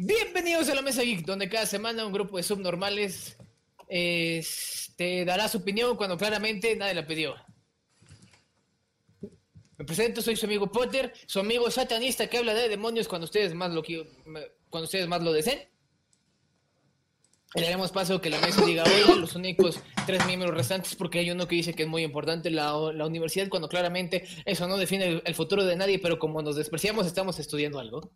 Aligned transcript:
Bienvenidos 0.00 0.68
a 0.68 0.76
la 0.76 0.82
Mesa 0.82 1.02
Geek, 1.02 1.26
donde 1.26 1.48
cada 1.48 1.66
semana 1.66 2.06
un 2.06 2.12
grupo 2.12 2.36
de 2.36 2.44
subnormales 2.44 3.36
te 3.88 5.24
dará 5.26 5.48
su 5.48 5.58
opinión 5.58 5.96
cuando 5.96 6.16
claramente 6.16 6.76
nadie 6.76 6.94
la 6.94 7.04
pidió. 7.04 7.34
Me 9.76 9.84
presento, 9.84 10.22
soy 10.22 10.36
su 10.36 10.46
amigo 10.46 10.70
Potter, 10.70 11.12
su 11.26 11.40
amigo 11.40 11.68
satanista 11.72 12.28
que 12.28 12.38
habla 12.38 12.54
de 12.54 12.68
demonios 12.68 13.08
cuando 13.08 13.24
ustedes 13.24 13.54
más 13.54 13.72
lo, 13.72 13.82
cuando 14.70 14.84
ustedes 14.84 15.08
más 15.08 15.20
lo 15.20 15.32
deseen. 15.32 15.68
Le 17.56 17.62
daremos 17.62 17.90
paso 17.90 18.20
que 18.20 18.30
la 18.30 18.38
mesa 18.38 18.64
diga 18.64 18.84
hoy 18.84 19.18
los 19.18 19.34
únicos 19.34 19.80
tres 20.06 20.24
miembros 20.26 20.54
restantes, 20.54 20.94
porque 20.94 21.18
hay 21.18 21.32
uno 21.32 21.48
que 21.48 21.56
dice 21.56 21.74
que 21.74 21.82
es 21.82 21.88
muy 21.88 22.04
importante 22.04 22.52
la 22.52 22.76
universidad, 23.04 23.48
cuando 23.48 23.68
claramente 23.68 24.28
eso 24.44 24.68
no 24.68 24.76
define 24.76 25.22
el, 25.24 25.34
futuro 25.34 25.64
de 25.64 25.74
nadie, 25.74 25.98
pero 25.98 26.20
como 26.20 26.40
nos 26.40 26.54
despreciamos, 26.54 27.04
estamos 27.04 27.40
estudiando 27.40 27.80
algo. 27.80 28.12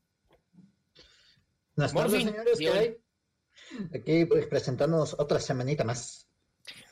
Buenas 1.76 1.94
tardes, 1.94 2.24
señores, 2.24 2.58
¿qué 2.58 2.68
hay? 2.70 2.96
Aquí 3.94 4.24
pues, 4.26 4.46
presentándonos 4.46 5.16
otra 5.18 5.40
semanita 5.40 5.84
más. 5.84 6.28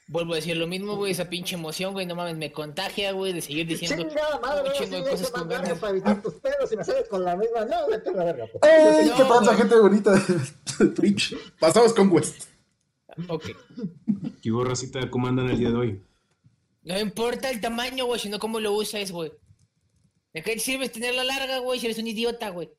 Vuelvo 0.09 0.33
a 0.33 0.37
decir 0.37 0.57
lo 0.57 0.67
mismo, 0.67 0.97
güey, 0.97 1.13
esa 1.13 1.29
pinche 1.29 1.55
emoción, 1.55 1.93
güey, 1.93 2.05
no 2.05 2.17
mames, 2.17 2.37
me 2.37 2.51
contagia, 2.51 3.13
güey, 3.13 3.33
de 3.33 3.41
seguir 3.41 3.67
diciendo 3.67 4.09
Chingada 4.09 4.41
madre, 4.41 4.71
cosas 5.09 5.31
con 5.31 5.49
ganas. 5.49 5.79
para 5.79 5.93
evitar 5.93 6.21
tus 6.21 6.35
pedos 6.35 6.73
y 6.73 6.77
me 6.77 6.85
sales 6.85 7.09
con 7.09 7.25
la 7.25 7.37
misma, 7.37 7.65
no, 7.65 7.87
vete 7.89 8.11
a 8.11 8.13
la 8.13 8.25
verga. 8.25 8.47
Pues. 8.51 8.73
¡Ey! 8.73 9.11
¿Qué 9.17 9.25
pasa, 9.25 9.55
gente 9.55 9.77
bonita 9.77 10.13
de 10.13 10.87
Twitch? 10.97 11.37
Pasamos 11.61 11.93
con 11.93 12.11
West. 12.11 12.49
Ok. 13.29 13.51
¿Qué 14.43 14.51
borracita 14.51 15.09
cómo 15.11 15.29
andan 15.29 15.49
el 15.51 15.59
día 15.59 15.69
de 15.71 15.77
hoy? 15.77 16.03
No 16.83 16.99
importa 16.99 17.51
el 17.51 17.61
tamaño, 17.61 18.07
güey, 18.07 18.19
sino 18.19 18.41
cómo 18.41 18.59
lo 18.59 18.73
usas, 18.73 19.13
güey. 19.13 19.33
¿De 20.33 20.43
qué 20.43 20.59
sirve 20.59 20.89
tenerla 20.89 21.23
larga, 21.23 21.59
güey, 21.59 21.79
si 21.79 21.87
eres 21.87 21.99
un 21.99 22.09
idiota, 22.09 22.49
güey? 22.51 22.71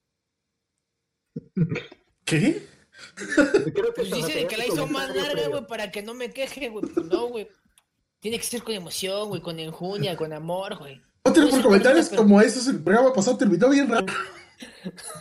¿Qué? 2.26 2.68
pues 3.96 4.12
dice 4.12 4.34
de 4.34 4.48
que 4.48 4.58
la 4.58 4.68
hizo 4.68 4.88
más 4.88 5.16
larga, 5.16 5.48
güey, 5.48 5.66
para 5.68 5.92
que 5.92 6.02
no 6.02 6.14
me 6.14 6.32
queje, 6.32 6.70
güey. 6.70 6.86
Pues 6.94 7.06
no, 7.08 7.28
güey. 7.28 7.48
Tiene 8.20 8.38
que 8.38 8.44
ser 8.44 8.64
con 8.64 8.74
emoción, 8.74 9.30
güey, 9.30 9.42
con 9.42 9.60
enjunia, 9.60 10.16
con 10.16 10.32
amor, 10.34 10.78
güey. 10.78 11.02
No 11.26 11.34
por 11.34 11.62
comentarios 11.62 12.10
como 12.10 12.42
esos, 12.42 12.68
el 12.68 12.84
programa 12.84 13.14
pasado 13.14 13.38
terminó 13.38 13.70
bien 13.70 13.90
raro. 13.90 14.06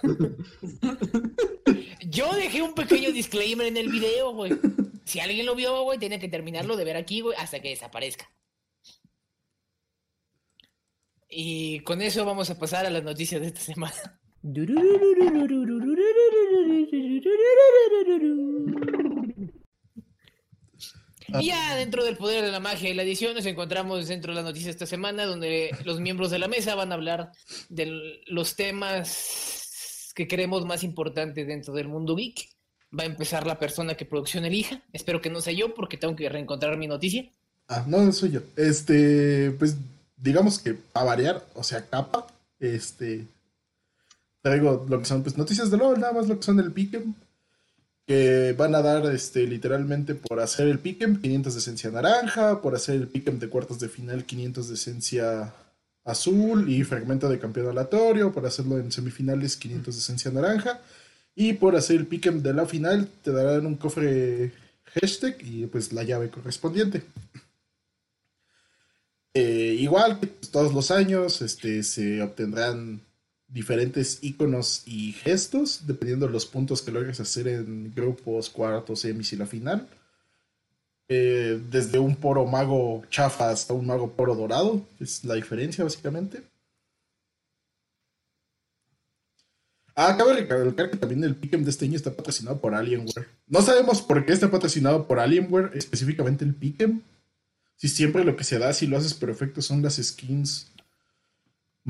Yo 2.09 2.33
dejé 2.35 2.63
un 2.63 2.75
pequeño 2.75 3.13
disclaimer 3.13 3.67
en 3.67 3.77
el 3.77 3.89
video, 3.89 4.33
güey. 4.33 4.59
Si 5.05 5.21
alguien 5.21 5.47
lo 5.47 5.55
vio, 5.55 5.83
güey, 5.83 5.99
tiene 5.99 6.19
que 6.19 6.29
terminarlo 6.29 6.77
de 6.77 6.85
ver 6.85 6.97
aquí, 6.97 7.21
güey, 7.21 7.37
hasta 7.39 7.61
que 7.61 7.71
desaparezca. 7.71 8.31
Y 11.29 11.81
con 11.81 12.03
eso 12.03 12.25
vamos 12.25 12.51
a 12.51 12.59
pasar 12.59 12.87
a 12.87 12.91
las 12.91 13.05
noticias 13.05 13.41
de 13.41 13.49
esta 13.49 13.61
semana. 13.61 14.21
Y 21.39 21.47
ya 21.47 21.77
dentro 21.77 22.05
del 22.05 22.17
poder 22.17 22.45
de 22.45 22.51
la 22.51 22.61
magia 22.61 22.91
y 22.91 22.95
la 22.95 23.03
edición 23.03 23.35
nos 23.35 23.47
encontramos 23.47 24.09
dentro 24.09 24.33
de 24.33 24.37
las 24.37 24.45
noticias 24.45 24.71
esta 24.71 24.87
semana 24.87 25.27
donde 25.27 25.71
los 25.85 26.01
miembros 26.01 26.31
de 26.31 26.39
la 26.39 26.49
mesa 26.49 26.75
van 26.75 26.91
a 26.91 26.97
hablar 26.97 27.31
de 27.69 28.21
los 28.27 28.57
temas 28.57 30.13
que 30.15 30.27
creemos 30.27 30.67
más 30.67 30.83
importantes 30.83 31.47
dentro 31.47 31.73
del 31.75 31.89
mundo 31.89 32.17
geek. 32.17 32.49
Va 32.99 33.05
a 33.05 33.07
empezar 33.07 33.47
la 33.47 33.59
persona 33.59 33.95
que 33.95 34.05
producción 34.05 34.45
elija. 34.45 34.83
Espero 34.93 35.21
que 35.21 35.31
no 35.31 35.41
sea 35.41 35.53
yo 35.53 35.75
porque 35.75 35.97
tengo 35.97 36.17
que 36.17 36.29
reencontrar 36.29 36.77
mi 36.77 36.89
noticia. 36.89 37.31
Ah, 37.69 37.85
no 37.87 38.11
soy 38.13 38.33
yo. 38.33 38.41
Este, 38.57 39.53
pues 39.53 39.77
digamos 40.17 40.59
que 40.59 40.77
a 40.93 41.05
variar, 41.05 41.47
o 41.55 41.63
sea, 41.63 41.87
capa, 41.87 42.27
este, 42.59 43.27
traigo 44.43 44.87
lo 44.89 44.99
que 44.99 45.05
son 45.05 45.23
pues 45.23 45.37
noticias 45.37 45.71
de 45.71 45.77
LOL, 45.77 46.01
nada 46.01 46.13
más 46.13 46.29
lo 46.29 46.37
que 46.37 46.43
son 46.43 46.57
del 46.57 46.73
Piquen. 46.73 47.15
Que 48.07 48.55
van 48.59 48.75
a 48.75 48.83
dar 48.83 49.07
este 49.15 49.47
literalmente 49.47 50.15
por 50.15 50.41
hacer 50.41 50.69
el 50.69 50.79
Piquen 50.79 51.21
500 51.21 51.55
de 51.55 51.61
esencia 51.61 51.91
naranja, 51.91 52.61
por 52.61 52.75
hacer 52.75 52.97
el 52.97 53.09
Piquen 53.09 53.39
de 53.39 53.49
cuartos 53.49 53.79
de 53.79 53.89
final 53.89 54.25
500 54.25 54.69
de 54.69 54.75
esencia 54.75 55.55
azul 56.05 56.69
y 56.69 56.83
fragmento 56.83 57.29
de 57.29 57.39
campeón 57.39 57.69
aleatorio, 57.69 58.33
por 58.33 58.47
hacerlo 58.47 58.79
en 58.79 58.91
semifinales 58.91 59.57
500 59.57 59.95
de 59.95 60.01
esencia 60.01 60.31
naranja. 60.31 60.81
Y 61.37 61.55
por 61.55 61.77
hacer 61.77 61.97
el 61.97 62.07
Piquen 62.07 62.43
de 62.43 62.55
la 62.55 62.67
final 62.67 63.09
te 63.23 63.31
darán 63.33 63.67
un 63.67 63.77
cofre 63.77 64.53
hashtag 64.95 65.37
y 65.43 65.67
pues 65.67 65.93
la 65.93 66.03
llave 66.03 66.31
correspondiente. 66.31 67.05
Eh, 69.35 69.77
igual 69.79 70.19
que 70.19 70.27
todos 70.27 70.75
los 70.75 70.91
años, 70.91 71.41
este, 71.43 71.85
se 71.85 72.21
obtendrán 72.21 73.01
diferentes 73.53 74.19
iconos 74.23 74.83
y 74.87 75.13
gestos, 75.13 75.87
dependiendo 75.87 76.27
de 76.27 76.33
los 76.33 76.47
puntos 76.47 76.83
que 76.83 76.93
logres 76.93 77.21
hacer 77.21 77.49
en 77.49 77.93
grupos, 77.95 78.49
cuartos, 78.49 79.01
semis 79.01 79.33
y 79.33 79.37
la 79.37 79.47
final. 79.47 79.89
Eh, 81.09 81.61
desde 81.71 81.99
un 81.99 82.15
poro 82.15 82.47
mago 82.47 83.03
chafa 83.11 83.51
hasta 83.51 83.75
un 83.75 83.87
mago 83.87 84.13
poro 84.13 84.37
dorado, 84.37 84.81
es 85.01 85.25
la 85.25 85.35
diferencia 85.35 85.83
básicamente. 85.83 86.43
Ah, 89.97 90.17
cabe 90.17 90.35
recalcar 90.35 90.91
que 90.91 90.97
también 90.97 91.25
el 91.25 91.35
Pick'em 91.35 91.65
de 91.65 91.71
este 91.71 91.85
año 91.85 91.97
está 91.97 92.15
patrocinado 92.15 92.61
por 92.61 92.75
Alienware. 92.75 93.27
No 93.49 93.61
sabemos 93.61 94.01
por 94.01 94.25
qué 94.25 94.33
está 94.33 94.51
patrocinado 94.51 95.07
por 95.09 95.19
Alienware, 95.19 95.73
específicamente 95.75 96.45
el 96.45 96.55
Pick'em. 96.55 97.03
Si 97.77 97.89
siempre 97.89 98.25
lo 98.25 98.37
que 98.37 98.45
se 98.45 98.59
da, 98.59 98.73
si 98.73 98.87
lo 98.87 98.97
haces 98.97 99.15
perfecto, 99.15 99.61
son 99.61 99.83
las 99.83 99.97
skins 99.97 100.71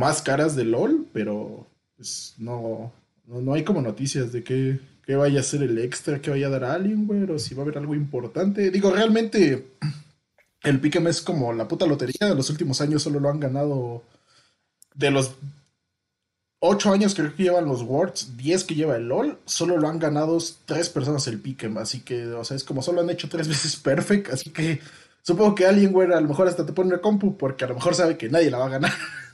más 0.00 0.22
caras 0.22 0.56
de 0.56 0.64
LOL, 0.64 1.06
pero 1.12 1.68
pues 1.96 2.34
no, 2.38 2.92
no, 3.26 3.52
hay 3.52 3.64
como 3.64 3.82
noticias 3.82 4.32
de 4.32 4.42
qué, 4.42 4.80
vaya 5.14 5.40
a 5.40 5.42
ser 5.42 5.62
el 5.62 5.76
extra, 5.78 6.22
que 6.22 6.30
vaya 6.30 6.46
a 6.46 6.50
dar 6.50 6.64
alguien, 6.64 7.06
güey, 7.06 7.24
o 7.24 7.38
si 7.38 7.54
va 7.54 7.62
a 7.62 7.64
haber 7.64 7.78
algo 7.78 7.94
importante. 7.94 8.70
Digo, 8.70 8.90
realmente 8.90 9.72
el 10.62 10.80
Pick'em 10.80 11.06
es 11.08 11.20
como 11.20 11.52
la 11.52 11.68
puta 11.68 11.84
lotería 11.84 12.28
de 12.28 12.34
los 12.34 12.48
últimos 12.48 12.80
años, 12.80 13.02
solo 13.02 13.20
lo 13.20 13.28
han 13.28 13.40
ganado 13.40 14.02
de 14.94 15.10
los 15.10 15.34
ocho 16.60 16.92
años 16.92 17.14
creo 17.14 17.34
que 17.34 17.42
llevan 17.42 17.66
los 17.66 17.82
Worlds, 17.82 18.36
10 18.38 18.64
que 18.64 18.74
lleva 18.74 18.96
el 18.96 19.08
LOL, 19.08 19.38
solo 19.44 19.76
lo 19.76 19.88
han 19.88 19.98
ganado 19.98 20.38
tres 20.64 20.88
personas 20.88 21.26
el 21.26 21.40
Pick'em, 21.40 21.76
así 21.76 22.00
que, 22.00 22.26
o 22.28 22.44
sea, 22.44 22.56
es 22.56 22.64
como 22.64 22.80
solo 22.80 23.02
han 23.02 23.10
hecho 23.10 23.28
tres 23.28 23.48
veces 23.52 23.76
perfect, 23.76 24.32
así 24.32 24.50
que 24.50 24.80
supongo 25.22 25.54
que 25.54 25.66
alguien, 25.66 25.94
a 26.12 26.20
lo 26.20 26.28
mejor 26.28 26.48
hasta 26.48 26.64
te 26.64 26.72
pone 26.72 26.94
el 26.94 27.00
compu 27.02 27.36
porque 27.36 27.64
a 27.64 27.68
lo 27.68 27.74
mejor 27.74 27.94
sabe 27.94 28.16
que 28.16 28.30
nadie 28.30 28.50
la 28.50 28.58
va 28.58 28.66
a 28.66 28.70
ganar. 28.70 28.92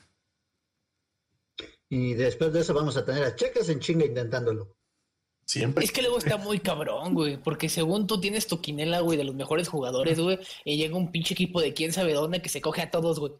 Y 1.89 2.15
después 2.15 2.53
de 2.53 2.61
eso 2.61 2.75
vamos 2.75 2.97
a 2.97 3.05
tener 3.05 3.25
a 3.25 3.35
Checas 3.35 3.69
en 3.69 3.81
chinga 3.81 4.05
intentándolo. 4.05 4.75
Siempre. 5.45 5.85
Es 5.85 5.93
que 5.93 6.03
luego 6.03 6.19
está 6.19 6.37
muy 6.39 6.59
cabrón, 6.59 7.15
güey. 7.15 7.37
Porque 7.37 7.69
según 7.69 8.09
tú 8.09 8.21
tienes 8.21 8.49
tu 8.49 8.61
quinela, 8.61 9.01
güey, 9.01 9.17
de 9.17 9.25
los 9.25 9.37
mejores 9.37 9.69
jugadores, 9.69 10.19
güey. 10.19 10.41
Y 10.65 10.77
llega 10.77 10.97
un 10.97 11.13
pinche 11.13 11.35
equipo 11.35 11.61
de 11.61 11.73
quién 11.73 11.93
sabe 11.93 12.15
dónde 12.15 12.43
que 12.43 12.49
se 12.49 12.61
coge 12.61 12.83
a 12.83 12.91
todos, 12.91 13.21
güey. 13.21 13.33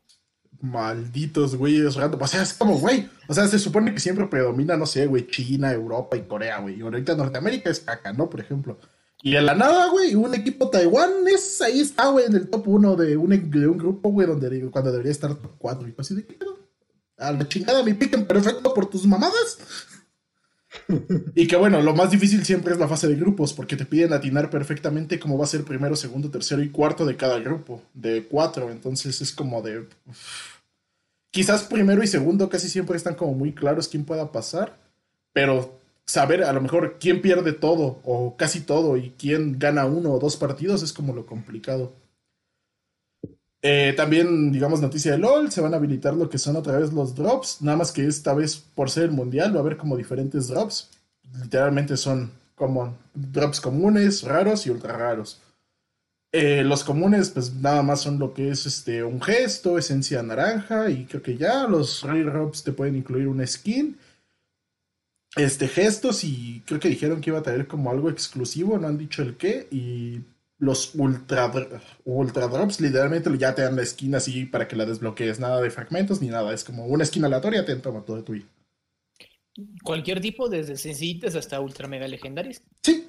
Malditos, 0.61 1.57
güey, 1.57 1.85
es 1.85 1.97
rato. 1.97 2.17
O 2.21 2.27
sea, 2.29 2.43
es 2.43 2.55
como, 2.55 2.79
güey. 2.79 3.09
O 3.27 3.35
sea, 3.35 3.49
se 3.49 3.59
supone 3.59 3.93
que 3.93 3.99
siempre 3.99 4.27
predomina, 4.27 4.77
no 4.77 4.87
sé, 4.87 5.07
güey, 5.07 5.27
China, 5.27 5.73
Europa 5.73 6.17
y 6.17 6.23
Corea, 6.23 6.61
güey. 6.61 6.79
Y 6.79 6.83
ahorita 6.83 7.17
Norteamérica 7.17 7.71
es 7.71 7.81
caca, 7.81 8.13
¿no? 8.13 8.31
Por 8.31 8.41
ejemplo. 8.41 8.79
Y 9.23 9.35
en 9.35 9.47
la 9.47 9.57
nada, 9.57 9.91
güey, 9.91 10.15
un 10.15 10.33
equipo 10.35 10.71
Taiwán 10.71 11.27
es 11.27 11.61
ahí 11.61 11.81
está, 11.81 12.11
güey, 12.11 12.27
en 12.27 12.37
el 12.37 12.49
top 12.49 12.69
1 12.69 12.95
de 12.95 13.17
un, 13.17 13.51
de 13.51 13.67
un 13.67 13.79
grupo, 13.79 14.11
güey, 14.11 14.27
donde 14.29 14.71
cuando 14.71 14.93
debería 14.93 15.11
estar 15.11 15.35
top 15.35 15.53
4 15.59 15.89
y 15.89 15.95
así 15.99 16.15
de 16.15 16.25
qué 16.25 16.39
a 17.19 17.33
la 17.33 17.49
chingada 17.49 17.83
mi 17.83 17.95
piquen 17.95 18.27
perfecto 18.27 18.75
por 18.75 18.87
tus 18.87 19.07
mamadas. 19.07 19.59
y 21.35 21.47
que 21.47 21.57
bueno, 21.57 21.81
lo 21.81 21.95
más 21.95 22.11
difícil 22.11 22.45
siempre 22.45 22.73
es 22.73 22.79
la 22.79 22.89
fase 22.89 23.09
de 23.09 23.17
grupos, 23.17 23.53
porque 23.53 23.77
te 23.77 23.87
piden 23.87 24.13
atinar 24.13 24.51
perfectamente 24.51 25.19
cómo 25.19 25.39
va 25.39 25.45
a 25.45 25.49
ser 25.49 25.65
primero, 25.65 25.97
segundo, 25.97 26.31
tercero 26.31 26.63
y 26.63 26.71
cuarto 26.71 27.05
de 27.07 27.17
cada 27.17 27.39
grupo, 27.39 27.83
de 27.95 28.25
cuatro. 28.25 28.71
Entonces 28.71 29.21
es 29.21 29.33
como 29.33 29.63
de. 29.63 29.87
Quizás 31.31 31.65
primero 31.65 32.03
y 32.03 32.07
segundo 32.07 32.49
casi 32.49 32.69
siempre 32.69 32.97
están 32.97 33.15
como 33.15 33.35
muy 33.35 33.53
claros 33.53 33.89
quién 33.89 34.05
pueda 34.05 34.33
pasar, 34.33 34.79
pero 35.33 35.79
saber 36.07 36.45
a 36.45 36.53
lo 36.53 36.61
mejor 36.61 36.97
quién 36.99 37.21
pierde 37.21 37.53
todo 37.53 38.01
o 38.05 38.37
casi 38.37 38.61
todo 38.61 38.97
y 38.97 39.13
quién 39.19 39.59
gana 39.59 39.85
uno 39.85 40.13
o 40.13 40.19
dos 40.19 40.37
partidos 40.37 40.83
es 40.83 40.93
como 40.93 41.15
lo 41.15 41.27
complicado. 41.27 41.93
Eh, 43.69 43.95
también, 43.95 44.53
digamos, 44.53 44.81
noticia 44.81 45.11
de 45.11 45.19
LOL, 45.19 45.51
se 45.51 45.61
van 45.61 45.75
a 45.75 45.79
habilitar 45.79 46.15
lo 46.15 46.31
que 46.31 46.39
son 46.39 46.55
otra 46.55 46.79
vez 46.79 46.93
los 46.93 47.17
drops, 47.17 47.63
nada 47.63 47.77
más 47.77 47.91
que 47.91 48.07
esta 48.07 48.33
vez 48.33 48.57
por 48.57 48.91
ser 48.91 49.05
el 49.05 49.11
mundial 49.11 49.53
va 49.53 49.57
a 49.57 49.63
haber 49.63 49.77
como 49.77 49.97
diferentes 49.97 50.47
drops. 50.47 50.89
Literalmente 51.43 51.97
son 51.97 52.31
como 52.55 52.97
drops 53.13 53.61
comunes, 53.61 54.23
raros 54.23 54.69
y 54.69 54.71
ultra 54.71 54.97
raros. 54.97 55.43
Eh, 56.31 56.63
los 56.63 56.85
comunes, 56.85 57.31
pues 57.31 57.55
nada 57.55 57.83
más 57.83 58.03
son 58.03 58.21
lo 58.21 58.35
que 58.35 58.51
es 58.51 58.67
este 58.67 59.03
un 59.03 59.21
gesto, 59.21 59.79
esencia 59.79 60.23
naranja, 60.23 60.89
y 60.89 61.05
creo 61.07 61.23
que 61.23 61.37
ya. 61.37 61.67
Los 61.67 62.03
rare 62.05 62.23
drops 62.23 62.63
te 62.63 62.71
pueden 62.71 62.95
incluir 62.95 63.27
una 63.27 63.49
skin. 63.49 63.99
Este, 65.35 65.67
gestos, 65.67 66.23
y 66.23 66.63
creo 66.67 66.79
que 66.79 66.89
dijeron 66.89 67.21
que 67.21 67.31
iba 67.31 67.41
a 67.41 67.43
traer 67.43 67.67
como 67.67 67.91
algo 67.91 68.11
exclusivo, 68.11 68.79
no 68.79 68.87
han 68.87 68.97
dicho 68.97 69.23
el 69.23 69.37
qué, 69.37 69.67
y 69.73 70.21
los 70.59 70.95
ultra, 70.95 71.53
ultra 72.05 72.49
drops 72.49 72.81
literalmente 72.81 73.31
ya 73.39 73.55
te 73.55 73.63
dan 73.63 73.77
la 73.77 73.83
esquina 73.83 74.19
así 74.19 74.47
para 74.47 74.67
que 74.67 74.77
la 74.77 74.87
desbloquees. 74.87 75.41
Nada 75.41 75.61
de 75.61 75.71
fragmentos 75.71 76.21
ni 76.21 76.29
nada. 76.29 76.53
Es 76.53 76.65
como 76.65 76.87
una 76.87 77.05
esquina 77.05 77.27
aleatoria, 77.27 77.65
te 77.65 77.77
toma 77.77 78.05
todo 78.05 78.17
de 78.17 78.23
tu 78.23 78.35
¿Cualquier 79.83 80.21
tipo, 80.21 80.49
desde 80.49 80.77
sencillitas 80.77 81.35
hasta 81.35 81.61
ultra 81.61 81.89
mega 81.89 82.07
legendarias? 82.07 82.63
Sí. 82.83 83.09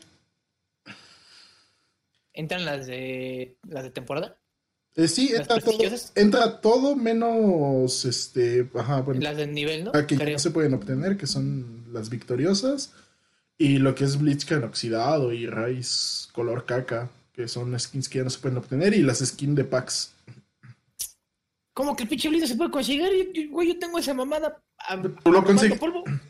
¿Entran 2.34 2.66
las 2.66 2.88
de 2.88 3.58
las 3.68 3.84
de 3.84 3.92
temporada? 3.92 4.38
Eh, 4.96 5.08
sí, 5.08 5.32
entra 5.36 5.60
todo, 5.60 5.78
entra 6.16 6.62
todo 6.62 6.96
menos 6.96 8.06
este, 8.06 8.68
ajá, 8.74 9.02
bueno, 9.02 9.22
las 9.22 9.38
del 9.38 9.54
nivel, 9.54 9.84
¿no? 9.84 9.92
Que 9.92 10.16
no 10.16 10.40
se 10.40 10.52
pueden 10.52 10.74
obtener, 10.74 11.18
que 11.18 11.28
son 11.28 11.86
las 11.92 12.10
victoriosas. 12.10 12.94
Y 13.60 13.78
lo 13.78 13.96
que 13.96 14.06
es 14.06 14.20
Blitzcrank 14.20 14.64
oxidado 14.64 15.34
y 15.34 15.48
Raíz 15.48 16.30
color 16.32 16.66
caca, 16.66 17.10
que 17.38 17.48
son 17.48 17.80
skins 17.80 18.10
que 18.10 18.18
ya 18.18 18.24
no 18.24 18.32
se 18.32 18.40
pueden 18.40 18.58
obtener, 18.58 18.96
y 18.96 19.04
las 19.04 19.20
skins 19.20 19.56
de 19.56 19.64
packs. 19.64 20.12
¿Cómo 21.72 21.96
que 21.96 22.04
el 22.04 22.10
pinche 22.10 22.30
Blizzard 22.30 22.50
se 22.50 22.56
puede 22.56 22.72
conseguir? 22.72 23.48
Güey, 23.52 23.68
yo 23.68 23.80
tengo 23.80 24.00
esa 24.00 24.16
mamada. 24.16 24.60
¿Tú, 25.24 25.32
lo 25.32 25.44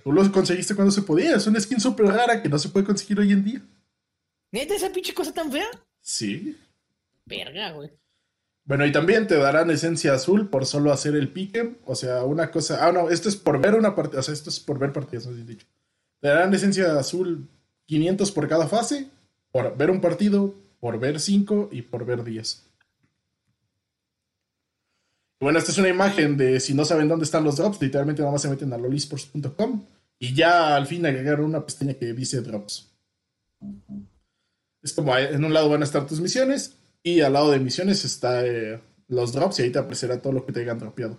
Tú 0.03 0.11
lo 0.11 0.31
conseguiste 0.33 0.75
cuando 0.75 0.91
se 0.91 1.03
podía. 1.03 1.37
Es 1.37 1.47
una 1.47 1.61
skin 1.61 1.79
súper 1.79 2.07
rara 2.07 2.43
que 2.43 2.49
no 2.49 2.59
se 2.59 2.67
puede 2.67 2.85
conseguir 2.85 3.21
hoy 3.21 3.31
en 3.31 3.45
día. 3.45 3.61
¿Neta 4.51 4.75
esa 4.75 4.91
pinche 4.91 5.13
cosa 5.13 5.33
tan 5.33 5.49
fea? 5.49 5.67
Sí. 6.01 6.57
Verga, 7.25 7.71
güey. 7.71 7.89
Bueno, 8.65 8.85
y 8.85 8.91
también 8.91 9.27
te 9.27 9.37
darán 9.37 9.71
esencia 9.71 10.13
azul 10.13 10.49
por 10.49 10.65
solo 10.65 10.91
hacer 10.91 11.15
el 11.15 11.29
pique. 11.29 11.77
O 11.85 11.95
sea, 11.95 12.25
una 12.25 12.51
cosa. 12.51 12.85
Ah, 12.85 12.91
no, 12.91 13.09
esto 13.09 13.29
es 13.29 13.37
por 13.37 13.61
ver 13.61 13.75
una 13.75 13.95
partida. 13.95 14.19
O 14.19 14.23
sea, 14.23 14.33
esto 14.33 14.49
es 14.49 14.59
por 14.59 14.77
ver 14.77 14.91
partidas, 14.91 15.25
no 15.25 15.33
dicho. 15.33 15.65
Te 16.19 16.27
darán 16.27 16.53
esencia 16.53 16.99
azul 16.99 17.47
500 17.85 18.29
por 18.33 18.49
cada 18.49 18.67
fase, 18.67 19.07
por 19.53 19.77
ver 19.77 19.89
un 19.89 20.01
partido, 20.01 20.53
por 20.79 20.99
ver 20.99 21.19
5 21.19 21.69
y 21.71 21.81
por 21.81 22.05
ver 22.05 22.23
10. 22.23 22.63
Bueno, 25.39 25.59
esta 25.59 25.71
es 25.71 25.77
una 25.77 25.89
imagen 25.89 26.35
de 26.35 26.59
si 26.59 26.73
no 26.73 26.83
saben 26.83 27.07
dónde 27.07 27.25
están 27.25 27.43
los 27.43 27.57
drops, 27.57 27.81
literalmente 27.81 28.21
nada 28.21 28.31
más 28.31 28.41
se 28.41 28.49
meten 28.49 28.73
a 28.73 28.77
lolisports.com 28.77 29.85
y 30.19 30.33
ya 30.33 30.75
al 30.75 30.87
fin 30.87 31.05
agregaron 31.05 31.45
una 31.45 31.63
pestaña 31.63 31.93
que 31.93 32.13
dice 32.13 32.41
drops. 32.41 32.89
Es 34.81 34.93
como 34.93 35.15
en 35.15 35.43
un 35.43 35.53
lado 35.53 35.69
van 35.69 35.81
a 35.81 35.85
estar 35.85 36.07
tus 36.07 36.21
misiones 36.21 36.75
y 37.03 37.21
al 37.21 37.33
lado 37.33 37.51
de 37.51 37.59
misiones 37.59 38.03
está 38.03 38.45
eh, 38.45 38.79
los 39.07 39.33
drops 39.33 39.59
y 39.59 39.63
ahí 39.63 39.69
te 39.69 39.79
aparecerá 39.79 40.21
todo 40.21 40.33
lo 40.33 40.45
que 40.45 40.53
te 40.53 40.61
hayan 40.61 40.79
dropeado. 40.79 41.17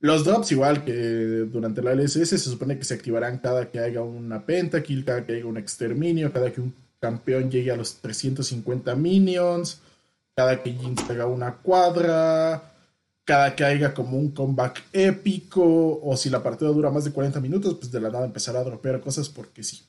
Los 0.00 0.24
drops, 0.24 0.52
igual 0.52 0.84
que 0.84 0.92
durante 0.92 1.82
la 1.82 1.94
LSS, 1.94 2.28
se 2.28 2.38
supone 2.38 2.78
que 2.78 2.84
se 2.84 2.94
activarán 2.94 3.38
cada 3.38 3.70
que 3.70 3.80
haya 3.80 4.00
una 4.00 4.46
pentakill, 4.46 5.04
cada 5.04 5.26
que 5.26 5.34
haya 5.34 5.46
un 5.46 5.58
exterminio, 5.58 6.32
cada 6.32 6.50
que 6.50 6.62
un 6.62 6.74
campeón 7.00 7.50
llegue 7.50 7.70
a 7.70 7.76
los 7.76 7.96
350 7.96 8.94
minions, 8.94 9.80
cada 10.36 10.62
que 10.62 10.72
Jinx 10.72 11.08
haga 11.10 11.26
una 11.26 11.56
cuadra, 11.56 12.74
cada 13.24 13.56
que 13.56 13.64
haya 13.64 13.94
como 13.94 14.18
un 14.18 14.30
comeback 14.30 14.84
épico, 14.92 16.00
o 16.02 16.16
si 16.16 16.30
la 16.30 16.42
partida 16.42 16.68
dura 16.70 16.90
más 16.90 17.04
de 17.04 17.12
40 17.12 17.40
minutos, 17.40 17.74
pues 17.74 17.90
de 17.90 18.00
la 18.00 18.10
nada 18.10 18.26
empezará 18.26 18.60
a 18.60 18.64
dropear 18.64 19.00
cosas 19.00 19.28
porque 19.28 19.62
sí. 19.62 19.82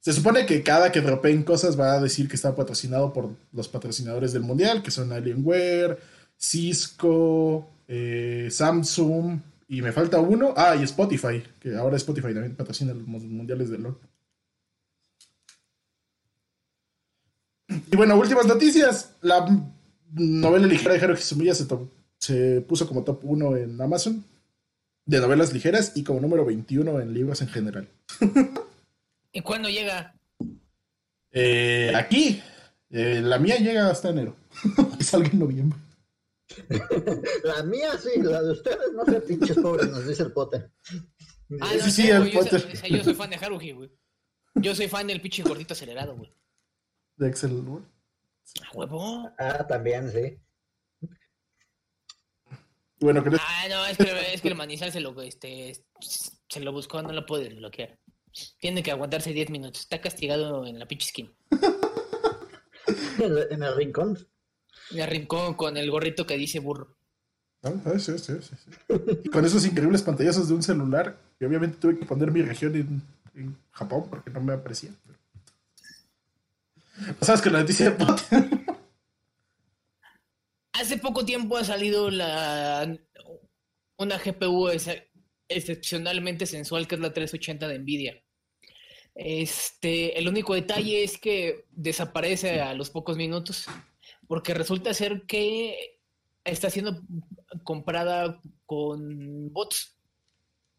Se 0.00 0.12
supone 0.12 0.46
que 0.46 0.62
cada 0.62 0.92
que 0.92 1.00
dropeen 1.00 1.42
cosas 1.42 1.78
va 1.78 1.92
a 1.92 2.00
decir 2.00 2.28
que 2.28 2.36
está 2.36 2.54
patrocinado 2.54 3.12
por 3.12 3.30
los 3.52 3.68
patrocinadores 3.68 4.32
del 4.32 4.42
mundial, 4.42 4.82
que 4.82 4.90
son 4.90 5.12
Alienware, 5.12 5.98
Cisco, 6.36 7.68
eh, 7.88 8.48
Samsung, 8.50 9.40
y 9.68 9.82
me 9.82 9.92
falta 9.92 10.18
uno. 10.20 10.54
Ah, 10.56 10.76
y 10.76 10.84
Spotify, 10.84 11.42
que 11.60 11.76
ahora 11.76 11.96
Spotify 11.96 12.32
también 12.32 12.56
patrocina 12.56 12.94
los 12.94 13.06
mundiales 13.06 13.70
de 13.70 13.78
LOL. 13.78 13.98
Y 17.90 17.96
bueno, 17.96 18.16
últimas 18.16 18.46
noticias. 18.46 19.16
La 19.22 19.46
novela 20.12 20.66
ligera 20.66 20.94
de 20.94 21.00
Haruhi 21.00 21.20
Sumiya 21.20 21.54
se, 21.54 21.66
se 22.18 22.60
puso 22.62 22.86
como 22.86 23.04
top 23.04 23.20
1 23.22 23.56
en 23.56 23.80
Amazon 23.80 24.24
de 25.08 25.20
novelas 25.20 25.54
ligeras 25.54 25.92
y 25.94 26.04
como 26.04 26.20
número 26.20 26.44
21 26.44 27.00
en 27.00 27.14
libros 27.14 27.40
en 27.40 27.48
general. 27.48 27.88
¿Y 29.32 29.40
cuándo 29.40 29.70
llega? 29.70 30.14
Eh, 31.30 31.92
aquí. 31.94 32.42
Eh, 32.90 33.20
la 33.22 33.38
mía 33.38 33.56
llega 33.56 33.90
hasta 33.90 34.10
enero. 34.10 34.36
Salga 35.00 35.28
en 35.28 35.38
noviembre. 35.38 35.78
la 37.44 37.62
mía 37.62 37.90
sí, 37.98 38.20
la 38.20 38.42
de 38.42 38.52
ustedes 38.52 38.92
no 38.94 39.04
sé, 39.04 39.20
pinches 39.20 39.56
pobres, 39.58 39.88
nos 39.90 40.06
dice 40.06 40.24
el 40.24 40.32
Potter. 40.32 40.70
Ah, 41.60 41.72
no, 41.76 41.84
sí, 41.84 41.90
sí, 41.90 42.10
el 42.10 42.30
yo, 42.30 42.40
Potter. 42.40 42.76
Soy, 42.76 42.90
yo 42.90 43.04
soy 43.04 43.14
fan 43.14 43.30
de 43.30 43.36
Haruhi, 43.36 43.72
güey. 43.72 43.90
Yo 44.56 44.74
soy 44.74 44.88
fan 44.88 45.06
del 45.06 45.20
pinche 45.20 45.42
gordito 45.42 45.72
acelerado, 45.72 46.16
güey. 46.16 46.30
De 47.18 47.28
Excel. 47.28 47.62
A 48.62 48.76
huevo. 48.76 49.30
Ah, 49.38 49.66
también, 49.66 50.10
sí. 50.10 50.38
Bueno, 53.00 53.22
¿crees? 53.22 53.40
Ah, 53.44 53.66
no, 53.68 53.86
es 53.86 53.96
que, 53.96 54.34
es 54.34 54.40
que 54.40 54.48
el 54.48 54.56
manizal 54.56 54.90
se 54.90 55.00
lo, 55.00 55.20
este, 55.22 55.84
se 56.00 56.60
lo 56.60 56.72
buscó, 56.72 57.02
no 57.02 57.12
lo 57.12 57.26
puede 57.26 57.54
bloquear. 57.54 57.98
Tiene 58.58 58.82
que 58.82 58.90
aguantarse 58.90 59.32
10 59.32 59.50
minutos. 59.50 59.82
Está 59.82 60.00
castigado 60.00 60.66
en 60.66 60.78
la 60.78 60.86
pinche 60.86 61.08
skin. 61.08 61.32
en 63.18 63.62
el 63.62 63.76
rincón. 63.76 64.18
Me 64.92 65.02
arrincó 65.02 65.56
con 65.56 65.76
el 65.76 65.90
gorrito 65.90 66.26
que 66.26 66.36
dice 66.36 66.60
burro. 66.60 66.96
Ah, 67.62 67.72
ah, 67.86 67.98
sí, 67.98 68.16
sí, 68.18 68.34
sí, 68.40 68.54
Y 69.24 69.28
con 69.30 69.44
esos 69.44 69.66
increíbles 69.66 70.02
pantallazos 70.02 70.48
de 70.48 70.54
un 70.54 70.62
celular, 70.62 71.18
que 71.38 71.46
obviamente 71.46 71.78
tuve 71.78 71.98
que 71.98 72.06
poner 72.06 72.30
mi 72.30 72.42
región 72.42 72.74
en, 72.76 73.02
Japón 73.70 74.06
porque 74.10 74.30
no 74.30 74.40
me 74.40 74.52
aparecía. 74.52 74.90
¿Sabes 77.20 77.42
que 77.42 77.50
la 77.50 77.60
noticia 77.60 77.90
de 77.90 78.58
Hace 80.72 80.98
poco 80.98 81.24
tiempo 81.24 81.56
ha 81.56 81.64
salido 81.64 82.10
la 82.10 82.96
una 83.96 84.18
GPU 84.18 84.68
excepcionalmente 85.48 86.46
sensual 86.46 86.86
que 86.86 86.94
es 86.94 87.00
la 87.00 87.12
380 87.12 87.66
de 87.66 87.78
Nvidia. 87.80 88.22
Este, 89.14 90.16
el 90.16 90.28
único 90.28 90.54
detalle 90.54 91.02
es 91.02 91.18
que 91.18 91.64
desaparece 91.70 92.60
a 92.60 92.74
los 92.74 92.90
pocos 92.90 93.16
minutos 93.16 93.66
porque 94.28 94.54
resulta 94.54 94.94
ser 94.94 95.22
que 95.26 95.98
está 96.44 96.70
siendo 96.70 97.02
comprada 97.64 98.40
con 98.66 99.52
bots. 99.52 99.96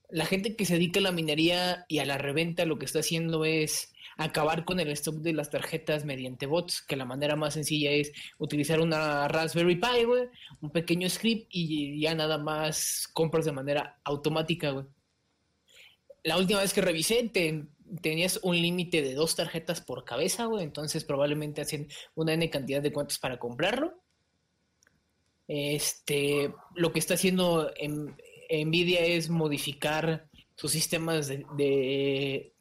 La 0.10 0.26
gente 0.26 0.56
que 0.56 0.66
se 0.66 0.76
dedica 0.76 1.00
a 1.00 1.04
la 1.04 1.12
minería 1.12 1.86
y 1.90 2.00
a 2.00 2.06
la 2.06 2.18
reventa 2.18 2.66
lo 2.66 2.80
que 2.80 2.86
está 2.86 3.00
haciendo 3.00 3.44
es 3.44 3.92
acabar 4.20 4.66
con 4.66 4.82
el 4.82 4.90
stock 4.92 5.16
de 5.16 5.32
las 5.32 5.50
tarjetas 5.50 6.04
mediante 6.04 6.46
bots, 6.46 6.82
que 6.82 6.98
la 6.98 7.06
manera 7.06 7.38
más 7.38 7.54
sencilla 7.54 7.92
es 7.92 8.12
utilizar 8.38 8.82
una 8.82 9.30
Raspberry 9.30 9.78
Pi, 9.78 10.04
güey, 10.04 10.28
un 10.60 10.72
pequeño 10.72 11.10
script 11.10 11.48
y 11.52 12.02
ya 12.02 12.14
nada 12.14 12.38
más 12.38 13.08
compras 13.14 13.46
de 13.46 13.54
manera 13.54 14.02
automática, 14.04 14.72
güey. 14.72 14.86
La 16.24 16.38
última 16.38 16.60
vez 16.60 16.74
que 16.74 16.82
revisé, 16.82 17.30
te, 17.30 17.66
tenías 18.02 18.42
un 18.44 18.62
límite 18.62 19.02
de 19.02 19.14
dos 19.14 19.38
tarjetas 19.38 19.80
por 19.80 20.04
cabeza, 20.04 20.46
güey, 20.46 20.66
entonces 20.66 21.06
probablemente 21.06 21.62
hacen 21.62 21.88
una 22.14 22.34
N 22.34 22.50
cantidad 22.50 22.82
de 22.82 22.92
cuentas 22.92 23.20
para 23.20 23.40
comprarlo. 23.40 23.94
Este, 25.48 26.54
lo 26.76 26.92
que 26.92 27.00
está 27.00 27.14
haciendo 27.14 27.72
Nvidia 28.52 29.00
es 29.00 29.30
modificar 29.30 30.30
sus 30.56 30.74
sistemas 30.74 31.30
de, 31.30 32.54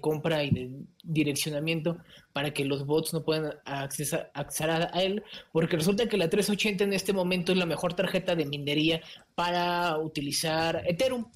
compra 0.00 0.42
y 0.42 0.50
de 0.50 0.70
direccionamiento 1.02 1.98
para 2.32 2.52
que 2.52 2.64
los 2.64 2.86
bots 2.86 3.12
no 3.12 3.24
puedan 3.24 3.54
accesar, 3.64 4.90
a 4.92 5.02
él, 5.02 5.22
porque 5.52 5.76
resulta 5.76 6.08
que 6.08 6.16
la 6.16 6.30
380 6.30 6.84
en 6.84 6.92
este 6.92 7.12
momento 7.12 7.52
es 7.52 7.58
la 7.58 7.66
mejor 7.66 7.94
tarjeta 7.94 8.34
de 8.34 8.46
minería 8.46 9.02
para 9.34 9.98
utilizar 9.98 10.82
Ethereum 10.86 11.26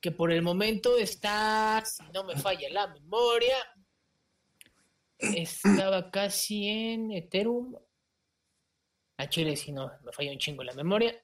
que 0.00 0.12
por 0.12 0.30
el 0.30 0.42
momento 0.42 0.96
está, 0.96 1.82
si 1.84 2.02
no 2.14 2.24
me 2.24 2.36
falla 2.36 2.68
la 2.70 2.86
memoria, 2.86 3.56
estaba 5.18 6.10
casi 6.10 6.68
en 6.68 7.10
Ethereum. 7.12 7.74
A 9.16 9.28
Chile, 9.28 9.56
si 9.56 9.72
no 9.72 9.90
me 10.04 10.12
falla 10.12 10.30
un 10.30 10.38
chingo 10.38 10.62
la 10.62 10.74
memoria. 10.74 11.20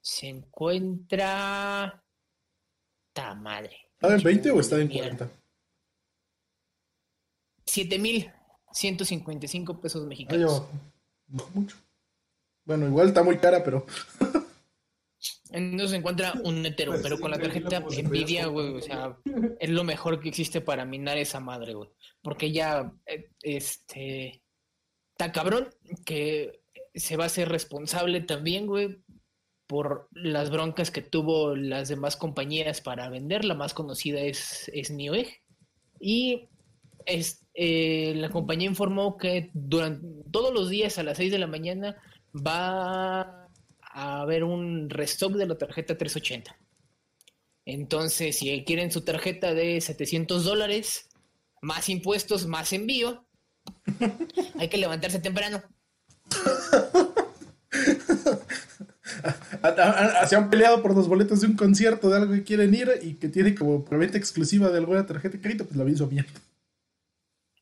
Se 0.00 0.28
encuentra. 0.28 2.03
¡Ta 3.14 3.34
madre! 3.34 3.88
¿Está 3.94 4.14
en 4.14 4.22
20 4.22 4.50
o 4.50 4.60
está 4.60 4.78
en 4.78 4.88
40? 4.88 5.30
7.155 7.64 9.80
pesos 9.80 10.06
mexicanos. 10.06 10.64
no 11.28 11.48
mucho. 11.54 11.78
Bueno, 12.66 12.86
igual 12.86 13.08
está 13.08 13.22
muy 13.22 13.38
cara, 13.38 13.64
pero. 13.64 13.86
No 15.52 15.86
se 15.86 15.96
encuentra 15.96 16.32
un 16.42 16.66
Etero, 16.66 16.90
pues 16.90 17.02
pero 17.02 17.20
con 17.20 17.30
la 17.30 17.38
tarjeta 17.38 17.80
Nvidia, 17.80 18.46
güey, 18.46 18.74
o 18.74 18.80
sea, 18.80 19.16
es 19.60 19.70
lo 19.70 19.84
mejor 19.84 20.18
que 20.18 20.28
existe 20.28 20.60
para 20.60 20.84
minar 20.84 21.16
esa 21.16 21.38
madre, 21.38 21.74
güey. 21.74 21.90
Porque 22.22 22.50
ya, 22.50 22.92
eh, 23.06 23.30
este, 23.40 24.42
está 25.12 25.30
cabrón 25.30 25.68
que 26.04 26.64
se 26.92 27.16
va 27.16 27.26
a 27.26 27.28
ser 27.28 27.50
responsable 27.50 28.22
también, 28.22 28.66
güey, 28.66 29.03
por 29.66 30.08
las 30.12 30.50
broncas 30.50 30.90
que 30.90 31.02
tuvo 31.02 31.56
las 31.56 31.88
demás 31.88 32.16
compañías 32.16 32.80
para 32.80 33.08
vender. 33.08 33.44
La 33.44 33.54
más 33.54 33.74
conocida 33.74 34.20
es, 34.20 34.70
es 34.74 34.90
Newegg. 34.90 35.28
Y 36.00 36.48
es, 37.06 37.46
eh, 37.54 38.14
la 38.16 38.30
compañía 38.30 38.68
informó 38.68 39.16
que 39.16 39.50
durante 39.54 40.06
todos 40.30 40.52
los 40.52 40.68
días 40.68 40.98
a 40.98 41.02
las 41.02 41.16
6 41.16 41.32
de 41.32 41.38
la 41.38 41.46
mañana 41.46 41.96
va 42.34 43.48
a 43.80 44.20
haber 44.20 44.44
un 44.44 44.90
restock 44.90 45.32
de 45.34 45.46
la 45.46 45.56
tarjeta 45.56 45.96
380. 45.96 46.56
Entonces, 47.66 48.38
si 48.38 48.64
quieren 48.64 48.90
su 48.90 49.02
tarjeta 49.02 49.54
de 49.54 49.80
700 49.80 50.44
dólares, 50.44 51.08
más 51.62 51.88
impuestos, 51.88 52.46
más 52.46 52.72
envío, 52.72 53.24
hay 54.58 54.68
que 54.68 54.76
levantarse 54.76 55.18
temprano. 55.18 55.62
Se 60.28 60.36
han 60.36 60.50
peleado 60.50 60.82
por 60.82 60.94
los 60.94 61.08
boletos 61.08 61.40
de 61.40 61.46
un 61.46 61.56
concierto 61.56 62.10
de 62.10 62.16
algo 62.16 62.34
que 62.34 62.44
quieren 62.44 62.74
ir 62.74 62.90
y 63.02 63.14
que 63.14 63.28
tiene 63.28 63.54
como 63.54 63.84
preventa 63.84 64.18
exclusiva 64.18 64.70
de 64.70 64.78
alguna 64.78 65.06
tarjeta 65.06 65.36
de 65.36 65.42
crédito, 65.42 65.64
pues 65.64 65.76
la 65.76 65.88
hizo 65.90 66.06
bien. 66.06 66.26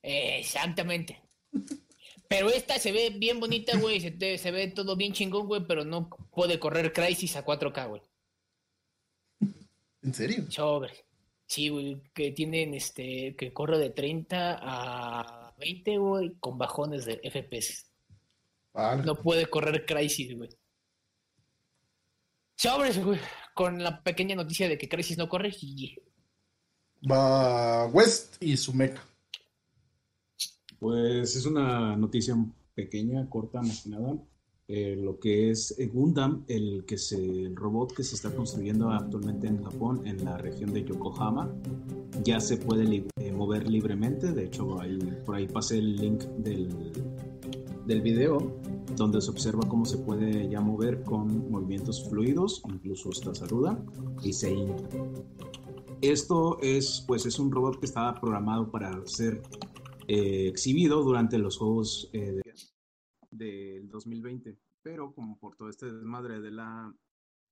Exactamente. 0.03 1.21
Pero 2.29 2.49
esta 2.49 2.79
se 2.79 2.93
ve 2.93 3.11
bien 3.11 3.39
bonita, 3.39 3.77
güey. 3.79 4.01
Se, 4.01 4.39
se, 4.39 4.51
ve 4.51 4.69
todo 4.69 4.97
bien 4.97 5.13
chingón, 5.13 5.47
güey, 5.47 5.65
pero 5.67 5.85
no 5.85 6.09
puede 6.35 6.59
correr 6.59 6.93
Crisis 6.93 7.37
a 7.37 7.45
4K, 7.45 7.89
güey. 7.89 8.03
¿En 10.03 10.15
serio? 10.15 10.51
Sobre. 10.51 11.05
Sí, 11.47 11.69
güey, 11.69 12.01
que 12.15 12.33
tienen 12.33 12.75
este, 12.75 13.37
que 13.37 13.53
corre 13.53 13.79
de 13.79 13.91
30 13.91 14.59
a 14.61 15.55
20, 15.59 15.99
güey, 15.99 16.33
con 16.41 16.59
bajones 16.59 17.05
de 17.05 17.21
FPS. 17.31 17.87
No 19.05 19.17
puede 19.17 19.47
correr 19.47 19.85
Crisis, 19.85 20.35
güey. 20.37 20.49
Sobres, 22.63 23.05
güey. 23.05 23.19
Con 23.55 23.83
la 23.83 24.05
pequeña 24.05 24.37
noticia 24.37 24.69
de 24.69 24.79
que 24.79 24.89
Crisis 24.89 25.19
no 25.19 25.29
corre. 25.29 25.51
Y... 25.61 25.97
Va 27.11 27.87
West 27.89 28.41
y 28.41 28.57
su 28.57 28.73
mecha. 28.73 29.03
Pues 30.79 31.35
es 31.35 31.45
una 31.45 31.97
noticia 31.97 32.37
pequeña, 32.77 33.29
corta, 33.29 33.61
más 33.63 33.83
que 33.83 33.91
nada. 33.91 34.17
Eh, 34.69 34.95
lo 34.97 35.19
que 35.19 35.51
es 35.51 35.75
Gundam, 35.93 36.45
el, 36.47 36.85
que 36.87 36.99
se, 36.99 37.17
el 37.17 37.57
robot 37.57 37.97
que 37.97 38.05
se 38.05 38.15
está 38.15 38.31
construyendo 38.31 38.91
actualmente 38.91 39.49
en 39.49 39.65
Japón, 39.65 40.07
en 40.07 40.25
la 40.25 40.39
región 40.39 40.73
de 40.73 40.85
Yokohama, 40.85 41.53
ya 42.23 42.39
se 42.39 42.59
puede 42.59 43.05
eh, 43.17 43.33
mover 43.33 43.69
libremente. 43.69 44.31
De 44.31 44.45
hecho, 44.45 44.79
por 45.27 45.35
ahí 45.35 45.49
pasé 45.49 45.79
el 45.79 45.97
link 45.97 46.23
del, 46.39 46.69
del 47.87 48.03
video 48.03 48.61
donde 48.97 49.21
se 49.21 49.31
observa 49.31 49.69
cómo 49.69 49.85
se 49.85 49.99
puede 49.99 50.49
ya 50.49 50.61
mover 50.61 51.03
con 51.03 51.51
movimientos 51.51 52.09
fluidos, 52.09 52.63
incluso 52.69 53.11
hasta 53.11 53.35
saluda 53.35 53.83
y 54.23 54.33
se 54.33 54.53
hinca. 54.53 54.89
Esto 56.01 56.59
es, 56.61 57.05
pues, 57.07 57.27
es 57.27 57.39
un 57.39 57.51
robot 57.51 57.79
que 57.79 57.87
estaba 57.87 58.21
programado 58.21 58.71
para 58.71 59.07
ser 59.07 59.41
eh, 60.09 60.49
exhibido 60.49 61.03
durante 61.03 61.39
los 61.39 61.59
Juegos 61.59 62.11
eh, 62.13 62.41
del 63.31 63.89
2020, 63.89 64.59
pero 64.83 65.15
como 65.15 65.39
por 65.39 65.57
todo 65.57 65.69
este 65.69 65.87
desmadre 65.87 66.41
de 66.41 66.51
la 66.51 66.93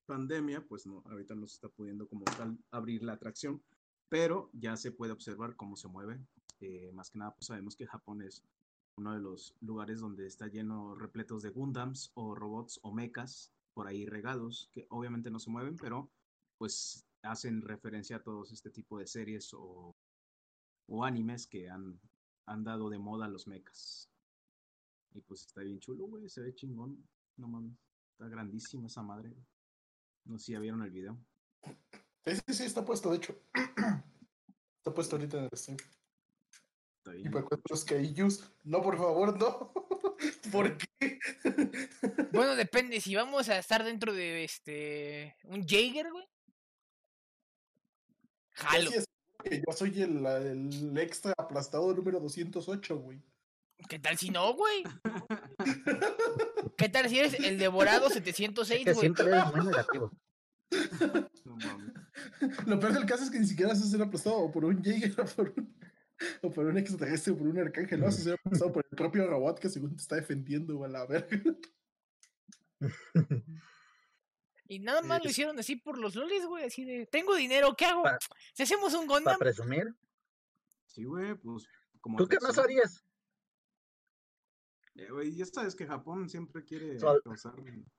pandemia, 0.07 0.67
pues 0.67 0.87
no, 0.87 1.03
ahorita 1.07 1.35
no 1.37 1.47
se 1.47 1.55
está 1.55 1.69
pudiendo 1.69 2.09
como 2.09 2.25
tal 2.25 2.59
abrir 2.73 3.05
la 3.05 3.13
atracción, 3.13 3.63
pero 4.09 4.51
ya 4.53 4.77
se 4.77 4.91
puede 4.91 5.13
observar 5.13 5.55
cómo 5.55 5.77
se 5.77 5.87
mueve. 5.87 6.19
Eh, 6.61 6.91
más 6.93 7.11
que 7.11 7.19
nada, 7.19 7.35
pues 7.35 7.47
sabemos 7.47 7.77
que 7.77 7.87
Japón 7.87 8.23
es 8.23 8.43
uno 8.97 9.15
de 9.15 9.21
los 9.21 9.55
lugares 9.61 10.01
donde 10.01 10.27
está 10.27 10.47
lleno 10.49 10.95
repletos 10.95 11.43
de 11.43 11.51
Gundams 11.51 12.11
o 12.15 12.35
robots 12.35 12.81
o 12.83 12.93
mechas 12.93 13.53
por 13.73 13.87
ahí 13.87 14.07
regados, 14.07 14.69
que 14.73 14.87
obviamente 14.91 15.31
no 15.31 15.39
se 15.39 15.51
mueven, 15.51 15.77
pero 15.77 16.11
pues 16.59 17.07
hacen 17.23 17.63
referencia 17.63 18.17
a 18.17 18.23
todos 18.23 18.53
este 18.53 18.71
tipo 18.71 18.99
de 18.99 19.07
series 19.07 19.55
o, 19.55 19.95
o 20.87 21.05
animes 21.05 21.47
que 21.47 21.71
han, 21.71 22.01
han 22.47 22.65
dado 22.65 22.91
de 22.91 22.99
moda 22.99 23.29
los 23.29 23.47
mechas. 23.47 24.11
Y 25.13 25.21
pues 25.23 25.47
está 25.47 25.63
bien 25.63 25.81
chulo, 25.81 26.07
güey, 26.07 26.29
se 26.29 26.41
ve 26.41 26.55
chingón. 26.55 27.09
No 27.37 27.49
mames, 27.49 27.77
está 28.13 28.29
grandísima 28.29 28.87
esa 28.87 29.03
madre. 29.03 29.35
No 30.25 30.39
sé 30.39 30.47
si 30.47 30.53
ya 30.53 30.61
vieron 30.61 30.83
el 30.83 30.91
video. 30.91 31.19
Sí, 32.25 32.37
sí, 32.47 32.55
sí, 32.55 32.65
está 32.65 32.85
puesto, 32.85 33.11
de 33.11 33.17
hecho. 33.17 33.35
está 34.79 34.95
puesto 34.95 35.17
ahorita 35.17 35.39
en 35.39 35.45
el 35.45 35.59
stream. 35.59 35.79
Y 37.07 37.29
me 37.29 37.41
encuentro 37.41 37.77
que 37.87 37.99
ellos, 37.99 38.45
no, 38.63 38.83
por 38.83 38.97
favor, 38.99 39.39
no. 39.39 39.73
¿Por 40.53 40.77
qué? 40.77 41.19
bueno, 42.33 42.55
depende. 42.55 43.01
Si 43.01 43.15
vamos 43.15 43.49
a 43.49 43.59
estar 43.59 43.85
dentro 43.85 44.13
de 44.13 44.45
este. 44.45 45.37
Un 45.45 45.67
Jaeger, 45.67 46.11
güey. 46.13 46.29
Jalo. 48.53 48.91
yo 48.91 49.73
soy 49.73 50.03
el, 50.03 50.27
el 50.27 50.99
extra 50.99 51.33
aplastado 51.39 51.95
número 51.95 52.21
208, 52.21 52.99
güey. 52.99 53.23
¿Qué 53.89 53.99
tal 53.99 54.19
si 54.19 54.31
no, 54.31 54.55
güey? 54.55 54.85
¿Qué 56.77 56.89
tal 56.89 57.09
si 57.09 57.19
eres 57.19 57.35
el 57.35 57.59
devorado 57.59 58.11
706, 58.11 58.85
güey? 58.85 58.97
Siempre 58.97 59.27
eres 59.27 59.55
muy 59.55 59.67
negativo. 59.67 60.13
No 61.45 61.57
mames. 61.57 61.93
Lo 62.67 62.79
peor 62.79 62.93
del 62.93 63.07
caso 63.07 63.25
es 63.25 63.31
que 63.31 63.41
ni 63.41 63.47
siquiera 63.47 63.73
vas 63.73 63.83
a 63.83 63.87
ser 63.87 64.03
aplastado 64.03 64.51
por 64.53 64.65
un 64.65 64.83
Jaeger 64.83 65.21
o 65.21 65.25
por 65.25 65.55
un 65.57 65.75
o 66.43 66.51
por 66.51 66.67
un 66.67 66.79
extraterrestre 66.79 67.33
o 67.33 67.39
por 67.39 67.47
un 67.47 67.59
arcángel, 67.59 68.01
no, 68.01 68.11
se 68.11 68.33
ha 68.33 68.37
pasado 68.37 68.73
por 68.73 68.85
el 68.89 68.97
propio 68.97 69.27
robot 69.27 69.59
que 69.59 69.69
según 69.69 69.97
te 69.97 70.03
está 70.03 70.17
defendiendo, 70.17 70.85
a 70.85 70.89
la 70.89 71.07
verga. 71.07 71.57
Y 74.69 74.79
nada 74.79 75.03
más 75.03 75.23
lo 75.25 75.31
hicieron 75.31 75.59
así 75.59 75.75
por 75.75 75.99
los 75.99 76.15
lolis, 76.15 76.47
güey, 76.47 76.65
así 76.65 76.85
de, 76.85 77.05
tengo 77.07 77.35
dinero, 77.35 77.75
¿qué 77.77 77.87
hago? 77.87 78.05
si 78.55 78.63
hacemos 78.63 78.95
un 78.95 79.09
Gundam. 79.09 79.37
¿Para 79.37 79.39
presumir? 79.39 79.95
Sí, 80.87 81.05
güey, 81.05 81.35
pues... 81.35 81.67
Como 82.01 82.17
¿Tú 82.17 82.29
qué 82.29 82.39
más 82.41 82.57
harías? 82.57 83.05
Eh, 84.95 85.11
güey, 85.11 85.35
ya 85.35 85.45
sabes 85.45 85.75
que 85.75 85.87
Japón 85.87 86.29
siempre 86.29 86.65
quiere 86.65 86.97
causar 86.99 87.55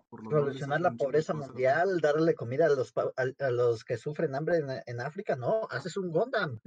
por 0.10 0.24
los 0.24 0.34
solucionar 0.34 0.82
la 0.82 0.94
pobreza 0.94 1.34
mundial, 1.34 2.00
darle 2.00 2.36
comida 2.36 2.68
a 2.68 2.70
los, 2.70 2.94
a, 2.96 3.52
los 3.52 3.84
que 3.84 3.98
sufren 3.98 4.34
hambre 4.34 4.58
en, 4.58 4.70
en 4.86 5.02
África, 5.02 5.36
no, 5.36 5.68
haces 5.70 5.98
un 5.98 6.10
Gundam. 6.10 6.60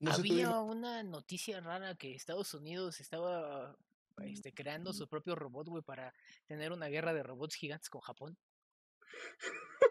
Había 0.00 0.60
una 0.60 1.02
noticia 1.02 1.60
rara 1.60 1.96
que 1.96 2.14
Estados 2.14 2.54
Unidos 2.54 3.00
estaba 3.00 3.76
este, 4.22 4.52
creando 4.52 4.92
su 4.92 5.08
propio 5.08 5.34
robot, 5.34 5.68
güey, 5.68 5.82
para 5.82 6.14
tener 6.46 6.72
una 6.72 6.86
guerra 6.86 7.12
de 7.12 7.22
robots 7.22 7.56
gigantes 7.56 7.90
con 7.90 8.00
Japón. 8.00 8.38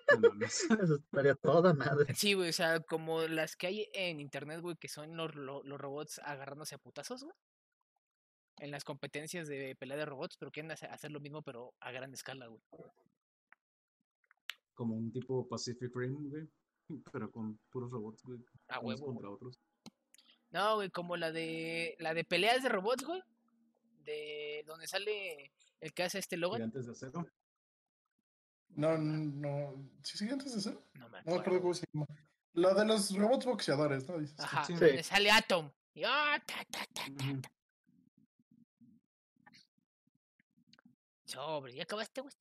Eso 0.41 0.95
estaría 0.95 1.35
toda 1.35 1.73
madre. 1.73 2.13
Sí, 2.15 2.33
güey, 2.33 2.49
o 2.49 2.53
sea, 2.53 2.79
como 2.79 3.23
las 3.23 3.55
que 3.55 3.67
hay 3.67 3.89
en 3.93 4.19
internet, 4.19 4.61
güey, 4.61 4.77
que 4.77 4.87
son 4.87 5.15
los, 5.17 5.35
los, 5.35 5.79
robots 5.79 6.19
agarrándose 6.23 6.75
a 6.75 6.79
putazos, 6.79 7.23
güey. 7.23 7.35
En 8.59 8.71
las 8.71 8.83
competencias 8.83 9.47
de 9.47 9.75
pelea 9.75 9.97
de 9.97 10.05
robots, 10.05 10.35
pero 10.37 10.51
quieren 10.51 10.71
hacer 10.71 11.11
lo 11.11 11.19
mismo, 11.19 11.43
pero 11.43 11.75
a 11.79 11.91
gran 11.91 12.11
escala, 12.13 12.47
güey. 12.47 12.61
Como 14.73 14.95
un 14.95 15.11
tipo 15.11 15.47
Pacific 15.47 15.91
Rim, 15.93 16.29
güey. 16.29 16.47
Pero 17.11 17.31
con 17.31 17.57
puros 17.69 17.91
robots, 17.91 18.23
güey. 18.23 18.39
A 18.69 18.79
huevo. 18.79 19.05
Contra 19.07 19.29
otros. 19.29 19.59
No, 20.51 20.75
güey, 20.75 20.89
como 20.89 21.17
la 21.17 21.31
de 21.31 21.95
la 21.99 22.13
de 22.13 22.23
peleas 22.23 22.63
de 22.63 22.69
robots, 22.69 23.03
güey. 23.03 23.21
De 24.03 24.63
donde 24.65 24.87
sale 24.87 25.51
el 25.81 25.93
que 25.93 26.03
hace 26.03 26.19
este 26.19 26.37
logo. 26.37 26.55
¿Gigantes 26.55 26.85
de 26.85 26.91
acero? 26.91 27.27
No, 28.69 28.97
no. 28.97 29.73
¿Sí, 30.03 30.17
gigantes 30.17 30.53
de 30.53 30.59
acero? 30.59 30.83
No 30.93 31.09
me 31.09 31.19
acuerdo. 31.19 31.43
No 31.45 31.53
me 31.53 31.61
cómo 31.61 31.73
se 31.73 31.85
llama. 31.93 32.07
La 32.53 32.73
de 32.73 32.85
los 32.85 33.15
robots 33.15 33.45
boxeadores, 33.45 34.07
¿no? 34.07 34.17
Dices, 34.17 34.39
Ajá, 34.39 34.65
sí. 34.65 34.75
sale 35.03 35.29
Atom. 35.29 35.69
Y, 35.93 36.03
oh, 36.05 36.07
ta, 36.45 36.65
ta, 36.71 36.85
ta, 36.93 37.03
ta, 37.15 37.51
Sobre, 41.25 41.75
¿ya 41.75 41.83
acabaste, 41.83 42.21
güey? 42.21 42.33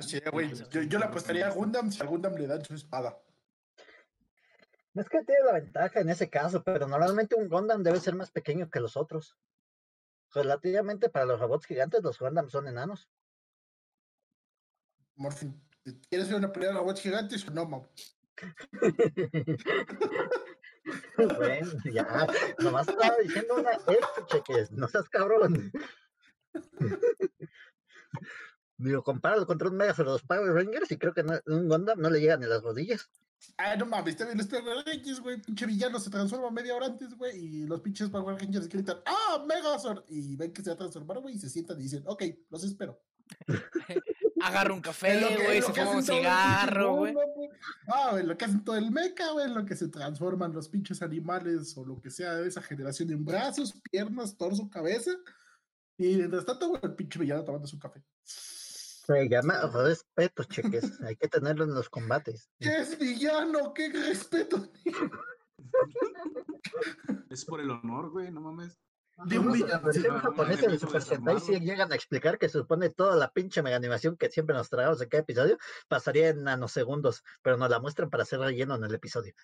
Sí, 0.00 0.20
güey. 0.32 0.52
Yo, 0.70 0.82
yo 0.82 0.98
le 0.98 1.04
apostaría 1.04 1.46
a 1.46 1.50
Gundam 1.50 1.90
si 1.90 2.02
a 2.02 2.06
Gundam 2.06 2.34
le 2.34 2.46
dan 2.46 2.64
su 2.64 2.74
espada. 2.74 3.18
Es 4.98 5.08
que 5.08 5.22
tiene 5.22 5.44
la 5.44 5.52
ventaja 5.52 6.00
en 6.00 6.08
ese 6.08 6.28
caso, 6.28 6.64
pero 6.64 6.88
normalmente 6.88 7.36
un 7.36 7.48
Gundam 7.48 7.84
debe 7.84 8.00
ser 8.00 8.16
más 8.16 8.32
pequeño 8.32 8.68
que 8.68 8.80
los 8.80 8.96
otros. 8.96 9.36
Relativamente 10.34 11.08
para 11.08 11.24
los 11.24 11.38
robots 11.38 11.66
gigantes, 11.66 12.02
los 12.02 12.18
Gundam 12.18 12.50
son 12.50 12.66
enanos. 12.66 13.08
Morfin, 15.14 15.62
¿quieres 16.08 16.28
ver 16.28 16.38
una 16.38 16.52
pelea 16.52 16.70
de 16.70 16.78
robots 16.78 17.00
gigantes 17.00 17.46
o 17.46 17.52
no, 17.52 17.66
mam? 17.66 17.86
bueno, 21.38 21.70
ya, 21.92 22.26
nomás 22.58 22.88
estaba 22.88 23.16
diciendo 23.18 23.54
una 23.54 23.70
esto, 23.70 24.26
cheques, 24.26 24.72
no 24.72 24.88
seas 24.88 25.08
cabrón. 25.08 25.70
Digo, 28.78 29.02
compáralo 29.02 29.44
contra 29.44 29.68
un 29.68 29.76
Megazord 29.76 30.06
de 30.06 30.12
los 30.12 30.22
Power 30.22 30.52
Rangers 30.52 30.90
y 30.92 30.96
creo 30.96 31.12
que 31.12 31.24
un 31.46 31.68
Gundam 31.68 32.00
no 32.00 32.10
le 32.10 32.20
llegan 32.20 32.40
ni 32.40 32.46
las 32.46 32.62
rodillas. 32.62 33.10
Ah, 33.56 33.76
no 33.76 33.86
mames, 33.86 34.14
está 34.14 34.24
bien 34.24 34.38
los 34.38 34.46
Power 34.46 34.84
Rangers, 34.86 35.20
güey. 35.20 35.42
Pinche 35.42 35.66
villano 35.66 35.98
se 35.98 36.10
transforma 36.10 36.50
media 36.50 36.76
hora 36.76 36.86
antes, 36.86 37.12
güey. 37.14 37.36
Y 37.36 37.66
los 37.66 37.80
pinches 37.80 38.08
Power 38.08 38.40
Rangers 38.40 38.68
gritan, 38.68 38.98
¡Ah, 39.04 39.44
Megazord! 39.46 40.04
Y 40.08 40.36
ven 40.36 40.52
que 40.52 40.62
se 40.62 40.70
va 40.70 40.74
a 40.74 40.78
transformar, 40.78 41.18
güey. 41.18 41.34
Y 41.34 41.38
se 41.38 41.48
sientan 41.48 41.78
y 41.80 41.82
dicen, 41.82 42.04
ok, 42.06 42.22
los 42.50 42.62
espero. 42.62 43.02
Agarra 44.40 44.72
un 44.72 44.80
café, 44.80 45.18
güey, 45.44 45.60
se 45.60 45.72
fuma 45.72 45.90
un 45.90 46.02
cigarro, 46.02 46.94
güey. 46.94 47.14
Ah, 47.88 48.10
güey, 48.12 48.24
lo 48.24 48.36
que 48.38 48.44
hacen 48.44 48.64
todo 48.64 48.76
el 48.76 48.92
mecha, 48.92 49.32
güey, 49.32 49.50
lo 49.50 49.64
que 49.64 49.74
se 49.74 49.88
transforman 49.88 50.52
los 50.52 50.68
pinches 50.68 51.02
animales 51.02 51.76
o 51.76 51.84
lo 51.84 52.00
que 52.00 52.10
sea 52.10 52.34
de 52.34 52.46
esa 52.46 52.62
generación 52.62 53.10
en 53.10 53.24
brazos, 53.24 53.74
piernas, 53.90 54.36
torso, 54.36 54.70
cabeza. 54.70 55.10
Y 55.96 56.16
mientras 56.16 56.44
tanto, 56.44 56.68
güey, 56.68 56.80
el 56.84 56.94
pinche 56.94 57.18
villano 57.18 57.44
tomando 57.44 57.66
su 57.66 57.78
café. 57.78 58.04
Se 59.08 59.26
llama 59.28 59.62
respeto, 59.72 60.44
cheques. 60.44 61.00
Hay 61.00 61.16
que 61.16 61.28
tenerlo 61.28 61.64
en 61.64 61.74
los 61.74 61.88
combates. 61.88 62.50
¿Qué 62.60 62.76
es 62.76 62.98
villano? 62.98 63.72
¿Qué 63.74 63.90
respeto? 63.90 64.70
Es 67.30 67.44
por 67.44 67.60
el 67.60 67.70
honor, 67.70 68.10
güey, 68.10 68.30
no 68.30 68.40
mames. 68.40 68.78
De 69.24 69.38
un 69.38 69.46
La 69.46 69.78
villano. 69.80 70.20
japonesa 70.20 70.66
un 70.66 70.72
de 70.72 70.78
Super 70.78 71.02
Sentai 71.02 71.34
desarmado. 71.34 71.64
llegan 71.64 71.92
a 71.92 71.94
explicar 71.94 72.38
que 72.38 72.48
se 72.48 72.58
supone 72.58 72.90
toda 72.90 73.16
la 73.16 73.32
pinche 73.32 73.62
mega 73.62 73.76
animación 73.76 74.16
que 74.16 74.30
siempre 74.30 74.54
nos 74.54 74.70
tragamos 74.70 75.00
en 75.02 75.08
cada 75.08 75.22
episodio 75.22 75.58
pasaría 75.88 76.28
en 76.28 76.44
nanosegundos, 76.44 77.24
pero 77.42 77.56
nos 77.56 77.68
la 77.70 77.80
muestran 77.80 78.10
para 78.10 78.22
hacer 78.22 78.38
relleno 78.38 78.76
en 78.76 78.84
el 78.84 78.94
episodio. 78.94 79.34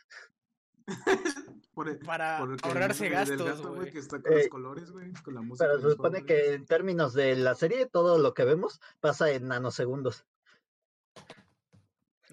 Por 1.74 1.88
el- 1.88 1.98
Para 1.98 2.38
por 2.38 2.52
el 2.52 2.58
ahorrarse 2.62 3.04
del 3.04 3.12
gastos, 3.12 3.44
gato, 3.44 3.74
güey. 3.74 3.90
Que 3.90 3.98
está 3.98 4.20
con 4.22 4.32
Eh, 4.32 4.36
los 4.38 4.48
colores, 4.48 4.90
güey. 4.92 5.12
Con 5.24 5.34
la 5.34 5.40
música. 5.42 5.66
Pero 5.66 5.80
se 5.80 5.90
supone 5.90 6.24
que 6.24 6.54
en 6.54 6.66
términos 6.66 7.14
de 7.14 7.34
la 7.36 7.54
serie, 7.54 7.86
todo 7.86 8.18
lo 8.18 8.32
que 8.34 8.44
vemos 8.44 8.80
pasa 9.00 9.30
en 9.30 9.48
nanosegundos. 9.48 10.24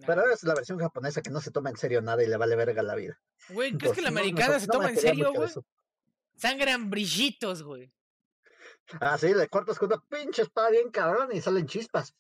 Pero 0.05 0.21
ahora 0.21 0.33
es 0.33 0.43
la 0.43 0.55
versión 0.55 0.79
japonesa 0.79 1.21
que 1.21 1.29
no 1.29 1.41
se 1.41 1.51
toma 1.51 1.69
en 1.69 1.77
serio 1.77 2.01
nada 2.01 2.23
y 2.23 2.27
le 2.27 2.37
vale 2.37 2.55
verga 2.55 2.81
la 2.81 2.95
vida. 2.95 3.19
Güey, 3.49 3.77
¿crees 3.77 3.93
que 3.93 4.01
la 4.01 4.09
americana 4.09 4.53
no- 4.55 4.59
se 4.59 4.67
toma 4.67 4.89
en 4.89 4.97
serio, 4.97 5.31
güey? 5.33 5.49
Sangran 6.35 6.89
brillitos, 6.89 7.61
güey. 7.63 7.91
Ah, 8.99 9.17
sí, 9.17 9.33
le 9.33 9.47
cortas 9.47 9.77
con 9.77 9.91
una 9.91 10.03
pinche 10.09 10.41
espada 10.41 10.69
bien 10.71 10.89
cabrón 10.89 11.29
y 11.31 11.39
salen 11.41 11.67
chispas. 11.67 12.15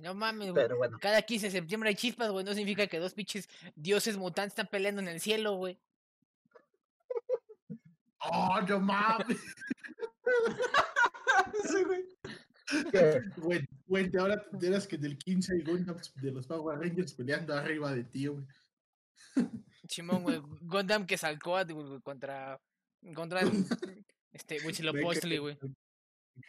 No 0.00 0.14
mames, 0.14 0.50
güey. 0.50 0.64
Pero 0.64 0.76
bueno, 0.78 0.98
Cada 1.00 1.22
15 1.22 1.46
de 1.46 1.52
septiembre 1.52 1.88
hay 1.90 1.94
chispas, 1.96 2.30
güey. 2.30 2.44
No 2.44 2.52
significa 2.54 2.86
que 2.86 2.98
dos 2.98 3.14
pinches 3.14 3.48
dioses 3.74 4.16
mutantes 4.16 4.52
están 4.52 4.66
peleando 4.68 5.00
en 5.00 5.08
el 5.08 5.20
cielo, 5.20 5.54
güey. 5.56 5.78
¡Oh, 8.22 8.60
no 8.68 8.80
mames! 8.80 9.38
Sí, 11.68 11.82
güey. 11.84 12.04
Güey, 13.38 13.68
güey, 13.86 14.10
ahora 14.18 14.40
te 14.42 14.50
enteras 14.50 14.86
que 14.86 14.96
del 14.96 15.18
15 15.18 15.54
hay 15.54 15.62
Gundams 15.62 16.12
de 16.14 16.30
los 16.30 16.46
Power 16.46 16.78
Rangers 16.78 17.14
peleando 17.14 17.54
arriba 17.54 17.92
de 17.94 18.04
ti, 18.04 18.26
güey. 18.26 18.46
Chimón, 19.86 20.22
güey. 20.22 20.40
Gundam 20.62 21.06
que 21.06 21.18
salcó 21.18 21.56
a- 21.56 21.64
güey, 21.64 22.00
contra. 22.00 22.60
Contra. 23.14 23.40
Este, 24.32 24.64
Huitzilopochtli, 24.64 25.38
güey. 25.38 25.58
Me 26.36 26.46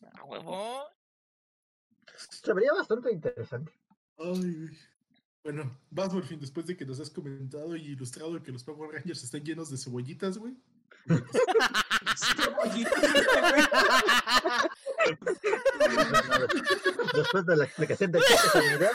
pues. 0.00 0.14
A 0.14 0.24
huevo. 0.24 0.84
se 2.16 2.52
vería 2.52 2.72
bastante 2.72 3.12
interesante. 3.12 3.72
Ay. 4.18 4.68
Bueno, 5.44 5.78
vas 5.90 6.10
por 6.10 6.24
fin, 6.24 6.40
después 6.40 6.66
de 6.66 6.76
que 6.76 6.84
nos 6.84 7.00
has 7.00 7.10
comentado 7.10 7.76
y 7.76 7.86
ilustrado 7.86 8.42
que 8.42 8.52
los 8.52 8.64
Power 8.64 8.90
Rangers 8.92 9.22
están 9.22 9.44
llenos 9.44 9.70
de 9.70 9.78
cebollitas, 9.78 10.36
güey. 10.36 10.54
Después 17.14 17.46
de 17.46 17.56
la 17.56 17.64
explicación 17.64 18.12
de 18.12 18.18
idea, 18.18 18.90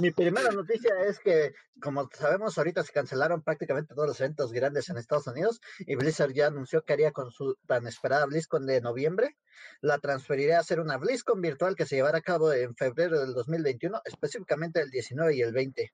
mi 0.00 0.10
primera 0.10 0.50
noticia 0.50 0.92
es 1.06 1.18
que, 1.18 1.52
como 1.80 2.08
sabemos, 2.12 2.56
ahorita 2.56 2.82
se 2.82 2.92
cancelaron 2.92 3.42
prácticamente 3.42 3.94
todos 3.94 4.08
los 4.08 4.20
eventos 4.20 4.52
grandes 4.52 4.88
en 4.88 4.96
Estados 4.96 5.26
Unidos 5.26 5.60
y 5.80 5.96
Blizzard 5.96 6.32
ya 6.32 6.46
anunció 6.46 6.82
que 6.82 6.92
haría 6.92 7.12
con 7.12 7.30
su 7.30 7.56
tan 7.66 7.86
esperada 7.86 8.26
BlizzCon 8.26 8.66
de 8.66 8.80
noviembre. 8.80 9.36
La 9.80 9.98
transferiría 9.98 10.58
a 10.58 10.64
ser 10.64 10.80
una 10.80 10.96
BlizzCon 10.96 11.40
virtual 11.40 11.76
que 11.76 11.86
se 11.86 11.96
llevará 11.96 12.18
a 12.18 12.22
cabo 12.22 12.52
en 12.52 12.74
febrero 12.74 13.20
del 13.20 13.34
2021, 13.34 14.00
específicamente 14.04 14.80
el 14.80 14.90
19 14.90 15.36
y 15.36 15.42
el 15.42 15.52
20. 15.52 15.92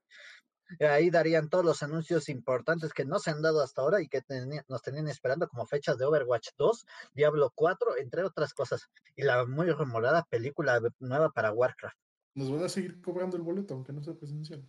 Ahí 0.81 1.09
darían 1.09 1.49
todos 1.49 1.63
los 1.63 1.81
anuncios 1.81 2.27
importantes 2.27 2.91
que 2.91 3.05
no 3.05 3.19
se 3.19 3.31
han 3.31 3.41
dado 3.41 3.61
hasta 3.61 3.81
ahora 3.81 4.01
y 4.01 4.09
que 4.09 4.21
nos 4.67 4.81
tenían 4.81 5.07
esperando 5.07 5.47
como 5.47 5.65
fechas 5.65 5.97
de 5.97 6.05
Overwatch 6.05 6.49
2, 6.57 6.85
Diablo 7.13 7.51
4, 7.55 7.97
entre 7.97 8.23
otras 8.23 8.53
cosas. 8.53 8.89
Y 9.15 9.23
la 9.23 9.45
muy 9.45 9.71
rumorada 9.71 10.23
película 10.29 10.81
nueva 10.99 11.29
para 11.31 11.53
Warcraft. 11.53 11.97
Nos 12.37 12.49
van 12.51 12.63
a 12.63 12.69
seguir 12.69 13.01
cobrando 13.01 13.35
el 13.35 13.43
boleto, 13.43 13.73
aunque 13.73 13.91
no 13.91 14.01
sea 14.01 14.15
presencial. 14.15 14.65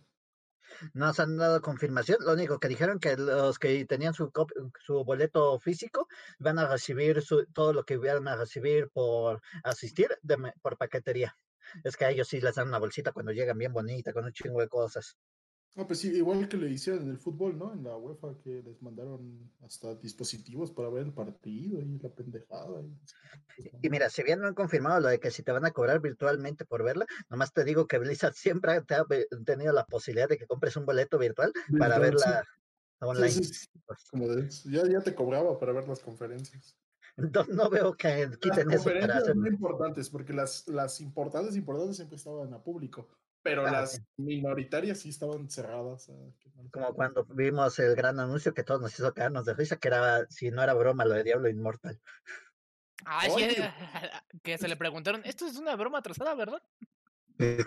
No 0.93 1.13
se 1.13 1.21
han 1.21 1.37
dado 1.37 1.61
confirmación. 1.61 2.19
Lo 2.21 2.33
único 2.33 2.59
que 2.59 2.67
dijeron 2.67 2.99
que 2.99 3.15
los 3.17 3.57
que 3.59 3.85
tenían 3.85 4.13
su, 4.13 4.31
su 4.85 5.03
boleto 5.03 5.59
físico 5.59 6.07
van 6.39 6.59
a 6.59 6.67
recibir 6.67 7.21
su- 7.21 7.45
todo 7.53 7.73
lo 7.73 7.83
que 7.83 7.97
van 7.97 8.27
a 8.27 8.35
recibir 8.35 8.89
por 8.89 9.41
asistir 9.63 10.09
por 10.61 10.77
paquetería. 10.77 11.35
Es 11.83 11.97
que 11.97 12.05
a 12.05 12.09
ellos 12.11 12.27
sí 12.27 12.41
les 12.41 12.55
dan 12.55 12.67
una 12.67 12.79
bolsita 12.79 13.11
cuando 13.11 13.31
llegan 13.31 13.57
bien 13.57 13.73
bonita, 13.73 14.13
con 14.13 14.25
un 14.25 14.31
chingo 14.33 14.59
de 14.61 14.67
cosas. 14.69 15.17
Ah, 15.75 15.85
pues 15.87 15.99
sí, 15.99 16.09
igual 16.09 16.49
que 16.49 16.57
le 16.57 16.69
hicieron 16.71 17.03
en 17.03 17.09
el 17.11 17.19
fútbol, 17.19 17.57
¿no? 17.57 17.71
En 17.73 17.83
la 17.83 17.95
UEFA, 17.95 18.37
que 18.43 18.61
les 18.63 18.81
mandaron 18.81 19.53
hasta 19.61 19.95
dispositivos 19.95 20.71
para 20.71 20.89
ver 20.89 21.05
el 21.05 21.13
partido 21.13 21.79
y 21.81 21.99
la 21.99 22.09
pendejada. 22.13 22.81
y- 22.81 22.97
Y 23.81 23.89
mira, 23.89 24.09
si 24.09 24.23
bien 24.23 24.39
no 24.39 24.47
han 24.47 24.55
confirmado 24.55 24.99
lo 24.99 25.07
de 25.09 25.19
que 25.19 25.31
si 25.31 25.43
te 25.43 25.51
van 25.51 25.65
a 25.65 25.71
cobrar 25.71 26.01
virtualmente 26.01 26.65
por 26.65 26.83
verla, 26.83 27.05
nomás 27.29 27.53
te 27.53 27.63
digo 27.63 27.87
que 27.87 27.97
Blizzard 27.99 28.33
siempre 28.33 28.81
te 28.81 28.95
ha 28.95 29.05
tenido 29.45 29.73
la 29.73 29.85
posibilidad 29.85 30.27
de 30.29 30.37
que 30.37 30.47
compres 30.47 30.75
un 30.75 30.85
boleto 30.85 31.17
virtual 31.17 31.51
para 31.77 31.99
Virtual, 31.99 31.99
verla 31.99 32.43
Sí, 32.99 33.07
online. 33.07 33.31
sí, 33.31 33.43
sí, 33.43 33.67
Pues, 33.85 33.99
como 34.09 34.27
de, 34.27 34.49
ya, 34.65 34.87
ya 34.87 35.01
te 35.01 35.15
cobraba 35.15 35.59
para 35.59 35.73
ver 35.73 35.87
las 35.87 35.99
conferencias. 35.99 36.77
entonces 37.17 37.55
no 37.55 37.69
veo 37.69 37.93
que 37.95 38.27
Las 38.27 38.39
quiten 38.39 38.71
eso 38.71 38.89
para 39.01 39.33
no 39.33 39.47
importantes, 39.47 40.09
porque 40.09 40.33
las, 40.33 40.67
las 40.67 40.99
importantes, 41.01 41.55
importantes 41.55 41.95
siempre 41.97 42.17
estaban 42.17 42.53
a 42.53 42.63
público, 42.63 43.07
pero 43.41 43.65
Ah, 43.65 43.71
las 43.71 44.01
minoritarias 44.17 44.99
sí 44.99 45.09
estaban 45.09 45.49
cerradas. 45.49 46.09
a 46.09 46.13
que 46.39 46.49
no 46.55 46.63
les 46.63 46.71
Como 46.71 46.93
cuando 46.93 47.25
vimos 47.25 47.79
el 47.79 47.95
gran 47.95 48.19
anuncio 48.19 48.53
que 48.53 48.63
todos 48.63 48.81
nos 48.81 48.93
hizo 48.93 49.13
caernos 49.13 49.45
de 49.45 49.53
risa, 49.53 49.77
que 49.77 49.87
era, 49.87 50.25
si 50.29 50.51
no 50.51 50.61
era 50.61 50.73
broma, 50.73 51.05
lo 51.05 51.15
de 51.15 51.23
Diablo 51.23 51.49
Inmortal. 51.49 52.01
Ah, 53.05 53.27
sí, 53.29 53.47
que 54.43 54.57
se 54.57 54.67
le 54.67 54.75
preguntaron, 54.75 55.21
esto 55.23 55.45
es 55.45 55.57
una 55.57 55.75
broma 55.75 55.99
atrasada, 55.99 56.35
¿verdad? 56.35 56.61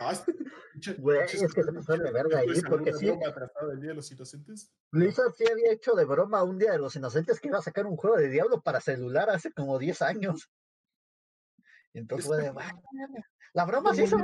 Ah, 0.01 0.13
Güey, 0.99 1.21
es 1.21 1.33
que 1.55 1.63
se 1.63 1.73
pasó 1.73 1.97
de 1.97 2.11
verga 2.13 2.39
ahí, 2.39 2.61
porque 2.69 2.93
sí. 2.95 3.07
broma 3.07 3.29
atrasada 3.29 3.69
del 3.69 3.81
Día 3.81 3.91
de 3.91 3.97
los 3.97 4.11
Inocentes. 4.11 4.73
Blizzard 4.91 5.33
sí 5.37 5.45
había 5.51 5.73
hecho 5.73 5.95
de 5.95 6.05
broma 6.05 6.43
un 6.43 6.59
día 6.59 6.73
de 6.73 6.79
los 6.79 6.97
inocentes 6.97 7.41
que 7.41 7.49
iba 7.49 7.59
a 7.59 7.63
sacar 7.63 7.87
un 7.87 7.97
juego 7.97 8.17
de 8.17 8.29
Diablo 8.29 8.63
para 8.63 8.81
celular 8.81 9.31
hace 9.31 9.53
como 9.53 9.79
10 9.79 10.03
años. 10.03 10.51
Entonces 11.95 12.27
fue 12.27 12.39
de, 12.43 12.51
"Bueno, 12.51 12.83
la 13.53 13.65
broma 13.67 13.95
se 13.95 14.05
hizo. 14.05 14.17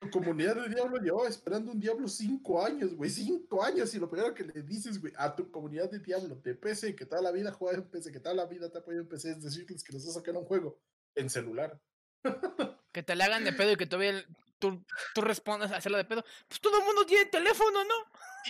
Comunidad- 0.00 0.10
Tu 0.10 0.10
comunidad 0.10 0.56
de 0.56 0.68
Diablo 0.74 0.98
llevaba 0.98 1.28
esperando 1.28 1.72
un 1.72 1.80
Diablo 1.80 2.08
cinco 2.08 2.64
años, 2.64 2.94
güey, 2.94 3.10
cinco 3.10 3.62
años. 3.62 3.92
Y 3.94 3.98
lo 3.98 4.08
primero 4.08 4.32
que 4.34 4.44
le 4.44 4.62
dices, 4.62 5.00
güey, 5.00 5.12
a 5.16 5.34
tu 5.34 5.50
comunidad 5.50 5.90
de 5.90 5.98
Diablo 5.98 6.36
de 6.36 6.54
PC, 6.54 6.94
que 6.94 7.04
toda 7.06 7.20
la 7.22 7.32
vida 7.32 7.50
juega 7.52 7.78
en 7.78 7.84
PC, 7.88 8.12
que 8.12 8.20
toda 8.20 8.34
la 8.34 8.46
vida 8.46 8.70
te 8.70 8.78
apoya 8.78 8.98
en 8.98 9.08
PC, 9.08 9.30
es 9.32 9.42
decirles 9.42 9.82
que 9.82 9.92
nos 9.92 10.06
va 10.06 10.10
a 10.10 10.14
sacar 10.14 10.36
un 10.36 10.44
juego 10.44 10.80
en 11.14 11.28
celular. 11.30 11.78
Que 12.90 13.02
te 13.02 13.14
la 13.14 13.26
hagan 13.26 13.44
de 13.44 13.52
pedo 13.52 13.72
y 13.72 13.76
que 13.76 13.86
todavía 13.86 14.24
tú, 14.58 14.82
tú 15.14 15.20
respondas 15.20 15.70
a 15.70 15.76
hacerla 15.76 15.98
de 15.98 16.06
pedo. 16.06 16.24
Pues 16.48 16.58
todo 16.58 16.78
el 16.78 16.84
mundo 16.86 17.04
tiene 17.06 17.26
teléfono, 17.26 17.84
¿no? 17.84 17.94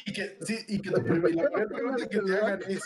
Y 0.06 0.12
que, 0.12 0.38
sí, 0.42 0.56
y 0.68 0.80
que 0.80 0.90
la 0.90 1.02
primera 1.02 1.50
pregunta 1.50 2.08
que 2.08 2.18
te 2.20 2.36
hagan 2.36 2.62
es. 2.68 2.80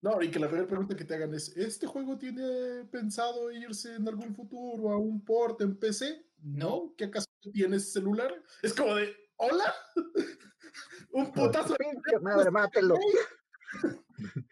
No, 0.00 0.20
y 0.22 0.30
que 0.30 0.38
la 0.40 0.48
primera 0.48 0.66
pregunta 0.66 0.96
que 0.96 1.04
te 1.04 1.14
hagan 1.14 1.34
es: 1.34 1.54
¿Este 1.56 1.86
juego 1.86 2.16
tiene 2.16 2.86
pensado 2.90 3.52
irse 3.52 3.94
en 3.94 4.08
algún 4.08 4.34
futuro 4.34 4.90
a 4.90 4.96
un 4.98 5.22
port 5.24 5.60
en 5.60 5.76
PC? 5.76 6.25
No. 6.38 6.94
¿Qué 6.96 7.04
acaso 7.06 7.26
tienes 7.52 7.92
celular? 7.92 8.42
Es 8.62 8.74
como 8.74 8.94
de: 8.94 9.14
¿Hola? 9.36 9.74
un 11.12 11.32
putazo. 11.32 11.74
Pinche 11.76 12.18
madre, 12.20 12.50
mátelo. 12.50 12.96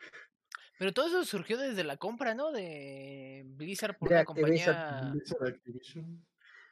Pero 0.79 0.93
todo 0.93 1.07
eso 1.07 1.25
surgió 1.25 1.57
desde 1.57 1.85
la 1.85 1.97
compra, 1.97 2.35
¿no? 2.35 2.51
De 2.51 3.45
Blizzard 3.47 3.97
por 3.97 4.09
De 4.09 4.15
una 4.17 4.23
Activision. 4.23 4.75
compañía. 4.75 5.11
Blizzard 5.13 5.47
Activision. 5.49 6.27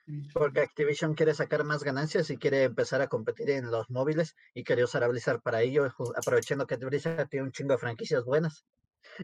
Activision. 0.07 0.33
Porque 0.33 0.61
Activision 0.61 1.15
quiere 1.15 1.35
sacar 1.35 1.65
más 1.65 1.85
ganancias 1.85 2.29
y 2.31 2.37
quiere 2.37 2.65
empezar 2.65 3.01
a 3.01 3.09
competir 3.09 3.51
en 3.51 3.71
los 3.71 3.89
móviles 3.91 4.35
y 4.55 4.65
quiere 4.65 4.83
usar 4.85 5.05
a 5.05 5.09
Blizzard 5.09 5.41
para 5.43 5.63
ello, 5.63 5.87
aprovechando 6.17 6.67
que 6.67 6.77
Blizzard 6.77 7.29
tiene 7.29 7.47
un 7.47 7.53
chingo 7.53 7.75
de 7.75 7.79
franquicias 7.79 8.25
buenas. 8.25 8.67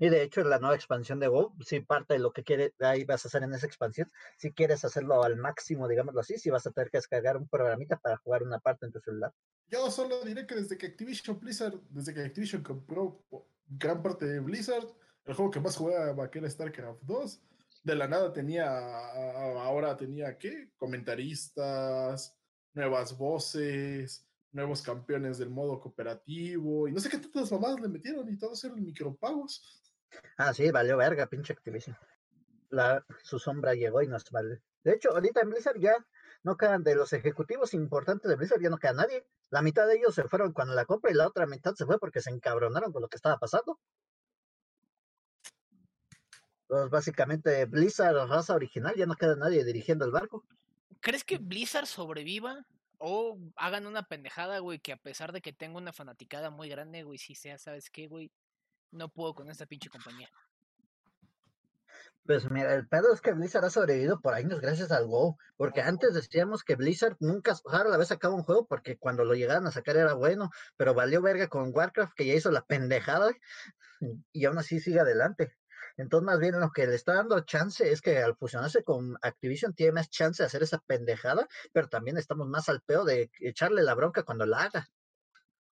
Y 0.00 0.08
de 0.08 0.22
hecho, 0.22 0.42
la 0.44 0.58
nueva 0.58 0.74
expansión 0.74 1.20
de 1.20 1.28
WoW, 1.28 1.54
si 1.64 1.80
parte 1.80 2.14
de 2.14 2.20
lo 2.20 2.32
que 2.32 2.44
quiere, 2.44 2.74
ahí 2.80 3.04
vas 3.04 3.24
a 3.24 3.28
hacer 3.28 3.42
en 3.42 3.54
esa 3.54 3.66
expansión, 3.66 4.10
si 4.36 4.52
quieres 4.52 4.84
hacerlo 4.84 5.22
al 5.22 5.36
máximo, 5.36 5.88
digámoslo 5.88 6.20
así, 6.20 6.38
si 6.38 6.50
vas 6.50 6.66
a 6.66 6.70
tener 6.70 6.90
que 6.90 6.98
descargar 6.98 7.36
un 7.36 7.48
programita 7.48 7.96
para 7.96 8.16
jugar 8.18 8.42
una 8.42 8.58
parte 8.58 8.86
en 8.86 8.92
tu 8.92 9.00
celular. 9.00 9.32
Yo 9.68 9.90
solo 9.90 10.22
diré 10.24 10.46
que 10.46 10.54
desde 10.54 10.78
que 10.78 10.86
Activision 10.86 11.38
Blizzard, 11.38 11.78
desde 11.90 12.14
que 12.14 12.20
Activision 12.20 12.62
compró 12.62 13.24
gran 13.66 14.02
parte 14.02 14.26
de 14.26 14.40
Blizzard, 14.40 14.86
el 15.24 15.34
juego 15.34 15.50
que 15.50 15.60
más 15.60 15.76
jugaba 15.76 16.30
que 16.30 16.38
era 16.38 16.48
StarCraft 16.48 17.02
2, 17.02 17.42
de 17.84 17.94
la 17.94 18.08
nada 18.08 18.32
tenía, 18.32 18.66
ahora 19.62 19.96
tenía, 19.96 20.36
¿qué? 20.36 20.70
Comentaristas, 20.76 22.36
nuevas 22.72 23.16
voces, 23.16 24.27
nuevos 24.52 24.82
campeones 24.82 25.38
del 25.38 25.50
modo 25.50 25.80
cooperativo, 25.80 26.88
y 26.88 26.92
no 26.92 27.00
sé 27.00 27.08
qué 27.08 27.18
tantas 27.18 27.52
mamadas 27.52 27.80
le 27.80 27.88
metieron, 27.88 28.28
y 28.28 28.38
todos 28.38 28.62
eran 28.64 28.84
micropagos. 28.84 29.82
Ah, 30.36 30.54
sí, 30.54 30.70
valió 30.70 30.96
verga, 30.96 31.26
pinche 31.26 31.52
Activision. 31.52 31.96
La, 32.70 33.04
su 33.22 33.38
sombra 33.38 33.74
llegó 33.74 34.02
y 34.02 34.08
nos 34.08 34.30
vale. 34.30 34.62
De 34.84 34.92
hecho, 34.92 35.10
ahorita 35.10 35.40
en 35.40 35.50
Blizzard 35.50 35.78
ya 35.78 35.94
no 36.42 36.56
quedan 36.56 36.82
de 36.82 36.94
los 36.94 37.12
ejecutivos 37.12 37.74
importantes 37.74 38.28
de 38.28 38.36
Blizzard, 38.36 38.60
ya 38.60 38.70
no 38.70 38.78
queda 38.78 38.92
nadie. 38.92 39.26
La 39.50 39.62
mitad 39.62 39.86
de 39.86 39.96
ellos 39.96 40.14
se 40.14 40.24
fueron 40.24 40.52
cuando 40.52 40.74
la 40.74 40.84
compra 40.84 41.10
y 41.10 41.14
la 41.14 41.26
otra 41.26 41.46
mitad 41.46 41.74
se 41.74 41.86
fue 41.86 41.98
porque 41.98 42.20
se 42.20 42.30
encabronaron 42.30 42.92
con 42.92 43.02
lo 43.02 43.08
que 43.08 43.16
estaba 43.16 43.38
pasando. 43.38 43.78
Pues 46.66 46.90
básicamente 46.90 47.64
Blizzard, 47.64 48.28
raza 48.28 48.54
original, 48.54 48.94
ya 48.94 49.06
no 49.06 49.14
queda 49.14 49.36
nadie 49.36 49.64
dirigiendo 49.64 50.04
el 50.04 50.10
barco. 50.10 50.44
¿Crees 51.00 51.24
que 51.24 51.38
Blizzard 51.38 51.86
sobreviva? 51.86 52.66
O 52.98 53.38
hagan 53.56 53.86
una 53.86 54.02
pendejada, 54.02 54.58
güey, 54.58 54.80
que 54.80 54.92
a 54.92 54.96
pesar 54.96 55.32
de 55.32 55.40
que 55.40 55.52
tengo 55.52 55.78
una 55.78 55.92
fanaticada 55.92 56.50
muy 56.50 56.68
grande, 56.68 57.02
güey, 57.04 57.18
si 57.18 57.34
sea, 57.34 57.58
¿sabes 57.58 57.90
qué, 57.90 58.08
güey? 58.08 58.32
No 58.90 59.08
puedo 59.08 59.34
con 59.34 59.50
esta 59.50 59.66
pinche 59.66 59.88
compañía. 59.88 60.28
Pues 62.28 62.50
mira, 62.50 62.74
el 62.74 62.86
pedo 62.86 63.14
es 63.14 63.22
que 63.22 63.32
Blizzard 63.32 63.64
ha 63.64 63.70
sobrevivido 63.70 64.20
por 64.20 64.34
años 64.34 64.60
gracias 64.60 64.92
al 64.92 65.06
WoW. 65.06 65.38
Porque 65.56 65.80
antes 65.80 66.12
decíamos 66.12 66.62
que 66.62 66.76
Blizzard 66.76 67.16
nunca 67.20 67.54
rara 67.64 67.88
la 67.88 67.96
vez 67.96 68.08
sacaba 68.08 68.34
un 68.34 68.42
juego 68.42 68.66
porque 68.66 68.98
cuando 68.98 69.24
lo 69.24 69.34
llegaban 69.34 69.66
a 69.66 69.70
sacar 69.70 69.96
era 69.96 70.12
bueno, 70.12 70.50
pero 70.76 70.92
valió 70.92 71.22
verga 71.22 71.48
con 71.48 71.74
Warcraft 71.74 72.12
que 72.14 72.26
ya 72.26 72.34
hizo 72.34 72.50
la 72.50 72.66
pendejada 72.66 73.30
y 74.32 74.44
aún 74.44 74.58
así 74.58 74.80
sigue 74.80 75.00
adelante. 75.00 75.56
Entonces, 75.98 76.24
más 76.24 76.38
bien 76.38 76.58
lo 76.60 76.70
que 76.70 76.86
le 76.86 76.94
está 76.94 77.14
dando 77.14 77.40
chance 77.40 77.90
es 77.90 78.00
que 78.00 78.18
al 78.18 78.36
fusionarse 78.36 78.84
con 78.84 79.18
Activision 79.20 79.74
tiene 79.74 79.92
más 79.92 80.08
chance 80.08 80.42
de 80.42 80.46
hacer 80.46 80.62
esa 80.62 80.78
pendejada, 80.78 81.48
pero 81.72 81.88
también 81.88 82.16
estamos 82.16 82.46
más 82.46 82.68
al 82.68 82.80
peo 82.82 83.04
de 83.04 83.30
echarle 83.40 83.82
la 83.82 83.94
bronca 83.94 84.22
cuando 84.22 84.46
la 84.46 84.62
haga. 84.62 84.88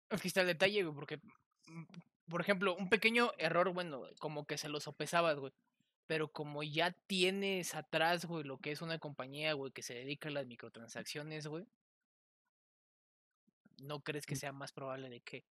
Aquí 0.08 0.28
está 0.28 0.40
el 0.40 0.46
detalle, 0.46 0.82
güey, 0.82 0.94
porque, 0.94 1.18
mm, 1.66 1.84
por 2.30 2.40
ejemplo, 2.40 2.74
un 2.74 2.88
pequeño 2.88 3.32
error, 3.36 3.70
bueno, 3.74 4.04
como 4.18 4.46
que 4.46 4.56
se 4.56 4.70
lo 4.70 4.80
sopesabas, 4.80 5.38
güey. 5.38 5.52
Pero 6.06 6.28
como 6.32 6.62
ya 6.62 6.92
tienes 7.06 7.74
atrás, 7.74 8.24
güey, 8.24 8.44
lo 8.44 8.58
que 8.58 8.72
es 8.72 8.80
una 8.80 8.98
compañía, 8.98 9.52
güey, 9.52 9.72
que 9.72 9.82
se 9.82 9.94
dedica 9.94 10.30
a 10.30 10.32
las 10.32 10.46
microtransacciones, 10.46 11.46
güey. 11.46 11.66
¿No 13.78 14.00
crees 14.00 14.24
que 14.24 14.36
sea 14.36 14.52
más 14.52 14.72
probable 14.72 15.10
de 15.10 15.20
que 15.20 15.44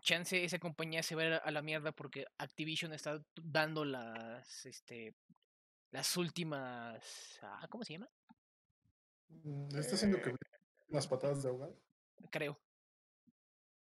chance 0.00 0.44
esa 0.44 0.58
compañía 0.58 1.02
se 1.02 1.14
vaya 1.14 1.36
a 1.38 1.50
la 1.50 1.62
mierda 1.62 1.92
porque 1.92 2.26
Activision 2.38 2.92
está 2.92 3.24
dando 3.36 3.84
las, 3.84 4.66
este, 4.66 5.16
las 5.92 6.16
últimas, 6.16 7.38
ah, 7.42 7.66
¿cómo 7.70 7.84
se 7.84 7.94
llama? 7.94 8.10
Mm, 9.28 9.76
¿Está 9.76 9.96
haciendo 9.96 10.20
que 10.22 10.34
las 10.88 11.08
patadas 11.08 11.42
de 11.42 11.48
ahogado? 11.48 11.76
Creo. 12.30 12.58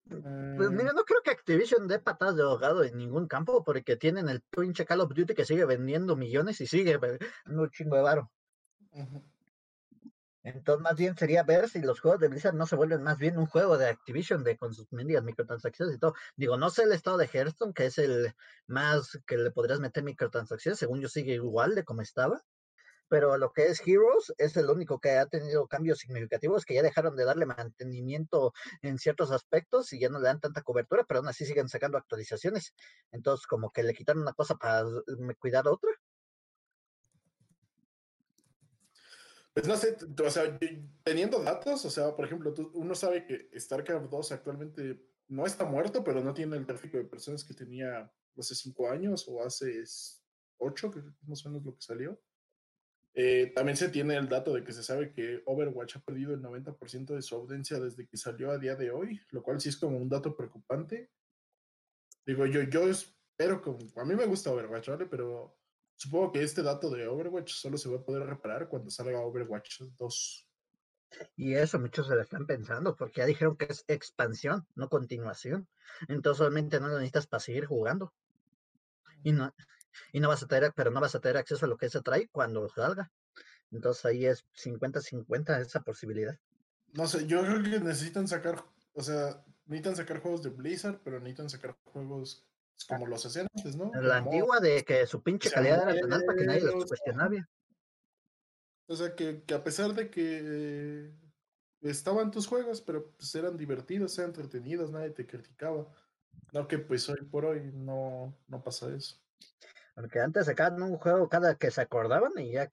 Pues 0.08 0.20
Eh, 0.24 0.70
mira, 0.70 0.92
no 0.92 1.04
creo 1.04 1.22
que 1.22 1.30
Activision 1.30 1.88
dé 1.88 1.98
patadas 1.98 2.36
de 2.36 2.42
ahogado 2.42 2.84
en 2.84 2.96
ningún 2.96 3.26
campo 3.28 3.64
porque 3.64 3.96
tienen 3.96 4.28
el 4.28 4.42
pinche 4.42 4.84
Call 4.84 5.00
of 5.00 5.12
Duty 5.14 5.34
que 5.34 5.44
sigue 5.44 5.64
vendiendo 5.64 6.16
millones 6.16 6.60
y 6.60 6.66
sigue 6.66 6.98
dando 6.98 7.62
un 7.62 7.70
chingo 7.70 7.96
de 7.96 8.02
varo. 8.02 8.32
ujú. 8.92 9.31
Entonces, 10.44 10.82
más 10.82 10.96
bien 10.96 11.16
sería 11.16 11.42
ver 11.44 11.68
si 11.68 11.80
los 11.80 12.00
juegos 12.00 12.20
de 12.20 12.28
Blizzard 12.28 12.54
no 12.54 12.66
se 12.66 12.76
vuelven 12.76 13.02
más 13.02 13.18
bien 13.18 13.38
un 13.38 13.46
juego 13.46 13.78
de 13.78 13.88
Activision 13.88 14.42
de 14.44 14.56
con 14.56 14.74
sus 14.74 14.92
mendigas 14.92 15.22
microtransacciones 15.24 15.94
y 15.96 15.98
todo. 15.98 16.14
Digo, 16.36 16.56
no 16.56 16.70
sé 16.70 16.82
el 16.82 16.92
estado 16.92 17.16
de 17.16 17.28
Hearthstone, 17.32 17.72
que 17.74 17.86
es 17.86 17.98
el 17.98 18.34
más 18.66 19.20
que 19.26 19.36
le 19.38 19.50
podrías 19.52 19.80
meter 19.80 20.02
microtransacciones, 20.02 20.78
según 20.78 21.00
yo 21.00 21.08
sigue 21.08 21.34
igual 21.34 21.74
de 21.74 21.84
como 21.84 22.02
estaba. 22.02 22.42
Pero 23.08 23.36
lo 23.36 23.52
que 23.52 23.66
es 23.66 23.82
Heroes 23.86 24.32
es 24.38 24.56
el 24.56 24.70
único 24.70 24.98
que 24.98 25.10
ha 25.18 25.26
tenido 25.26 25.68
cambios 25.68 25.98
significativos, 25.98 26.64
que 26.64 26.74
ya 26.74 26.82
dejaron 26.82 27.14
de 27.14 27.24
darle 27.26 27.46
mantenimiento 27.46 28.54
en 28.80 28.98
ciertos 28.98 29.30
aspectos 29.30 29.92
y 29.92 30.00
ya 30.00 30.08
no 30.08 30.18
le 30.18 30.28
dan 30.28 30.40
tanta 30.40 30.62
cobertura, 30.62 31.04
pero 31.04 31.20
aún 31.20 31.28
así 31.28 31.44
siguen 31.44 31.68
sacando 31.68 31.98
actualizaciones. 31.98 32.74
Entonces, 33.12 33.46
como 33.46 33.70
que 33.70 33.82
le 33.82 33.94
quitaron 33.94 34.22
una 34.22 34.32
cosa 34.32 34.56
para 34.56 34.84
cuidar 35.38 35.68
otra. 35.68 35.90
Pues 39.54 39.68
no 39.68 39.76
sé, 39.76 39.96
o 40.24 40.30
sea, 40.30 40.58
teniendo 41.04 41.42
datos, 41.42 41.84
o 41.84 41.90
sea, 41.90 42.16
por 42.16 42.24
ejemplo, 42.24 42.54
uno 42.72 42.94
sabe 42.94 43.26
que 43.26 43.50
StarCraft 43.58 44.08
2 44.08 44.32
actualmente 44.32 45.04
no 45.28 45.44
está 45.44 45.64
muerto, 45.64 46.02
pero 46.02 46.22
no 46.22 46.32
tiene 46.32 46.56
el 46.56 46.66
tráfico 46.66 46.96
de 46.96 47.04
personas 47.04 47.44
que 47.44 47.52
tenía 47.54 48.10
hace 48.38 48.54
cinco 48.54 48.88
años 48.88 49.26
o 49.28 49.44
hace 49.44 49.82
ocho, 50.58 50.90
que 50.90 51.00
más 51.26 51.44
o 51.44 51.50
menos 51.50 51.64
lo 51.64 51.74
que 51.74 51.82
salió. 51.82 52.18
Eh, 53.14 53.52
también 53.54 53.76
se 53.76 53.90
tiene 53.90 54.16
el 54.16 54.28
dato 54.28 54.54
de 54.54 54.64
que 54.64 54.72
se 54.72 54.82
sabe 54.82 55.12
que 55.12 55.42
Overwatch 55.44 55.96
ha 55.96 56.00
perdido 56.00 56.32
el 56.32 56.40
90% 56.40 57.14
de 57.14 57.20
su 57.20 57.34
audiencia 57.34 57.78
desde 57.78 58.06
que 58.06 58.16
salió 58.16 58.50
a 58.50 58.58
día 58.58 58.74
de 58.74 58.90
hoy, 58.90 59.20
lo 59.30 59.42
cual 59.42 59.60
sí 59.60 59.68
es 59.68 59.76
como 59.76 59.98
un 59.98 60.08
dato 60.08 60.34
preocupante. 60.34 61.10
Digo, 62.24 62.46
yo, 62.46 62.62
yo 62.62 62.88
espero 62.88 63.60
que, 63.60 63.70
a 64.00 64.04
mí 64.04 64.14
me 64.14 64.26
gusta 64.26 64.50
Overwatch, 64.50 64.88
¿vale? 64.88 65.06
Pero 65.06 65.58
supongo 66.02 66.32
que 66.32 66.42
este 66.42 66.62
dato 66.62 66.90
de 66.90 67.06
Overwatch 67.06 67.52
solo 67.52 67.78
se 67.78 67.88
va 67.88 67.98
a 67.98 68.04
poder 68.04 68.24
reparar 68.26 68.68
cuando 68.68 68.90
salga 68.90 69.20
Overwatch 69.20 69.82
2. 69.98 70.48
Y 71.36 71.54
eso 71.54 71.78
muchos 71.78 72.08
se 72.08 72.14
lo 72.14 72.22
están 72.22 72.46
pensando, 72.46 72.96
porque 72.96 73.20
ya 73.20 73.26
dijeron 73.26 73.56
que 73.56 73.66
es 73.66 73.84
expansión, 73.86 74.66
no 74.74 74.88
continuación. 74.88 75.68
Entonces 76.08 76.38
solamente 76.38 76.80
no 76.80 76.88
lo 76.88 76.94
necesitas 76.94 77.26
para 77.26 77.40
seguir 77.40 77.66
jugando. 77.66 78.12
Y 79.22 79.32
no, 79.32 79.54
y 80.12 80.18
no 80.18 80.28
vas 80.28 80.42
a 80.42 80.48
tener, 80.48 80.72
pero 80.74 80.90
no 80.90 81.00
vas 81.00 81.14
a 81.14 81.20
tener 81.20 81.36
acceso 81.36 81.66
a 81.66 81.68
lo 81.68 81.76
que 81.76 81.88
se 81.88 82.00
trae 82.00 82.28
cuando 82.28 82.68
salga. 82.68 83.12
Entonces 83.70 84.04
ahí 84.04 84.26
es 84.26 84.44
50-50 84.56 85.60
esa 85.60 85.82
posibilidad. 85.82 86.36
No 86.94 87.06
sé, 87.06 87.26
yo 87.26 87.42
creo 87.42 87.62
que 87.62 87.80
necesitan 87.80 88.26
sacar, 88.26 88.64
o 88.94 89.02
sea, 89.02 89.44
necesitan 89.66 89.96
sacar 89.96 90.20
juegos 90.20 90.42
de 90.42 90.50
Blizzard, 90.50 91.00
pero 91.04 91.20
necesitan 91.20 91.48
sacar 91.48 91.76
juegos 91.84 92.44
como 92.88 93.06
los 93.06 93.24
hacían 93.24 93.46
antes, 93.54 93.76
¿no? 93.76 93.86
La 93.94 94.18
Como- 94.18 94.30
antigua 94.30 94.60
de 94.60 94.84
que 94.84 95.06
su 95.06 95.22
pinche 95.22 95.50
calidad 95.50 95.88
era 95.88 96.00
tan 96.00 96.12
alta 96.12 96.34
que 96.34 96.44
nadie 96.44 96.60
los 96.62 96.86
cuestionaba. 96.86 97.48
O 98.88 98.96
sea, 98.96 99.14
que, 99.14 99.42
que 99.44 99.54
a 99.54 99.62
pesar 99.62 99.94
de 99.94 100.10
que 100.10 101.12
estaban 101.80 102.30
tus 102.30 102.46
juegos, 102.46 102.80
pero 102.82 103.12
pues 103.12 103.34
eran 103.34 103.56
divertidos, 103.56 104.18
eran 104.18 104.30
entretenidos, 104.30 104.90
nadie 104.90 105.10
te 105.10 105.26
criticaba. 105.26 105.86
No 106.52 106.66
que 106.68 106.78
pues 106.78 107.08
hoy 107.08 107.22
por 107.24 107.44
hoy 107.44 107.70
no, 107.72 108.36
no 108.48 108.62
pasa 108.62 108.94
eso. 108.94 109.16
Porque 109.94 110.20
antes 110.20 110.46
sacaban 110.46 110.82
un 110.82 110.96
juego 110.96 111.28
cada 111.28 111.56
que 111.56 111.70
se 111.70 111.80
acordaban 111.82 112.32
y 112.38 112.52
ya 112.52 112.70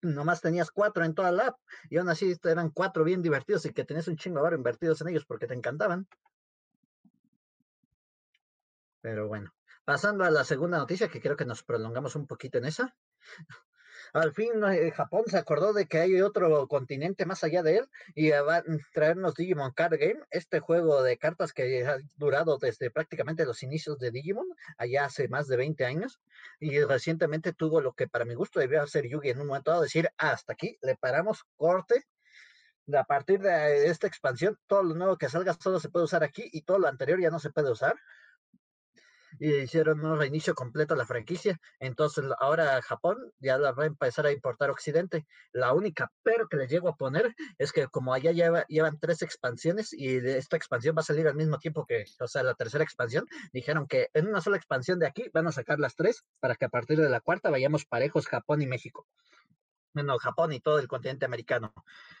nomás 0.00 0.40
tenías 0.40 0.70
cuatro 0.70 1.04
en 1.04 1.14
toda 1.14 1.32
la 1.32 1.48
app. 1.48 1.58
Y 1.90 1.98
aún 1.98 2.08
así 2.08 2.34
eran 2.44 2.70
cuatro 2.70 3.04
bien 3.04 3.22
divertidos 3.22 3.66
y 3.66 3.72
que 3.72 3.84
tenías 3.84 4.08
un 4.08 4.16
chingo 4.16 4.48
de 4.48 4.56
invertidos 4.56 5.00
en 5.00 5.08
ellos 5.08 5.24
porque 5.26 5.46
te 5.46 5.54
encantaban. 5.54 6.06
Pero 9.02 9.26
bueno, 9.26 9.52
pasando 9.84 10.24
a 10.24 10.30
la 10.30 10.44
segunda 10.44 10.78
noticia, 10.78 11.08
que 11.08 11.20
creo 11.20 11.36
que 11.36 11.44
nos 11.44 11.64
prolongamos 11.64 12.14
un 12.16 12.26
poquito 12.26 12.58
en 12.58 12.64
esa. 12.66 12.96
Al 14.14 14.32
fin 14.34 14.52
eh, 14.70 14.90
Japón 14.90 15.24
se 15.26 15.38
acordó 15.38 15.72
de 15.72 15.86
que 15.86 15.98
hay 15.98 16.20
otro 16.20 16.68
continente 16.68 17.24
más 17.24 17.44
allá 17.44 17.62
de 17.62 17.78
él 17.78 17.88
y 18.14 18.30
eh, 18.30 18.40
va 18.42 18.58
a 18.58 18.64
traernos 18.92 19.34
Digimon 19.34 19.72
Card 19.72 19.94
Game, 19.98 20.20
este 20.30 20.60
juego 20.60 21.02
de 21.02 21.16
cartas 21.16 21.52
que 21.52 21.86
ha 21.86 21.96
durado 22.16 22.58
desde 22.58 22.90
prácticamente 22.90 23.46
los 23.46 23.62
inicios 23.62 23.98
de 23.98 24.10
Digimon, 24.10 24.46
allá 24.76 25.06
hace 25.06 25.28
más 25.28 25.48
de 25.48 25.56
20 25.56 25.86
años, 25.86 26.20
y 26.60 26.78
recientemente 26.84 27.54
tuvo 27.54 27.80
lo 27.80 27.94
que 27.94 28.06
para 28.06 28.26
mi 28.26 28.34
gusto 28.34 28.60
debió 28.60 28.82
hacer 28.82 29.08
Yugi 29.08 29.30
en 29.30 29.40
un 29.40 29.46
momento 29.46 29.70
dado, 29.70 29.82
decir, 29.82 30.10
"Ah, 30.18 30.32
hasta 30.32 30.52
aquí, 30.52 30.78
le 30.82 30.96
paramos 30.96 31.44
corte. 31.56 32.04
A 32.92 33.04
partir 33.04 33.40
de 33.40 33.86
esta 33.86 34.06
expansión, 34.06 34.58
todo 34.66 34.82
lo 34.82 34.94
nuevo 34.94 35.16
que 35.16 35.28
salga 35.30 35.54
solo 35.54 35.80
se 35.80 35.88
puede 35.88 36.04
usar 36.04 36.22
aquí 36.22 36.48
y 36.52 36.62
todo 36.62 36.78
lo 36.78 36.88
anterior 36.88 37.18
ya 37.20 37.30
no 37.30 37.38
se 37.38 37.50
puede 37.50 37.70
usar 37.70 37.96
y 39.38 39.54
hicieron 39.54 40.04
un 40.04 40.18
reinicio 40.18 40.54
completo 40.54 40.94
a 40.94 40.96
la 40.96 41.06
franquicia. 41.06 41.60
Entonces 41.80 42.24
ahora 42.38 42.80
Japón 42.82 43.16
ya 43.38 43.58
la 43.58 43.72
va 43.72 43.84
a 43.84 43.86
empezar 43.86 44.26
a 44.26 44.32
importar 44.32 44.70
a 44.70 44.72
Occidente. 44.72 45.26
La 45.52 45.72
única 45.72 46.10
pero 46.22 46.48
que 46.48 46.56
les 46.56 46.70
llego 46.70 46.88
a 46.88 46.96
poner 46.96 47.34
es 47.58 47.72
que 47.72 47.86
como 47.88 48.14
allá 48.14 48.32
lleva- 48.32 48.66
llevan 48.68 48.98
tres 48.98 49.22
expansiones 49.22 49.92
y 49.92 50.16
esta 50.16 50.56
expansión 50.56 50.96
va 50.96 51.00
a 51.00 51.04
salir 51.04 51.26
al 51.28 51.34
mismo 51.34 51.58
tiempo 51.58 51.84
que, 51.86 52.04
o 52.20 52.28
sea, 52.28 52.42
la 52.42 52.54
tercera 52.54 52.84
expansión, 52.84 53.26
dijeron 53.52 53.86
que 53.86 54.08
en 54.14 54.28
una 54.28 54.40
sola 54.40 54.56
expansión 54.56 54.98
de 54.98 55.06
aquí 55.06 55.30
van 55.32 55.46
a 55.46 55.52
sacar 55.52 55.78
las 55.78 55.96
tres 55.96 56.24
para 56.40 56.54
que 56.54 56.64
a 56.64 56.68
partir 56.68 56.98
de 57.00 57.08
la 57.08 57.20
cuarta 57.20 57.50
vayamos 57.50 57.84
parejos 57.84 58.26
Japón 58.26 58.62
y 58.62 58.66
México. 58.66 59.06
Bueno, 59.94 60.18
Japón 60.18 60.52
y 60.52 60.60
todo 60.60 60.78
el 60.78 60.88
continente 60.88 61.26
americano. 61.26 61.74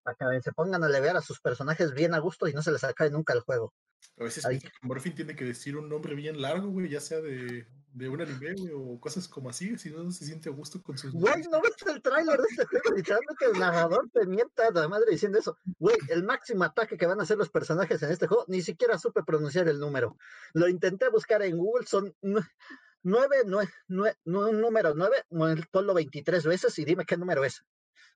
Para 0.02 0.16
que 0.16 0.42
se 0.42 0.52
pongan 0.52 0.82
a 0.82 0.88
leer 0.88 1.16
a 1.16 1.22
sus 1.22 1.40
personajes 1.40 1.92
bien 1.92 2.14
a 2.14 2.18
gusto 2.18 2.48
y 2.48 2.52
no 2.52 2.62
se 2.62 2.72
les 2.72 2.82
acabe 2.84 3.10
nunca 3.10 3.32
el 3.32 3.40
juego. 3.40 3.72
A 4.18 4.24
veces 4.24 4.44
Morphin 4.82 5.14
tiene 5.14 5.34
que 5.36 5.44
decir 5.44 5.76
un 5.76 5.88
nombre 5.88 6.14
bien 6.14 6.40
largo, 6.40 6.68
güey, 6.68 6.88
ya 6.88 7.00
sea 7.00 7.20
de, 7.20 7.66
de 7.92 8.08
un 8.08 8.20
anime, 8.20 8.54
güey, 8.54 8.72
o 8.74 8.98
cosas 9.00 9.28
como 9.28 9.50
así, 9.50 9.78
si 9.78 9.90
no 9.90 10.10
se 10.10 10.24
siente 10.24 10.48
a 10.48 10.52
gusto 10.52 10.82
con 10.82 10.98
sus. 10.98 11.12
Güey, 11.12 11.42
¿no 11.50 11.60
ves 11.60 11.74
el 11.86 12.02
tráiler 12.02 12.38
de 12.38 12.46
este 12.50 12.64
juego? 12.66 12.96
Literalmente 12.96 13.44
el 13.46 13.58
narrador 13.58 14.10
te 14.12 14.26
mienta 14.26 14.70
la 14.70 14.88
madre 14.88 15.12
diciendo 15.12 15.38
eso. 15.38 15.56
Güey, 15.78 15.96
el 16.08 16.24
máximo 16.24 16.64
ataque 16.64 16.96
que 16.96 17.06
van 17.06 17.20
a 17.20 17.22
hacer 17.22 17.38
los 17.38 17.50
personajes 17.50 18.02
en 18.02 18.10
este 18.10 18.26
juego, 18.26 18.44
ni 18.48 18.62
siquiera 18.62 18.98
supe 18.98 19.22
pronunciar 19.22 19.68
el 19.68 19.78
número. 19.78 20.16
Lo 20.52 20.68
intenté 20.68 21.08
buscar 21.08 21.42
en 21.42 21.56
Google, 21.56 21.86
son 21.86 22.14
nueve, 22.20 23.36
nueve, 23.46 23.70
nueve 23.88 24.16
número 24.24 24.94
nueve, 24.94 25.24
ponlo 25.70 25.94
23 25.94 26.44
veces 26.44 26.78
y 26.78 26.84
dime 26.84 27.04
qué 27.04 27.16
número 27.16 27.44
es. 27.44 27.64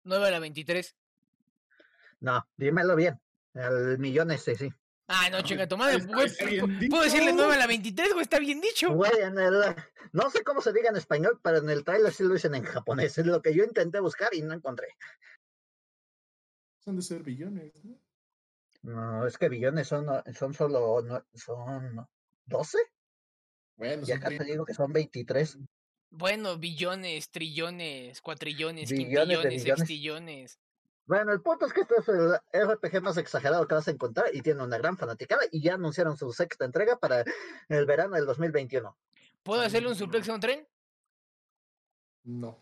9 0.04 0.28
a 0.28 0.30
la 0.30 0.38
23. 0.38 0.94
No, 2.20 2.46
dímelo 2.56 2.96
bien. 2.96 3.20
El 3.54 3.98
millón 3.98 4.30
ese, 4.30 4.54
sí. 4.54 4.70
Ah, 5.08 5.28
no, 5.30 5.40
chinga 5.42 5.68
tu 5.68 5.76
madre. 5.76 5.98
¿Puedo 6.90 7.04
decirle 7.04 7.32
9 7.32 7.54
a 7.54 7.58
la 7.58 7.66
23, 7.66 8.12
güey? 8.12 8.22
Está 8.22 8.38
bien 8.38 8.60
dicho. 8.60 8.92
Güey, 8.92 9.20
en 9.20 9.38
el, 9.38 9.62
no 10.12 10.30
sé 10.30 10.42
cómo 10.42 10.60
se 10.60 10.72
diga 10.72 10.90
en 10.90 10.96
español, 10.96 11.40
pero 11.42 11.58
en 11.58 11.70
el 11.70 11.84
trailer 11.84 12.12
sí 12.12 12.24
lo 12.24 12.34
dicen 12.34 12.54
en 12.54 12.64
japonés. 12.64 13.16
Es 13.18 13.26
lo 13.26 13.40
que 13.40 13.54
yo 13.54 13.64
intenté 13.64 14.00
buscar 14.00 14.34
y 14.34 14.42
no 14.42 14.54
encontré. 14.54 14.88
Son 16.84 16.96
de 16.96 17.02
ser 17.02 17.22
billones, 17.22 17.72
¿no? 17.84 17.98
No, 18.82 19.26
es 19.26 19.36
que 19.36 19.48
billones 19.48 19.88
son, 19.88 20.06
son 20.34 20.54
solo, 20.54 21.02
son 21.34 22.06
12. 22.44 22.78
Bueno, 23.76 24.04
y 24.06 24.12
acá 24.12 24.28
te 24.28 24.44
digo 24.44 24.64
que 24.64 24.74
son 24.74 24.92
23. 24.92 25.58
Bueno, 26.10 26.56
billones, 26.56 27.30
trillones, 27.30 28.22
cuatrillones, 28.22 28.88
quintillones, 28.88 29.62
sextillones. 29.62 30.58
Bueno, 31.06 31.32
el 31.32 31.40
punto 31.40 31.66
es 31.66 31.72
que 31.72 31.82
este 31.82 31.94
es 31.98 32.08
el 32.08 32.34
RPG 32.52 33.00
más 33.00 33.16
exagerado 33.16 33.66
que 33.68 33.74
vas 33.74 33.86
a 33.86 33.92
encontrar 33.92 34.34
y 34.34 34.42
tiene 34.42 34.64
una 34.64 34.76
gran 34.76 34.98
fanaticada 34.98 35.42
y 35.52 35.62
ya 35.62 35.74
anunciaron 35.74 36.16
su 36.16 36.32
sexta 36.32 36.64
entrega 36.64 36.98
para 36.98 37.24
el 37.68 37.86
verano 37.86 38.16
del 38.16 38.26
2021. 38.26 38.96
¿Puedo 39.44 39.62
hacerle 39.62 39.88
un 39.88 39.94
suplex 39.94 40.28
a 40.28 40.34
un 40.34 40.40
tren? 40.40 40.66
No. 42.24 42.58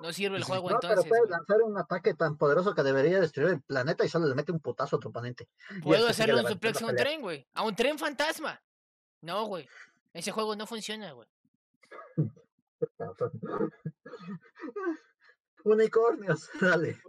No 0.00 0.12
sirve 0.12 0.38
el 0.38 0.44
juego 0.44 0.70
no, 0.70 0.76
entonces. 0.76 1.04
Pero 1.04 1.10
puedes 1.10 1.30
lanzar 1.30 1.62
un 1.62 1.76
ataque 1.76 2.14
tan 2.14 2.38
poderoso 2.38 2.74
que 2.74 2.82
debería 2.82 3.20
destruir 3.20 3.50
el 3.50 3.60
planeta 3.60 4.04
y 4.04 4.08
solo 4.08 4.26
le 4.26 4.34
mete 4.34 4.50
un 4.50 4.60
putazo 4.60 4.96
a 4.96 4.98
tu 4.98 5.08
oponente. 5.08 5.46
¿Puedo 5.82 6.08
hacerle 6.08 6.40
un 6.40 6.48
suplex 6.48 6.80
a 6.82 6.86
un 6.86 6.96
tren, 6.96 7.20
güey? 7.20 7.46
A 7.52 7.62
un 7.62 7.76
tren 7.76 7.98
fantasma. 7.98 8.60
No, 9.20 9.44
güey. 9.44 9.68
Ese 10.14 10.32
juego 10.32 10.56
no 10.56 10.66
funciona, 10.66 11.12
güey. 11.12 11.28
Unicornios, 15.64 16.50
dale. 16.60 17.00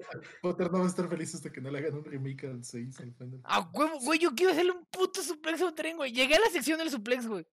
Potter 0.41 0.71
no 0.71 0.79
va 0.79 0.85
a 0.85 0.87
estar 0.87 1.07
feliz 1.09 1.35
hasta 1.35 1.51
que 1.51 1.59
no 1.59 1.69
le 1.69 1.79
hagan 1.79 1.95
un 1.95 2.05
remake 2.05 2.47
al 2.47 2.63
6 2.63 2.99
al 3.01 3.13
final. 3.13 3.41
Ah, 3.43 3.69
huevo, 3.73 3.99
güey, 3.99 4.17
yo 4.17 4.33
quiero 4.33 4.53
hacerle 4.53 4.71
un 4.71 4.85
puto 4.85 5.21
suplex 5.21 5.61
a 5.61 5.67
un 5.67 5.75
tren, 5.75 5.97
güey. 5.97 6.11
Llegué 6.11 6.35
a 6.35 6.39
la 6.39 6.49
sección 6.49 6.79
del 6.79 6.89
suplex, 6.89 7.27
güey. 7.27 7.45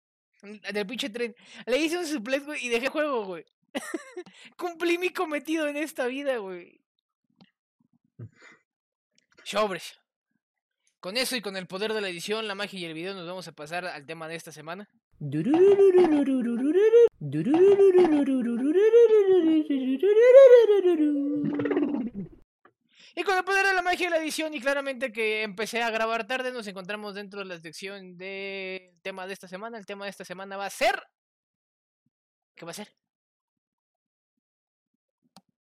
Del 0.72 0.86
pinche 0.86 1.10
tren. 1.10 1.34
Le 1.66 1.78
hice 1.78 1.98
un 1.98 2.06
suplex, 2.06 2.46
güey, 2.46 2.64
y 2.64 2.68
dejé 2.68 2.88
juego, 2.88 3.24
güey. 3.26 3.44
Cumplí 4.56 4.96
mi 4.96 5.10
cometido 5.10 5.66
en 5.66 5.76
esta 5.76 6.06
vida, 6.06 6.36
güey. 6.38 6.80
Sobres. 9.42 9.98
Con 11.00 11.16
eso 11.16 11.34
y 11.34 11.42
con 11.42 11.56
el 11.56 11.66
poder 11.66 11.94
de 11.94 12.00
la 12.00 12.08
edición, 12.08 12.46
la 12.46 12.54
magia 12.54 12.78
y 12.78 12.84
el 12.84 12.94
video 12.94 13.12
nos 13.12 13.26
vamos 13.26 13.48
a 13.48 13.52
pasar 13.52 13.86
al 13.86 14.06
tema 14.06 14.28
de 14.28 14.36
esta 14.36 14.52
semana. 14.52 14.88
Y 23.14 23.22
con 23.22 23.36
el 23.36 23.44
poder 23.44 23.66
de 23.66 23.72
la 23.74 23.82
magia 23.82 24.06
de 24.06 24.16
la 24.16 24.22
edición 24.22 24.52
y 24.52 24.60
claramente 24.60 25.12
que 25.12 25.42
empecé 25.44 25.80
a 25.80 25.90
grabar 25.90 26.26
tarde, 26.26 26.50
nos 26.50 26.66
encontramos 26.66 27.14
dentro 27.14 27.38
de 27.38 27.44
la 27.44 27.60
sección 27.60 28.16
del 28.16 29.00
tema 29.02 29.28
de 29.28 29.34
esta 29.34 29.46
semana. 29.46 29.78
El 29.78 29.86
tema 29.86 30.06
de 30.06 30.10
esta 30.10 30.24
semana 30.24 30.56
va 30.56 30.66
a 30.66 30.70
ser... 30.70 31.00
¿Qué 32.56 32.64
va 32.64 32.72
a 32.72 32.74
ser? 32.74 32.92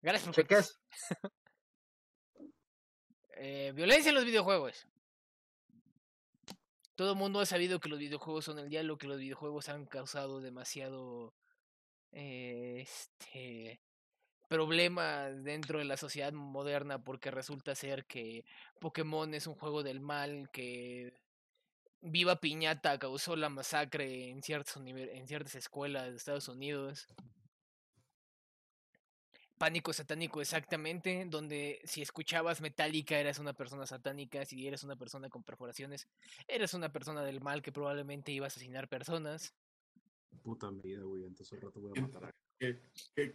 Gracias 0.01 0.35
por 0.35 0.47
¿Qué 0.47 0.55
es? 0.55 0.79
eh, 3.37 3.71
violencia 3.75 4.09
en 4.09 4.15
los 4.15 4.25
videojuegos. 4.25 4.87
Todo 7.01 7.13
el 7.13 7.17
mundo 7.17 7.39
ha 7.39 7.47
sabido 7.47 7.79
que 7.79 7.89
los 7.89 7.97
videojuegos 7.97 8.45
son 8.45 8.59
el 8.59 8.69
diablo, 8.69 8.99
que 8.99 9.07
los 9.07 9.17
videojuegos 9.17 9.69
han 9.69 9.87
causado 9.87 10.39
demasiado 10.39 11.33
este 12.11 13.81
problemas 14.47 15.43
dentro 15.43 15.79
de 15.79 15.85
la 15.85 15.97
sociedad 15.97 16.31
moderna 16.31 17.03
porque 17.03 17.31
resulta 17.31 17.73
ser 17.73 18.05
que 18.05 18.45
Pokémon 18.79 19.33
es 19.33 19.47
un 19.47 19.55
juego 19.55 19.81
del 19.81 19.99
mal 19.99 20.51
que 20.51 21.11
Viva 22.01 22.35
Piñata 22.35 22.99
causó 22.99 23.35
la 23.35 23.49
masacre 23.49 24.29
en 24.29 24.43
ciertas, 24.43 24.77
en 24.77 25.27
ciertas 25.27 25.55
escuelas 25.55 26.11
de 26.11 26.17
Estados 26.17 26.49
Unidos. 26.49 27.07
Pánico 29.61 29.93
satánico, 29.93 30.41
exactamente, 30.41 31.23
donde 31.29 31.81
si 31.83 32.01
escuchabas 32.01 32.61
Metallica 32.61 33.19
eras 33.19 33.37
una 33.37 33.53
persona 33.53 33.85
satánica, 33.85 34.43
si 34.43 34.65
eres 34.65 34.83
una 34.83 34.95
persona 34.95 35.29
con 35.29 35.43
perforaciones, 35.43 36.07
eres 36.47 36.73
una 36.73 36.91
persona 36.91 37.21
del 37.21 37.41
mal 37.41 37.61
que 37.61 37.71
probablemente 37.71 38.31
iba 38.31 38.47
a 38.47 38.47
asesinar 38.47 38.89
personas. 38.89 39.53
Puta 40.41 40.71
vida, 40.71 41.03
güey, 41.03 41.25
entonces 41.25 41.51
un 41.51 41.61
rato 41.61 41.79
voy 41.79 41.91
a 41.95 42.01
matar 42.01 42.25
a 42.25 42.31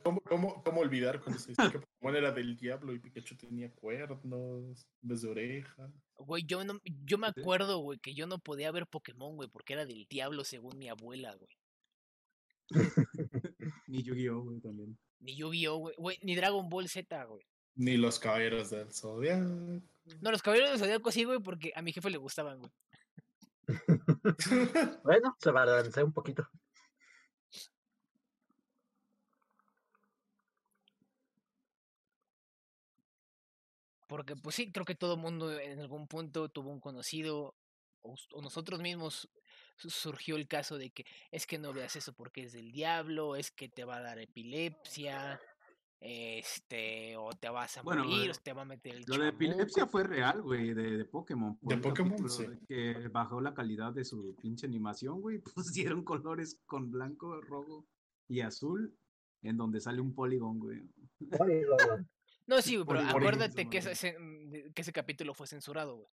cómo, 0.02 0.20
cómo, 0.22 0.64
cómo, 0.64 0.80
olvidar 0.80 1.20
cuando 1.20 1.38
se 1.38 1.50
dice 1.50 1.62
que 1.70 1.78
Pokémon 1.78 2.16
era 2.16 2.32
del 2.32 2.56
diablo 2.56 2.92
y 2.92 2.98
Pikachu 2.98 3.36
tenía 3.36 3.72
cuernos 3.72 4.84
vez 5.02 5.22
de 5.22 5.28
oreja? 5.28 5.92
Güey, 6.16 6.44
yo, 6.44 6.64
no, 6.64 6.80
yo 7.04 7.18
me 7.18 7.28
acuerdo, 7.28 7.78
güey, 7.78 8.00
que 8.00 8.14
yo 8.14 8.26
no 8.26 8.40
podía 8.40 8.72
ver 8.72 8.88
Pokémon, 8.88 9.36
güey, 9.36 9.48
porque 9.48 9.74
era 9.74 9.86
del 9.86 10.08
diablo 10.10 10.42
según 10.42 10.76
mi 10.76 10.88
abuela, 10.88 11.36
güey. 11.36 11.56
ni 13.86 14.02
Yu-Gi-Oh, 14.02 14.42
güey, 14.42 14.60
también. 14.60 14.98
Ni 15.20 15.36
Yu-Gi-Oh, 15.36 15.92
güey, 15.96 16.18
ni 16.22 16.34
Dragon 16.34 16.68
Ball 16.68 16.88
Z, 16.88 17.24
güey. 17.24 17.46
Ni 17.74 17.96
los 17.96 18.18
caballeros 18.18 18.70
del 18.70 18.92
Zodiaco. 18.92 19.82
No, 20.20 20.30
los 20.30 20.42
caballeros 20.42 20.70
del 20.70 20.78
Zodiaco 20.78 21.10
sí, 21.10 21.24
güey, 21.24 21.40
porque 21.40 21.72
a 21.74 21.82
mi 21.82 21.92
jefe 21.92 22.10
le 22.10 22.18
gustaban, 22.18 22.58
güey. 22.58 22.72
bueno, 25.04 25.36
se 25.40 25.50
balanceó 25.50 26.04
un 26.04 26.12
poquito. 26.12 26.48
Porque 34.06 34.36
pues 34.36 34.54
sí, 34.54 34.70
creo 34.70 34.84
que 34.84 34.94
todo 34.94 35.16
mundo 35.16 35.58
en 35.58 35.80
algún 35.80 36.06
punto 36.06 36.48
tuvo 36.48 36.70
un 36.70 36.80
conocido 36.80 37.56
o, 38.02 38.14
nosotros 38.40 38.80
mismos 38.80 39.28
surgió 39.76 40.36
el 40.36 40.48
caso 40.48 40.78
de 40.78 40.90
que 40.90 41.06
es 41.30 41.46
que 41.46 41.58
no 41.58 41.72
veas 41.72 41.96
eso 41.96 42.12
porque 42.12 42.44
es 42.44 42.52
del 42.52 42.72
diablo, 42.72 43.36
es 43.36 43.50
que 43.50 43.68
te 43.68 43.84
va 43.84 43.96
a 43.96 44.02
dar 44.02 44.18
epilepsia, 44.18 45.40
este, 46.00 47.16
o 47.16 47.30
te 47.32 47.48
vas 47.48 47.78
a 47.78 47.82
morir, 47.82 48.30
o 48.30 48.34
te 48.34 48.52
va 48.52 48.62
a 48.62 48.66
meter 48.66 48.96
el 48.96 49.04
Lo 49.06 49.18
de 49.18 49.28
epilepsia 49.28 49.86
fue 49.86 50.04
real, 50.04 50.42
güey, 50.42 50.74
de, 50.74 50.98
de, 50.98 51.04
Pokémon. 51.04 51.58
De 51.62 51.78
Pokémon, 51.78 52.28
sí. 52.28 52.44
Que 52.68 53.08
bajó 53.08 53.40
la 53.40 53.54
calidad 53.54 53.92
de 53.92 54.04
su 54.04 54.36
pinche 54.40 54.66
animación, 54.66 55.20
güey, 55.20 55.38
pusieron 55.54 56.04
colores 56.04 56.60
con 56.66 56.90
blanco, 56.90 57.40
rojo 57.42 57.86
y 58.28 58.40
azul, 58.40 58.94
en 59.42 59.56
donde 59.56 59.80
sale 59.80 60.00
un 60.00 60.14
polígono, 60.14 60.60
güey. 60.60 60.82
No, 62.46 62.62
sí, 62.62 62.78
pero 62.86 63.00
acuérdate 63.00 63.68
que 63.68 63.78
ese, 63.78 64.16
mm, 64.18 64.72
que 64.72 64.82
ese 64.82 64.92
capítulo 64.92 65.34
fue 65.34 65.46
censurado, 65.46 65.96
güey. 65.96 66.08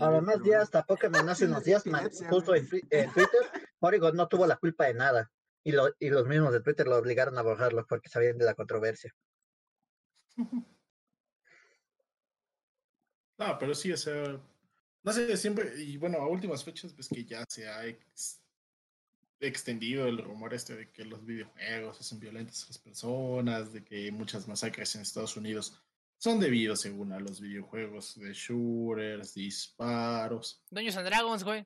Además, 0.00 0.36
ya 0.44 0.62
hasta 0.62 0.84
Pokémon 0.84 1.28
hace 1.28 1.46
unos 1.46 1.64
días, 1.64 1.82
justo 2.30 2.54
en, 2.54 2.68
Twitter, 2.68 3.40
Porygon 3.78 4.16
no 4.16 4.28
tuvo 4.28 4.46
la 4.46 4.56
culpa 4.56 4.86
de 4.86 4.94
nada. 4.94 5.30
Y, 5.62 5.72
lo, 5.72 5.94
y 5.98 6.08
los 6.08 6.26
mismos 6.26 6.52
de 6.52 6.60
Twitter 6.60 6.86
lo 6.86 6.96
obligaron 6.96 7.36
a 7.36 7.42
borrarlo 7.42 7.86
porque 7.86 8.08
sabían 8.08 8.38
de 8.38 8.44
la 8.44 8.54
controversia. 8.54 9.14
No, 13.38 13.56
pero 13.58 13.74
sí, 13.74 13.90
o 13.90 13.96
sea, 13.96 14.38
no 15.02 15.12
sé, 15.14 15.34
siempre, 15.38 15.72
y 15.82 15.96
bueno, 15.96 16.18
a 16.18 16.28
últimas 16.28 16.62
fechas, 16.62 16.94
ves 16.94 17.08
que 17.08 17.24
ya 17.24 17.42
se 17.48 17.66
ha 17.66 17.84
extendido 19.40 20.06
el 20.06 20.18
rumor 20.18 20.52
este 20.52 20.76
de 20.76 20.90
que 20.90 21.06
los 21.06 21.24
videojuegos 21.24 21.98
hacen 21.98 22.20
violentas 22.20 22.64
a 22.64 22.66
las 22.66 22.78
personas, 22.78 23.72
de 23.72 23.82
que 23.82 24.12
muchas 24.12 24.46
masacres 24.46 24.94
en 24.94 25.00
Estados 25.00 25.38
Unidos 25.38 25.80
son 26.20 26.38
debidos, 26.38 26.82
según 26.82 27.12
a 27.14 27.18
los 27.18 27.40
videojuegos 27.40 28.20
de 28.20 28.34
shooters, 28.34 29.32
disparos. 29.32 30.62
Doños 30.68 30.94
and 30.96 31.06
Dragons, 31.06 31.42
güey. 31.42 31.64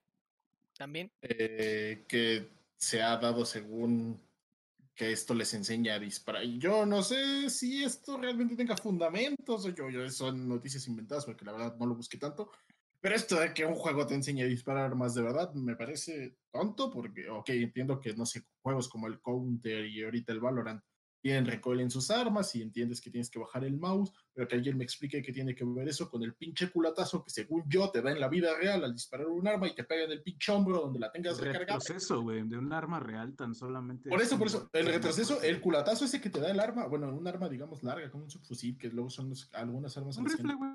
También. 0.79 1.11
eh, 1.23 2.05
que 2.07 2.49
se 2.77 3.03
ha 3.03 3.17
dado 3.17 3.45
según 3.45 4.21
que 4.95 5.11
esto 5.11 5.35
les 5.35 5.53
enseña 5.55 5.95
a 5.95 5.99
disparar. 5.99 6.45
Y 6.45 6.59
yo 6.59 6.87
no 6.87 7.03
sé 7.03 7.51
si 7.51 7.83
esto 7.83 8.17
realmente 8.17 8.55
tenga 8.55 8.77
fundamentos, 8.77 9.65
o 9.65 9.71
yo, 9.71 9.91
yo 9.91 10.09
son 10.09 10.49
noticias 10.49 10.87
inventadas, 10.87 11.25
porque 11.25 11.45
la 11.45 11.53
verdad 11.53 11.77
no 11.77 11.87
lo 11.87 11.97
busqué 11.97 12.17
tanto. 12.17 12.53
Pero 13.01 13.17
esto 13.17 13.41
de 13.41 13.53
que 13.53 13.67
un 13.67 13.75
juego 13.75 14.07
te 14.07 14.15
enseñe 14.15 14.43
a 14.43 14.47
disparar 14.47 14.95
más 14.95 15.15
de 15.15 15.23
verdad 15.23 15.53
me 15.55 15.75
parece 15.75 16.37
tonto, 16.53 16.93
porque, 16.93 17.29
ok, 17.29 17.49
entiendo 17.51 18.01
que, 18.01 18.15
no 18.15 18.25
sé, 18.25 18.45
juegos 18.63 18.89
como 18.89 19.09
el 19.09 19.21
Counter 19.21 19.85
y 19.85 20.05
ahorita 20.05 20.33
el 20.33 20.39
Valorant 20.39 20.81
tienen 21.25 21.47
recoil 21.47 21.81
en 21.81 21.91
sus 21.91 22.11
armas 22.11 22.55
y 22.55 22.61
entiendes 22.61 23.01
que 23.01 23.09
tienes 23.11 23.31
que 23.31 23.39
bajar 23.39 23.65
el 23.65 23.79
mouse, 23.79 24.13
pero 24.35 24.47
que 24.47 24.57
alguien 24.57 24.77
me 24.77 24.85
explique 24.85 25.23
qué 25.23 25.33
tiene 25.33 25.55
que 25.55 25.65
ver 25.65 25.89
eso 25.89 26.11
con 26.11 26.23
el 26.23 26.35
pinche 26.35 26.69
culatazo 26.71 27.25
que 27.25 27.31
según 27.31 27.65
yo 27.67 27.91
te 27.91 28.03
da 28.03 28.13
en 28.13 28.21
la 28.21 28.29
vida 28.29 28.55
real 28.55 28.85
al 28.85 28.93
disparar 28.93 29.29
un 29.29 29.49
arma 29.49 29.67
y 29.67 29.75
te 29.75 29.85
pega 29.85 30.05
en 30.05 30.13
el 30.13 30.23
pinche 30.23 30.53
hombro 30.53 30.83
donde 30.83 30.99
la 30.99 31.11
tengas 31.11 31.41
recargada. 31.41 31.79
retroceso, 31.79 32.21
güey, 32.21 32.47
de 32.47 32.59
un 32.59 32.71
arma 32.75 33.01
real 33.01 33.35
tan 33.35 33.55
solamente. 33.55 34.11
Por 34.11 34.21
es 34.21 34.27
eso, 34.27 34.37
por 34.37 34.49
eso, 34.49 34.69
el 34.75 34.85
retroceso, 34.85 35.41
el 35.43 35.63
culatazo 35.63 36.05
ese 36.05 36.21
que 36.21 36.29
te 36.29 36.41
da 36.41 36.51
el 36.51 36.61
arma, 36.61 36.89
bueno, 36.89 37.09
un 37.09 37.27
arma, 37.27 37.49
digamos, 37.49 37.83
larga, 37.83 38.11
como 38.11 38.25
un 38.25 38.31
subfusil, 38.31 38.77
que 38.77 38.89
luego 38.91 39.09
son 39.09 39.31
los- 39.31 39.49
algunas 39.55 39.97
armas 39.97 40.19
rifle, 40.19 40.55
güey. 40.57 40.71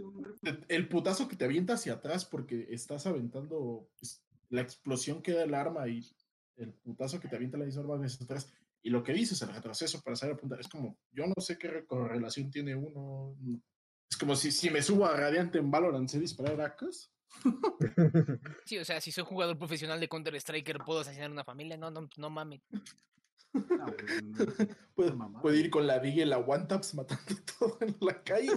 Un 0.00 0.24
rifle. 0.24 0.60
El 0.68 0.88
putazo 0.88 1.28
que 1.28 1.36
te 1.36 1.44
avienta 1.44 1.74
hacia 1.74 1.92
atrás 1.92 2.24
porque 2.24 2.68
estás 2.70 3.06
aventando 3.06 3.90
pues, 3.98 4.24
la 4.48 4.62
explosión 4.62 5.20
que 5.20 5.32
da 5.32 5.42
el 5.42 5.52
arma 5.52 5.86
y 5.86 6.10
el 6.56 6.72
putazo 6.72 7.20
que 7.20 7.28
te 7.28 7.36
avienta 7.36 7.58
la 7.58 7.66
misma 7.66 7.82
arma 7.82 8.06
hacia 8.06 8.24
atrás. 8.24 8.50
Y 8.82 8.90
lo 8.90 9.02
que 9.02 9.12
dices, 9.12 9.40
el 9.42 9.52
retroceso 9.52 10.00
para 10.02 10.16
saber 10.16 10.34
apuntar, 10.36 10.58
es 10.60 10.68
como, 10.68 10.98
yo 11.12 11.26
no 11.26 11.34
sé 11.38 11.58
qué 11.58 11.68
re- 11.68 11.86
correlación 11.86 12.50
tiene 12.50 12.74
uno. 12.74 13.36
Es 14.10 14.16
como 14.16 14.34
si, 14.34 14.50
si 14.50 14.70
me 14.70 14.82
subo 14.82 15.06
a 15.06 15.16
Radiante 15.16 15.58
en 15.58 15.70
Valorant, 15.70 16.08
sé 16.08 16.18
disparar 16.18 16.60
acas. 16.60 17.12
Sí, 18.64 18.78
o 18.78 18.84
sea, 18.84 19.00
si 19.00 19.12
soy 19.12 19.24
jugador 19.24 19.58
profesional 19.58 20.00
de 20.00 20.08
Counter 20.08 20.34
Striker, 20.36 20.78
¿puedo 20.78 21.00
asesinar 21.00 21.30
una 21.30 21.44
familia? 21.44 21.76
No, 21.76 21.90
no, 21.90 22.08
no 22.16 22.30
mames. 22.30 22.60
No, 23.52 23.86
güey, 23.86 24.22
no. 24.22 24.44
Puede, 24.94 25.12
mamada. 25.12 25.42
puede 25.42 25.58
ir 25.58 25.70
con 25.70 25.86
la 25.86 25.98
Diga 25.98 26.22
y 26.22 26.26
la 26.26 26.38
One 26.38 26.66
Taps 26.66 26.94
matando 26.94 27.22
todo 27.58 27.78
en 27.82 27.96
la 28.00 28.22
calle. 28.22 28.52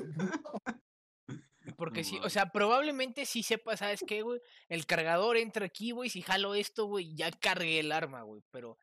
Porque 1.78 2.02
No 2.02 2.06
sí, 2.08 2.20
o 2.24 2.30
sea, 2.30 2.52
probablemente 2.52 3.26
sí 3.26 3.42
sepa, 3.44 3.76
¿sabes 3.78 4.04
qué, 4.06 4.22
güey? 4.22 4.40
El 4.70 4.86
cargador 4.86 5.38
entra 5.38 5.66
aquí, 5.66 5.92
güey, 5.92 6.10
si 6.10 6.22
jalo 6.22 6.54
esto, 6.56 6.86
güey, 6.86 7.16
ya 7.16 7.32
cargué 7.32 7.80
el 7.80 7.92
arma, 7.92 8.22
güey. 8.22 8.44
Pero 8.52 8.78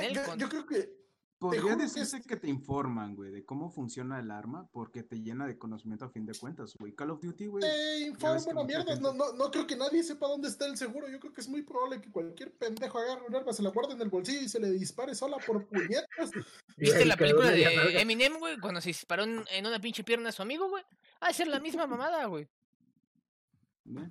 el 0.00 0.14
yo, 0.38 0.48
creo 0.48 0.66
que 0.66 1.02
Podría 1.42 1.76
que 1.76 1.82
decirse 1.82 2.22
que 2.22 2.36
te 2.36 2.48
informan, 2.48 3.16
güey, 3.16 3.32
de 3.32 3.44
cómo 3.44 3.68
funciona 3.68 4.20
el 4.20 4.30
arma, 4.30 4.68
porque 4.70 5.02
te 5.02 5.20
llena 5.20 5.44
de 5.44 5.58
conocimiento 5.58 6.04
a 6.04 6.08
fin 6.08 6.24
de 6.24 6.34
cuentas, 6.34 6.76
güey. 6.78 6.94
Call 6.94 7.10
of 7.10 7.20
Duty, 7.20 7.46
güey. 7.48 7.62
te 7.62 7.98
informan 8.06 8.58
a 8.58 8.62
mucha 8.62 8.64
mierdas. 8.64 9.00
No, 9.00 9.12
no, 9.12 9.32
no 9.32 9.50
creo 9.50 9.66
que 9.66 9.74
nadie 9.74 10.04
sepa 10.04 10.28
dónde 10.28 10.46
está 10.46 10.66
el 10.66 10.76
seguro. 10.76 11.08
Yo 11.08 11.18
creo 11.18 11.32
que 11.32 11.40
es 11.40 11.48
muy 11.48 11.62
probable 11.62 12.00
que 12.00 12.12
cualquier 12.12 12.52
pendejo 12.52 12.96
agarre 12.96 13.26
un 13.26 13.34
arma, 13.34 13.52
se 13.52 13.64
la 13.64 13.70
guarde 13.70 13.94
en 13.94 14.02
el 14.02 14.08
bolsillo 14.08 14.40
y 14.40 14.48
se 14.48 14.60
le 14.60 14.70
dispare 14.70 15.16
sola 15.16 15.38
por 15.44 15.66
puñetas. 15.66 16.30
¿Viste 16.76 17.04
la 17.04 17.16
película 17.16 17.50
de 17.50 18.00
Eminem, 18.00 18.38
güey? 18.38 18.56
Cuando 18.60 18.80
se 18.80 18.90
disparó 18.90 19.24
en, 19.24 19.66
una 19.66 19.80
pinche 19.80 20.04
pierna 20.04 20.28
a 20.28 20.32
su 20.32 20.42
amigo, 20.42 20.68
güey. 20.68 20.84
Va 21.20 21.26
a 21.26 21.32
ser 21.32 21.48
la 21.48 21.58
misma 21.58 21.88
mamada, 21.88 22.24
güey. 22.26 22.44
¿eh? 22.44 24.10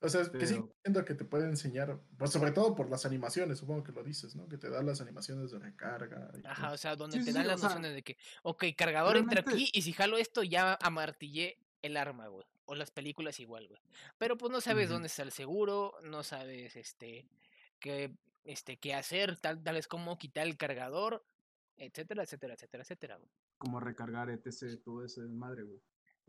O 0.00 0.08
sea, 0.08 0.20
que 0.30 0.46
sí 0.46 0.54
Pero- 0.54 0.72
entiendo 0.76 1.04
que 1.04 1.14
te 1.14 1.24
puede 1.24 1.46
enseñar, 1.46 1.98
pues 2.18 2.30
sobre 2.30 2.52
todo 2.52 2.74
por 2.76 2.88
las 2.88 3.04
animaciones, 3.04 3.58
supongo 3.58 3.82
que 3.82 3.90
lo 3.92 4.04
dices, 4.04 4.36
¿no? 4.36 4.48
Que 4.48 4.56
te 4.56 4.70
dan 4.70 4.86
las 4.86 5.00
animaciones 5.00 5.50
de 5.50 5.58
recarga. 5.58 6.30
y 6.40 6.46
Ajá, 6.46 6.66
todo. 6.66 6.74
o 6.74 6.78
sea, 6.78 6.94
donde 6.96 7.18
Sí, 7.18 7.24
te 7.24 7.30
sí, 7.30 7.34
dan 7.34 7.42
sí, 7.44 7.48
las 7.48 7.60
sea, 7.60 7.68
nociones 7.70 7.94
de 7.94 8.02
que, 8.04 8.16
ok, 8.44 8.64
cargador 8.76 9.16
entra 9.16 9.40
aquí 9.40 9.70
y 9.72 9.82
si 9.82 9.92
jalo 9.92 10.16
esto 10.16 10.42
ya 10.44 10.78
amartillé 10.80 11.58
el 11.82 11.96
arma, 11.96 12.28
güey. 12.28 12.46
O 12.66 12.74
las 12.74 12.90
películas 12.90 13.40
igual, 13.40 13.66
güey. 13.66 13.80
Pero 14.18 14.36
pues 14.36 14.52
no 14.52 14.60
sabes 14.60 14.88
dónde 14.90 15.06
está 15.08 15.22
el 15.22 15.32
seguro, 15.32 15.94
no 16.02 16.22
sabes, 16.22 16.76
este, 16.76 17.26
qué, 17.80 18.14
este, 18.44 18.76
qué 18.78 18.94
hacer, 18.94 19.36
tal, 19.40 19.62
tal 19.62 19.74
vez 19.74 19.88
cómo 19.88 20.16
quitar 20.18 20.46
el 20.46 20.56
cargador, 20.56 21.24
etcétera, 21.76 22.22
etcétera, 22.24 22.54
etcétera, 22.54 22.82
etcétera, 22.82 23.16
güey. 23.16 23.30
Como 23.56 23.80
recargar, 23.80 24.28
etc., 24.30 24.80
todo 24.84 25.04
ese 25.04 25.22
desmadre, 25.22 25.62
güey. 25.64 25.80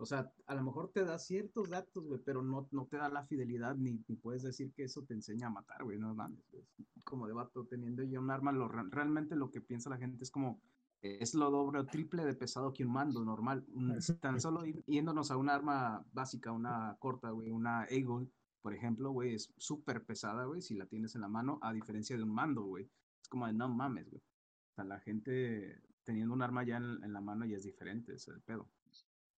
O 0.01 0.05
sea, 0.05 0.31
a 0.47 0.55
lo 0.55 0.63
mejor 0.63 0.91
te 0.93 1.03
da 1.03 1.19
ciertos 1.19 1.69
datos, 1.69 2.05
güey, 2.07 2.21
pero 2.23 2.41
no, 2.41 2.67
no 2.71 2.85
te 2.85 2.95
da 2.97 3.09
la 3.09 3.25
fidelidad 3.25 3.75
ni, 3.75 4.01
ni 4.07 4.15
puedes 4.15 4.43
decir 4.43 4.71
que 4.73 4.83
eso 4.83 5.03
te 5.03 5.13
enseña 5.13 5.47
a 5.47 5.49
matar, 5.49 5.83
güey, 5.83 5.99
no 5.99 6.15
mames, 6.15 6.49
güey. 6.51 6.63
Como 7.03 7.27
de 7.27 7.33
vato, 7.33 7.65
teniendo 7.65 8.03
ya 8.03 8.19
un 8.19 8.31
arma, 8.31 8.51
lo, 8.53 8.69
re- 8.69 8.89
realmente 8.89 9.35
lo 9.35 9.51
que 9.51 9.59
piensa 9.61 9.89
la 9.89 9.97
gente 9.97 10.23
es 10.23 10.31
como, 10.31 10.61
es 11.01 11.33
lo 11.35 11.51
doble 11.51 11.79
o 11.79 11.85
triple 11.85 12.23
de 12.23 12.33
pesado 12.33 12.71
que 12.73 12.85
un 12.85 12.93
mando 12.93 13.23
normal. 13.25 13.65
Un- 13.73 13.99
tan 14.21 14.39
solo 14.39 14.65
ir- 14.65 14.83
yéndonos 14.85 15.31
a 15.31 15.37
un 15.37 15.49
arma 15.49 16.05
básica, 16.13 16.51
una 16.53 16.95
corta, 16.99 17.31
güey, 17.31 17.51
una 17.51 17.85
Eagle, 17.89 18.29
por 18.61 18.73
ejemplo, 18.73 19.11
güey, 19.11 19.33
es 19.35 19.53
súper 19.57 20.05
pesada, 20.05 20.45
güey, 20.45 20.61
si 20.61 20.75
la 20.75 20.85
tienes 20.85 21.15
en 21.15 21.21
la 21.21 21.27
mano, 21.29 21.59
a 21.61 21.73
diferencia 21.73 22.15
de 22.15 22.23
un 22.23 22.33
mando, 22.33 22.63
güey. 22.63 22.89
Es 23.21 23.27
como 23.27 23.47
de, 23.47 23.53
no 23.53 23.67
mames, 23.67 24.09
güey. 24.09 24.21
O 24.21 24.75
sea, 24.75 24.85
la 24.85 24.99
gente 24.99 25.81
teniendo 26.03 26.33
un 26.33 26.41
arma 26.41 26.63
ya 26.63 26.77
en, 26.77 27.03
en 27.03 27.11
la 27.13 27.19
mano 27.21 27.45
ya 27.45 27.57
es 27.57 27.63
diferente, 27.63 28.13
ese 28.13 28.31
es 28.31 28.37
el 28.37 28.41
pedo. 28.43 28.69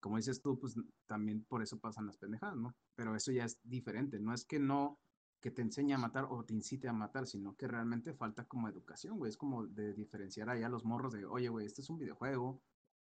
Como 0.02 0.18
dices 0.18 0.42
tú, 0.42 0.60
pues 0.60 0.76
también 1.06 1.46
por 1.46 1.62
eso 1.62 1.80
pasan 1.80 2.08
las 2.08 2.18
pendejadas, 2.18 2.58
¿no? 2.58 2.76
Pero 2.96 3.16
eso 3.16 3.32
ya 3.32 3.46
es 3.46 3.60
diferente. 3.64 4.20
No 4.20 4.34
es 4.34 4.44
que 4.44 4.60
no, 4.60 5.00
que 5.40 5.52
te 5.52 5.62
enseñe 5.62 5.94
a 5.94 5.98
matar 5.98 6.26
o 6.30 6.44
te 6.44 6.54
incite 6.54 6.90
a 6.90 6.94
matar, 6.94 7.28
sino 7.28 7.56
que 7.56 7.68
realmente 7.68 8.14
falta 8.14 8.44
como 8.46 8.68
educación, 8.68 9.18
güey. 9.18 9.30
Es 9.30 9.38
como 9.38 9.68
de 9.68 9.94
diferenciar 9.94 10.50
allá 10.50 10.68
los 10.68 10.84
morros 10.84 11.14
de, 11.14 11.26
oye, 11.26 11.48
güey, 11.48 11.66
este 11.68 11.82
es 11.82 11.90
un 11.90 12.00
videojuego, 12.00 12.62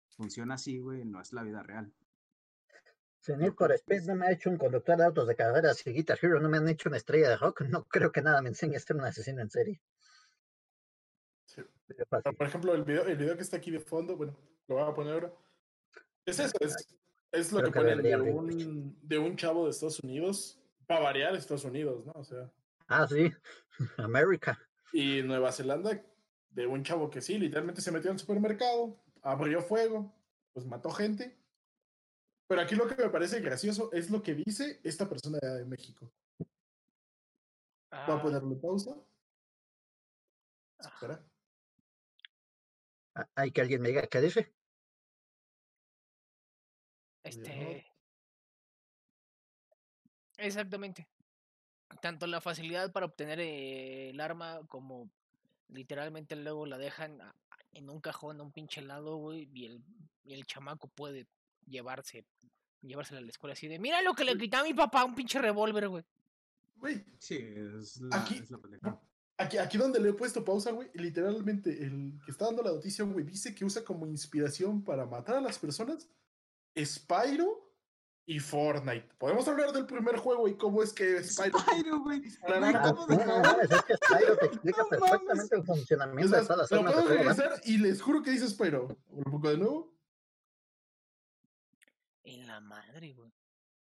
funciona 0.09 0.55
así, 0.55 0.79
güey, 0.79 1.05
no 1.05 1.21
es 1.21 1.33
la 1.33 1.41
vida 1.43 1.63
real. 1.63 1.91
Por 3.57 3.71
Speed 3.73 4.03
no 4.03 4.15
me 4.15 4.27
ha 4.27 4.31
hecho 4.31 4.49
un 4.49 4.57
conductor 4.57 4.97
de 4.97 5.05
autos 5.05 5.27
de 5.27 5.35
carreras 5.35 5.85
y 5.85 5.91
Guitar 5.91 6.17
Hero 6.21 6.39
no 6.39 6.49
me 6.49 6.57
han 6.57 6.69
hecho 6.69 6.89
una 6.89 6.97
estrella 6.97 7.29
de 7.29 7.38
rock. 7.38 7.62
No 7.69 7.83
creo 7.85 8.12
que 8.12 8.21
nada 8.21 8.41
me 8.41 8.49
enseñe 8.49 8.75
a 8.75 8.79
ser 8.79 8.95
un 8.95 9.03
asesino 9.03 9.41
en 9.41 9.49
serie. 9.49 9.81
Sí. 11.45 11.62
Por 12.38 12.47
ejemplo, 12.47 12.73
el 12.73 12.83
video, 12.83 13.05
el 13.05 13.17
video 13.17 13.35
que 13.35 13.43
está 13.43 13.57
aquí 13.57 13.71
de 13.71 13.79
fondo, 13.79 14.15
bueno, 14.15 14.38
lo 14.67 14.75
voy 14.75 14.83
a 14.83 14.93
poner 14.93 15.13
ahora. 15.13 15.33
Es 16.25 16.39
eso, 16.39 16.53
es, 16.60 16.75
es 17.32 17.51
lo 17.51 17.60
Creo 17.60 17.71
que 17.71 17.79
que 17.79 17.86
ponen 17.86 18.01
de 18.03 18.15
un, 18.32 18.99
de 19.01 19.17
un 19.19 19.36
chavo 19.36 19.65
de 19.65 19.71
Estados 19.71 19.99
Unidos, 20.01 20.62
para 20.88 21.01
variar 21.01 21.36
Estados 21.36 21.65
Unidos, 21.65 22.05
¿no? 22.05 22.13
O 22.15 22.23
sea, 22.23 22.51
Ah, 22.88 23.08
sí. 23.08 23.32
América. 23.97 24.60
y 24.93 25.21
Nueva 25.23 25.51
Zelanda, 25.51 26.03
de 26.49 26.67
un 26.67 26.84
chavo 26.84 27.10
que 27.10 27.21
sí, 27.21 27.38
literalmente 27.38 27.82
se 27.82 27.91
metió 27.91 28.12
al 28.12 28.19
supermercado, 28.19 28.99
abrió 29.21 29.62
fuego, 29.62 30.12
pues 30.53 30.65
mató 30.65 30.89
gente. 30.89 31.38
Pero 32.47 32.62
aquí 32.62 32.75
lo 32.75 32.88
que 32.88 32.95
me 33.01 33.10
parece 33.12 33.41
gracioso 33.41 33.91
es 33.93 34.10
lo 34.10 34.23
que 34.23 34.34
dice 34.34 34.79
esta 34.84 35.08
persona 35.08 35.38
de 35.39 35.65
México. 35.65 36.12
Voy 36.39 36.47
a 37.91 38.05
Ah, 38.15 38.21
ponerle 38.21 38.55
pausa. 38.55 38.95
ah, 40.79 40.89
Espera. 40.93 41.23
Ah, 43.15 43.27
Hay 43.36 43.51
que 43.51 43.62
alguien 43.62 43.82
me 43.82 43.89
diga 43.89 44.08
qué 44.08 44.19
dice. 44.21 44.51
Este... 47.29 47.85
Exactamente. 50.37 51.07
Tanto 52.01 52.27
la 52.27 52.39
facilidad 52.41 52.91
para 52.91 53.07
obtener 53.07 53.39
eh, 53.39 54.09
el 54.11 54.19
arma 54.21 54.61
como 54.67 55.09
literalmente 55.67 56.35
luego 56.35 56.65
la 56.65 56.77
dejan 56.77 57.19
a- 57.21 57.35
en 57.73 57.89
un 57.89 57.99
cajón 57.99 58.39
a 58.39 58.43
un 58.43 58.51
pinche 58.51 58.81
lado, 58.81 59.17
güey, 59.17 59.49
y 59.53 59.65
el, 59.65 59.83
y 60.23 60.33
el 60.33 60.45
chamaco 60.45 60.87
puede 60.87 61.27
llevarse, 61.67 62.25
llevársela 62.81 63.19
a 63.19 63.23
la 63.23 63.29
escuela 63.29 63.53
así 63.53 63.67
de, 63.67 63.77
mira 63.79 64.01
lo 64.01 64.13
que 64.15 64.23
le 64.23 64.37
quité 64.37 64.57
a 64.57 64.63
mi 64.63 64.73
papá, 64.73 65.03
un 65.03 65.13
pinche 65.15 65.39
revólver, 65.39 65.87
güey. 65.89 66.03
Güey, 66.77 67.03
Sí, 67.19 67.35
es 67.37 67.97
la, 68.01 68.17
Aquí- 68.21 68.35
es 68.37 68.49
la. 68.51 68.99
Aquí, 69.37 69.57
aquí 69.57 69.77
donde 69.77 69.99
le 70.01 70.09
he 70.09 70.13
puesto 70.13 70.43
pausa, 70.43 70.71
güey, 70.71 70.89
literalmente 70.95 71.69
el 71.83 72.19
que 72.25 72.31
está 72.31 72.45
dando 72.45 72.61
la 72.63 72.71
noticia, 72.71 73.05
güey, 73.05 73.23
dice 73.23 73.55
que 73.55 73.63
usa 73.63 73.83
como 73.85 74.05
inspiración 74.05 74.83
para 74.83 75.05
matar 75.05 75.35
a 75.35 75.41
las 75.41 75.57
personas 75.57 76.09
Spyro 76.85 77.65
y 78.25 78.39
Fortnite. 78.39 79.09
Podemos 79.17 79.47
hablar 79.47 79.71
del 79.73 79.85
primer 79.87 80.17
juego 80.17 80.47
y 80.47 80.55
cómo 80.55 80.83
es 80.83 80.93
que 80.93 81.23
Spyro... 81.23 81.57
Spyro, 81.59 81.99
güey. 82.01 82.19
Disparar 82.19 82.59
Güey, 82.59 82.75
a- 82.75 82.79
Ah, 82.79 82.93
¿cómo 82.93 83.07
sí, 83.07 83.15
de- 83.17 83.25
no 83.25 83.39
mames, 83.39 83.71
es 83.71 83.81
que 83.83 83.95
Spyro 83.97 84.37
te 84.37 84.45
explica 84.53 84.83
No 84.91 84.99
mames. 84.99 85.51
el 85.51 85.63
funcionamiento 85.63 86.31
de 86.35 86.37
más, 86.37 86.47
todas 86.47 86.57
las 86.59 86.71
lo 86.71 86.77
armas 86.77 86.95
de 86.95 87.01
puedo 87.01 87.07
fuego. 87.15 87.23
¿no? 87.23 87.35
regresar 87.35 87.61
y 87.65 87.77
les 87.79 88.01
juro 88.01 88.21
que 88.23 88.31
dice 88.31 88.47
Spyro. 88.47 88.97
¿Un 89.09 89.23
poco 89.23 89.49
de 89.49 89.57
nuevo? 89.57 89.95
En 92.23 92.45
la 92.47 92.60
madre, 92.60 93.13
güey. 93.13 93.31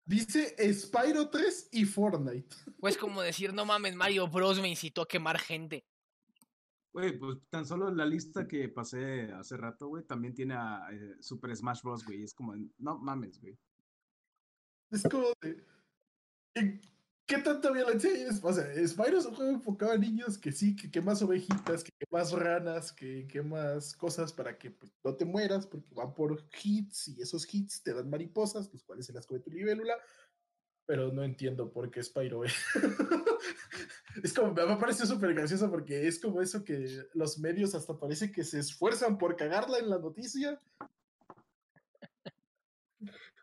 Dice 0.05 0.55
Spyro 0.73 1.29
3 1.31 1.69
y 1.73 1.85
Fortnite. 1.85 2.55
Pues 2.79 2.97
como 2.97 3.23
decir, 3.23 3.53
no 3.53 3.65
mames, 3.65 3.97
Mario 3.97 4.29
Bros 4.29 4.61
me 4.61 4.69
incitó 4.69 5.03
a 5.03 5.09
quemar 5.09 5.39
gente. 5.41 5.85
Güey, 6.97 7.19
pues 7.19 7.37
tan 7.51 7.67
solo 7.67 7.91
la 7.91 8.07
lista 8.07 8.49
que 8.49 8.71
pasé 8.71 9.31
hace 9.35 9.59
rato, 9.59 9.89
güey, 9.89 10.05
también 10.05 10.33
tiene 10.33 10.55
a 10.55 10.89
eh, 10.91 11.17
Super 11.21 11.55
Smash 11.55 11.83
Bros, 11.83 12.07
güey. 12.07 12.23
Es 12.23 12.33
como, 12.33 12.55
no 12.79 12.97
mames, 12.97 13.39
güey. 13.39 13.55
Es 14.91 15.03
como 15.03 15.27
de... 15.43 15.63
¿en 16.55 16.81
¿Qué 17.27 17.37
tanta 17.37 17.71
violencia 17.71 18.09
hay? 18.11 18.25
O 18.41 18.53
sea, 18.53 18.89
Spyro 18.89 19.19
es 19.19 19.27
un 19.27 19.35
juego 19.35 19.51
enfocado 19.51 19.93
a 19.93 19.99
niños 19.99 20.39
que 20.39 20.53
sí, 20.53 20.75
que 20.75 20.91
quemas 20.91 21.21
ovejitas, 21.21 21.85
que 21.85 21.93
quemas 21.99 22.33
ranas, 22.33 22.95
que 22.95 23.27
quemas 23.27 23.95
cosas 23.95 24.33
para 24.33 24.57
que 24.57 24.71
pues, 24.71 24.91
no 25.05 25.15
te 25.17 25.27
mueras, 25.27 25.67
porque 25.67 25.95
van 25.95 26.15
por 26.15 26.49
hits 26.63 27.09
y 27.09 27.21
esos 27.21 27.53
hits 27.53 27.83
te 27.83 27.93
dan 27.93 28.09
mariposas, 28.09 28.73
los 28.73 28.83
cuales 28.85 29.05
se 29.05 29.13
las 29.13 29.27
come 29.27 29.41
tu 29.41 29.51
libélula. 29.51 29.99
Pero 30.87 31.13
no 31.13 31.25
entiendo 31.25 31.71
por 31.71 31.91
qué 31.91 32.03
Spyro. 32.03 32.45
es 32.45 32.55
como, 34.35 34.53
me 34.53 34.77
parece 34.77 35.07
súper 35.07 35.35
gracioso 35.35 35.71
porque 35.71 36.07
es 36.07 36.21
como 36.21 36.41
eso 36.41 36.65
que 36.65 37.05
los 37.15 37.39
medios 37.39 37.75
hasta 37.75 37.99
parece 37.99 38.31
que 38.33 38.45
se 38.45 38.61
esfuerzan 38.61 39.19
por 39.19 39.37
cagarla 39.37 39.79
en 39.79 39.91
la 39.91 39.99
noticia. 39.99 40.61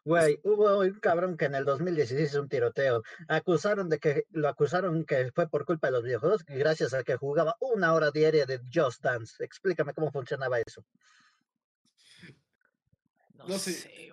Güey, 0.05 0.37
hubo 0.43 0.79
un 0.79 0.99
cabrón 0.99 1.37
que 1.37 1.45
en 1.45 1.55
el 1.55 1.63
2016 1.63 2.29
hizo 2.29 2.41
un 2.41 2.49
tiroteo. 2.49 3.03
Acusaron 3.29 3.87
de 3.87 3.99
que 3.99 4.25
lo 4.31 4.49
acusaron 4.49 5.05
que 5.05 5.31
fue 5.31 5.47
por 5.47 5.63
culpa 5.65 5.87
de 5.87 5.93
los 5.93 6.03
videojuegos, 6.03 6.43
gracias 6.45 6.93
a 6.93 7.03
que 7.03 7.15
jugaba 7.15 7.55
una 7.61 7.93
hora 7.93 8.11
diaria 8.11 8.45
de 8.45 8.59
Just 8.73 9.01
Dance. 9.01 9.41
Explícame 9.43 9.93
cómo 9.93 10.11
funcionaba 10.11 10.59
eso. 10.59 10.83
No, 13.35 13.47
No 13.47 13.57
sé. 13.57 13.71
sé. 13.73 14.12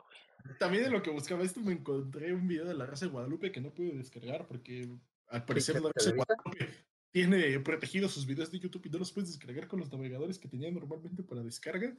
También 0.59 0.85
de 0.85 0.91
lo 0.91 1.03
que 1.03 1.11
buscaba 1.11 1.45
esto 1.45 1.61
me 1.61 1.73
encontré 1.73 2.33
un 2.33 2.47
video 2.47 2.65
de 2.65 2.75
la 2.75 2.87
raza 2.87 3.07
de 3.07 3.13
Guadalupe 3.13 3.53
que 3.53 3.61
no 3.61 3.73
pude 3.73 3.93
descargar 3.93 4.47
porque 4.47 4.89
al 5.29 5.45
parecer 5.45 5.81
la 5.81 5.91
raza 5.95 6.11
de? 6.11 6.17
Guadalupe 6.17 6.69
tiene 7.11 7.59
protegidos 7.61 8.13
sus 8.13 8.27
videos 8.27 8.51
de 8.51 8.61
YouTube 8.61 8.87
y 8.87 8.91
no 8.91 8.99
los 8.99 9.13
puedes 9.13 9.31
descargar 9.31 9.67
con 9.67 9.81
los 9.81 9.91
navegadores 9.91 10.39
que 10.39 10.49
tenía 10.49 10.71
normalmente 10.71 11.23
para 11.23 11.43
descarga. 11.43 11.97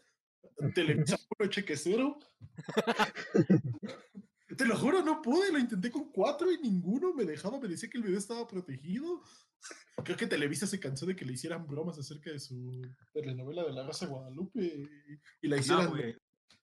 Televisa 0.74 1.18
puro 1.30 1.50
cheque 1.50 1.76
cero. 1.76 2.20
Te 4.58 4.66
lo 4.66 4.78
juro, 4.78 5.02
no 5.04 5.22
pude, 5.22 5.52
lo 5.52 5.60
intenté 5.60 5.90
con 5.90 6.12
cuatro 6.12 6.52
y 6.52 6.58
ninguno 6.58 7.14
me 7.14 7.24
dejaba, 7.24 7.60
me 7.60 7.70
decía 7.70 7.90
que 7.90 7.98
el 7.98 8.04
video 8.04 8.20
estaba 8.20 8.48
protegido. 8.48 9.22
Creo 10.06 10.18
que 10.18 10.28
Televisa 10.28 10.68
se 10.68 10.80
cansó 10.80 11.06
de 11.06 11.16
que 11.16 11.26
le 11.26 11.34
hicieran 11.34 11.68
bromas 11.68 11.98
acerca 11.98 12.32
de 12.32 12.40
su 12.40 12.82
telenovela 13.14 13.64
de 13.64 13.74
la 13.74 13.86
raza 13.86 14.06
de 14.06 14.12
Guadalupe 14.12 14.62
y, 14.62 15.20
y 15.42 15.48
la 15.48 15.58
No. 15.58 15.96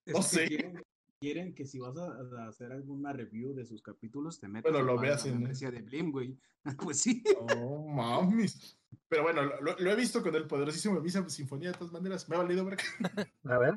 Es 0.04 0.14
no 0.14 0.20
que 0.20 0.22
sé. 0.22 0.48
Quieren, 0.48 0.82
quieren 1.20 1.54
que 1.54 1.66
si 1.66 1.78
vas 1.78 1.96
a, 1.96 2.06
a 2.44 2.48
hacer 2.48 2.72
alguna 2.72 3.12
review 3.12 3.52
de 3.54 3.64
sus 3.64 3.82
capítulos, 3.82 4.40
te 4.40 4.48
metas 4.48 4.70
Bueno, 4.72 4.86
lo 4.86 4.92
a 4.92 4.96
pagar 4.96 5.10
veas 5.10 5.24
la 5.24 5.30
en- 5.32 5.38
membresía 5.38 5.70
de 5.70 5.82
Blim, 5.82 6.10
güey. 6.12 6.36
pues 6.82 7.00
sí. 7.00 7.22
Oh, 7.56 7.86
mames. 7.88 8.76
Pero 9.08 9.22
bueno, 9.22 9.42
lo, 9.42 9.76
lo 9.78 9.90
he 9.90 9.96
visto 9.96 10.22
con 10.22 10.34
el 10.34 10.46
poderosísimo 10.46 11.00
Misa 11.00 11.28
Sinfonía 11.28 11.72
de 11.72 11.78
todas 11.78 11.92
maneras. 11.92 12.28
Me 12.28 12.36
ha 12.36 12.38
valido 12.38 12.64
ver. 12.64 12.78
A 13.44 13.58
ver. 13.58 13.74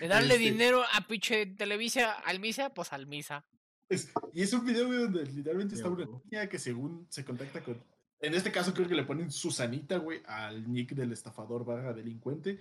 De 0.00 0.08
darle 0.08 0.34
Este- 0.34 0.50
dinero 0.50 0.82
a 0.92 1.06
pinche 1.06 1.46
Televisa 1.46 2.12
al 2.12 2.40
Misa, 2.40 2.72
pues 2.72 2.92
al 2.92 3.06
Misa. 3.06 3.44
Es- 3.88 4.10
y 4.32 4.42
es 4.42 4.52
un 4.52 4.64
video 4.64 4.86
güey, 4.86 4.98
donde 5.00 5.24
literalmente 5.26 5.74
está 5.74 5.88
una 5.88 6.06
niña 6.06 6.48
que 6.48 6.58
según 6.58 7.06
se 7.10 7.24
contacta 7.24 7.62
con... 7.62 7.82
En 8.20 8.34
este 8.34 8.52
caso 8.52 8.72
creo 8.72 8.86
que 8.86 8.94
le 8.94 9.02
ponen 9.02 9.32
Susanita, 9.32 9.96
güey, 9.96 10.22
al 10.26 10.70
nick 10.72 10.92
del 10.92 11.12
estafador 11.12 11.64
barra 11.64 11.92
delincuente. 11.92 12.60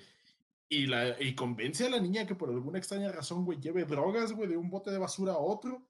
Y, 0.73 0.87
la, 0.87 1.21
y 1.21 1.35
convence 1.35 1.85
a 1.85 1.89
la 1.89 1.99
niña 1.99 2.25
que 2.25 2.33
por 2.33 2.49
alguna 2.49 2.77
extraña 2.77 3.11
razón, 3.11 3.43
güey, 3.43 3.59
lleve 3.59 3.83
drogas, 3.83 4.31
güey, 4.31 4.47
de 4.47 4.55
un 4.55 4.69
bote 4.69 4.89
de 4.89 4.97
basura 4.97 5.33
a 5.33 5.37
otro. 5.37 5.85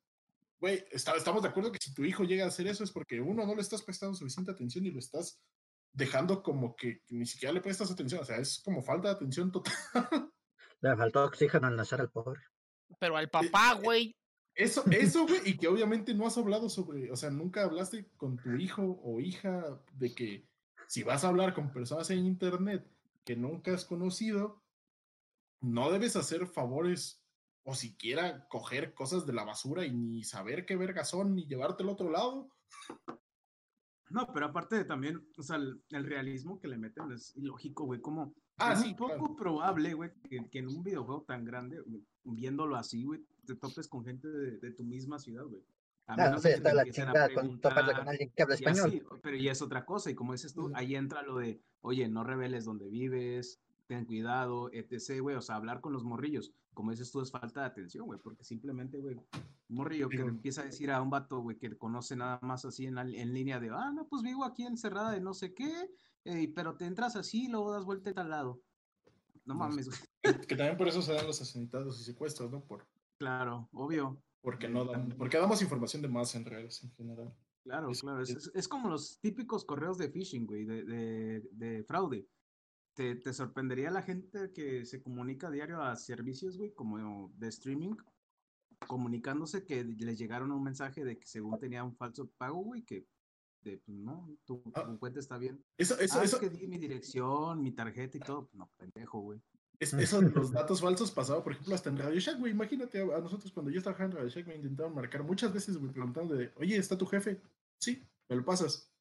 Güey, 0.59 0.83
está- 0.89 1.15
estamos 1.15 1.43
de 1.43 1.49
acuerdo 1.49 1.71
que 1.71 1.77
si 1.79 1.93
tu 1.93 2.03
hijo 2.03 2.23
llega 2.23 2.45
a 2.45 2.47
hacer 2.47 2.65
eso 2.65 2.83
es 2.83 2.91
porque 2.91 3.21
uno, 3.21 3.45
no 3.45 3.53
le 3.53 3.61
estás 3.61 3.83
prestando 3.83 4.15
suficiente 4.15 4.49
atención 4.51 4.83
y 4.83 4.89
lo 4.89 4.97
estás 4.97 5.39
dejando 5.93 6.41
como 6.41 6.75
que, 6.75 7.03
que 7.05 7.13
ni 7.13 7.27
siquiera 7.27 7.53
le 7.53 7.61
prestas 7.61 7.91
atención. 7.91 8.21
O 8.21 8.25
sea, 8.25 8.37
es 8.37 8.59
como 8.65 8.81
falta 8.81 9.09
de 9.09 9.13
atención 9.13 9.51
total. 9.51 9.73
Le 10.81 10.95
faltó 10.97 11.25
oxígeno 11.25 11.67
al 11.67 11.75
nacer 11.75 12.01
al 12.01 12.09
pobre. 12.09 12.41
Pero 12.97 13.17
al 13.17 13.29
papá, 13.29 13.73
eh, 13.77 13.81
güey. 13.83 14.15
Eso, 14.55 14.83
eso, 14.89 15.25
güey, 15.27 15.41
y 15.45 15.57
que 15.57 15.67
obviamente 15.67 16.15
no 16.15 16.25
has 16.25 16.39
hablado 16.39 16.69
sobre, 16.69 17.11
o 17.11 17.15
sea, 17.15 17.29
nunca 17.29 17.63
hablaste 17.65 18.09
con 18.17 18.37
tu 18.37 18.55
hijo 18.55 18.99
o 19.03 19.19
hija 19.19 19.79
de 19.93 20.15
que 20.15 20.49
si 20.87 21.03
vas 21.03 21.23
a 21.23 21.27
hablar 21.27 21.53
con 21.53 21.71
personas 21.71 22.09
en 22.09 22.25
internet 22.25 22.83
que 23.23 23.35
nunca 23.35 23.73
has 23.75 23.85
conocido, 23.85 24.60
no 25.61 25.91
debes 25.91 26.15
hacer 26.15 26.47
favores 26.47 27.23
o 27.63 27.75
siquiera 27.75 28.47
coger 28.47 28.93
cosas 28.93 29.25
de 29.25 29.33
la 29.33 29.43
basura 29.43 29.85
y 29.85 29.91
ni 29.91 30.23
saber 30.23 30.65
qué 30.65 30.75
vergas 30.75 31.09
son 31.09 31.35
ni 31.35 31.45
llevarte 31.45 31.83
al 31.83 31.89
otro 31.89 32.09
lado. 32.09 32.49
No, 34.09 34.27
pero 34.33 34.47
aparte 34.47 34.75
de 34.75 34.85
también, 34.85 35.25
o 35.37 35.43
sea, 35.43 35.55
el, 35.55 35.81
el 35.89 36.05
realismo 36.05 36.59
que 36.59 36.67
le 36.67 36.77
meten 36.77 37.11
es 37.11 37.35
ilógico, 37.37 37.85
güey. 37.85 38.01
Como 38.01 38.33
Ah, 38.57 38.73
es 38.73 38.81
sí, 38.81 38.89
un 38.89 38.95
poco 38.95 39.15
claro. 39.15 39.35
probable, 39.35 39.93
güey, 39.93 40.11
que, 40.29 40.47
que 40.49 40.59
en 40.59 40.67
un 40.67 40.83
videojuego 40.83 41.23
tan 41.23 41.45
grande, 41.45 41.79
güey, 41.81 42.03
viéndolo 42.23 42.75
así, 42.75 43.03
güey, 43.05 43.21
te 43.45 43.55
topes 43.55 43.87
con 43.87 44.05
gente 44.05 44.27
de, 44.27 44.57
de 44.59 44.71
tu 44.71 44.83
misma 44.83 45.17
ciudad, 45.17 45.45
güey. 45.45 45.63
A 46.05 46.15
menos 46.15 46.41
sí, 46.41 46.49
que 46.49 46.61
te 46.61 46.73
la 46.73 46.81
a 46.81 46.85
chingada 46.85 47.33
con 47.33 47.59
toparse 47.61 47.93
con 47.93 48.05
preguntar 48.05 48.09
alguien 48.09 48.31
que 48.35 48.43
habla 48.43 48.55
y 48.55 48.57
español. 48.57 48.87
así, 48.87 49.01
pero 49.23 49.37
ya 49.37 49.51
es 49.51 49.61
otra 49.61 49.85
cosa, 49.85 50.11
y 50.11 50.15
como 50.15 50.33
dices 50.33 50.53
tú, 50.53 50.69
ahí 50.75 50.95
entra 50.95 51.23
lo 51.23 51.37
de, 51.37 51.59
oye, 51.81 52.07
no 52.09 52.23
reveles 52.23 52.65
dónde 52.65 52.87
vives, 52.89 53.61
ten 53.91 54.05
cuidado, 54.05 54.69
etc., 54.71 55.19
güey, 55.21 55.35
o 55.35 55.41
sea, 55.41 55.55
hablar 55.57 55.81
con 55.81 55.91
los 55.91 56.05
morrillos, 56.05 56.53
como 56.73 56.91
dices 56.91 57.11
tú, 57.11 57.19
es 57.19 57.29
falta 57.29 57.59
de 57.59 57.65
atención, 57.67 58.05
güey, 58.05 58.19
porque 58.21 58.45
simplemente, 58.45 58.99
güey, 58.99 59.15
un 59.17 59.75
morrillo 59.75 60.07
que 60.07 60.15
le 60.17 60.23
empieza 60.29 60.61
a 60.61 60.65
decir 60.65 60.89
a 60.91 61.01
un 61.01 61.09
vato, 61.09 61.41
güey, 61.41 61.57
que 61.57 61.77
conoce 61.77 62.15
nada 62.15 62.39
más 62.41 62.63
así 62.63 62.85
en, 62.85 62.97
en 62.97 63.33
línea 63.33 63.59
de, 63.59 63.69
ah, 63.69 63.91
no, 63.93 64.07
pues 64.07 64.21
vivo 64.23 64.45
aquí 64.45 64.63
encerrada 64.63 65.11
de 65.11 65.19
no 65.19 65.33
sé 65.33 65.53
qué, 65.53 65.89
eh, 66.23 66.49
pero 66.55 66.77
te 66.77 66.85
entras 66.85 67.17
así 67.17 67.45
y 67.45 67.47
luego 67.49 67.73
das 67.73 67.83
vuelta 67.83 68.11
a 68.11 68.13
tal 68.13 68.29
lado. 68.29 68.61
No 69.43 69.55
mames, 69.55 69.87
güey. 69.89 69.99
Que 70.47 70.55
también 70.55 70.77
por 70.77 70.87
eso 70.87 71.01
se 71.01 71.11
dan 71.13 71.27
los 71.27 71.41
asesinatos 71.41 71.99
y 71.99 72.03
secuestros, 72.05 72.49
¿no? 72.49 72.63
Por, 72.63 72.87
Claro, 73.17 73.67
obvio. 73.73 74.23
porque 74.41 74.69
no 74.69 74.85
dan, 74.85 75.09
porque 75.17 75.37
damos 75.37 75.61
información 75.61 76.01
de 76.01 76.07
más 76.07 76.33
en 76.35 76.45
redes 76.45 76.81
en 76.83 76.91
general. 76.93 77.33
Claro, 77.63 77.89
claro. 77.99 78.21
Es, 78.21 78.29
es- 78.29 78.37
es- 78.47 78.51
es 78.55 78.67
como 78.69 78.87
los 78.89 79.19
típicos 79.19 79.65
correos 79.65 79.97
de 79.97 80.09
phishing, 80.09 80.45
güey, 80.47 80.63
de, 80.63 80.83
de, 80.85 81.43
de 81.51 81.83
fraude. 81.83 82.25
Te, 83.01 83.15
te 83.15 83.33
sorprendería 83.33 83.89
la 83.89 84.03
gente 84.03 84.51
que 84.53 84.85
se 84.85 85.01
comunica 85.01 85.47
a 85.47 85.49
diario 85.49 85.81
a 85.81 85.95
servicios, 85.95 86.59
güey, 86.59 86.71
como 86.71 87.31
de 87.35 87.47
streaming, 87.47 87.95
comunicándose 88.85 89.65
que 89.65 89.83
les 89.83 90.19
llegaron 90.19 90.51
un 90.51 90.61
mensaje 90.61 91.03
de 91.03 91.17
que 91.17 91.25
según 91.25 91.57
tenía 91.57 91.83
un 91.83 91.95
falso 91.95 92.29
pago, 92.37 92.61
güey, 92.61 92.83
que 92.83 93.07
de, 93.63 93.79
pues, 93.79 93.97
no, 93.97 94.29
tu, 94.45 94.61
Ah. 94.75 94.85
tu 94.85 94.99
cuenta 94.99 95.19
está 95.19 95.39
bien. 95.39 95.65
Eso, 95.79 95.97
eso, 95.99 96.19
ah, 96.19 96.23
eso, 96.23 96.35
es 96.35 96.41
que 96.41 96.49
di 96.55 96.67
mi 96.67 96.77
dirección, 96.77 97.63
mi 97.63 97.71
tarjeta 97.71 98.17
y 98.17 98.19
todo. 98.19 98.51
No, 98.53 98.69
pendejo, 98.77 99.19
güey. 99.21 99.41
Es, 99.79 99.95
eso 99.95 100.21
de 100.21 100.29
los 100.29 100.51
datos 100.51 100.79
falsos 100.79 101.09
pasaba, 101.09 101.43
por 101.43 101.53
ejemplo, 101.53 101.73
hasta 101.73 101.89
en 101.89 101.97
Radio 101.97 102.19
Shack, 102.19 102.37
güey. 102.37 102.51
Imagínate, 102.51 102.99
a, 102.99 103.17
a 103.17 103.19
nosotros 103.19 103.51
cuando 103.51 103.71
yo 103.71 103.81
trabajaba 103.81 104.11
en 104.11 104.15
Radio 104.15 104.29
Shack 104.29 104.45
me 104.45 104.55
intentaron 104.57 104.93
marcar 104.93 105.23
muchas 105.23 105.51
veces, 105.51 105.75
güey, 105.75 105.91
preguntando 105.91 106.35
de, 106.35 106.53
oye, 106.57 106.77
¿está 106.77 106.95
tu 106.95 107.07
jefe? 107.07 107.41
Sí, 107.79 108.07
me 108.29 108.35
lo 108.35 108.45
pasas. 108.45 108.93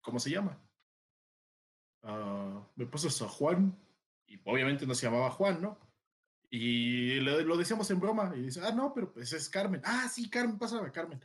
¿Cómo 0.00 0.18
se 0.18 0.30
llama? 0.30 0.65
"Ah, 2.06 2.66
me 2.76 2.86
pasas 2.86 3.20
a 3.22 3.28
Juan. 3.28 3.76
Y 4.26 4.40
obviamente 4.44 4.86
no 4.86 4.94
se 4.94 5.06
llamaba 5.06 5.30
Juan, 5.30 5.60
¿no? 5.62 5.78
Y 6.50 7.20
lo 7.20 7.56
decíamos 7.56 7.90
en 7.90 8.00
broma. 8.00 8.32
Y 8.36 8.42
dice, 8.42 8.60
ah, 8.62 8.72
no, 8.72 8.92
pero 8.94 9.12
pues 9.12 9.32
es 9.32 9.48
Carmen. 9.48 9.80
Ah, 9.84 10.08
sí, 10.08 10.30
Carmen, 10.30 10.58
pásame 10.58 10.90
Carmen. 10.92 11.20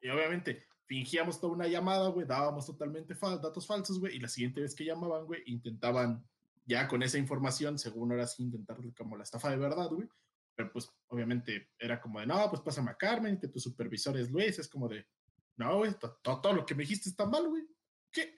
Y 0.00 0.08
obviamente 0.08 0.66
fingíamos 0.86 1.40
toda 1.40 1.52
una 1.54 1.68
llamada, 1.68 2.08
güey, 2.08 2.26
dábamos 2.26 2.66
totalmente 2.66 3.14
fal- 3.14 3.40
datos 3.40 3.66
falsos, 3.66 3.98
güey, 3.98 4.16
y 4.16 4.20
la 4.20 4.28
siguiente 4.28 4.60
vez 4.60 4.74
que 4.74 4.84
llamaban, 4.84 5.24
güey, 5.24 5.42
intentaban 5.46 6.22
ya 6.66 6.86
con 6.88 7.02
esa 7.02 7.18
información, 7.18 7.78
según 7.78 8.10
ahora 8.12 8.26
sí, 8.26 8.42
intentar 8.42 8.76
como 8.96 9.16
la 9.16 9.22
estafa 9.22 9.50
de 9.50 9.56
verdad, 9.56 9.88
güey. 9.88 10.08
Pero 10.54 10.70
pues 10.72 10.90
obviamente 11.08 11.70
era 11.78 12.00
como 12.00 12.20
de, 12.20 12.26
no, 12.26 12.50
pues 12.50 12.60
pásame 12.62 12.90
a 12.90 12.96
Carmen, 12.96 13.38
que 13.38 13.48
tu 13.48 13.58
supervisor 13.58 14.16
es 14.18 14.30
Luis, 14.30 14.58
es 14.58 14.68
como 14.68 14.86
de, 14.88 15.06
no, 15.56 15.78
güey, 15.78 15.94
to- 15.98 16.18
to- 16.22 16.40
todo 16.40 16.52
lo 16.52 16.66
que 16.66 16.74
me 16.74 16.82
dijiste 16.82 17.08
está 17.08 17.24
mal, 17.26 17.48
güey. 17.48 17.62
¿Qué? 18.10 18.34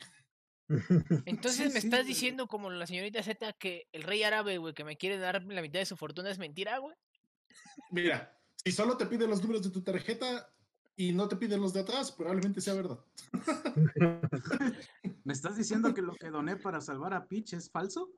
Entonces 1.26 1.68
Sí, 1.68 1.74
me 1.74 1.80
sí, 1.80 1.86
estás 1.86 2.00
güey. 2.00 2.08
diciendo, 2.14 2.46
como 2.46 2.70
la 2.70 2.86
señorita 2.86 3.22
Z, 3.22 3.52
que 3.54 3.88
el 3.92 4.02
rey 4.02 4.22
árabe, 4.22 4.58
güey, 4.58 4.74
que 4.74 4.84
me 4.84 4.96
quiere 4.96 5.18
dar 5.18 5.42
la 5.44 5.62
mitad 5.62 5.78
de 5.80 5.86
su 5.86 5.96
fortuna 5.96 6.30
es 6.30 6.38
mentira, 6.38 6.78
güey. 6.78 6.96
Mira, 7.90 8.36
si 8.64 8.72
solo 8.72 8.96
te 8.96 9.06
pide 9.06 9.26
los 9.26 9.40
números 9.42 9.62
de 9.62 9.70
tu 9.70 9.82
tarjeta 9.82 10.50
y 10.96 11.12
no 11.12 11.28
te 11.28 11.36
pide 11.36 11.56
los 11.58 11.72
de 11.72 11.80
atrás, 11.80 12.12
probablemente 12.12 12.60
sea 12.60 12.74
verdad. 12.74 12.98
¿Me 15.24 15.32
estás 15.32 15.56
diciendo 15.56 15.92
que 15.94 16.02
lo 16.02 16.14
que 16.14 16.30
doné 16.30 16.56
para 16.56 16.80
salvar 16.80 17.14
a 17.14 17.26
Peach 17.26 17.52
es 17.54 17.70
falso? 17.70 18.10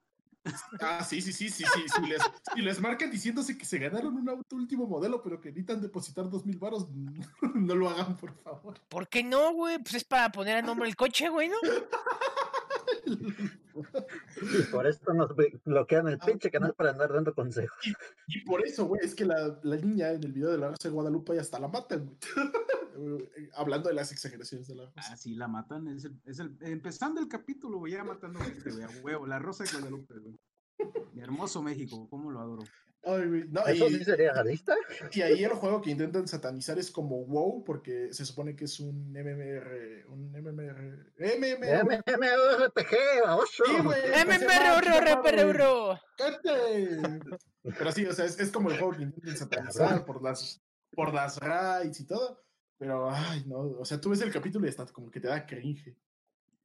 Ah, 0.81 1.05
sí, 1.05 1.21
sí, 1.21 1.33
sí, 1.33 1.49
sí, 1.51 1.65
sí. 1.65 1.83
Si 1.95 2.07
les, 2.07 2.23
si 2.55 2.63
les 2.63 2.81
marcan 2.81 3.11
diciéndose 3.11 3.57
que 3.59 3.65
se 3.65 3.79
ganaron 3.79 4.15
un 4.17 4.29
auto 4.29 4.57
último 4.57 4.87
modelo, 4.87 5.23
pero 5.23 5.41
que 5.41 5.49
necesitan 5.51 5.81
depositar 5.81 6.29
dos 6.31 6.45
mil 6.47 6.59
baros, 6.59 6.87
no 7.55 7.75
lo 7.75 7.89
hagan, 7.89 8.17
por 8.17 8.33
favor. 8.43 8.81
¿Por 8.89 9.09
qué 9.09 9.23
no, 9.23 9.53
güey? 9.53 9.79
Pues 9.79 9.95
es 9.95 10.05
para 10.05 10.31
poner 10.31 10.59
a 10.59 10.63
nombre 10.63 10.89
el 10.89 10.97
coche, 10.97 11.29
güey, 11.29 11.49
¿no? 11.49 11.57
Y 14.43 14.63
por 14.71 14.87
esto 14.87 15.13
nos 15.15 15.31
blo- 15.31 15.61
bloquean 15.65 16.09
el 16.09 16.19
pinche 16.19 16.51
canal 16.51 16.75
para 16.75 16.91
andar 16.91 17.13
dando 17.13 17.35
consejos. 17.35 17.77
Y 18.27 18.41
por 18.45 18.65
eso, 18.67 18.87
güey, 18.87 19.01
es 19.05 19.15
que 19.15 19.25
la, 19.25 19.59
la 19.63 19.77
niña 19.77 20.11
en 20.13 20.25
el 20.25 20.33
video 20.33 20.51
de 20.51 20.59
la 20.59 20.69
Rosa 20.71 20.89
de 20.89 20.95
Guadalupe 20.95 21.35
ya 21.35 21.41
hasta 21.41 21.59
la 21.59 21.69
matan, 21.69 22.07
güey. 22.07 22.19
Hablando 23.55 23.89
de 23.89 23.95
las 23.95 24.11
exageraciones 24.13 24.67
de 24.69 24.75
la 24.75 24.85
Rosa. 24.87 25.01
Ah, 25.13 25.17
sí, 25.17 25.35
la 25.35 25.49
matan. 25.49 25.87
Es 25.89 26.05
el, 26.05 26.21
es 26.25 26.39
el, 26.39 26.57
empezando 26.61 27.21
el 27.21 27.29
capítulo, 27.29 27.79
güey, 27.79 27.93
ya 27.93 28.05
matando 28.05 28.39
gente, 28.41 28.71
güey, 28.71 28.85
a 28.85 28.89
huevo. 29.03 29.27
La 29.27 29.39
Rosa 29.39 29.65
de 29.65 29.71
Guadalupe, 29.73 30.15
güey. 30.19 30.35
Mi 31.15 31.21
hermoso 31.23 31.63
México, 31.63 32.07
cómo 32.11 32.31
lo 32.31 32.41
adoro. 32.41 32.63
Ay, 33.09 33.29
güey. 33.29 33.45
No, 33.49 33.65
¿Eso 33.65 33.87
y, 33.87 33.95
sí 33.95 34.05
sería 34.05 34.33
realista? 34.33 34.75
y 35.13 35.23
ahí 35.23 35.45
el 35.45 35.53
juego 35.53 35.81
que 35.81 35.91
intentan 35.93 36.27
satanizar 36.27 36.77
es 36.77 36.91
como 36.91 37.25
WoW, 37.25 37.63
porque 37.63 38.13
se 38.13 38.27
supone 38.27 38.57
que 38.57 38.65
es 38.65 38.81
un 38.81 39.13
MMR. 39.13 40.07
Un 40.09 40.33
MMR. 40.33 41.13
MMR. 41.17 42.03
MMORPG, 42.05 43.23
baboso. 43.25 43.63
Sí, 43.65 43.83
güey. 43.85 44.01
¡MMR. 44.27 44.83
Pero 47.79 47.93
sí, 47.93 48.07
o 48.07 48.13
sea, 48.13 48.25
es, 48.25 48.41
es 48.41 48.51
como 48.51 48.71
el 48.71 48.79
juego 48.79 48.97
que 48.97 49.05
intentan 49.05 49.37
satanizar 49.37 50.05
por 50.05 50.21
las, 50.21 50.61
por 50.93 51.15
las 51.15 51.39
raids 51.39 52.01
y 52.01 52.07
todo. 52.07 52.43
Pero, 52.77 53.09
ay, 53.09 53.45
no, 53.47 53.59
o 53.79 53.85
sea, 53.85 54.01
tú 54.01 54.11
ves 54.11 54.21
el 54.21 54.33
capítulo 54.33 54.67
y 54.67 54.71
está 54.71 54.85
como 54.87 55.11
que 55.13 55.21
te 55.21 55.29
da 55.29 55.47
cringe. 55.47 55.97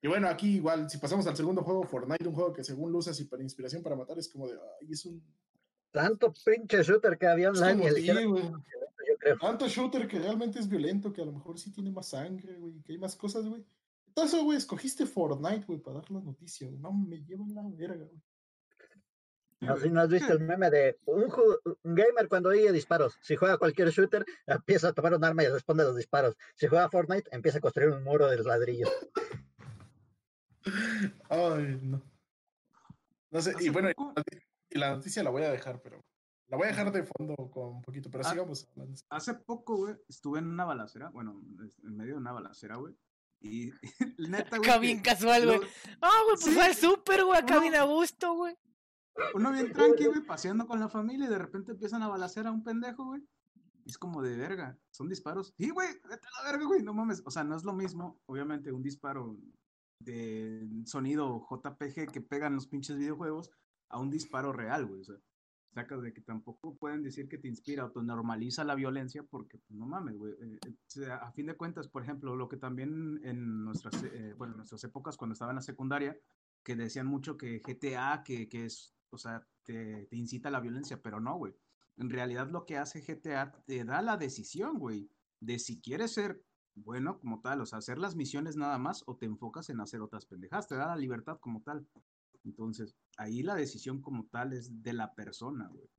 Y 0.01 0.07
bueno, 0.07 0.27
aquí 0.27 0.55
igual, 0.55 0.89
si 0.89 0.97
pasamos 0.97 1.27
al 1.27 1.37
segundo 1.37 1.63
juego, 1.63 1.83
Fortnite, 1.83 2.27
un 2.27 2.33
juego 2.33 2.51
que 2.51 2.63
según 2.63 2.91
lo 2.91 2.97
usas 2.97 3.19
y 3.19 3.25
para 3.25 3.43
inspiración 3.43 3.83
para 3.83 3.95
matar, 3.95 4.17
es 4.17 4.27
como 4.27 4.47
de, 4.47 4.57
ay, 4.81 4.91
es 4.91 5.05
un... 5.05 5.23
Tanto 5.91 6.33
pinche 6.45 6.83
shooter 6.83 7.17
que 7.17 7.27
había 7.27 7.49
online 7.49 7.85
y 7.85 7.95
sí, 7.95 8.05
yo 8.05 8.13
creo. 9.19 9.37
Tanto 9.39 9.67
shooter 9.67 10.07
que 10.07 10.19
realmente 10.19 10.59
es 10.59 10.67
violento, 10.67 11.11
que 11.11 11.21
a 11.21 11.25
lo 11.25 11.33
mejor 11.33 11.59
sí 11.59 11.71
tiene 11.71 11.91
más 11.91 12.07
sangre, 12.07 12.55
güey, 12.55 12.81
que 12.81 12.93
hay 12.93 12.97
más 12.97 13.15
cosas, 13.15 13.45
güey. 13.45 13.63
Entonces, 14.07 14.43
güey, 14.43 14.57
escogiste 14.57 15.05
Fortnite, 15.05 15.65
güey, 15.65 15.79
para 15.79 15.97
dar 15.97 16.11
la 16.11 16.21
noticia, 16.21 16.67
güey. 16.67 16.79
No, 16.79 16.91
me 16.91 17.23
llevan 17.23 17.53
la 17.53 17.63
verga, 17.63 18.05
güey. 18.05 18.21
No, 19.61 19.77
si 19.77 19.89
no 19.91 20.01
has 20.01 20.09
visto 20.09 20.33
el 20.33 20.39
meme 20.39 20.71
de 20.71 20.97
un, 21.05 21.31
gamer 21.83 22.27
cuando 22.27 22.49
oye 22.49 22.71
disparos. 22.71 23.19
Si 23.21 23.35
juega 23.35 23.59
cualquier 23.59 23.89
shooter, 23.89 24.25
empieza 24.47 24.87
a 24.87 24.93
tomar 24.93 25.13
un 25.13 25.23
arma 25.23 25.43
y 25.43 25.49
responde 25.49 25.83
a 25.83 25.85
los 25.85 25.95
disparos. 25.95 26.35
Si 26.55 26.65
juega 26.65 26.89
Fortnite, 26.89 27.29
empieza 27.31 27.59
a 27.59 27.61
construir 27.61 27.89
un 27.89 28.03
muro 28.03 28.27
de 28.27 28.43
ladrillos. 28.43 28.89
Ay, 31.29 31.79
no. 31.83 32.01
No 33.29 33.41
sé, 33.41 33.53
y 33.59 33.69
bueno, 33.69 33.89
y 34.71 34.79
la 34.79 34.91
noticia 34.95 35.23
la 35.23 35.29
voy 35.29 35.43
a 35.43 35.51
dejar, 35.51 35.81
pero 35.81 36.01
la 36.47 36.57
voy 36.57 36.65
a 36.65 36.69
dejar 36.71 36.91
de 36.91 37.03
fondo 37.03 37.35
con 37.51 37.75
un 37.75 37.81
poquito, 37.81 38.09
pero 38.09 38.25
Ah. 38.25 38.29
sigamos 38.31 38.67
hablando. 38.71 38.99
Hace 39.09 39.33
poco, 39.35 39.77
güey, 39.77 39.95
estuve 40.09 40.39
en 40.39 40.47
una 40.47 40.65
balacera, 40.65 41.09
bueno, 41.09 41.41
en 41.83 41.95
medio 41.97 42.13
de 42.13 42.19
una 42.19 42.31
balacera, 42.33 42.75
güey. 42.77 42.95
Y 43.39 43.71
neta, 44.17 44.57
güey. 44.57 44.69
Acá 44.69 44.79
bien 44.79 45.01
casual, 45.01 45.45
güey. 45.45 45.59
Ah, 46.01 46.21
güey, 46.25 46.37
pues 46.41 46.53
fue 46.53 46.63
al 46.63 46.75
súper, 46.75 47.23
güey, 47.25 47.39
acá 47.39 47.55
No. 47.55 47.61
bien 47.61 47.75
a 47.75 47.83
gusto, 47.83 48.33
güey. 48.35 48.55
Uno 49.33 49.51
bien 49.51 49.71
tranqui, 49.73 50.05
güey, 50.05 50.21
paseando 50.25 50.65
con 50.67 50.79
la 50.79 50.87
familia 50.89 51.25
y 51.25 51.29
de 51.29 51.37
repente 51.37 51.71
empiezan 51.73 52.01
a 52.03 52.07
balacer 52.07 52.47
a 52.47 52.51
un 52.51 52.63
pendejo, 52.63 53.05
güey. 53.05 53.21
Y 53.83 53.89
es 53.89 53.97
como 53.97 54.21
de 54.21 54.35
verga, 54.37 54.77
son 54.91 55.09
disparos. 55.09 55.53
Sí, 55.57 55.69
güey, 55.69 55.87
vete 56.07 56.27
a 56.27 56.43
la 56.43 56.51
verga, 56.51 56.65
güey, 56.65 56.81
no 56.83 56.93
mames. 56.93 57.21
O 57.25 57.31
sea, 57.31 57.43
no 57.43 57.55
es 57.55 57.63
lo 57.63 57.73
mismo, 57.73 58.19
obviamente, 58.27 58.71
un 58.71 58.83
disparo 58.83 59.37
de 59.99 60.67
sonido 60.85 61.45
JPG 61.49 62.11
que 62.11 62.21
pegan 62.21 62.55
los 62.55 62.67
pinches 62.67 62.97
videojuegos 62.97 63.49
a 63.91 63.99
un 63.99 64.09
disparo 64.09 64.53
real, 64.53 64.85
güey. 64.85 65.01
O 65.01 65.03
sea, 65.03 65.15
sacas 65.73 66.01
de 66.01 66.13
que 66.13 66.21
tampoco 66.21 66.75
pueden 66.75 67.01
decir 67.01 67.29
que 67.29 67.37
te 67.37 67.47
inspira 67.47 67.85
o 67.85 67.91
te 67.91 68.01
normaliza 68.01 68.63
la 68.63 68.75
violencia 68.75 69.23
porque, 69.23 69.57
pues, 69.57 69.71
no 69.71 69.85
mames, 69.85 70.17
güey. 70.17 70.33
Eh, 70.33 70.59
eh, 70.97 71.11
a 71.11 71.31
fin 71.31 71.45
de 71.45 71.55
cuentas, 71.55 71.87
por 71.87 72.03
ejemplo, 72.03 72.35
lo 72.35 72.47
que 72.47 72.57
también 72.57 73.19
en 73.23 73.63
nuestras, 73.63 74.03
eh, 74.03 74.33
bueno, 74.37 74.53
en 74.53 74.57
nuestras 74.57 74.83
épocas 74.83 75.17
cuando 75.17 75.33
estaba 75.33 75.51
en 75.51 75.57
la 75.57 75.61
secundaria, 75.61 76.17
que 76.63 76.75
decían 76.75 77.07
mucho 77.07 77.37
que 77.37 77.59
GTA, 77.59 78.23
que, 78.23 78.47
que 78.47 78.65
es, 78.65 78.93
o 79.09 79.17
sea, 79.17 79.47
te, 79.63 80.05
te 80.05 80.15
incita 80.15 80.49
a 80.49 80.51
la 80.51 80.59
violencia, 80.59 81.01
pero 81.01 81.19
no, 81.19 81.37
güey. 81.37 81.55
En 81.97 82.09
realidad 82.09 82.49
lo 82.49 82.65
que 82.65 82.77
hace 82.77 83.01
GTA 83.01 83.51
te 83.65 83.83
da 83.83 84.01
la 84.01 84.17
decisión, 84.17 84.77
güey, 84.77 85.09
de 85.39 85.59
si 85.59 85.81
quieres 85.81 86.13
ser 86.13 86.43
bueno 86.75 87.19
como 87.19 87.41
tal, 87.41 87.61
o 87.61 87.65
sea, 87.65 87.79
hacer 87.79 87.97
las 87.97 88.15
misiones 88.15 88.55
nada 88.55 88.77
más 88.77 89.03
o 89.05 89.17
te 89.17 89.25
enfocas 89.25 89.69
en 89.69 89.81
hacer 89.81 90.01
otras 90.01 90.25
pendejadas, 90.25 90.67
te 90.67 90.75
da 90.75 90.87
la 90.87 90.95
libertad 90.95 91.37
como 91.39 91.61
tal. 91.61 91.87
Entonces, 92.43 92.95
ahí 93.17 93.43
la 93.43 93.55
decisión 93.55 94.01
como 94.01 94.25
tal 94.27 94.53
es 94.53 94.81
de 94.81 94.93
la 94.93 95.13
persona, 95.13 95.69
güey. 95.69 95.89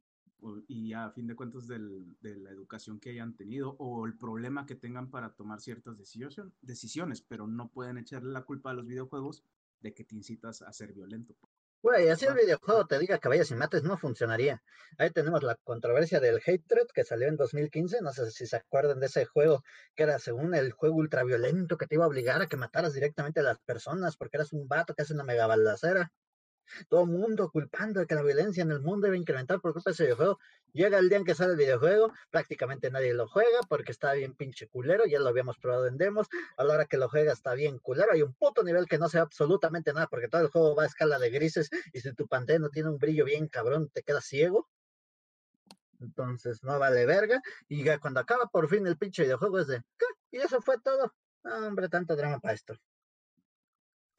Y 0.67 0.93
a 0.93 1.11
fin 1.13 1.29
de 1.29 1.37
cuentas 1.37 1.69
del- 1.69 2.17
de 2.21 2.37
la 2.37 2.51
educación 2.51 2.99
que 2.99 3.11
hayan 3.11 3.37
tenido 3.37 3.77
o 3.79 4.07
el 4.07 4.19
problema 4.19 4.67
que 4.67 4.75
tengan 4.75 5.09
para 5.09 5.35
tomar 5.35 5.61
ciertas 5.61 5.97
decision- 5.97 6.53
decisiones, 6.61 7.23
pero 7.23 7.47
no 7.47 7.71
pueden 7.71 7.99
echarle 7.99 8.33
la 8.33 8.43
culpa 8.43 8.71
a 8.71 8.75
los 8.75 8.87
videojuegos 8.87 9.45
de 9.81 9.95
que 9.95 10.03
te 10.05 10.17
incitas 10.17 10.63
a 10.63 10.73
ser 10.73 10.93
violento. 10.93 11.37
Güey, 11.81 12.09
así 12.09 12.27
el 12.27 12.35
videojuego 12.35 12.87
te 12.87 12.99
diga 13.01 13.19
que 13.19 13.29
vayas 13.29 13.51
y 13.51 13.57
mates, 13.57 13.83
no 13.83 13.99
funcionaría. 13.99 14.63
Ahí 14.99 15.11
tenemos 15.11 15.43
la 15.43 15.57
controversia 15.65 16.21
del 16.21 16.37
Hatred 16.37 16.87
que 16.95 17.03
salió 17.03 17.27
en 17.27 17.37
2015. 17.37 18.01
No 18.01 18.13
sé 18.13 18.31
si 18.31 18.47
se 18.47 18.57
acuerdan 18.57 19.01
de 19.01 19.07
ese 19.07 19.25
juego, 19.25 19.65
que 19.97 20.05
era 20.05 20.21
según 20.21 20.55
el 20.55 20.71
juego 20.73 20.95
ultraviolento 20.97 21.77
que 21.77 21.89
te 21.89 21.97
iba 21.97 22.05
a 22.05 22.09
obligar 22.09 22.41
a 22.41 22.47
que 22.47 22.57
mataras 22.57 22.95
directamente 22.95 23.41
a 23.41 23.43
las 23.43 23.59
personas 23.59 24.17
porque 24.17 24.37
eras 24.37 24.53
un 24.53 24.69
vato 24.69 24.95
que 24.95 25.03
hace 25.03 25.15
una 25.15 25.25
mega 25.25 25.49
balacera. 25.49 26.13
Todo 26.89 27.03
el 27.03 27.11
mundo 27.11 27.51
culpando 27.51 28.01
de 28.01 28.07
que 28.07 28.15
la 28.15 28.23
violencia 28.23 28.63
en 28.63 28.71
el 28.71 28.81
mundo 28.81 29.07
iba 29.07 29.15
a 29.15 29.19
incrementar 29.19 29.61
por 29.61 29.73
culpa 29.73 29.91
de 29.91 29.95
ese 29.95 30.05
videojuego. 30.05 30.39
Llega 30.73 30.99
el 30.99 31.09
día 31.09 31.19
en 31.19 31.25
que 31.25 31.35
sale 31.35 31.53
el 31.53 31.59
videojuego, 31.59 32.13
prácticamente 32.31 32.91
nadie 32.91 33.13
lo 33.13 33.29
juega 33.29 33.61
porque 33.69 33.93
está 33.93 34.13
bien 34.15 34.35
pinche 34.35 34.69
culero, 34.69 35.05
ya 35.07 35.19
lo 35.19 35.29
habíamos 35.29 35.59
probado 35.59 35.87
en 35.87 35.99
demos. 35.99 36.29
A 36.57 36.65
la 36.65 36.75
hora 36.75 36.87
que 36.87 36.97
lo 36.97 37.09
juega 37.09 37.33
está 37.33 37.55
bien 37.55 37.79
culero, 37.79 38.13
hay 38.13 38.23
un 38.23 38.35
puto 38.35 38.63
nivel 38.63 38.87
que 38.87 38.99
no 38.99 39.09
se 39.09 39.19
ve 39.19 39.23
absolutamente 39.23 39.93
nada 39.93 40.07
porque 40.07 40.29
todo 40.29 40.43
el 40.43 40.49
juego 40.49 40.75
va 40.75 40.85
a 40.85 40.87
escala 40.87 41.19
de 41.19 41.31
grises 41.31 41.71
y 41.93 42.01
si 42.01 42.13
tu 42.15 42.27
pantalla 42.27 42.59
no 42.59 42.71
tiene 42.71 42.89
un 42.89 42.99
brillo 42.99 43.25
bien 43.25 43.49
cabrón, 43.49 43.91
te 43.91 44.03
quedas 44.03 44.25
ciego. 44.25 44.69
Entonces 46.01 46.63
no 46.65 46.79
vale 46.79 47.07
verga. 47.07 47.41
Y 47.69 47.85
ya 47.85 47.99
cuando 47.99 48.21
acaba 48.21 48.47
por 48.47 48.69
fin 48.69 48.87
el 48.87 48.99
pinche 48.99 49.23
videojuego 49.23 49.61
es 49.61 49.67
de, 49.69 49.83
¿qué? 49.99 50.07
¿Y 50.33 50.39
eso 50.39 50.61
fue 50.61 50.79
todo? 50.81 51.15
No, 51.45 51.67
hombre, 51.67 51.89
tanto 51.89 52.17
drama 52.17 52.41
para 52.41 52.55
esto. 52.55 52.75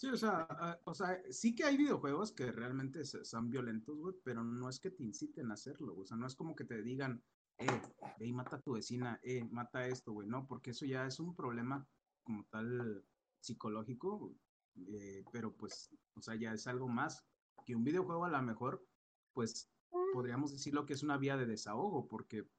Sí, 0.04 0.10
o 0.10 0.18
sea, 0.18 0.46
ah, 0.50 0.78
o 0.84 0.94
sea, 0.94 1.18
sí 1.32 1.56
que 1.56 1.64
hay 1.64 1.78
videojuegos 1.78 2.34
que 2.34 2.52
realmente 2.52 3.06
son 3.06 3.50
violentos, 3.50 3.98
güey, 3.98 4.14
pero 4.22 4.44
no 4.44 4.68
es 4.68 4.78
que 4.78 4.92
te 4.92 5.02
inciten 5.02 5.50
a 5.50 5.54
hacerlo, 5.54 5.94
güey, 5.94 6.04
o 6.04 6.06
sea, 6.06 6.18
no 6.18 6.28
es 6.28 6.36
como 6.36 6.58
que 6.58 6.66
te 6.66 6.82
digan, 6.82 7.24
eh, 7.58 7.82
ve 8.20 8.28
y 8.28 8.34
mata 8.34 8.58
a 8.58 8.62
tu 8.62 8.74
vecina, 8.74 9.18
eh, 9.24 9.46
mata 9.46 9.88
esto, 9.88 10.12
güey, 10.12 10.28
no, 10.28 10.46
porque 10.46 10.72
eso 10.72 10.86
ya 10.86 11.08
es 11.08 11.22
un 11.22 11.34
problema 11.34 11.88
como 12.22 12.44
tal 12.52 13.06
psicológico, 13.40 14.36
eh, 14.76 15.24
pero 15.32 15.56
pues, 15.56 15.90
o 16.18 16.22
sea, 16.22 16.36
ya 16.36 16.52
es 16.52 16.68
algo 16.68 16.90
más 16.90 17.26
que 17.66 17.74
un 17.74 17.86
videojuego 17.86 18.26
a 18.26 18.30
lo 18.30 18.42
mejor, 18.42 18.86
pues, 19.32 19.72
podríamos 20.12 20.52
decirlo 20.52 20.86
que 20.86 20.96
es 20.96 21.04
una 21.04 21.16
vía 21.18 21.38
de 21.38 21.46
desahogo, 21.46 22.10
porque 22.10 22.50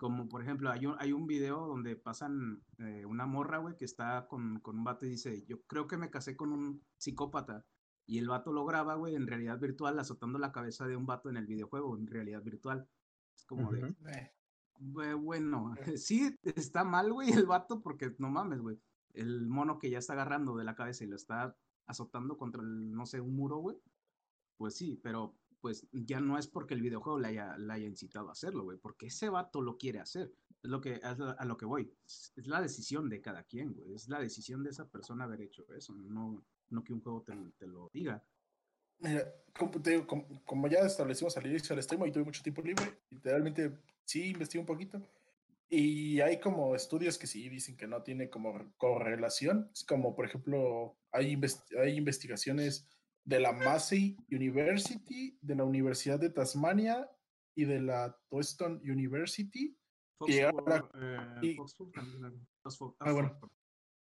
como 0.00 0.30
por 0.30 0.40
ejemplo, 0.40 0.70
hay 0.70 0.86
un, 0.86 0.96
hay 0.98 1.12
un 1.12 1.26
video 1.26 1.66
donde 1.66 1.94
pasan 1.94 2.64
eh, 2.78 3.04
una 3.04 3.26
morra, 3.26 3.58
güey, 3.58 3.76
que 3.76 3.84
está 3.84 4.26
con, 4.28 4.58
con 4.60 4.78
un 4.78 4.84
vato 4.84 5.04
y 5.04 5.10
dice, 5.10 5.44
yo 5.46 5.62
creo 5.66 5.86
que 5.86 5.98
me 5.98 6.08
casé 6.10 6.36
con 6.38 6.52
un 6.52 6.82
psicópata. 6.96 7.66
Y 8.06 8.16
el 8.18 8.26
vato 8.26 8.50
lo 8.50 8.64
graba, 8.64 8.94
güey, 8.94 9.14
en 9.14 9.26
realidad 9.26 9.60
virtual, 9.60 9.98
azotando 9.98 10.38
la 10.38 10.52
cabeza 10.52 10.86
de 10.88 10.96
un 10.96 11.04
vato 11.04 11.28
en 11.28 11.36
el 11.36 11.46
videojuego, 11.46 11.98
en 11.98 12.06
realidad 12.06 12.42
virtual. 12.42 12.88
Es 13.36 13.44
como 13.44 13.70
de. 13.72 13.80
Eh, 14.08 14.32
"Bue- 14.80 15.20
bueno, 15.22 15.74
sí, 15.98 16.34
está 16.42 16.82
mal, 16.82 17.12
güey, 17.12 17.30
el 17.30 17.44
vato, 17.44 17.82
porque 17.82 18.16
no 18.18 18.30
mames, 18.30 18.62
güey. 18.62 18.80
El 19.12 19.46
mono 19.48 19.78
que 19.78 19.90
ya 19.90 19.98
está 19.98 20.14
agarrando 20.14 20.56
de 20.56 20.64
la 20.64 20.74
cabeza 20.74 21.04
y 21.04 21.08
lo 21.08 21.16
está 21.16 21.54
azotando 21.86 22.38
contra, 22.38 22.62
el, 22.62 22.90
no 22.90 23.04
sé, 23.04 23.20
un 23.20 23.36
muro, 23.36 23.58
güey. 23.58 23.76
Pues 24.56 24.74
sí, 24.76 24.98
pero 25.02 25.36
pues 25.60 25.86
ya 25.92 26.20
no 26.20 26.38
es 26.38 26.46
porque 26.46 26.74
el 26.74 26.82
videojuego 26.82 27.18
le 27.18 27.28
haya, 27.28 27.56
le 27.58 27.72
haya 27.72 27.86
incitado 27.86 28.28
a 28.28 28.32
hacerlo, 28.32 28.64
güey, 28.64 28.78
porque 28.78 29.06
ese 29.06 29.28
vato 29.28 29.60
lo 29.60 29.76
quiere 29.76 30.00
hacer. 30.00 30.32
Es 30.62 30.70
lo 30.70 30.80
que, 30.80 31.00
a, 31.02 31.44
lo 31.44 31.56
que 31.56 31.64
voy. 31.64 31.92
Es, 32.06 32.32
la 32.46 32.60
decisión 32.60 33.08
de 33.08 33.20
cada 33.20 33.44
quien, 33.44 33.72
güey. 33.72 33.94
Es 33.94 34.08
la 34.08 34.20
decisión 34.20 34.62
de 34.62 34.70
esa 34.70 34.88
persona 34.88 35.24
haber 35.24 35.40
hecho 35.42 35.64
eso, 35.74 35.94
no, 35.94 36.44
no 36.68 36.84
que 36.84 36.92
un 36.92 37.00
juego 37.00 37.22
te, 37.22 37.34
te 37.58 37.66
lo 37.66 37.90
diga. 37.92 38.22
Como, 40.44 40.68
ya 40.68 40.80
establecimos 40.80 41.36
al 41.36 41.46
inicio 41.46 41.74
del 41.74 41.82
stream, 41.82 42.06
y 42.06 42.12
tuve 42.12 42.24
mucho 42.24 42.42
tiempo 42.42 42.60
libre, 42.62 43.00
literalmente 43.10 43.78
sí 44.04 44.30
investigué 44.30 44.60
un 44.60 44.66
poquito. 44.66 45.00
Y 45.70 46.20
hay 46.20 46.40
como 46.40 46.74
estudios 46.74 47.16
que 47.16 47.28
sí 47.28 47.48
dicen 47.48 47.76
que 47.76 47.86
no 47.86 48.02
tiene 48.02 48.28
como 48.28 48.72
correlación. 48.76 49.70
Como, 49.86 50.14
por 50.16 50.26
ejemplo, 50.26 50.96
hay, 51.12 51.34
invest- 51.36 51.78
hay 51.78 51.96
investigaciones 51.96 52.86
de 53.24 53.40
la 53.40 53.52
Massey 53.52 54.16
University, 54.30 55.38
de 55.40 55.54
la 55.54 55.64
Universidad 55.64 56.18
de 56.18 56.30
Tasmania 56.30 57.08
y 57.56 57.64
de 57.64 57.80
la 57.80 58.16
Western 58.30 58.80
University, 58.84 59.76
Que 60.26 60.42
la- 60.42 60.90
eh, 61.42 61.46
y- 61.46 61.56
Oxford- 62.64 62.94
Ah, 63.00 63.12
bueno. 63.12 63.38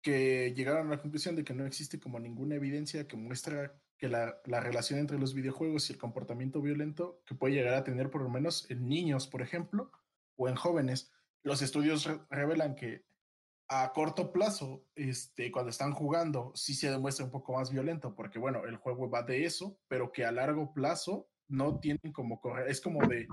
Que 0.03 0.53
llegaron 0.55 0.87
a 0.87 0.91
la 0.91 1.01
conclusión 1.03 1.35
de 1.35 1.45
que 1.45 1.55
no 1.55 1.65
existe 1.67 1.99
como 1.99 2.21
ninguna 2.21 2.55
evidencia 2.57 3.09
que 3.09 3.17
muestra 3.17 3.81
que 3.99 4.09
la, 4.09 4.41
la 4.45 4.61
relación 4.61 4.99
entre 5.01 5.19
los 5.19 5.35
videojuegos 5.35 5.89
y 5.89 5.95
el 5.95 5.99
comportamiento 5.99 6.61
violento 6.61 7.23
que 7.25 7.35
puede 7.35 7.55
llegar 7.55 7.75
a 7.75 7.85
tener 7.85 8.11
por 8.11 8.23
lo 8.23 8.29
menos 8.29 8.71
en 8.71 8.89
niños, 8.89 9.27
por 9.27 9.41
ejemplo, 9.43 9.91
o 10.37 10.49
en 10.49 10.57
jóvenes. 10.57 11.11
Los 11.43 11.63
estudios 11.63 12.05
re- 12.05 12.21
revelan 12.31 12.75
que 12.75 13.05
a 13.69 13.93
corto 13.93 14.33
plazo, 14.33 14.85
este, 14.95 15.51
cuando 15.51 15.71
están 15.71 15.93
jugando, 15.93 16.53
sí 16.55 16.75
se 16.75 16.91
demuestra 16.91 17.25
un 17.25 17.31
poco 17.31 17.55
más 17.55 17.71
violento, 17.71 18.15
porque 18.15 18.39
bueno, 18.39 18.65
el 18.65 18.77
juego 18.77 19.09
va 19.09 19.23
de 19.23 19.45
eso, 19.45 19.79
pero 19.89 20.13
que 20.13 20.25
a 20.25 20.33
largo 20.33 20.73
plazo 20.73 21.29
no 21.49 21.81
tienen 21.81 22.13
como 22.13 22.41
correr, 22.41 22.69
es 22.69 22.81
como 22.81 23.07
de, 23.07 23.27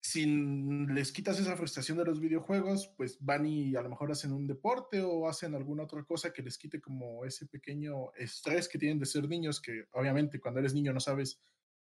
si 0.00 0.24
les 0.26 1.12
quitas 1.12 1.38
esa 1.38 1.56
frustración 1.56 1.98
de 1.98 2.04
los 2.04 2.18
videojuegos, 2.18 2.94
pues 2.96 3.18
van 3.20 3.44
y 3.44 3.76
a 3.76 3.82
lo 3.82 3.90
mejor 3.90 4.10
hacen 4.10 4.32
un 4.32 4.46
deporte 4.46 5.02
o 5.02 5.28
hacen 5.28 5.54
alguna 5.54 5.82
otra 5.82 6.02
cosa 6.04 6.32
que 6.32 6.42
les 6.42 6.56
quite 6.56 6.80
como 6.80 7.26
ese 7.26 7.46
pequeño 7.46 8.12
estrés 8.14 8.68
que 8.68 8.78
tienen 8.78 8.98
de 8.98 9.06
ser 9.06 9.28
niños, 9.28 9.60
que 9.60 9.84
obviamente 9.92 10.40
cuando 10.40 10.60
eres 10.60 10.72
niño 10.72 10.94
no 10.94 11.00
sabes 11.00 11.40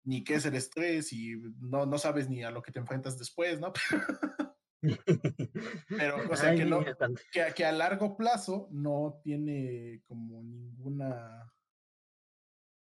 ni 0.03 0.23
qué 0.23 0.35
es 0.35 0.45
el 0.45 0.55
estrés 0.55 1.13
y 1.13 1.35
no, 1.59 1.85
no 1.85 1.97
sabes 1.97 2.27
ni 2.27 2.43
a 2.43 2.51
lo 2.51 2.61
que 2.61 2.71
te 2.71 2.79
enfrentas 2.79 3.17
después, 3.17 3.59
¿no? 3.59 3.71
Pero, 5.95 6.25
o 6.29 6.35
sea, 6.35 6.55
que 6.55 6.65
no, 6.65 6.83
que, 7.31 7.41
a- 7.41 7.53
que 7.53 7.65
a 7.65 7.71
largo 7.71 8.17
plazo 8.17 8.67
no 8.71 9.19
tiene 9.23 10.01
como 10.07 10.41
ninguna 10.43 11.53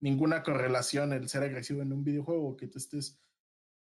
ninguna 0.00 0.42
correlación 0.42 1.12
el 1.12 1.28
ser 1.28 1.42
agresivo 1.42 1.82
en 1.82 1.92
un 1.92 2.04
videojuego, 2.04 2.56
que 2.56 2.68
tú 2.68 2.78
estés 2.78 3.22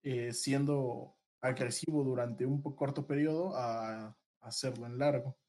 eh, 0.03 0.33
siendo 0.33 1.17
agresivo 1.41 2.03
durante 2.03 2.45
un 2.45 2.61
corto 2.61 3.07
periodo 3.07 3.55
a, 3.55 4.07
a 4.09 4.17
hacerlo 4.41 4.85
en 4.87 4.97
largo. 4.97 5.39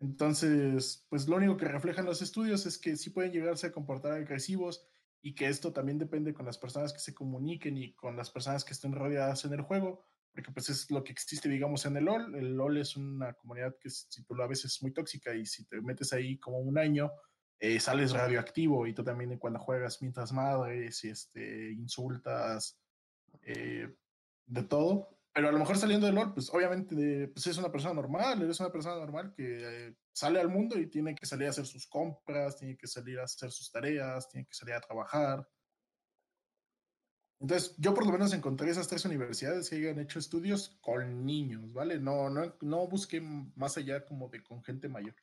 Entonces, 0.00 1.06
pues 1.10 1.26
lo 1.28 1.36
único 1.36 1.56
que 1.56 1.64
reflejan 1.66 2.04
los 2.06 2.22
estudios 2.22 2.66
es 2.66 2.78
que 2.78 2.96
sí 2.96 3.10
pueden 3.10 3.32
llegarse 3.32 3.66
a 3.66 3.72
comportar 3.72 4.12
agresivos 4.12 4.86
y 5.20 5.34
que 5.34 5.48
esto 5.48 5.72
también 5.72 5.98
depende 5.98 6.32
con 6.34 6.46
las 6.46 6.58
personas 6.58 6.92
que 6.92 7.00
se 7.00 7.14
comuniquen 7.14 7.76
y 7.76 7.94
con 7.94 8.16
las 8.16 8.30
personas 8.30 8.64
que 8.64 8.72
estén 8.72 8.92
rodeadas 8.92 9.44
en 9.44 9.52
el 9.54 9.62
juego, 9.62 10.07
porque 10.32 10.52
pues 10.52 10.68
es 10.68 10.90
lo 10.90 11.02
que 11.02 11.12
existe, 11.12 11.48
digamos, 11.48 11.84
en 11.86 11.96
el 11.96 12.04
LOL. 12.04 12.34
El 12.34 12.56
LOL 12.56 12.78
es 12.78 12.96
una 12.96 13.32
comunidad 13.34 13.76
que 13.80 13.90
si 13.90 14.22
tú 14.24 14.34
lo 14.34 14.44
a 14.44 14.48
veces 14.48 14.74
es 14.74 14.82
muy 14.82 14.92
tóxica 14.92 15.34
y 15.34 15.46
si 15.46 15.64
te 15.66 15.80
metes 15.80 16.12
ahí 16.12 16.38
como 16.38 16.58
un 16.58 16.78
año, 16.78 17.10
eh, 17.60 17.80
sales 17.80 18.12
radioactivo 18.12 18.86
y 18.86 18.94
tú 18.94 19.02
también 19.02 19.36
cuando 19.38 19.58
juegas 19.58 20.00
mientras 20.00 20.32
madres 20.32 21.02
y 21.04 21.08
este, 21.10 21.72
insultas, 21.72 22.80
eh, 23.42 23.88
de 24.46 24.62
todo. 24.62 25.18
Pero 25.32 25.48
a 25.48 25.52
lo 25.52 25.58
mejor 25.58 25.76
saliendo 25.76 26.06
del 26.06 26.14
LOL, 26.14 26.34
pues 26.34 26.52
obviamente 26.52 27.28
pues 27.28 27.46
es 27.46 27.58
una 27.58 27.70
persona 27.70 27.94
normal, 27.94 28.42
eres 28.42 28.60
una 28.60 28.72
persona 28.72 28.96
normal 28.96 29.32
que 29.36 29.58
eh, 29.60 29.94
sale 30.12 30.40
al 30.40 30.48
mundo 30.48 30.78
y 30.78 30.88
tiene 30.88 31.14
que 31.14 31.26
salir 31.26 31.46
a 31.46 31.50
hacer 31.50 31.66
sus 31.66 31.86
compras, 31.86 32.56
tiene 32.56 32.76
que 32.76 32.86
salir 32.86 33.18
a 33.20 33.24
hacer 33.24 33.50
sus 33.50 33.70
tareas, 33.70 34.28
tiene 34.28 34.46
que 34.46 34.54
salir 34.54 34.74
a 34.74 34.80
trabajar. 34.80 35.46
Entonces, 37.40 37.74
yo 37.78 37.94
por 37.94 38.04
lo 38.04 38.12
menos 38.12 38.32
encontré 38.32 38.70
esas 38.70 38.88
tres 38.88 39.04
universidades 39.04 39.70
que 39.70 39.76
hayan 39.76 40.00
hecho 40.00 40.18
estudios 40.18 40.76
con 40.80 41.24
niños, 41.24 41.72
¿vale? 41.72 42.00
No, 42.00 42.28
no, 42.30 42.56
no 42.60 42.88
busqué 42.88 43.20
más 43.20 43.76
allá 43.76 44.04
como 44.04 44.28
de 44.28 44.42
con 44.42 44.62
gente 44.64 44.88
mayor. 44.88 45.14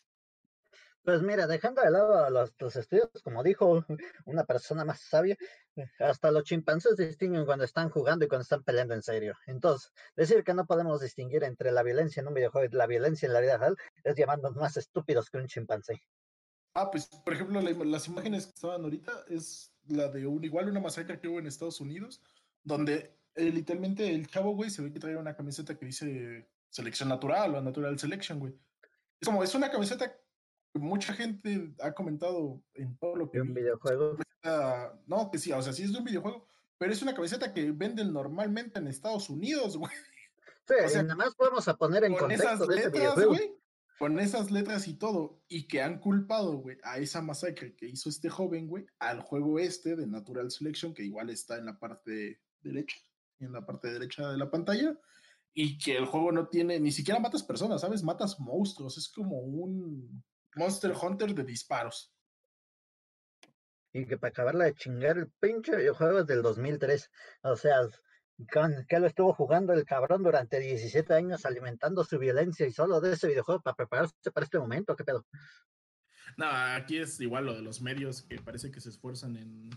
Pues 1.03 1.21
mira, 1.21 1.45
dejando 1.45 1.81
de 1.81 1.91
lado 1.91 2.29
los, 2.31 2.53
los, 2.57 2.75
estudios, 2.77 3.09
como 3.23 3.43
dijo 3.43 3.85
una 4.25 4.43
persona 4.43 4.85
más 4.85 5.01
sabia, 5.01 5.37
hasta 5.99 6.31
los 6.31 6.45
chimpancés 6.45 6.95
distinguen 6.95 7.45
cuando 7.45 7.63
están 7.65 7.89
jugando 7.89 8.25
y 8.25 8.27
cuando 8.27 8.41
están 8.41 8.63
peleando 8.63 8.95
en 8.95 9.03
serio. 9.03 9.35
Entonces, 9.45 9.91
decir 10.15 10.43
que 10.43 10.55
no 10.55 10.65
podemos 10.65 11.01
distinguir 11.01 11.43
entre 11.43 11.71
la 11.71 11.83
violencia 11.83 12.21
en 12.21 12.27
un 12.27 12.33
videojuego 12.33 12.67
y 12.71 12.75
la 12.75 12.87
violencia 12.87 13.27
en 13.27 13.33
la 13.33 13.41
vida 13.41 13.57
real 13.57 13.77
es 14.03 14.15
llamarnos 14.15 14.55
más 14.55 14.77
estúpidos 14.77 15.29
que 15.29 15.37
un 15.37 15.47
chimpancé. 15.47 16.01
Ah, 16.73 16.89
pues, 16.89 17.07
por 17.07 17.33
ejemplo, 17.33 17.61
las 17.61 18.07
imágenes 18.07 18.47
que 18.47 18.53
estaban 18.53 18.83
ahorita 18.83 19.25
es 19.29 19.74
la 19.87 20.07
de 20.09 20.27
un 20.27 20.43
igual 20.43 20.69
una 20.69 20.79
masacre 20.79 21.19
que 21.19 21.27
hubo 21.27 21.39
en 21.39 21.47
Estados 21.47 21.81
Unidos, 21.81 22.21
donde 22.63 23.15
eh, 23.35 23.51
literalmente 23.51 24.13
el 24.13 24.27
chavo, 24.27 24.55
güey, 24.55 24.69
se 24.69 24.81
ve 24.81 24.91
que 24.91 24.99
trae 24.99 25.17
una 25.17 25.35
camiseta 25.35 25.77
que 25.77 25.85
dice 25.85 26.49
selección 26.69 27.09
natural 27.09 27.55
o 27.55 27.61
natural 27.61 27.97
selection, 27.99 28.39
güey. 28.39 28.53
Es 29.19 29.27
como, 29.27 29.43
es 29.43 29.55
una 29.55 29.71
camiseta 29.71 30.15
mucha 30.79 31.13
gente 31.13 31.73
ha 31.81 31.93
comentado 31.93 32.61
en 32.73 32.97
todo 32.97 33.15
lo 33.15 33.29
que... 33.29 33.37
¿De 33.37 33.43
un 33.43 33.53
videojuego? 33.53 34.17
No, 35.07 35.31
que 35.31 35.39
sí, 35.39 35.51
o 35.51 35.61
sea, 35.61 35.73
sí 35.73 35.83
es 35.83 35.91
de 35.91 35.99
un 35.99 36.03
videojuego, 36.03 36.45
pero 36.77 36.91
es 36.91 37.01
una 37.01 37.15
camiseta 37.15 37.53
que 37.53 37.71
venden 37.71 38.13
normalmente 38.13 38.79
en 38.79 38.87
Estados 38.87 39.29
Unidos, 39.29 39.77
güey. 39.77 39.91
Sí, 40.67 40.73
o 40.83 40.89
sea, 40.89 41.03
nada 41.03 41.15
más 41.15 41.35
podemos 41.35 41.67
a 41.67 41.77
poner 41.77 42.03
en 42.05 42.15
contexto 42.15 42.65
de 42.65 42.89
videojuego. 42.89 43.33
Güey, 43.33 43.55
con 43.97 44.19
esas 44.19 44.51
letras 44.51 44.87
y 44.87 44.95
todo, 44.95 45.41
y 45.47 45.67
que 45.67 45.81
han 45.81 45.99
culpado, 45.99 46.57
güey, 46.57 46.77
a 46.83 46.97
esa 46.97 47.21
masacre 47.21 47.75
que 47.75 47.87
hizo 47.87 48.09
este 48.09 48.29
joven, 48.29 48.67
güey, 48.67 48.85
al 48.99 49.21
juego 49.21 49.59
este 49.59 49.95
de 49.95 50.07
Natural 50.07 50.51
Selection, 50.51 50.93
que 50.93 51.03
igual 51.03 51.29
está 51.29 51.57
en 51.57 51.65
la 51.65 51.79
parte 51.79 52.41
derecha, 52.61 52.97
en 53.39 53.53
la 53.53 53.65
parte 53.65 53.91
derecha 53.91 54.29
de 54.29 54.37
la 54.37 54.51
pantalla, 54.51 54.97
y 55.53 55.77
que 55.77 55.95
el 55.95 56.05
juego 56.05 56.31
no 56.31 56.47
tiene, 56.49 56.79
ni 56.79 56.91
siquiera 56.91 57.19
matas 57.19 57.43
personas, 57.43 57.81
¿sabes? 57.81 58.03
Matas 58.03 58.39
monstruos, 58.39 58.97
es 58.97 59.07
como 59.09 59.39
un 59.39 60.23
Monster 60.55 60.93
Hunter 61.01 61.33
de 61.33 61.43
disparos. 61.43 62.13
Y 63.93 64.05
que 64.05 64.17
para 64.17 64.31
acabarla 64.31 64.65
de 64.65 64.73
chingar 64.73 65.17
el 65.17 65.31
pinche 65.39 65.75
videojuego 65.75 66.19
es 66.19 66.27
del 66.27 66.41
2003. 66.41 67.09
O 67.43 67.55
sea, 67.55 67.77
que 68.87 68.99
lo 68.99 69.07
estuvo 69.07 69.33
jugando 69.33 69.73
el 69.73 69.85
cabrón 69.85 70.23
durante 70.23 70.59
17 70.59 71.13
años 71.13 71.45
alimentando 71.45 72.03
su 72.03 72.19
violencia 72.19 72.65
y 72.67 72.71
solo 72.71 72.99
de 72.99 73.13
ese 73.13 73.27
videojuego 73.27 73.61
para 73.61 73.75
prepararse 73.75 74.31
para 74.33 74.43
este 74.43 74.59
momento, 74.59 74.95
¿qué 74.95 75.03
pedo? 75.03 75.25
No, 76.37 76.45
aquí 76.47 76.97
es 76.97 77.19
igual 77.21 77.45
lo 77.45 77.53
de 77.53 77.61
los 77.61 77.81
medios 77.81 78.23
que 78.23 78.41
parece 78.41 78.71
que 78.71 78.81
se 78.81 78.89
esfuerzan 78.89 79.37
en, 79.37 79.69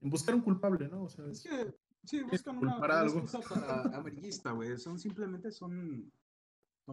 buscar 0.00 0.34
un 0.34 0.40
culpable, 0.40 0.88
¿no? 0.88 1.04
O 1.04 1.08
sea, 1.08 1.26
es, 1.26 1.42
que 1.42 1.72
sí, 2.04 2.22
buscan 2.22 2.58
una, 2.58 2.76
una 2.76 2.80
para 2.80 3.00
amarillista, 3.96 4.50
güey. 4.50 4.76
Son 4.78 4.98
simplemente 4.98 5.52
son 5.52 6.10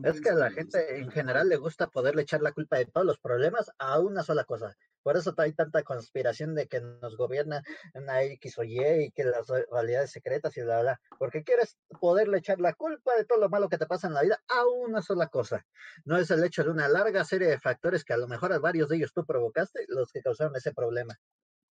es 0.04 0.22
que 0.22 0.30
a 0.30 0.36
la 0.36 0.52
gente 0.52 1.00
en 1.00 1.10
general 1.10 1.50
le 1.50 1.58
gusta 1.58 1.88
poderle 1.88 2.22
echar 2.22 2.42
la 2.42 2.52
culpa 2.52 2.78
de 2.78 2.86
todos 2.86 3.06
los 3.06 3.20
problemas 3.20 3.72
a 3.80 4.00
una 4.00 4.24
sola 4.24 4.44
cosa. 4.44 4.76
Por 5.04 5.18
eso 5.18 5.34
hay 5.38 5.54
tanta 5.54 5.84
conspiración 5.84 6.56
de 6.56 6.68
que 6.68 6.82
nos 6.82 7.18
gobierna 7.18 7.64
una 7.94 8.24
X 8.24 8.58
o 8.58 8.64
Y 8.64 8.80
y 8.80 9.12
que 9.12 9.24
las 9.24 9.48
realidades 9.72 10.12
secretas 10.12 10.56
y 10.58 10.62
bla, 10.62 10.82
bla. 10.82 11.02
Porque 11.18 11.44
quieres 11.44 11.78
poderle 12.00 12.40
echar 12.40 12.60
la 12.60 12.74
culpa 12.74 13.16
de 13.16 13.26
todo 13.26 13.40
lo 13.40 13.50
malo 13.50 13.70
que 13.70 13.78
te 13.78 13.88
pasa 13.88 14.08
en 14.08 14.14
la 14.14 14.22
vida 14.22 14.42
a 14.48 14.66
una 14.68 15.02
sola 15.02 15.28
cosa. 15.28 15.66
No 16.06 16.18
es 16.18 16.32
el 16.32 16.44
hecho 16.44 16.64
de 16.64 16.72
una 16.72 16.88
larga 16.88 17.24
serie 17.24 17.48
de 17.48 17.60
factores 17.60 18.04
que 18.04 18.14
a 18.14 18.18
lo 18.18 18.28
mejor 18.28 18.54
a 18.54 18.60
varios 18.60 18.90
de 18.90 18.98
ellos 18.98 19.14
tú 19.14 19.26
provocaste 19.26 19.86
los 19.88 20.12
que 20.12 20.22
causaron 20.22 20.56
ese 20.56 20.74
problema. 20.74 21.20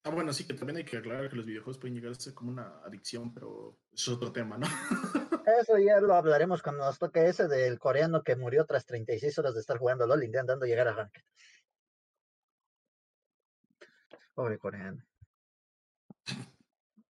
Ah, 0.04 0.10
bueno, 0.10 0.32
sí, 0.32 0.46
que 0.46 0.54
también 0.54 0.78
hay 0.78 0.84
que 0.84 0.96
aclarar 0.96 1.28
que 1.28 1.36
los 1.36 1.44
videojuegos 1.44 1.78
pueden 1.78 1.96
llegar 1.96 2.12
a 2.12 2.14
ser 2.14 2.32
como 2.32 2.50
una 2.50 2.80
adicción, 2.84 3.34
pero 3.34 3.78
es 3.92 4.08
otro 4.08 4.32
tema, 4.32 4.56
¿no? 4.56 4.66
Eso 5.60 5.78
ya 5.78 6.00
lo 6.00 6.14
hablaremos 6.14 6.62
cuando 6.62 6.84
nos 6.84 6.98
toque 6.98 7.26
ese 7.26 7.48
del 7.48 7.78
coreano 7.78 8.22
que 8.22 8.36
murió 8.36 8.64
tras 8.64 8.86
36 8.86 9.38
horas 9.38 9.54
de 9.54 9.60
estar 9.60 9.78
jugando 9.78 10.06
LOL 10.06 10.22
intentando 10.22 10.66
llegar 10.66 10.88
a 10.88 10.92
Ranked. 10.92 11.22
Pobre 14.38 14.56
coreano. 14.56 15.02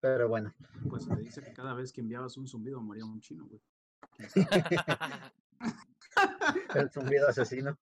Pero 0.00 0.30
bueno. 0.30 0.54
Pues 0.88 1.04
se 1.04 1.14
dice 1.16 1.42
que 1.42 1.52
cada 1.52 1.74
vez 1.74 1.92
que 1.92 2.00
enviabas 2.00 2.38
un 2.38 2.48
zumbido 2.48 2.80
moría 2.80 3.04
un 3.04 3.20
chino, 3.20 3.46
güey. 3.46 3.60
El 6.74 6.90
zumbido 6.90 7.28
asesino. 7.28 7.78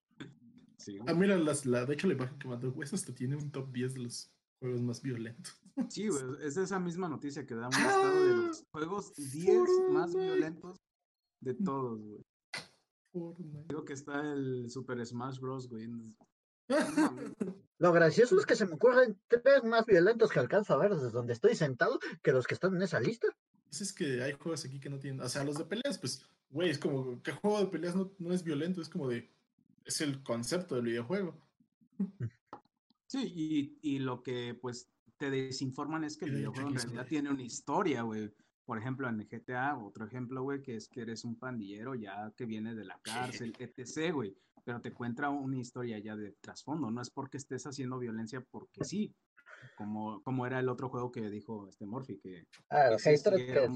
Sí, 0.77 0.99
ah, 1.07 1.13
mira, 1.13 1.37
la, 1.37 1.85
de 1.85 1.93
hecho 1.93 2.07
la 2.07 2.15
imagen 2.15 2.37
que 2.37 2.49
mandó, 2.49 2.73
güey, 2.73 2.89
hasta 2.91 3.15
tiene 3.15 3.37
un 3.37 3.49
top 3.49 3.71
10 3.71 3.93
de 3.93 3.99
los 4.01 4.29
juegos 4.59 4.81
más 4.81 5.01
violentos. 5.01 5.57
Sí, 5.87 6.09
güey, 6.09 6.25
es 6.41 6.57
esa 6.57 6.77
misma 6.81 7.07
noticia 7.07 7.45
que 7.45 7.55
da 7.55 7.69
un 7.69 7.73
estado 7.73 8.27
de 8.27 8.47
los 8.47 8.65
juegos 8.69 9.13
10 9.15 9.61
más 9.91 10.13
violentos 10.13 10.77
de 11.39 11.53
todos, 11.53 12.01
güey. 12.03 12.21
Digo 13.69 13.85
que 13.85 13.93
está 13.93 14.29
el 14.29 14.69
Super 14.69 15.05
Smash 15.05 15.39
Bros, 15.39 15.69
güey. 15.69 15.87
Lo 17.79 17.91
gracioso 17.91 18.39
es 18.39 18.45
que 18.45 18.55
se 18.55 18.65
me 18.65 18.73
ocurren 18.73 19.19
tres 19.27 19.63
más 19.63 19.85
violentos 19.85 20.31
que 20.31 20.39
alcanzo 20.39 20.73
a 20.73 20.77
ver 20.77 20.95
desde 20.95 21.11
donde 21.11 21.33
estoy 21.33 21.55
sentado 21.55 21.99
que 22.23 22.31
los 22.31 22.47
que 22.47 22.55
están 22.55 22.75
en 22.75 22.81
esa 22.81 22.99
lista. 22.99 23.27
Es 23.69 23.93
que 23.93 24.23
hay 24.23 24.33
juegos 24.33 24.65
aquí 24.65 24.79
que 24.79 24.89
no 24.89 24.97
tienen, 24.97 25.21
o 25.21 25.29
sea, 25.29 25.43
los 25.43 25.57
de 25.57 25.65
peleas, 25.65 25.99
pues, 25.99 26.25
güey, 26.49 26.69
es 26.69 26.79
como 26.79 27.21
que 27.21 27.33
juego 27.33 27.59
de 27.59 27.67
peleas 27.67 27.95
no, 27.95 28.11
no 28.17 28.33
es 28.33 28.43
violento, 28.43 28.81
es 28.81 28.89
como 28.89 29.07
de, 29.09 29.29
es 29.85 30.01
el 30.01 30.23
concepto 30.23 30.75
del 30.75 30.85
videojuego. 30.85 31.37
Sí, 33.05 33.31
y, 33.35 33.79
y 33.81 33.99
lo 33.99 34.23
que 34.23 34.57
pues 34.59 34.89
te 35.17 35.29
desinforman 35.29 36.03
es 36.03 36.17
que 36.17 36.25
el 36.25 36.35
videojuego 36.35 36.69
en 36.69 36.75
realidad 36.75 37.07
tiene 37.07 37.29
una 37.29 37.43
historia, 37.43 38.01
güey. 38.03 38.33
Por 38.65 38.77
ejemplo, 38.77 39.07
en 39.07 39.19
el 39.19 39.27
GTA, 39.27 39.77
otro 39.77 40.05
ejemplo, 40.05 40.43
güey, 40.43 40.61
que 40.61 40.75
es 40.75 40.89
que 40.89 41.01
eres 41.01 41.23
un 41.23 41.37
pandillero 41.37 41.95
ya 41.95 42.33
que 42.35 42.45
viene 42.45 42.75
de 42.75 42.85
la 42.85 42.99
cárcel, 43.01 43.53
etc., 43.57 44.13
güey. 44.13 44.35
Pero 44.67 44.81
te 44.81 44.93
cuenta 44.93 45.29
una 45.29 45.55
historia 45.55 45.97
ya 45.97 46.17
de 46.17 46.33
trasfondo. 46.41 46.91
No 46.91 47.01
es 47.01 47.09
porque 47.09 47.37
estés 47.37 47.65
haciendo 47.65 47.99
violencia 47.99 48.41
porque 48.51 48.83
sí. 48.83 49.15
Como, 49.77 50.21
como 50.23 50.45
era 50.45 50.59
el 50.59 50.67
otro 50.67 50.89
juego 50.89 51.09
que 51.09 51.29
dijo 51.29 51.69
este 51.69 51.85
Morphy, 51.85 52.19
que... 52.19 52.49
Ah, 52.69 52.89
ese 52.91 53.15
que 53.31 53.69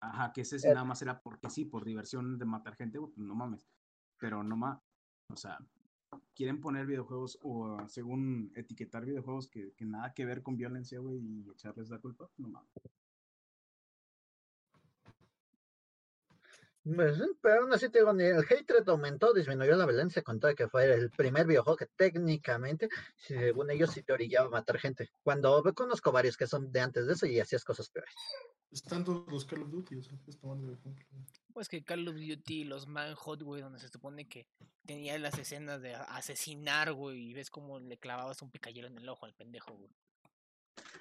Ajá, 0.00 0.32
que 0.32 0.42
ese 0.42 0.58
eh 0.58 0.72
nada 0.72 0.84
más 0.84 1.02
era 1.02 1.20
porque 1.20 1.50
sí, 1.50 1.64
por 1.64 1.84
diversión 1.84 2.38
de 2.38 2.44
matar 2.44 2.76
gente, 2.76 3.00
pues 3.00 3.18
no 3.18 3.34
mames. 3.34 3.68
Pero 4.16 4.44
no 4.44 4.56
más. 4.56 4.80
O 5.32 5.36
sea, 5.36 5.58
quieren 6.36 6.60
poner 6.60 6.86
videojuegos 6.86 7.40
o 7.42 7.76
según 7.88 8.52
etiquetar 8.54 9.04
videojuegos 9.04 9.48
que, 9.48 9.72
que 9.72 9.86
nada 9.86 10.14
que 10.14 10.24
ver 10.24 10.44
con 10.44 10.56
violencia, 10.56 11.00
güey, 11.00 11.18
y 11.18 11.50
echarles 11.50 11.90
la 11.90 11.98
culpa, 11.98 12.30
no 12.36 12.48
mames. 12.48 12.70
Pero 17.42 17.62
aún 17.62 17.72
así 17.72 17.88
te 17.88 17.98
digo, 17.98 18.12
ni 18.12 18.24
el 18.24 18.44
hatred 18.44 18.88
aumentó, 18.88 19.32
disminuyó 19.32 19.76
la 19.76 19.86
violencia 19.86 20.22
con 20.22 20.40
todo 20.40 20.54
que 20.54 20.68
fue 20.68 20.92
el 20.92 21.10
primer 21.10 21.46
videojuego 21.46 21.76
que 21.76 21.86
técnicamente, 21.86 22.88
según 23.16 23.70
ellos, 23.70 23.90
sí 23.90 24.02
te 24.02 24.12
orillaba 24.12 24.46
a 24.46 24.50
matar 24.50 24.78
gente. 24.78 25.10
Cuando 25.22 25.62
conozco 25.74 26.12
varios 26.12 26.36
que 26.36 26.46
son 26.46 26.72
de 26.72 26.80
antes 26.80 27.06
de 27.06 27.12
eso 27.12 27.26
y 27.26 27.40
hacías 27.40 27.64
cosas 27.64 27.90
peores. 27.90 28.14
Están 28.70 29.04
todos 29.04 29.26
los 29.28 29.44
Call 29.44 29.62
of 29.62 29.70
Duty, 29.70 29.96
o 29.96 30.02
sea, 30.02 30.18
pues 30.24 30.38
tomando 30.38 30.72
ejemplo. 30.72 31.04
Pues 31.52 31.68
que 31.68 31.82
Call 31.82 32.06
of 32.08 32.16
Duty, 32.16 32.64
los 32.64 32.86
Manhunt, 32.86 33.42
güey, 33.42 33.62
donde 33.62 33.78
se 33.78 33.88
supone 33.88 34.28
que 34.28 34.46
tenía 34.86 35.18
las 35.18 35.38
escenas 35.38 35.80
de 35.80 35.94
asesinar, 35.94 36.92
güey, 36.92 37.30
y 37.30 37.34
ves 37.34 37.50
cómo 37.50 37.80
le 37.80 37.98
clavabas 37.98 38.42
un 38.42 38.50
picayero 38.50 38.88
en 38.88 38.98
el 38.98 39.08
ojo 39.08 39.26
al 39.26 39.34
pendejo, 39.34 39.74
güey. 39.74 39.90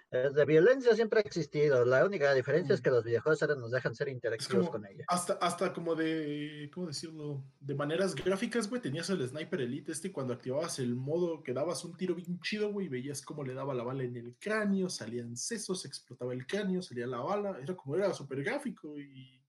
De 0.10 0.46
violencia 0.46 0.96
siempre 0.96 1.20
ha 1.20 1.22
existido. 1.22 1.84
La 1.84 2.06
única 2.06 2.34
diferencia 2.34 2.74
es 2.74 2.80
mm. 2.80 2.84
que 2.84 2.90
los 2.92 3.04
videojuegos 3.04 3.42
ahora 3.42 3.56
nos 3.56 3.72
dejan 3.72 3.94
ser 3.94 4.08
interactivos 4.08 4.70
con 4.70 4.86
ella. 4.86 5.04
Hasta, 5.08 5.34
hasta 5.34 5.74
como 5.74 5.96
de, 5.96 6.70
¿cómo 6.74 6.88
decirlo? 6.88 7.44
De 7.60 7.76
maneras 7.76 8.16
gráficas, 8.16 8.70
güey, 8.70 8.82
tenías 8.82 9.10
el 9.10 9.28
Sniper 9.28 9.62
Elite 9.62 9.92
este 9.92 10.08
y 10.08 10.12
cuando 10.12 10.34
activabas 10.34 10.80
el 10.80 10.96
modo 10.96 11.44
que 11.44 11.54
dabas 11.54 11.84
un 11.84 11.98
tiro 11.98 12.16
bien 12.16 12.40
chido, 12.40 12.72
güey, 12.72 12.88
veías 12.88 13.22
cómo 13.22 13.44
le 13.44 13.54
daba 13.54 13.74
la 13.74 13.84
bala 13.84 14.04
en 14.04 14.16
el 14.16 14.38
cráneo, 14.40 14.90
salían 14.90 15.36
sesos, 15.36 15.84
explotaba 15.84 16.34
el 16.34 16.48
cráneo, 16.48 16.82
salía 16.82 17.06
la 17.06 17.20
bala, 17.20 17.60
era 17.62 17.76
como 17.76 17.98
era 17.98 18.14
súper 18.14 18.44
gráfico 18.44 18.98
y, 18.98 19.44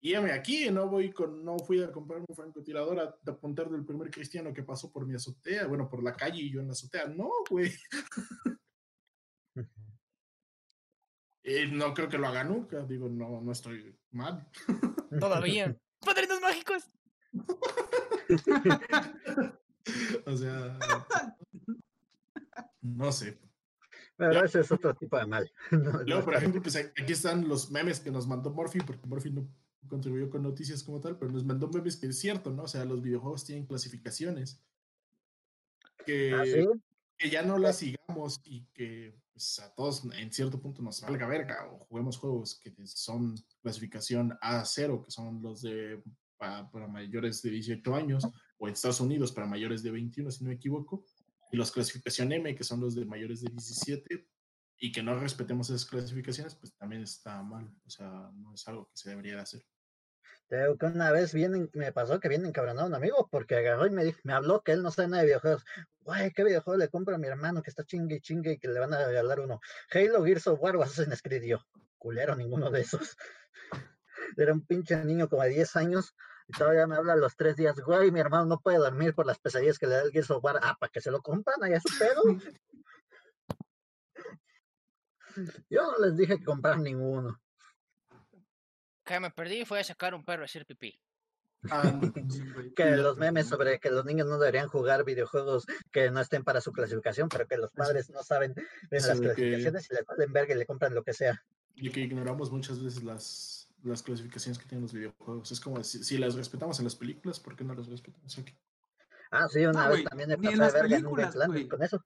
Y 0.00 0.14
aquí, 0.14 0.70
no 0.70 0.88
voy 0.88 1.10
con, 1.10 1.44
no 1.44 1.58
fui 1.58 1.82
a 1.82 1.90
comprar 1.90 2.22
un 2.28 2.36
francotirador 2.36 3.00
a, 3.00 3.02
a 3.02 3.30
apuntar 3.32 3.68
del 3.68 3.84
primer 3.84 4.12
cristiano 4.12 4.52
que 4.52 4.62
pasó 4.62 4.92
por 4.92 5.04
mi 5.04 5.16
azotea, 5.16 5.66
bueno, 5.66 5.88
por 5.88 6.04
la 6.04 6.12
calle 6.12 6.42
y 6.42 6.52
yo 6.52 6.60
en 6.60 6.68
la 6.68 6.72
azotea. 6.74 7.08
No, 7.08 7.30
güey. 7.50 7.72
Y 11.42 11.66
no 11.70 11.94
creo 11.94 12.08
que 12.08 12.18
lo 12.18 12.26
haga 12.26 12.42
nunca. 12.44 12.80
Digo, 12.84 13.08
no, 13.08 13.40
no 13.40 13.52
estoy 13.52 13.96
mal. 14.10 14.48
Todavía. 15.20 15.76
¡Padrinos 16.00 16.40
mágicos! 16.40 16.90
o 20.26 20.36
sea, 20.36 20.78
no 22.82 23.12
sé. 23.12 23.38
Pero 24.16 24.32
Ya. 24.32 24.40
ese 24.40 24.60
es 24.60 24.72
otro 24.72 24.94
tipo 24.94 25.18
de 25.18 25.26
mal. 25.26 25.50
No, 25.70 26.02
Luego, 26.02 26.24
por 26.24 26.34
ejemplo, 26.34 26.62
pues 26.62 26.76
aquí 26.76 27.12
están 27.12 27.46
los 27.48 27.70
memes 27.70 28.00
que 28.00 28.10
nos 28.10 28.26
mandó 28.26 28.50
Morphy, 28.50 28.80
porque 28.80 29.06
Morphy 29.06 29.30
no 29.30 29.48
contribuyó 29.88 30.28
con 30.30 30.42
noticias 30.42 30.82
como 30.82 31.00
tal, 31.00 31.18
pero 31.18 31.30
nos 31.30 31.44
mandó 31.44 31.68
memes 31.68 31.96
que 31.96 32.06
es 32.06 32.18
cierto, 32.18 32.50
¿no? 32.50 32.64
O 32.64 32.68
sea, 32.68 32.84
los 32.84 33.02
videojuegos 33.02 33.44
tienen 33.44 33.66
clasificaciones. 33.66 34.60
Que, 36.04 36.34
¿Ah, 36.34 36.44
sí? 36.44 36.66
Que 37.18 37.30
ya 37.30 37.42
no 37.42 37.58
las 37.58 37.78
sigamos 37.78 38.40
y 38.44 38.64
que 38.74 39.18
pues, 39.32 39.58
a 39.58 39.74
todos 39.74 40.04
en 40.14 40.32
cierto 40.32 40.60
punto 40.60 40.82
nos 40.82 41.00
valga 41.00 41.26
verga 41.26 41.66
o 41.70 41.78
juguemos 41.86 42.18
juegos 42.18 42.58
que 42.60 42.74
son 42.86 43.34
clasificación 43.62 44.32
A0, 44.42 45.04
que 45.04 45.10
son 45.10 45.42
los 45.42 45.62
de 45.62 46.02
pa- 46.36 46.70
para 46.70 46.86
mayores 46.86 47.42
de 47.42 47.50
18 47.50 47.94
años, 47.94 48.26
o 48.58 48.66
en 48.68 48.74
Estados 48.74 49.00
Unidos 49.00 49.32
para 49.32 49.46
mayores 49.46 49.82
de 49.82 49.90
21, 49.90 50.30
si 50.30 50.44
no 50.44 50.48
me 50.48 50.54
equivoco, 50.56 51.04
y 51.52 51.56
los 51.56 51.70
clasificación 51.72 52.32
M, 52.32 52.54
que 52.54 52.64
son 52.64 52.80
los 52.80 52.94
de 52.94 53.04
mayores 53.04 53.40
de 53.42 53.50
17, 53.50 54.28
y 54.78 54.92
que 54.92 55.02
no 55.02 55.18
respetemos 55.18 55.70
esas 55.70 55.86
clasificaciones, 55.86 56.54
pues 56.54 56.74
también 56.76 57.02
está 57.02 57.42
mal. 57.42 57.72
O 57.86 57.90
sea, 57.90 58.30
no 58.34 58.52
es 58.52 58.66
algo 58.68 58.86
que 58.88 58.96
se 58.96 59.08
debería 59.10 59.36
de 59.36 59.40
hacer. 59.40 59.66
Te 60.48 60.60
digo 60.62 60.78
que 60.78 60.86
una 60.86 61.10
vez 61.10 61.34
bien, 61.34 61.68
me 61.74 61.92
pasó 61.92 62.20
que 62.20 62.28
bien 62.28 62.46
encabronado 62.46 62.86
un 62.86 62.94
amigo 62.94 63.28
porque 63.30 63.56
agarró 63.56 63.86
y 63.86 63.90
me, 63.90 64.04
dijo- 64.04 64.20
me 64.22 64.32
habló 64.32 64.62
que 64.62 64.72
él 64.72 64.82
no 64.82 64.90
sabe 64.92 65.08
nada 65.08 65.22
de 65.22 65.26
videojuegos. 65.28 65.64
Güey, 66.00 66.32
¿qué 66.32 66.44
videojuego 66.44 66.78
le 66.78 66.88
compro 66.88 67.16
a 67.16 67.18
mi 67.18 67.26
hermano 67.26 67.62
que 67.62 67.70
está 67.70 67.84
chingue 67.84 68.16
y 68.16 68.20
chingue 68.20 68.52
y 68.52 68.58
que 68.58 68.68
le 68.68 68.78
van 68.78 68.94
a 68.94 69.04
regalar 69.06 69.40
uno? 69.40 69.60
Halo, 69.92 70.24
Gears 70.24 70.46
of 70.46 70.60
War 70.60 70.76
o 70.76 70.82
Assassin's 70.84 71.20
Creed. 71.20 71.42
Yo, 71.42 71.58
culero, 71.98 72.36
ninguno 72.36 72.70
de 72.70 72.82
esos. 72.82 73.16
Era 74.36 74.52
un 74.52 74.64
pinche 74.64 74.96
niño 75.04 75.28
como 75.28 75.42
de 75.42 75.48
10 75.50 75.74
años 75.76 76.14
y 76.46 76.52
todavía 76.56 76.86
me 76.86 76.94
habla 76.94 77.14
a 77.14 77.16
los 77.16 77.36
tres 77.36 77.56
días. 77.56 77.74
Güey, 77.80 78.12
mi 78.12 78.20
hermano 78.20 78.44
no 78.46 78.60
puede 78.60 78.78
dormir 78.78 79.14
por 79.14 79.26
las 79.26 79.40
pesadillas 79.40 79.78
que 79.80 79.88
le 79.88 79.96
da 79.96 80.02
el 80.02 80.12
Gears 80.12 80.30
of 80.30 80.44
War. 80.44 80.60
Ah, 80.62 80.76
para 80.78 80.92
que 80.92 81.00
se 81.00 81.10
lo 81.10 81.22
compran, 81.22 81.62
allá 81.64 81.80
su 81.80 81.98
pedo. 81.98 82.22
Yo 85.68 85.82
no 85.82 85.98
les 86.06 86.16
dije 86.16 86.38
que 86.38 86.44
comprar 86.44 86.78
ninguno. 86.78 87.40
Que 89.06 89.20
me 89.20 89.30
perdí 89.30 89.60
y 89.60 89.64
fui 89.64 89.78
a 89.78 89.84
sacar 89.84 90.14
un 90.14 90.24
perro 90.24 90.42
a 90.42 90.44
hacer 90.46 90.66
pipí. 90.66 90.98
Ah, 91.70 91.82
que 92.76 92.96
los 92.96 93.16
memes 93.16 93.48
sobre 93.48 93.78
que 93.80 93.90
los 93.90 94.04
niños 94.04 94.26
no 94.26 94.38
deberían 94.38 94.68
jugar 94.68 95.04
videojuegos 95.04 95.64
que 95.90 96.10
no 96.10 96.20
estén 96.20 96.44
para 96.44 96.60
su 96.60 96.72
clasificación, 96.72 97.28
pero 97.28 97.46
que 97.46 97.56
los 97.56 97.72
padres 97.72 98.10
no 98.10 98.22
saben 98.22 98.52
de 98.54 98.96
Eso 98.96 99.08
las 99.08 99.20
que- 99.20 99.26
clasificaciones 99.28 99.88
y 99.90 99.94
les 99.94 100.04
valen 100.04 100.32
verga 100.32 100.54
y 100.54 100.58
le 100.58 100.66
compran 100.66 100.94
lo 100.94 101.02
que 101.02 101.12
sea. 101.14 101.42
y 101.74 101.90
que 101.90 102.00
ignoramos 102.00 102.50
muchas 102.50 102.82
veces 102.82 103.02
las, 103.04 103.68
las 103.82 104.02
clasificaciones 104.02 104.58
que 104.58 104.66
tienen 104.66 104.82
los 104.82 104.92
videojuegos. 104.92 105.50
Es 105.52 105.60
como 105.60 105.82
si, 105.84 106.02
si 106.04 106.18
las 106.18 106.34
respetamos 106.34 106.78
en 106.78 106.84
las 106.84 106.96
películas, 106.96 107.38
¿por 107.40 107.54
qué 107.56 107.64
no 107.64 107.74
las 107.74 107.86
respetamos 107.88 108.38
aquí? 108.38 108.54
Ah, 109.30 109.46
sí, 109.48 109.64
una 109.66 109.86
Ah, 109.86 109.88
vez 109.90 110.04
también 110.04 110.28
me 110.28 110.34
en 110.34 110.40
pasé 110.42 110.52
de 110.52 110.56
las 110.58 110.72
verga 110.72 110.96
en 110.96 111.06
un 111.06 111.14
güey. 111.48 111.68
con 111.68 111.82
eso. 111.82 112.02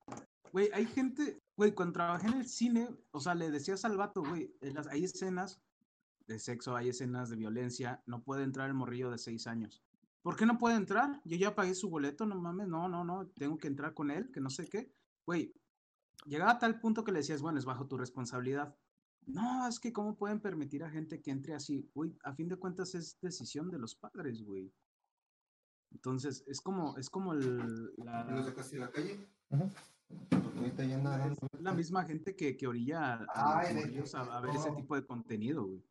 Güey, 0.52 0.70
hay 0.72 0.86
gente, 0.86 1.38
güey, 1.56 1.72
cuando 1.72 1.92
trabajé 1.92 2.26
en 2.28 2.34
el 2.40 2.48
cine, 2.48 2.88
o 3.12 3.20
sea, 3.20 3.34
le 3.36 3.50
decías 3.50 3.84
al 3.84 3.96
vato, 3.96 4.22
güey, 4.22 4.52
en 4.60 4.76
hay 4.90 5.04
escenas 5.04 5.60
de 6.30 6.38
sexo, 6.38 6.76
hay 6.76 6.88
escenas 6.88 7.28
de 7.28 7.36
violencia, 7.36 8.02
no 8.06 8.22
puede 8.22 8.44
entrar 8.44 8.68
el 8.68 8.74
morrillo 8.74 9.10
de 9.10 9.18
seis 9.18 9.46
años. 9.46 9.82
¿Por 10.22 10.36
qué 10.36 10.46
no 10.46 10.58
puede 10.58 10.76
entrar? 10.76 11.20
Yo 11.24 11.36
ya 11.36 11.54
pagué 11.54 11.74
su 11.74 11.90
boleto, 11.90 12.24
no 12.24 12.36
mames, 12.36 12.68
no, 12.68 12.88
no, 12.88 13.04
no, 13.04 13.26
tengo 13.28 13.58
que 13.58 13.68
entrar 13.68 13.94
con 13.94 14.10
él, 14.10 14.30
que 14.30 14.40
no 14.40 14.48
sé 14.48 14.68
qué. 14.68 14.92
Güey, 15.26 15.52
llegaba 16.26 16.52
a 16.52 16.58
tal 16.58 16.78
punto 16.78 17.02
que 17.02 17.10
le 17.12 17.18
decías, 17.18 17.42
bueno, 17.42 17.58
es 17.58 17.64
bajo 17.64 17.86
tu 17.86 17.96
responsabilidad. 17.98 18.76
No, 19.26 19.66
es 19.66 19.80
que 19.80 19.92
cómo 19.92 20.16
pueden 20.16 20.40
permitir 20.40 20.84
a 20.84 20.90
gente 20.90 21.20
que 21.20 21.30
entre 21.30 21.54
así, 21.54 21.90
güey, 21.94 22.16
a 22.22 22.32
fin 22.32 22.48
de 22.48 22.56
cuentas 22.56 22.94
es 22.94 23.18
decisión 23.20 23.70
de 23.70 23.78
los 23.78 23.94
padres, 23.94 24.42
güey. 24.42 24.72
Entonces, 25.90 26.44
es 26.46 26.60
como, 26.60 26.96
es 26.96 27.10
como 27.10 27.32
el, 27.32 27.92
la, 27.96 28.24
¿Y 28.28 28.32
lo 28.34 28.44
sacaste 28.44 28.76
de 28.76 28.80
la 28.80 28.90
calle? 28.90 29.26
La 31.60 31.72
misma 31.72 32.04
gente 32.04 32.36
que, 32.36 32.56
que 32.56 32.66
orilla 32.66 33.14
a, 33.14 33.14
a 33.14 33.18
los 33.18 33.28
Ay, 33.68 33.74
de- 33.74 33.80
morrillos 33.80 34.14
a, 34.14 34.20
a 34.36 34.40
ver 34.40 34.54
ese 34.54 34.70
tipo 34.72 34.94
de 34.94 35.04
contenido, 35.04 35.64
güey. 35.66 35.82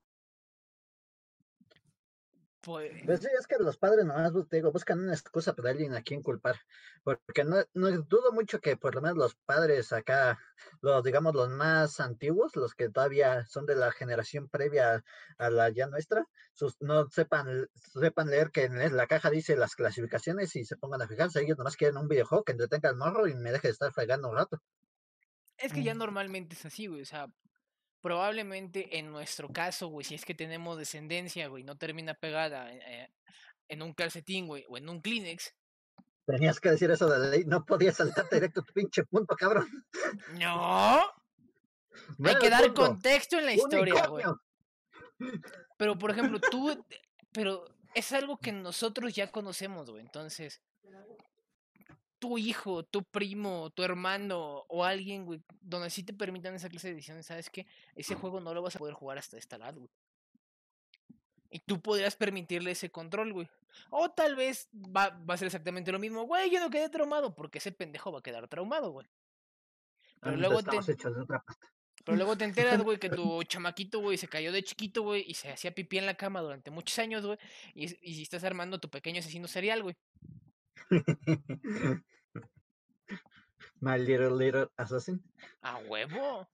Pues, 2.61 2.91
Pues 3.05 3.21
sí, 3.21 3.27
es 3.39 3.47
que 3.47 3.55
los 3.57 3.77
padres 3.77 4.05
nomás, 4.05 4.33
te 4.49 4.57
digo, 4.57 4.71
buscan 4.71 4.99
una 4.99 5.13
excusa 5.13 5.53
para 5.53 5.69
alguien 5.69 5.93
a 5.95 6.01
quien 6.01 6.21
culpar. 6.21 6.57
Porque 7.03 7.45
no, 7.45 7.63
no 7.73 7.89
dudo 8.03 8.33
mucho 8.33 8.59
que 8.59 8.75
por 8.75 8.95
lo 8.95 9.01
menos 9.01 9.17
los 9.17 9.35
padres 9.35 9.93
acá, 9.93 10.37
los 10.81 11.03
digamos 11.03 11.33
los 11.33 11.49
más 11.49 11.99
antiguos, 12.01 12.55
los 12.57 12.75
que 12.75 12.89
todavía 12.89 13.45
son 13.45 13.65
de 13.65 13.75
la 13.75 13.91
generación 13.93 14.49
previa 14.49 15.03
a 15.37 15.49
la 15.49 15.69
ya 15.69 15.87
nuestra, 15.87 16.25
sus, 16.53 16.75
no 16.81 17.07
sepan, 17.09 17.69
sepan 17.73 18.29
leer 18.29 18.51
que 18.51 18.65
en 18.65 18.95
la 18.97 19.07
caja 19.07 19.29
dice 19.29 19.55
las 19.55 19.75
clasificaciones 19.75 20.55
y 20.57 20.65
se 20.65 20.75
pongan 20.75 21.01
a 21.01 21.07
fijarse. 21.07 21.41
Ellos 21.41 21.57
nomás 21.57 21.77
quieren 21.77 21.97
un 21.97 22.09
videojuego 22.09 22.43
que 22.43 22.51
entretenga 22.51 22.89
al 22.89 22.97
morro 22.97 23.27
y 23.27 23.35
me 23.35 23.51
deje 23.53 23.69
de 23.69 23.71
estar 23.73 23.93
fregando 23.93 24.29
un 24.29 24.35
rato. 24.35 24.61
es 25.57 25.71
que 25.73 25.83
ya 25.83 25.93
normalmente 25.93 26.55
es 26.55 26.65
así, 26.65 26.87
güey. 26.87 27.01
O 27.01 27.05
sea, 27.05 27.27
probablemente 28.01 28.97
en 28.97 29.11
nuestro 29.11 29.49
caso, 29.49 29.87
güey, 29.87 30.05
si 30.05 30.15
es 30.15 30.25
que 30.25 30.35
tenemos 30.35 30.77
descendencia, 30.77 31.47
güey, 31.47 31.63
no 31.63 31.77
termina 31.77 32.13
pegada 32.13 32.71
eh, 32.73 33.09
en 33.67 33.81
un 33.81 33.93
calcetín, 33.93 34.47
güey, 34.47 34.65
o 34.69 34.77
en 34.77 34.89
un 34.89 35.01
Kleenex. 35.01 35.53
Tenías 36.25 36.59
que 36.59 36.69
decir 36.69 36.91
eso 36.91 37.09
de 37.09 37.19
la 37.19 37.27
ley, 37.27 37.43
no 37.45 37.65
podías 37.65 37.97
saltarte 37.97 38.35
directo 38.35 38.61
tu 38.61 38.73
pinche 38.73 39.03
punto, 39.03 39.35
cabrón. 39.35 39.67
No, 40.33 41.01
hay 42.23 42.35
que 42.39 42.49
dar 42.49 42.63
punto. 42.65 42.85
contexto 42.85 43.39
en 43.39 43.45
la 43.45 43.53
historia, 43.53 44.07
güey. 44.07 44.25
Pero, 45.77 45.97
por 45.97 46.11
ejemplo, 46.11 46.39
tú, 46.51 46.85
pero 47.31 47.65
es 47.95 48.11
algo 48.11 48.37
que 48.37 48.51
nosotros 48.51 49.13
ya 49.13 49.31
conocemos, 49.31 49.89
güey. 49.89 50.01
Entonces, 50.03 50.61
tu 52.19 52.37
hijo, 52.37 52.83
tu 52.83 53.03
primo, 53.03 53.69
tu 53.71 53.83
hermano 53.83 54.65
o 54.67 54.83
alguien, 54.83 55.25
güey, 55.25 55.41
donde 55.61 55.89
sí 55.89 56.03
te 56.03 56.13
permitan 56.13 56.53
esa 56.53 56.69
clase 56.69 56.89
de 56.89 56.95
decisiones, 56.95 57.25
¿sabes 57.25 57.49
qué? 57.49 57.65
Ese 57.95 58.15
juego 58.15 58.39
no 58.41 58.53
lo 58.53 58.61
vas 58.61 58.75
a 58.75 58.79
poder 58.79 58.93
jugar 58.93 59.17
hasta 59.17 59.37
esta 59.37 59.55
edad, 59.55 59.73
güey. 59.75 59.89
Y 61.49 61.59
tú 61.59 61.81
podrías 61.81 62.15
permitirle 62.15 62.71
ese 62.71 62.91
control, 62.91 63.33
güey. 63.33 63.49
O 63.89 64.11
tal 64.11 64.35
vez 64.35 64.69
va, 64.73 65.09
va 65.09 65.33
a 65.33 65.37
ser 65.37 65.47
exactamente 65.47 65.91
lo 65.91 65.97
mismo. 65.97 66.23
Güey, 66.23 66.51
yo 66.51 66.59
no 66.59 66.69
quedé 66.69 66.89
traumado 66.89 67.33
porque 67.33 67.57
ese 67.57 67.71
pendejo 67.71 68.11
va 68.11 68.19
a 68.19 68.23
quedar 68.23 68.47
traumado, 68.47 68.91
güey. 68.91 69.07
Pero 70.21 70.35
luego 70.35 70.61
te, 70.61 70.71
de 70.71 71.21
otra 71.21 71.43
pero 72.03 72.17
luego 72.17 72.37
te 72.37 72.43
enteras, 72.45 72.81
güey, 72.81 72.99
que 72.99 73.09
tu 73.09 73.41
chamaquito, 73.43 73.99
güey, 73.99 74.17
se 74.17 74.27
cayó 74.27 74.51
de 74.51 74.63
chiquito, 74.63 75.01
güey, 75.03 75.23
y 75.27 75.33
se 75.33 75.51
hacía 75.51 75.73
pipí 75.73 75.97
en 75.97 76.05
la 76.05 76.15
cama 76.15 76.41
durante 76.41 76.71
muchos 76.71 76.99
años, 76.99 77.25
güey. 77.25 77.37
Y, 77.73 77.85
y 78.01 78.15
si 78.15 78.21
estás 78.21 78.43
armando 78.43 78.79
tu 78.79 78.89
pequeño 78.89 79.19
asesino 79.19 79.47
serial, 79.47 79.81
güey. 79.81 79.95
My 83.81 83.97
little 83.97 84.35
little 84.35 84.67
assassin. 84.77 85.23
A 85.61 85.77
huevo. 85.77 86.47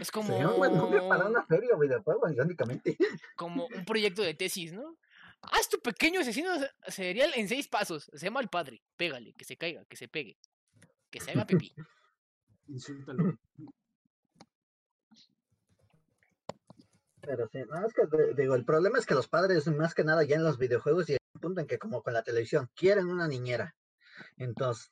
Es 0.00 0.10
como, 0.10 0.28
Sería 0.28 0.48
un 0.50 0.58
buen 0.58 0.76
nombre 0.76 1.00
para 1.08 1.26
una 1.26 1.46
serie 1.46 1.72
o 1.72 1.78
videojuego, 1.78 2.28
irónicamente. 2.28 2.96
como 3.36 3.66
un 3.66 3.84
proyecto 3.86 4.22
de 4.22 4.34
tesis, 4.34 4.72
¿no? 4.72 4.98
Haz 5.40 5.68
tu 5.68 5.78
pequeño 5.80 6.20
asesino 6.20 6.58
se- 6.58 6.70
serial 6.90 7.32
en 7.34 7.48
seis 7.48 7.68
pasos. 7.68 8.10
Se 8.12 8.26
llama 8.26 8.40
el 8.40 8.48
padre. 8.48 8.82
Pégale, 8.96 9.32
que 9.34 9.44
se 9.44 9.56
caiga, 9.56 9.84
que 9.86 9.96
se 9.96 10.08
pegue. 10.08 10.36
Que 11.10 11.20
se 11.20 11.30
haga 11.30 11.46
pipí. 11.46 11.72
Insúltalo. 12.68 13.38
Pero 17.22 17.48
sí, 17.48 17.58
no, 17.68 17.86
es 17.86 17.92
que 17.94 18.02
digo, 18.36 18.54
el 18.54 18.64
problema 18.64 18.98
es 18.98 19.06
que 19.06 19.14
los 19.14 19.28
padres, 19.28 19.66
más 19.68 19.94
que 19.94 20.04
nada 20.04 20.22
ya 20.24 20.36
en 20.36 20.44
los 20.44 20.58
videojuegos, 20.58 21.08
y 21.10 21.16
punto 21.38 21.60
en 21.60 21.66
que 21.66 21.78
como 21.78 22.02
con 22.02 22.12
la 22.12 22.22
televisión, 22.22 22.70
quieren 22.74 23.08
una 23.08 23.28
niñera. 23.28 23.74
Entonces, 24.36 24.90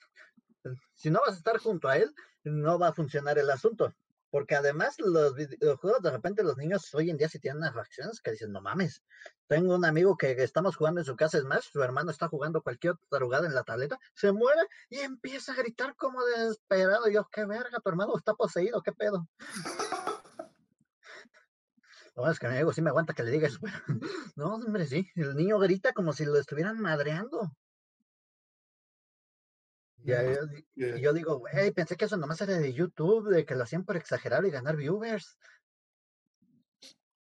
si 0.95 1.11
no 1.11 1.21
vas 1.21 1.35
a 1.35 1.39
estar 1.39 1.59
junto 1.59 1.89
a 1.89 1.97
él, 1.97 2.15
no 2.45 2.79
va 2.79 2.89
a 2.89 2.93
funcionar 2.93 3.39
el 3.39 3.51
asunto. 3.51 3.95
Porque 4.31 4.57
además 4.57 4.97
los 4.99 5.35
videojuegos, 5.37 6.03
de 6.03 6.11
repente 6.11 6.43
los 6.43 6.57
niños 6.57 6.93
hoy 6.93 7.09
en 7.09 7.17
día 7.17 7.29
sí 7.29 7.39
tienen 7.39 7.59
unas 7.59 7.75
reacciones 7.75 8.21
que 8.21 8.33
dicen, 8.33 8.51
no 8.51 8.61
mames. 8.61 9.05
Tengo 9.47 9.77
un 9.77 9.85
amigo 9.85 10.17
que 10.17 10.33
estamos 10.43 10.75
jugando 10.75 11.01
en 11.01 11.05
su 11.05 11.15
casa 11.15 11.39
Smash, 11.39 11.71
su 11.71 11.81
hermano 11.81 12.11
está 12.11 12.27
jugando 12.27 12.61
cualquier 12.61 12.95
otra 12.95 13.21
jugada 13.21 13.47
en 13.47 13.55
la 13.55 13.63
tableta, 13.63 13.97
se 14.13 14.33
muere 14.33 14.63
y 14.91 14.99
empieza 14.99 15.53
a 15.53 15.57
gritar 15.57 15.95
como 15.95 16.25
desesperado. 16.25 17.09
Y 17.09 17.15
yo, 17.15 17.29
qué 17.31 17.45
verga, 17.45 17.79
tu 17.79 17.89
hermano 17.89 18.17
está 18.17 18.35
poseído, 18.35 18.83
qué 18.83 18.93
pedo. 18.93 19.29
Lo 22.15 22.23
bueno 22.23 22.33
es 22.33 22.39
que 22.39 22.49
mi 22.49 22.55
amigo 22.55 22.73
sí 22.73 22.83
me 22.83 22.91
aguanta 22.91 23.13
que 23.13 23.23
le 23.23 23.31
digas, 23.31 23.59
pero 23.61 23.75
no, 24.37 24.55
hombre, 24.55 24.87
sí, 24.87 25.09
el 25.17 25.35
niño 25.35 25.59
grita 25.59 25.93
como 25.93 26.13
si 26.13 26.25
lo 26.25 26.37
estuvieran 26.39 26.81
madreando. 26.81 27.51
Y 29.99 30.13
ahí 30.13 30.37
yo 30.75 30.87
y 30.97 31.01
yo 31.01 31.13
digo, 31.13 31.39
güey, 31.39 31.71
pensé 31.73 31.97
que 31.97 32.05
eso 32.05 32.17
nomás 32.17 32.41
era 32.41 32.59
de 32.59 32.73
YouTube, 32.73 33.31
de 33.31 33.45
que 33.47 33.55
lo 33.55 33.65
hacían 33.65 33.85
por 33.85 33.97
exagerar 33.97 34.45
y 34.45 34.51
ganar 34.51 34.77
viewers. 34.77 35.39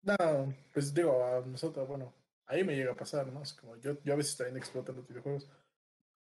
No, 0.03 0.55
pues 0.73 0.95
digo, 0.95 1.25
a 1.25 1.41
nosotros, 1.41 1.89
bueno, 1.89 2.15
Ahí 2.47 2.63
me 2.63 2.77
llega 2.77 2.93
a 2.93 2.97
pasar, 2.97 3.27
¿no? 3.27 3.43
Es 3.43 3.55
como 3.55 3.77
yo, 3.77 4.01
yo 4.03 4.13
a 4.13 4.17
veces 4.17 4.37
también 4.37 4.57
exploto 4.57 4.93
en 4.93 4.99
los 4.99 5.09
videojuegos. 5.09 5.49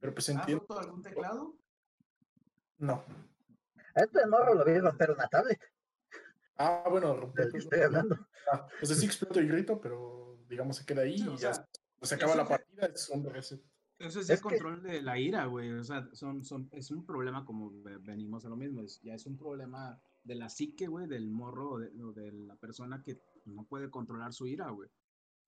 Pero 0.01 0.13
pues 0.13 0.29
¿Has 0.29 0.35
entiendo. 0.37 0.67
roto 0.69 0.81
algún 0.81 1.03
teclado? 1.03 1.55
No. 2.79 3.05
Este 3.95 4.27
morro 4.27 4.55
lo 4.55 4.65
vi 4.65 4.79
romper 4.79 5.13
una 5.13 5.29
tablet, 5.29 5.61
Ah, 6.59 6.85
bueno, 6.91 7.15
romper 7.17 7.45
del 7.45 7.53
que 7.53 7.59
estoy 7.59 7.81
hablando. 7.81 8.17
Ah, 8.53 8.69
sea, 8.81 8.95
sí 8.95 9.07
exploto 9.07 9.41
y 9.41 9.49
grito, 9.49 9.81
pero 9.81 10.39
digamos 10.49 10.77
se 10.77 10.87
queda 10.87 11.03
ahí 11.03 11.19
Sí, 11.19 11.27
o 11.27 11.35
y 11.35 11.39
ya 11.39 11.53
sea, 11.53 11.69
se 12.03 12.15
acaba 12.15 12.37
la 12.37 12.47
partida, 12.47 12.87
es 12.87 13.09
un 13.11 13.25
reset. 13.25 13.61
Eso 13.99 14.21
es 14.21 14.31
Es 14.31 14.31
el 14.31 14.37
que- 14.37 14.43
control 14.43 14.83
de 14.85 15.03
la 15.03 15.19
ira, 15.19 15.47
güey. 15.47 15.73
O 15.73 15.83
sea, 15.83 16.09
son, 16.13 16.45
son, 16.45 16.69
es 16.71 16.93
un 16.93 17.05
problema 17.05 17.45
como 17.45 17.73
ve- 17.83 17.99
venimos 17.99 18.45
a 18.45 18.49
lo 18.49 18.55
mismo. 18.55 18.83
Es, 18.83 19.01
ya 19.03 19.15
es 19.15 19.27
un 19.27 19.37
problema 19.37 20.01
de 20.23 20.37
la 20.37 20.49
psique, 20.49 20.87
güey, 20.87 21.09
del 21.09 21.29
morro 21.29 21.71
o 21.73 21.79
de, 21.81 21.91
o 22.05 22.13
de 22.13 22.31
la 22.31 22.55
persona 22.55 23.03
que 23.03 23.21
no 23.47 23.65
puede 23.65 23.91
controlar 23.91 24.33
su 24.33 24.47
ira, 24.47 24.71
güey. 24.71 24.89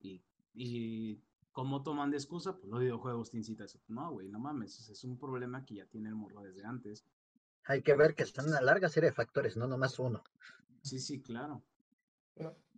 Y, 0.01 0.21
y 0.55 1.21
¿cómo 1.53 1.85
toman 1.85 2.11
de 2.11 2.17
excusa? 2.17 2.57
Pues 2.57 2.69
los 2.69 2.81
videojuegos 2.81 3.31
te 3.31 3.37
incitan 3.37 3.63
a 3.63 3.67
eso. 3.67 3.79
No, 3.87 4.11
güey, 4.11 4.29
no 4.29 4.41
mames. 4.41 4.77
Es, 4.81 4.89
es 4.89 5.05
un 5.05 5.17
problema 5.21 5.65
que 5.65 5.77
ya 5.77 5.87
tiene 5.87 6.09
el 6.09 6.17
morro 6.17 6.43
desde 6.43 6.65
antes. 6.65 7.05
Hay 7.65 7.83
que 7.83 7.95
ver 7.95 8.17
que 8.17 8.27
son 8.27 8.49
una 8.49 8.61
larga 8.61 8.89
serie 8.89 9.11
de 9.11 9.15
factores, 9.15 9.57
no 9.57 9.69
nomás 9.69 10.01
uno. 10.01 10.25
Sí, 10.89 10.99
sí, 10.99 11.21
claro. 11.23 11.63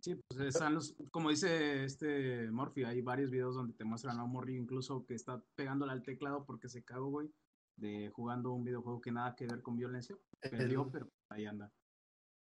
Sí, 0.01 0.15
pues 0.27 0.39
están 0.41 0.73
los, 0.73 0.95
como 1.11 1.29
dice 1.29 1.83
este 1.83 2.49
Morphy, 2.49 2.83
hay 2.83 3.01
varios 3.01 3.29
videos 3.29 3.53
donde 3.53 3.73
te 3.75 3.83
muestran 3.83 4.17
a 4.19 4.23
un 4.23 4.31
morrillo 4.31 4.59
incluso 4.59 5.05
que 5.05 5.13
está 5.13 5.41
pegándole 5.55 5.91
al 5.91 6.01
teclado 6.01 6.43
porque 6.45 6.67
se 6.67 6.83
cagó, 6.83 7.07
güey, 7.11 7.31
de 7.75 8.09
jugando 8.09 8.51
un 8.51 8.63
videojuego 8.63 8.99
que 8.99 9.11
nada 9.11 9.35
que 9.35 9.45
ver 9.45 9.61
con 9.61 9.77
violencia. 9.77 10.17
Perdió, 10.39 10.83
El- 10.83 10.91
pero 10.91 11.11
ahí 11.29 11.45
anda. 11.45 11.71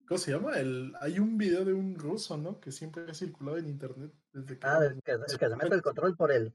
¿Cómo 0.09 0.18
se 0.18 0.32
llama? 0.32 0.59
El, 0.59 0.92
hay 1.00 1.18
un 1.18 1.36
video 1.38 1.64
de 1.64 1.72
un 1.72 1.96
ruso, 1.96 2.36
¿no? 2.36 2.61
Que 2.61 2.70
siempre 2.72 3.11
ha 3.11 3.14
circulado 3.14 3.59
en 3.59 3.68
internet 3.68 4.12
desde 4.32 4.59
que... 4.59 4.66
Ah, 4.66 4.78
el 4.84 5.00
que, 5.02 5.12
el 5.12 5.24
que 5.24 5.48
se 5.48 5.57
mete 5.57 5.74
el 5.74 5.82
control 5.82 6.16
por 6.16 6.30
el. 6.32 6.54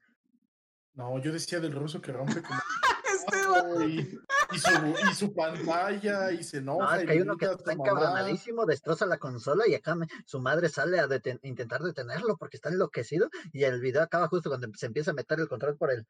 No, 0.93 1.17
yo 1.19 1.31
decía 1.33 1.59
del 1.59 1.73
ruso 1.73 2.01
que 2.01 2.11
rompe 2.11 2.41
como... 2.41 2.59
Este 3.13 4.17
y, 4.53 4.57
su, 4.59 5.09
y 5.11 5.13
su 5.15 5.33
pantalla 5.33 6.31
y 6.31 6.43
se 6.43 6.57
enoja. 6.57 6.85
No, 6.85 6.95
es 7.01 7.05
que 7.05 7.11
hay 7.11 7.21
uno 7.21 7.37
que 7.37 7.45
está 7.45 7.73
encabronadísimo, 7.73 8.65
destroza 8.65 9.05
la 9.05 9.17
consola 9.17 9.67
y 9.67 9.75
acá 9.75 9.95
me- 9.95 10.07
su 10.25 10.39
madre 10.39 10.69
sale 10.69 10.99
a 10.99 11.07
deten- 11.07 11.39
intentar 11.43 11.81
detenerlo 11.81 12.37
porque 12.37 12.57
está 12.57 12.69
enloquecido 12.69 13.29
y 13.53 13.63
el 13.63 13.79
video 13.81 14.01
acaba 14.03 14.27
justo 14.27 14.49
cuando 14.49 14.67
se 14.75 14.85
empieza 14.85 15.11
a 15.11 15.13
meter 15.13 15.39
el 15.39 15.47
control 15.47 15.77
por 15.77 15.91
el. 15.91 16.05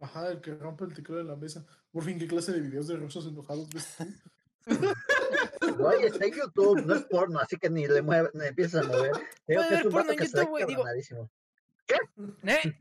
Ajá, 0.00 0.28
el 0.30 0.40
que 0.40 0.54
rompe 0.54 0.84
el 0.84 0.94
teclado 0.94 1.22
de 1.22 1.28
la 1.28 1.36
mesa. 1.36 1.64
Por 1.92 2.02
fin, 2.04 2.18
¿qué 2.18 2.26
clase 2.26 2.52
de 2.52 2.60
videos 2.60 2.88
de 2.88 2.96
rusos 2.96 3.26
enojados 3.26 3.68
ves 3.70 3.96
tú? 3.96 4.04
Oye, 5.84 6.06
está 6.06 6.24
en 6.24 6.32
YouTube, 6.34 6.84
no 6.84 6.94
es 6.94 7.02
porno, 7.02 7.38
así 7.38 7.56
que 7.56 7.70
ni 7.70 7.86
le 7.86 8.02
mueve, 8.02 8.30
ni 8.34 8.46
empiezas 8.46 8.84
a 8.84 8.88
mover. 8.88 9.12
Digo 9.46 9.62
Puede 9.62 9.68
que 9.68 9.74
es 9.74 9.78
ver 9.78 9.86
un 9.86 9.92
porno 9.92 10.10
en 10.12 10.18
que 10.18 10.24
está 10.24 10.38
YouTube, 10.40 10.50
güey, 10.50 10.64
digo- 10.66 10.72
encabronadísimo. 10.82 11.30
¿Eh? 12.44 12.78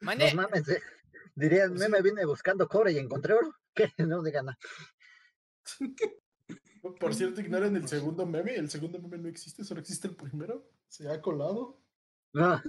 No 0.00 0.06
Mande. 0.06 0.34
mames, 0.34 0.68
eh. 0.68 0.82
Diría 1.34 1.64
el 1.64 1.70
Pues 1.70 1.80
meme, 1.80 2.02
vine 2.02 2.24
buscando 2.24 2.68
cobre 2.68 2.92
y 2.92 2.98
encontré 2.98 3.34
oro. 3.34 3.54
¿Qué? 3.74 3.92
No 3.98 4.22
digan 4.22 4.46
nada. 4.46 4.58
Por 7.00 7.14
cierto, 7.14 7.40
ignoren 7.40 7.76
el 7.76 7.88
segundo 7.88 8.26
meme. 8.26 8.54
El 8.54 8.68
segundo 8.70 8.98
meme 9.00 9.18
no 9.18 9.28
existe, 9.28 9.64
solo 9.64 9.80
existe 9.80 10.08
el 10.08 10.16
primero. 10.16 10.70
Se 10.88 11.10
ha 11.10 11.20
colado. 11.20 11.80
No. 12.32 12.60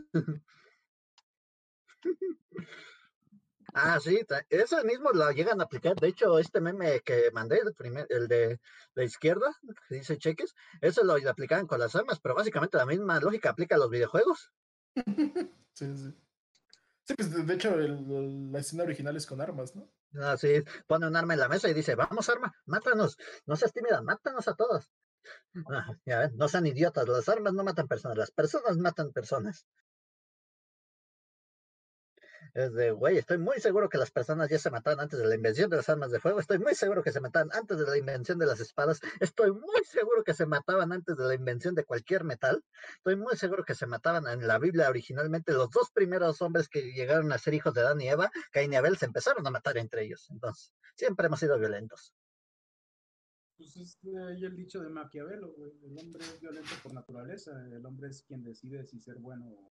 Ah, 3.77 3.99
sí, 3.99 4.17
eso 4.49 4.81
mismo 4.85 5.11
lo 5.11 5.29
llegan 5.31 5.59
a 5.59 5.65
aplicar. 5.65 5.97
De 5.97 6.07
hecho, 6.07 6.39
este 6.39 6.61
meme 6.61 7.01
que 7.01 7.29
mandé, 7.33 7.57
el, 7.57 7.73
primer, 7.73 8.07
el 8.09 8.29
de 8.29 8.61
la 8.93 9.03
izquierda, 9.03 9.53
que 9.89 9.95
dice 9.95 10.17
cheques, 10.17 10.55
eso 10.79 11.03
lo 11.03 11.15
aplicaban 11.29 11.67
con 11.67 11.81
las 11.81 11.93
armas, 11.93 12.21
pero 12.21 12.35
básicamente 12.35 12.77
la 12.77 12.85
misma 12.85 13.19
lógica 13.19 13.49
aplica 13.49 13.75
a 13.75 13.79
los 13.79 13.89
videojuegos. 13.89 14.51
Sí, 15.77 15.93
sí. 15.97 16.24
Sí, 17.07 17.13
pues 17.15 17.47
de 17.47 17.53
hecho 17.53 17.75
el- 17.75 18.51
la 18.51 18.59
escena 18.59 18.83
original 18.83 19.15
es 19.15 19.25
con 19.27 19.39
armas, 19.41 19.75
¿no? 19.75 19.91
Así, 20.23 20.63
pone 20.87 21.07
un 21.07 21.15
arma 21.15 21.33
en 21.33 21.39
la 21.39 21.49
mesa 21.49 21.69
y 21.69 21.73
dice, 21.73 21.95
vamos 21.95 22.29
arma, 22.29 22.51
mátanos, 22.65 23.17
no 23.45 23.55
seas 23.55 23.73
tímida, 23.73 24.01
mátanos 24.01 24.47
a 24.47 24.55
todos. 24.55 24.89
Ah, 25.69 25.87
ya 26.05 26.19
ven, 26.19 26.37
no 26.37 26.47
sean 26.49 26.67
idiotas, 26.67 27.07
las 27.07 27.29
armas 27.29 27.53
no 27.53 27.63
matan 27.63 27.87
personas, 27.87 28.17
las 28.17 28.31
personas 28.31 28.77
matan 28.77 29.11
personas. 29.11 29.67
Es 32.55 32.73
de, 32.73 32.91
güey, 32.91 33.17
estoy 33.17 33.37
muy 33.37 33.59
seguro 33.59 33.89
que 33.89 33.97
las 33.97 34.11
personas 34.11 34.47
ya 34.49 34.57
se 34.57 34.71
mataron 34.71 35.01
antes 35.01 35.19
de 35.19 35.27
la 35.27 35.35
invención 35.35 35.69
de 35.69 35.75
las 35.75 35.89
armas 35.89 36.09
de 36.09 36.21
fuego, 36.21 36.39
estoy 36.39 36.57
muy 36.57 36.73
seguro 36.73 37.03
que 37.03 37.11
se 37.11 37.19
mataban 37.19 37.49
antes 37.51 37.77
de 37.77 37.85
la 37.85 37.97
invención 37.97 38.39
de 38.39 38.45
las 38.45 38.61
espadas, 38.61 39.01
estoy 39.19 39.51
muy 39.51 39.83
seguro 39.83 40.23
que 40.23 40.33
se 40.33 40.45
mataban 40.45 40.93
antes 40.93 41.17
de 41.17 41.25
la 41.25 41.33
invención 41.33 41.75
de 41.75 41.83
cualquier 41.83 42.23
metal, 42.23 42.63
estoy 42.95 43.17
muy 43.17 43.35
seguro 43.35 43.65
que 43.65 43.75
se 43.75 43.87
mataban 43.87 44.25
en 44.27 44.47
la 44.47 44.57
Biblia 44.57 44.87
originalmente 44.87 45.51
los 45.51 45.69
dos 45.69 45.91
primeros 45.91 46.41
hombres 46.41 46.69
que 46.69 46.93
llegaron 46.93 47.29
a 47.33 47.37
ser 47.37 47.55
hijos 47.55 47.73
de 47.73 47.81
Adán 47.81 47.99
y 47.99 48.07
Eva, 48.07 48.31
Caín 48.53 48.71
y 48.71 48.77
Abel, 48.77 48.95
se 48.95 49.07
empezaron 49.07 49.45
a 49.45 49.51
matar 49.51 49.77
entre 49.77 50.05
ellos. 50.05 50.29
Entonces, 50.31 50.71
siempre 50.95 51.27
hemos 51.27 51.41
sido 51.41 51.59
violentos. 51.59 52.13
Pues 53.57 53.75
es 53.75 53.99
de 54.01 54.17
ahí 54.23 54.45
el 54.45 54.55
dicho 54.55 54.81
de 54.81 54.87
Maquiavelo, 54.87 55.51
güey. 55.57 55.73
El 55.83 55.97
hombre 55.97 56.23
es 56.23 56.39
violento 56.39 56.71
por 56.81 56.93
naturaleza. 56.93 57.51
El 57.69 57.85
hombre 57.85 58.09
es 58.09 58.23
quien 58.23 58.43
decide 58.43 58.85
si 58.85 59.01
ser 59.01 59.17
bueno 59.17 59.45
o 59.45 59.71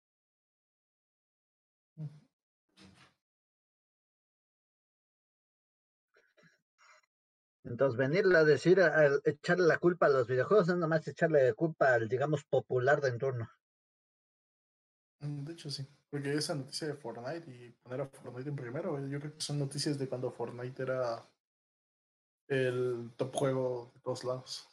Entonces, 7.64 7.98
venirle 7.98 8.38
a 8.38 8.44
decir, 8.44 8.80
a- 8.80 8.98
a 9.00 9.18
echarle 9.24 9.66
la 9.66 9.78
culpa 9.78 10.06
a 10.06 10.10
los 10.10 10.26
videojuegos, 10.26 10.68
es 10.68 10.76
nomás 10.76 11.06
echarle 11.06 11.52
culpa 11.54 11.94
al, 11.94 12.08
digamos, 12.08 12.44
popular 12.44 13.00
de 13.00 13.08
en 13.10 13.18
turno. 13.18 13.50
Mm, 15.20 15.44
De 15.44 15.52
hecho, 15.52 15.70
sí. 15.70 15.86
Porque 16.10 16.32
esa 16.34 16.54
noticia 16.54 16.88
de 16.88 16.94
Fortnite 16.94 17.50
y 17.50 17.70
poner 17.82 18.00
a 18.00 18.08
Fortnite 18.08 18.48
en 18.50 18.56
primero, 18.56 18.98
eh, 18.98 19.08
yo 19.08 19.20
creo 19.20 19.34
que 19.34 19.40
son 19.40 19.58
noticias 19.58 19.98
de 19.98 20.08
cuando 20.08 20.30
Fortnite 20.32 20.82
era 20.82 21.28
el 22.48 23.12
top 23.16 23.34
juego 23.36 23.92
de 23.94 24.00
todos 24.00 24.24
lados. 24.24 24.68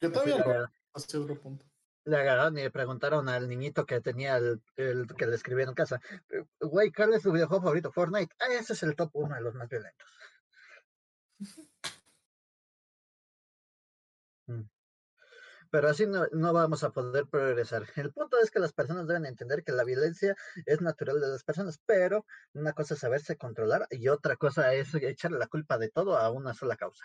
Que 0.00 0.08
todavía 0.08 0.36
agar- 0.40 0.72
hasta 0.92 1.18
otro 1.18 1.40
punto. 1.40 1.64
le 2.06 2.16
agarraron 2.18 2.58
y 2.58 2.62
le 2.62 2.70
preguntaron 2.70 3.28
al 3.30 3.48
niñito 3.48 3.86
que 3.86 4.00
tenía 4.02 4.36
el, 4.36 4.60
el 4.76 5.06
que 5.16 5.26
le 5.26 5.36
escribía 5.36 5.64
en 5.64 5.72
casa, 5.74 6.00
"Eh, 6.28 6.44
güey, 6.60 6.92
¿cuál 6.92 7.14
es 7.14 7.22
tu 7.22 7.32
videojuego 7.32 7.62
favorito? 7.62 7.92
Fortnite. 7.92 8.34
Ah, 8.40 8.52
ese 8.52 8.74
es 8.74 8.82
el 8.82 8.94
top 8.96 9.10
uno 9.14 9.34
de 9.36 9.40
los 9.40 9.54
más 9.54 9.68
violentos. 9.70 10.06
Mm. 14.46 14.62
Pero 15.70 15.88
así 15.88 16.06
no, 16.06 16.26
no 16.30 16.52
vamos 16.52 16.84
a 16.84 16.90
poder 16.90 17.26
progresar. 17.26 17.84
El 17.96 18.12
punto 18.12 18.38
es 18.38 18.50
que 18.50 18.60
las 18.60 18.72
personas 18.72 19.08
deben 19.08 19.26
entender 19.26 19.64
que 19.64 19.72
la 19.72 19.84
violencia 19.84 20.36
es 20.66 20.80
natural 20.80 21.20
de 21.20 21.28
las 21.28 21.42
personas, 21.42 21.80
pero 21.84 22.26
una 22.52 22.72
cosa 22.72 22.94
es 22.94 23.00
saberse 23.00 23.36
controlar 23.36 23.86
y 23.90 24.08
otra 24.08 24.36
cosa 24.36 24.72
es 24.74 24.94
echarle 24.94 25.38
la 25.38 25.48
culpa 25.48 25.78
de 25.78 25.90
todo 25.90 26.16
a 26.16 26.30
una 26.30 26.54
sola 26.54 26.76
causa. 26.76 27.04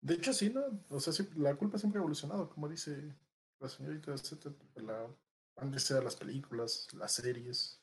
De 0.00 0.14
hecho, 0.14 0.32
sí, 0.32 0.50
¿no? 0.50 0.84
O 0.90 1.00
sea, 1.00 1.12
sí, 1.12 1.28
la 1.36 1.56
culpa 1.56 1.78
siempre 1.78 1.98
ha 1.98 2.02
evolucionado, 2.02 2.50
como 2.50 2.68
dice 2.68 3.16
la 3.58 3.68
señorita 3.68 4.16
Z, 4.16 4.50
la, 4.76 5.08
antes 5.56 5.82
sea 5.82 6.00
las 6.00 6.16
películas, 6.16 6.88
las 6.92 7.12
series. 7.12 7.77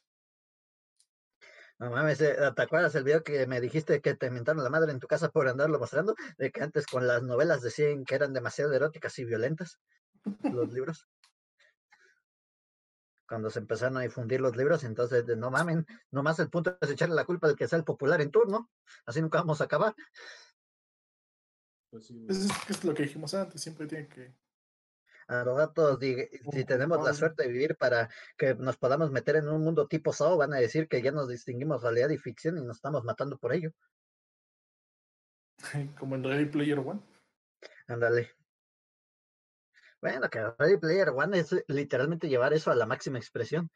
No 1.78 1.92
mames, 1.92 2.22
eh, 2.22 2.38
¿te 2.56 2.62
acuerdas 2.62 2.96
el 2.96 3.04
video 3.04 3.22
que 3.22 3.46
me 3.48 3.60
dijiste 3.60 4.00
que 4.00 4.16
te 4.16 4.32
mentaron 4.32 4.64
la 4.64 4.70
madre 4.70 4.94
en 4.94 5.00
tu 5.00 5.08
casa 5.08 5.30
por 5.30 5.48
andarlo 5.48 5.78
mostrando? 5.78 6.16
De 6.38 6.50
que 6.50 6.64
antes 6.64 6.86
con 6.86 7.06
las 7.06 7.22
novelas 7.22 7.62
decían 7.62 8.06
que 8.06 8.16
eran 8.16 8.32
demasiado 8.32 8.72
eróticas 8.74 9.20
y 9.20 9.26
violentas, 9.26 9.80
los 10.44 10.72
libros. 10.72 11.06
Cuando 13.28 13.50
se 13.50 13.60
empezaron 13.60 13.98
a 13.98 14.02
difundir 14.02 14.40
los 14.40 14.56
libros, 14.56 14.86
entonces 14.86 15.26
de, 15.26 15.36
no 15.36 15.52
mamen, 15.52 15.86
nomás 16.12 16.40
el 16.40 16.50
punto 16.50 16.78
es 16.80 16.90
echarle 16.90 17.16
la 17.16 17.26
culpa 17.26 17.48
del 17.48 17.58
que 17.58 17.68
sea 17.68 17.80
el 17.80 17.84
popular 17.84 18.22
en 18.22 18.32
turno, 18.32 18.70
así 19.06 19.22
nunca 19.22 19.40
vamos 19.40 19.60
a 19.60 19.66
acabar. 19.66 19.94
Pues 21.90 22.06
sí. 22.06 22.24
Pues 22.26 22.46
es, 22.46 22.52
es 22.70 22.86
lo 22.86 22.94
que 22.94 23.04
dijimos 23.04 23.34
antes, 23.34 23.62
siempre 23.62 23.88
tiene 23.88 24.08
que... 24.08 24.34
A 25.28 25.44
los 25.44 25.58
datos, 25.58 26.00
di- 26.00 26.28
si 26.52 26.66
tenemos 26.66 27.04
la 27.04 27.14
suerte 27.14 27.44
de 27.44 27.50
vivir 27.50 27.76
para 27.78 28.10
que 28.38 28.54
nos 28.56 28.78
podamos 28.78 29.12
meter 29.12 29.38
en 29.38 29.48
un 29.50 29.64
mundo 29.64 29.88
tipo 29.88 30.14
SAO, 30.14 30.38
van 30.38 30.54
a 30.54 30.58
decir 30.58 30.88
que 30.88 31.02
ya 31.02 31.12
nos 31.12 31.28
distinguimos 31.28 31.82
realidad 31.82 32.10
y 32.10 32.18
ficción 32.18 32.58
y 32.58 32.62
nos 32.64 32.78
estamos 32.78 33.04
matando 33.04 33.38
por 33.40 33.54
ello. 33.54 33.72
como 36.00 36.16
en 36.16 36.24
Ready 36.24 36.46
Player 36.46 36.80
One. 36.80 37.02
Ándale. 37.88 38.32
Bueno, 40.02 40.30
que 40.30 40.40
Ready 40.60 40.78
Player 40.78 41.10
One 41.10 41.40
es 41.40 41.56
literalmente 41.68 42.30
llevar 42.30 42.54
eso 42.54 42.70
a 42.70 42.76
la 42.76 42.86
máxima 42.86 43.18
expresión. 43.18 43.72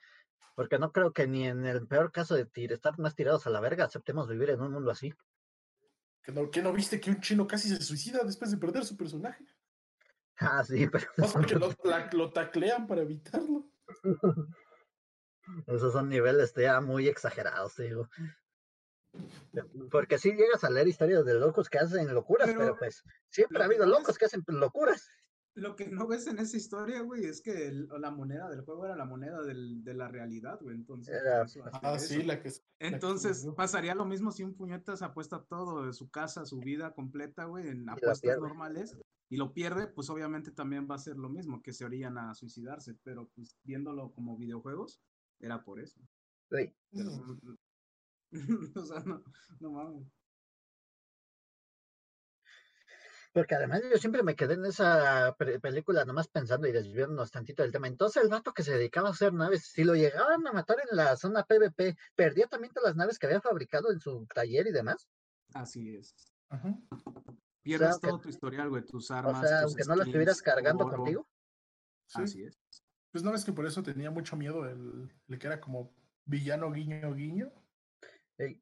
Porque 0.56 0.78
no 0.78 0.92
creo 0.92 1.14
que 1.14 1.26
ni 1.26 1.48
en 1.48 1.66
el 1.66 1.88
peor 1.88 2.12
caso 2.12 2.36
de 2.36 2.46
tir- 2.46 2.74
estar 2.74 3.00
más 3.00 3.16
tirados 3.16 3.48
a 3.48 3.50
la 3.50 3.62
verga 3.62 3.86
aceptemos 3.86 4.28
vivir 4.28 4.50
en 4.50 4.62
un 4.62 4.74
mundo 4.74 4.92
así. 4.92 5.14
¿Que 6.22 6.32
no, 6.34 6.52
que 6.52 6.62
no 6.62 6.74
viste 6.74 7.00
que 7.00 7.10
un 7.12 7.22
chino 7.22 7.48
casi 7.48 7.70
se 7.70 7.82
suicida 7.82 8.24
después 8.24 8.52
de 8.52 8.58
perder 8.58 8.84
su 8.84 8.98
personaje? 8.98 9.46
Ah, 10.40 10.64
sí, 10.64 10.88
pero 10.88 11.06
Más 11.18 11.34
porque 11.34 11.56
lo, 11.56 11.70
la- 11.84 12.10
lo 12.14 12.32
taclean 12.32 12.88
para 12.88 13.02
evitarlo. 13.02 13.70
esos 15.68 15.94
son 15.94 16.10
niveles 16.10 16.54
ya 16.56 16.80
muy 16.82 17.08
exagerados, 17.08 17.76
digo. 17.78 18.08
Porque 19.92 20.18
sí 20.18 20.32
llegas 20.34 20.64
a 20.64 20.70
leer 20.70 20.88
historias 20.88 21.26
de 21.26 21.34
locos 21.34 21.70
que 21.70 21.80
hacen 21.80 22.14
locuras, 22.14 22.48
pero, 22.48 22.60
Pero 22.60 22.78
pues 22.78 23.04
siempre 23.30 23.62
ha 23.62 23.66
habido 23.66 23.84
es- 23.84 23.90
locos 23.90 24.18
que 24.18 24.26
hacen 24.26 24.44
locuras. 24.48 25.10
Lo 25.56 25.76
que 25.76 25.88
no 25.88 26.08
ves 26.08 26.28
en 26.28 26.38
esa 26.38 26.56
historia, 26.56 27.02
güey, 27.02 27.26
es 27.26 27.42
que 27.42 27.68
el- 27.68 27.90
la 28.00 28.12
moneda 28.12 28.48
del 28.50 28.62
juego 28.62 28.86
era 28.86 28.96
la 28.96 29.06
moneda 29.06 29.42
del- 29.42 29.84
de 29.84 29.94
la 29.96 30.08
realidad, 30.08 30.60
güey. 30.62 30.76
Entonces, 30.76 31.16
Era- 31.20 31.42
eso 31.44 31.62
Ah, 31.74 31.96
eso. 31.96 32.06
sí, 32.08 32.24
la 32.24 32.40
que. 32.42 32.50
la 32.50 32.56
que 32.78 32.88
Entonces, 32.88 33.46
pasaría 33.58 33.96
lo 33.96 34.06
mismo 34.06 34.32
si 34.32 34.44
un 34.44 34.56
puñetas 34.56 35.02
apuesta 35.02 35.44
todo 35.44 35.86
de 35.88 35.92
su 35.94 36.10
casa, 36.10 36.46
su 36.46 36.60
vida 36.60 36.94
completa, 36.94 37.46
güey, 37.46 37.68
en 37.68 37.90
apuestas 37.90 38.38
normales 38.40 38.96
y 39.30 39.38
lo 39.38 39.54
pierde, 39.54 39.88
pues 39.88 40.10
obviamente 40.10 40.52
también 40.52 40.88
va 40.90 40.96
a 40.96 41.00
ser 41.00 41.16
lo 41.18 41.30
mismo, 41.30 41.62
que 41.62 41.72
se 41.74 41.86
orillan 41.86 42.18
a 42.18 42.34
suicidarse, 42.34 42.96
pero 43.04 43.30
pues 43.36 43.58
viéndolo 43.64 44.12
como 44.12 44.38
videojuegos, 44.38 45.02
era 45.40 45.64
por 45.64 45.80
eso. 45.80 46.00
Pero, 46.50 46.72
Mm. 46.92 47.56
o 48.76 48.86
sea, 48.86 49.00
no, 49.02 49.24
no 49.60 49.72
mames. 49.72 50.08
Porque 53.34 53.54
además 53.56 53.82
yo 53.92 53.98
siempre 53.98 54.24
me 54.24 54.36
quedé 54.36 54.56
en 54.56 54.66
esa 54.66 55.36
pe- 55.38 55.60
película 55.60 56.04
nomás 56.04 56.28
pensando 56.28 56.68
y 56.68 56.72
desviándonos 56.72 57.30
tantito 57.32 57.62
del 57.62 57.72
tema. 57.72 57.88
Entonces 57.88 58.24
el 58.24 58.30
vato 58.30 58.54
que 58.54 58.64
se 58.64 58.74
dedicaba 58.74 59.10
a 59.10 59.12
hacer 59.12 59.34
naves, 59.34 59.68
si 59.72 59.84
lo 59.84 59.94
llegaban 59.94 60.46
a 60.48 60.52
matar 60.52 60.78
en 60.90 60.98
la 60.98 61.16
zona 61.16 61.44
PvP, 61.44 61.96
¿perdía 62.16 62.48
también 62.48 62.74
todas 62.74 62.90
las 62.90 62.96
naves 62.98 63.20
que 63.20 63.28
había 63.28 63.42
fabricado 63.42 63.92
en 63.92 64.00
su 64.00 64.26
taller 64.34 64.66
y 64.68 64.72
demás? 64.72 65.08
Así 65.54 65.96
es. 65.96 66.16
Ajá. 66.50 66.76
Pierdes 67.62 67.92
aunque- 67.92 68.08
todo 68.08 68.20
tu 68.20 68.30
historial, 68.30 68.70
güey, 68.70 68.86
tus 68.86 69.10
O 69.12 69.14
armas. 69.14 69.48
sea, 69.48 69.62
tus 69.64 69.72
aunque 69.72 69.84
no 69.88 69.96
lo 69.96 70.04
estuvieras 70.04 70.42
cargando 70.42 70.86
oro. 70.86 70.98
contigo. 70.98 71.28
Sí. 72.08 72.22
Así 72.22 72.44
es. 72.44 72.58
Pues 73.12 73.24
no 73.24 73.32
ves 73.32 73.44
que 73.44 73.54
por 73.54 73.66
eso 73.66 73.82
tenía 73.84 74.12
mucho 74.12 74.36
miedo 74.36 74.66
el, 74.70 75.12
el 75.28 75.40
que 75.40 75.48
era 75.48 75.60
como 75.60 75.94
villano 76.26 76.72
guiño 76.72 77.14
guiño. 77.14 77.52
Ey, 78.38 78.62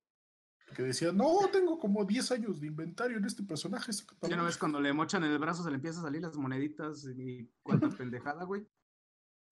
Que 0.75 0.83
decía, 0.83 1.11
no, 1.11 1.47
tengo 1.51 1.79
como 1.79 2.03
10 2.05 2.31
años 2.31 2.59
de 2.59 2.67
inventario 2.67 3.17
en 3.17 3.25
este 3.25 3.43
personaje. 3.43 3.91
Ya 4.23 4.35
no 4.35 4.45
ves 4.45 4.57
cuando 4.57 4.79
le 4.81 4.91
mochan 4.93 5.23
en 5.23 5.31
el 5.31 5.39
brazo, 5.39 5.63
se 5.63 5.69
le 5.69 5.75
empiezan 5.75 6.01
a 6.01 6.07
salir 6.07 6.21
las 6.21 6.35
moneditas 6.37 7.05
y 7.17 7.49
cuánta 7.61 7.87
pendejada, 8.01 8.43
güey. 8.45 8.67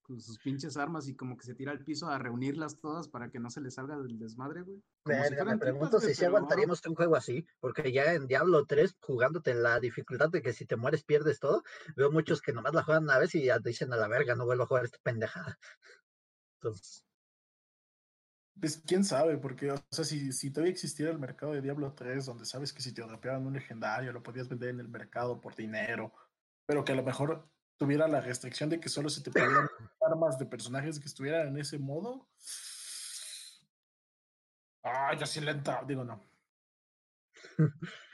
Con 0.06 0.22
sus 0.22 0.38
pinches 0.38 0.78
armas 0.78 1.08
y 1.08 1.16
como 1.16 1.36
que 1.36 1.46
se 1.46 1.56
tira 1.56 1.72
al 1.72 1.84
piso 1.84 2.08
a 2.08 2.20
reunirlas 2.20 2.80
todas 2.80 3.08
para 3.08 3.32
que 3.32 3.40
no 3.40 3.50
se 3.50 3.60
le 3.60 3.72
salga 3.72 3.98
del 3.98 4.20
desmadre, 4.20 4.62
güey. 4.62 4.84
Si 5.06 5.44
me 5.44 5.58
pregunto 5.58 6.00
si 6.00 6.14
pero- 6.16 6.28
aguantaríamos 6.28 6.86
un 6.86 6.94
juego 6.94 7.16
así, 7.16 7.48
porque 7.60 7.92
ya 7.92 8.14
en 8.14 8.28
Diablo 8.28 8.66
3, 8.68 8.96
jugándote 9.02 9.50
en 9.52 9.64
la 9.64 9.80
dificultad 9.80 10.30
de 10.30 10.44
que 10.44 10.54
si 10.54 10.66
te 10.68 10.76
mueres 10.76 11.04
pierdes 11.04 11.40
todo, 11.40 11.64
veo 11.96 12.12
muchos 12.12 12.42
que 12.42 12.54
nomás 12.54 12.76
la 12.76 12.84
juegan 12.84 13.04
una 13.06 13.18
vez 13.18 13.34
y 13.34 13.46
ya 13.46 13.58
dicen 13.58 13.92
a 13.94 13.98
la 13.98 14.08
verga, 14.08 14.36
no 14.36 14.46
vuelvo 14.46 14.64
a 14.64 14.68
jugar 14.68 14.86
esta 14.86 15.00
pendejada. 15.02 15.58
Entonces, 16.62 17.04
Pues 18.60 18.82
quién 18.86 19.04
sabe, 19.04 19.38
porque, 19.38 19.72
o 19.72 19.78
sea, 19.90 20.06
si, 20.06 20.32
si 20.32 20.52
todavía 20.52 20.72
existiera 20.72 21.12
el 21.12 21.20
mercado 21.20 21.54
de 21.54 21.62
Diablo 21.62 21.94
3, 21.94 22.26
donde 22.26 22.46
sabes 22.46 22.72
que 22.72 22.82
si 22.82 22.94
te 22.94 23.06
rapeaban 23.06 23.46
un 23.46 23.54
legendario, 23.54 24.14
lo 24.14 24.22
podías 24.24 24.48
vender 24.48 24.70
en 24.70 24.80
el 24.80 24.88
mercado 24.88 25.42
por 25.42 25.56
dinero, 25.56 26.14
pero 26.68 26.86
que 26.86 26.94
a 26.94 26.96
lo 26.96 27.04
mejor 27.04 27.50
tuviera 27.78 28.08
la 28.08 28.22
restricción 28.22 28.70
de 28.70 28.80
que 28.80 28.88
solo 28.88 29.10
se 29.10 29.22
te 29.22 29.30
pudieran 29.32 29.68
armas 30.06 30.38
de 30.38 30.46
personajes 30.46 31.00
que 31.00 31.08
estuvieran 31.08 31.48
en 31.48 31.58
ese 31.58 31.80
modo. 31.80 32.28
Ah, 34.84 35.16
ya 35.18 35.26
sí 35.26 35.42
lenta, 35.42 35.84
digo 35.88 36.04
no. 36.04 36.22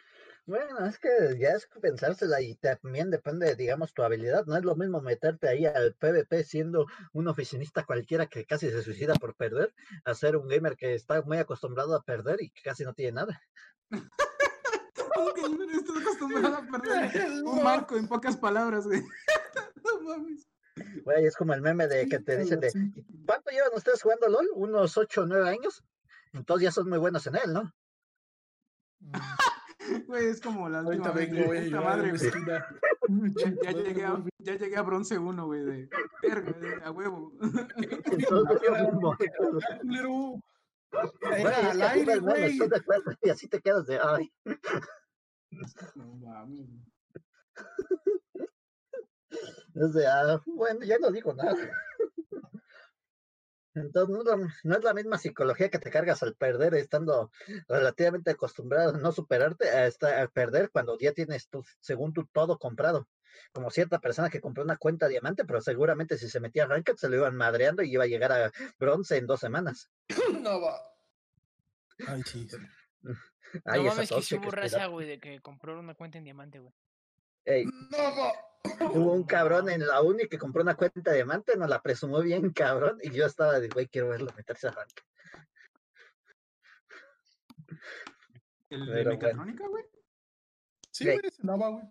Bueno, 0.47 0.85
es 0.85 0.97
que 0.97 1.09
ya 1.39 1.49
es 1.49 1.67
pensársela 1.81 2.41
y 2.41 2.55
también 2.55 3.11
depende, 3.11 3.55
digamos, 3.55 3.93
tu 3.93 4.01
habilidad. 4.03 4.45
No 4.47 4.57
es 4.57 4.63
lo 4.63 4.75
mismo 4.75 4.99
meterte 4.99 5.47
ahí 5.47 5.65
al 5.65 5.93
PvP 5.93 6.43
siendo 6.43 6.87
un 7.13 7.27
oficinista 7.27 7.85
cualquiera 7.85 8.25
que 8.25 8.45
casi 8.45 8.69
se 8.69 8.81
suicida 8.81 9.13
por 9.13 9.35
perder, 9.35 9.73
a 10.03 10.13
ser 10.15 10.35
un 10.35 10.47
gamer 10.47 10.75
que 10.75 10.95
está 10.95 11.21
muy 11.21 11.37
acostumbrado 11.37 11.95
a 11.95 12.03
perder 12.03 12.41
y 12.41 12.49
que 12.49 12.61
casi 12.63 12.83
no 12.83 12.93
tiene 12.93 13.13
nada. 13.13 13.41
Un 15.15 15.33
gamer 15.35 15.69
está 15.69 15.99
acostumbrado 15.99 16.55
a 16.55 16.65
perder. 16.65 17.11
Un 17.45 17.63
marco, 17.63 17.95
en 17.95 18.07
pocas 18.07 18.35
palabras, 18.35 18.87
güey. 18.87 19.01
No 19.83 20.01
mames. 20.01 20.47
Güey, 21.03 21.25
es 21.25 21.35
como 21.35 21.53
el 21.53 21.61
meme 21.61 21.87
de 21.87 22.07
que 22.07 22.19
te 22.19 22.37
dicen 22.37 22.59
de. 22.59 22.71
¿cuánto 23.25 23.51
llevan 23.51 23.71
ustedes 23.75 24.01
jugando 24.01 24.27
LOL? 24.29 24.47
Unos 24.55 24.97
8 24.97 25.23
o 25.23 25.25
9 25.25 25.49
años. 25.49 25.83
Entonces 26.33 26.63
ya 26.63 26.71
son 26.71 26.89
muy 26.89 26.97
buenos 26.99 27.25
en 27.27 27.35
él, 27.35 27.53
¿no? 27.53 27.73
Güey, 30.07 30.27
es 30.27 30.39
como 30.39 30.69
la 30.69 30.79
Ahorita 30.79 31.11
última 31.11 31.25
vengo, 31.25 31.47
güey. 31.47 31.69
madre, 31.71 32.11
güey. 32.11 32.31
Ya, 32.45 32.67
ya 33.63 33.71
llegué 33.71 34.05
a, 34.05 34.23
ya 34.37 34.55
llegué 34.55 34.77
a 34.77 34.81
bronce 34.83 35.17
1, 35.17 35.45
güey, 35.45 35.63
de 35.65 35.89
verga, 36.21 36.51
de- 36.53 36.83
a 36.83 36.91
huevo. 36.91 37.33
Y 43.21 43.29
así 43.29 43.47
te 43.47 43.61
quedas 43.61 43.85
de, 43.87 43.99
ay, 43.99 44.31
No 45.95 46.19
ah, 50.07 50.41
bueno, 50.45 50.85
ya 50.85 50.97
no 50.99 51.11
digo 51.11 51.33
nada. 51.33 51.55
Entonces, 53.73 54.09
no, 54.13 54.19
es 54.21 54.25
la- 54.27 54.53
no 54.63 54.75
es 54.77 54.83
la 54.83 54.93
misma 54.93 55.17
psicología 55.17 55.69
que 55.69 55.79
te 55.79 55.89
cargas 55.89 56.21
al 56.23 56.35
perder 56.35 56.73
estando 56.75 57.31
relativamente 57.69 58.31
acostumbrado 58.31 58.95
a 58.95 58.97
no 58.97 59.11
superarte 59.13 59.69
a, 59.69 59.87
esta- 59.87 60.21
a 60.21 60.27
perder 60.27 60.69
cuando 60.71 60.97
ya 60.99 61.13
tienes 61.13 61.47
tu, 61.47 61.63
según 61.79 62.11
tú, 62.11 62.25
todo 62.33 62.59
comprado. 62.59 63.07
Como 63.53 63.69
cierta 63.71 63.99
persona 63.99 64.29
que 64.29 64.41
compró 64.41 64.63
una 64.63 64.75
cuenta 64.75 65.07
diamante, 65.07 65.45
pero 65.45 65.61
seguramente 65.61 66.17
si 66.17 66.27
se 66.27 66.41
metía 66.41 66.65
a 66.65 66.67
Ranked 66.67 66.95
se 66.97 67.07
lo 67.07 67.15
iban 67.15 67.37
madreando 67.37 67.81
y 67.81 67.93
iba 67.93 68.03
a 68.03 68.07
llegar 68.07 68.33
a 68.33 68.51
bronce 68.77 69.15
en 69.17 69.25
dos 69.27 69.39
semanas. 69.39 69.89
No 70.43 70.59
va. 70.59 70.77
Ay, 72.07 72.23
sí. 72.23 72.47
Ay, 73.65 73.83
no 73.83 73.87
esa 73.87 73.95
mames 73.95 74.09
que 74.09 74.35
hubo 74.35 74.45
espera. 74.49 74.61
raza, 74.63 74.85
güey, 74.87 75.07
de 75.07 75.19
que 75.19 75.39
compró 75.41 75.79
una 75.79 75.93
cuenta 75.95 76.17
en 76.17 76.25
diamante, 76.25 76.59
güey. 76.59 76.73
Ey, 77.45 77.65
No 77.65 78.91
hubo 78.93 79.13
un 79.13 79.23
cabrón 79.23 79.69
en 79.69 79.85
la 79.85 80.01
uni 80.01 80.27
que 80.27 80.37
compró 80.37 80.61
una 80.61 80.75
cuenta 80.75 81.11
diamante, 81.13 81.57
nos 81.57 81.69
la 81.69 81.81
presumió 81.81 82.21
bien 82.21 82.51
cabrón, 82.51 82.99
y 83.01 83.11
yo 83.11 83.25
estaba 83.25 83.59
de, 83.59 83.69
güey, 83.69 83.87
quiero 83.87 84.09
verlo 84.09 84.31
meterse 84.35 84.67
a 84.67 84.71
Ranked. 84.71 85.03
¿El 88.69 88.85
de 88.85 88.91
Pero 88.93 89.11
mecatrónica, 89.11 89.67
güey? 89.67 89.83
Sí, 90.91 91.05
Güey. 91.05 91.19
se 91.31 91.43
no 91.43 91.57
va, 91.57 91.69
güey. 91.69 91.83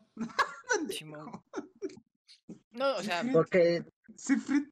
No, 2.70 2.96
o 2.96 3.02
sea, 3.02 3.22
Porque 3.32 3.84
Siegfried. 4.16 4.64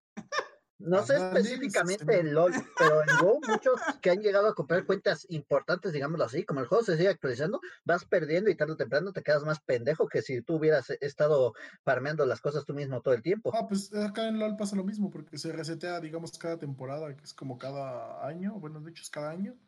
No 0.78 1.04
sé 1.04 1.16
Ándale, 1.16 1.40
específicamente 1.40 2.20
en 2.20 2.34
LOL, 2.34 2.52
pero 2.78 3.02
en 3.02 3.08
WoW 3.20 3.40
muchos 3.48 3.80
que 4.00 4.10
han 4.10 4.20
llegado 4.20 4.48
a 4.48 4.54
comprar 4.54 4.86
cuentas 4.86 5.26
importantes, 5.28 5.92
digámoslo 5.92 6.24
así, 6.24 6.44
como 6.44 6.60
el 6.60 6.66
juego 6.66 6.84
se 6.84 6.96
sigue 6.96 7.08
actualizando, 7.08 7.60
vas 7.84 8.04
perdiendo 8.04 8.48
y 8.48 8.56
tarde 8.56 8.74
o 8.74 8.76
temprano 8.76 9.12
te 9.12 9.22
quedas 9.22 9.44
más 9.44 9.60
pendejo 9.60 10.06
que 10.06 10.22
si 10.22 10.40
tú 10.42 10.56
hubieras 10.56 10.90
estado 11.00 11.52
farmeando 11.84 12.24
las 12.26 12.40
cosas 12.40 12.64
tú 12.64 12.74
mismo 12.74 13.02
todo 13.02 13.14
el 13.14 13.22
tiempo. 13.22 13.50
Ah, 13.54 13.66
pues 13.66 13.92
acá 13.92 14.28
en 14.28 14.38
LOL 14.38 14.56
pasa 14.56 14.76
lo 14.76 14.84
mismo, 14.84 15.10
porque 15.10 15.36
se 15.36 15.52
resetea, 15.52 16.00
digamos, 16.00 16.38
cada 16.38 16.58
temporada, 16.58 17.16
que 17.16 17.24
es 17.24 17.34
como 17.34 17.58
cada 17.58 18.24
año, 18.26 18.54
bueno, 18.60 18.80
de 18.80 18.90
hecho 18.90 19.02
es 19.02 19.10
cada 19.10 19.30
año, 19.30 19.58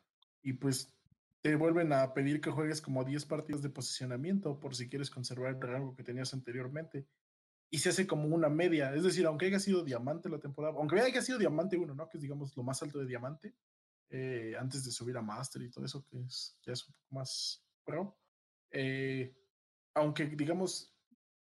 y 0.43 0.53
pues 0.53 0.95
te 1.43 1.57
vuelven 1.57 1.93
a 1.93 2.13
pedir 2.13 2.41
que 2.41 2.51
juegues 2.51 2.81
como 2.81 3.05
10 3.05 3.27
partidos 3.27 3.63
de 3.63 3.71
posicionamiento 3.71 4.61
por 4.61 4.77
si 4.77 4.89
quieres 4.89 5.11
conservar 5.11 5.55
el 5.55 5.61
rango 5.61 5.97
que 5.97 6.05
tenías 6.05 6.35
anteriormente. 6.35 7.07
Y 7.71 7.79
se 7.79 7.91
hace 7.91 8.07
como 8.07 8.27
una 8.35 8.49
media, 8.49 8.95
es 8.95 9.05
decir, 9.05 9.27
aunque 9.27 9.47
haya 9.47 9.61
sido 9.61 9.85
diamante 9.85 10.29
la 10.29 10.41
temporada, 10.41 10.75
aunque 10.77 11.01
haya 11.01 11.23
sido 11.23 11.39
diamante 11.39 11.77
1, 11.77 11.95
¿no? 11.95 12.09
Que 12.09 12.19
es, 12.19 12.23
digamos, 12.23 12.57
lo 12.57 12.65
más 12.65 12.83
alto 12.83 12.99
de 12.99 13.07
diamante, 13.07 13.55
eh, 14.11 14.55
antes 14.59 14.85
de 14.85 14.91
subir 14.91 15.17
a 15.17 15.23
Master 15.23 15.63
y 15.63 15.71
todo 15.71 15.85
eso, 15.85 16.05
que 16.05 16.19
es, 16.21 16.59
ya 16.63 16.73
es 16.73 16.87
un 16.87 16.95
poco 16.95 17.15
más 17.15 17.65
pro. 17.85 18.19
eh, 18.73 19.37
aunque, 19.95 20.27
digamos, 20.27 20.95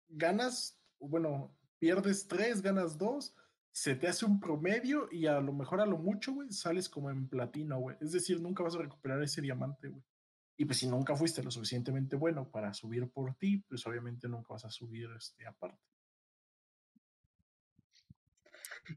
ganas, 0.08 0.80
bueno, 1.00 1.56
pierdes 1.80 2.28
3, 2.28 2.62
ganas 2.62 2.98
2, 2.98 3.36
se 3.72 3.96
te 3.96 4.08
hace 4.08 4.26
un 4.26 4.40
promedio 4.40 5.10
y 5.12 5.26
a 5.28 5.40
lo 5.42 5.52
mejor 5.54 5.82
a 5.82 5.86
lo 5.86 5.98
mucho, 5.98 6.34
güey, 6.34 6.52
sales 6.52 6.88
como 6.90 7.10
en 7.10 7.28
platino, 7.28 7.78
güey. 7.80 7.98
Es 8.00 8.12
decir, 8.14 8.40
nunca 8.40 8.64
vas 8.64 8.76
a 8.76 8.80
recuperar 8.80 9.22
ese 9.22 9.42
diamante, 9.42 9.90
güey. 9.90 10.04
Y 10.58 10.66
pues 10.66 10.80
si 10.80 10.88
nunca 10.88 11.16
fuiste 11.16 11.44
lo 11.44 11.52
suficientemente 11.52 12.16
bueno 12.16 12.50
para 12.50 12.74
subir 12.74 13.10
por 13.12 13.36
ti, 13.36 13.58
pues 13.68 13.86
obviamente 13.86 14.30
nunca 14.30 14.54
vas 14.54 14.64
a 14.64 14.72
subir 14.72 15.10
este 15.18 15.46
aparte. 15.46 15.95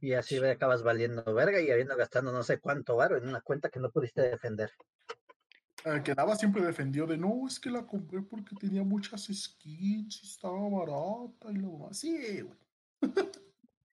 Y 0.01 0.13
así 0.15 0.37
acabas 0.45 0.83
valiendo 0.83 1.23
verga 1.35 1.61
y 1.61 1.71
habiendo 1.71 1.97
gastando 1.97 2.33
no 2.33 2.43
sé 2.43 2.59
cuánto 2.59 2.97
varo 2.97 3.17
en 3.17 3.29
una 3.29 3.41
cuenta 3.41 3.71
que 3.71 3.81
no 3.81 3.91
pudiste 3.91 4.23
defender. 4.23 4.73
Eh, 5.85 6.03
que 6.05 6.15
Nava 6.15 6.37
siempre 6.37 6.63
defendió 6.63 7.07
de 7.07 7.17
no, 7.17 7.47
es 7.47 7.61
que 7.61 7.71
la 7.71 7.87
compré 7.87 8.21
porque 8.23 8.57
tenía 8.57 8.83
muchas 8.83 9.29
skins 9.33 10.23
y 10.23 10.27
estaba 10.27 10.69
barata 10.69 11.51
y 11.51 11.57
lo 11.57 11.71
demás. 11.71 11.99
Sí, 11.99 12.43
güey. 12.43 12.59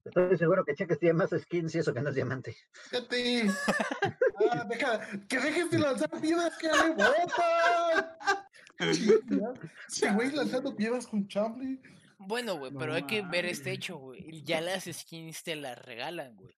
Estoy 0.05 0.39
seguro 0.39 0.65
que 0.65 0.75
Cheques 0.75 0.99
tiene 0.99 1.15
más 1.15 1.31
skins 1.31 1.75
y 1.75 1.79
eso 1.79 1.93
que 1.93 2.01
no 2.01 2.09
es 2.09 2.15
diamante. 2.15 2.57
Fíjate. 2.73 3.51
Ah, 4.51 4.65
deja, 4.69 5.01
que 5.29 5.39
dejes 5.39 5.71
de 5.71 5.79
lanzar 5.79 6.11
piedras 6.21 6.57
que 6.59 6.69
le 6.69 6.91
botan. 6.91 8.07
Sí, 9.89 10.07
güey, 10.15 10.31
lanzando 10.31 10.75
piedras 10.75 11.05
con 11.05 11.27
Chamble. 11.27 11.81
bueno, 12.29 12.57
güey, 12.57 12.73
No 12.73 12.79
pero 12.79 12.95
hay 12.95 13.07
que 13.07 13.23
ver 13.23 13.47
este 13.47 13.73
hecho, 13.73 13.97
güey. 13.97 14.43
Ya 14.43 14.61
las 14.61 14.85
skins 14.85 15.43
te 15.43 15.57
las 15.57 15.79
regalan, 15.79 16.37
güey. 16.37 16.55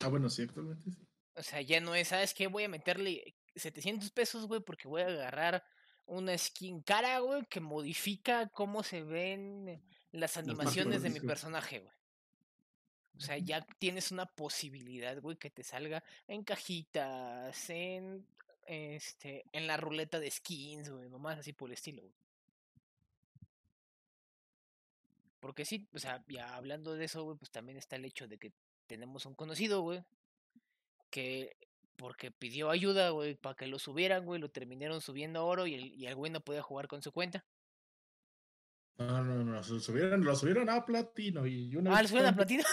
Ah, 0.00 0.08
bueno, 0.08 0.30
sí, 0.30 0.42
actualmente 0.42 0.90
sí. 0.90 1.06
O 1.34 1.42
sea, 1.42 1.60
ya 1.60 1.80
no 1.80 1.94
es, 1.94 2.08
¿sabes 2.08 2.34
qué? 2.34 2.48
Voy 2.48 2.64
a 2.64 2.68
meterle 2.68 3.34
700 3.54 4.10
pesos, 4.10 4.46
güey, 4.46 4.60
porque 4.60 4.88
voy 4.88 5.02
a 5.02 5.06
agarrar 5.06 5.64
una 6.06 6.36
skin 6.36 6.82
cara, 6.82 7.20
güey, 7.20 7.44
que 7.46 7.60
modifica 7.60 8.48
cómo 8.48 8.82
se 8.82 9.02
ven 9.02 9.82
las 10.12 10.36
animaciones 10.36 11.02
de 11.02 11.10
mi 11.10 11.20
personaje, 11.20 11.78
güey. 11.78 11.92
O 13.16 13.20
sea, 13.20 13.38
ya 13.38 13.60
tienes 13.78 14.10
una 14.12 14.26
posibilidad, 14.26 15.20
güey, 15.20 15.36
que 15.36 15.50
te 15.50 15.62
salga 15.62 16.02
en 16.26 16.42
cajitas, 16.42 17.70
en 17.70 18.26
este, 18.66 19.44
en 19.52 19.66
la 19.66 19.76
ruleta 19.76 20.18
de 20.18 20.30
skins, 20.30 20.90
güey, 20.90 21.08
nomás 21.08 21.38
así 21.38 21.52
por 21.52 21.68
el 21.68 21.74
estilo, 21.74 22.02
güey. 22.02 22.14
Porque 25.40 25.64
sí, 25.64 25.88
o 25.92 25.98
sea, 25.98 26.22
ya 26.28 26.54
hablando 26.54 26.94
de 26.94 27.06
eso, 27.06 27.24
güey, 27.24 27.36
pues 27.38 27.50
también 27.50 27.78
está 27.78 27.96
el 27.96 28.04
hecho 28.04 28.28
de 28.28 28.38
que 28.38 28.52
tenemos 28.86 29.26
un 29.26 29.34
conocido, 29.34 29.80
güey, 29.80 30.04
que 31.10 31.56
porque 31.96 32.30
pidió 32.30 32.70
ayuda, 32.70 33.10
güey, 33.10 33.34
para 33.34 33.54
que 33.54 33.66
lo 33.66 33.78
subieran, 33.78 34.24
güey, 34.24 34.40
lo 34.40 34.50
terminaron 34.50 35.00
subiendo 35.00 35.40
a 35.40 35.44
oro 35.44 35.66
y 35.66 35.74
el, 35.74 35.94
y 35.94 36.06
el 36.06 36.14
güey 36.14 36.30
no 36.30 36.40
podía 36.40 36.62
jugar 36.62 36.88
con 36.88 37.02
su 37.02 37.12
cuenta. 37.12 37.44
No, 38.98 39.24
no, 39.24 39.44
no, 39.44 39.52
lo 39.52 39.62
subieron, 39.62 40.24
lo 40.24 40.36
subieron 40.36 40.68
a 40.68 40.84
platino 40.84 41.46
y 41.46 41.74
una 41.74 41.90
Ah, 41.90 41.96
¿le 41.96 42.02
vez 42.02 42.10
subieron 42.10 42.34
a 42.34 42.36
platino? 42.36 42.64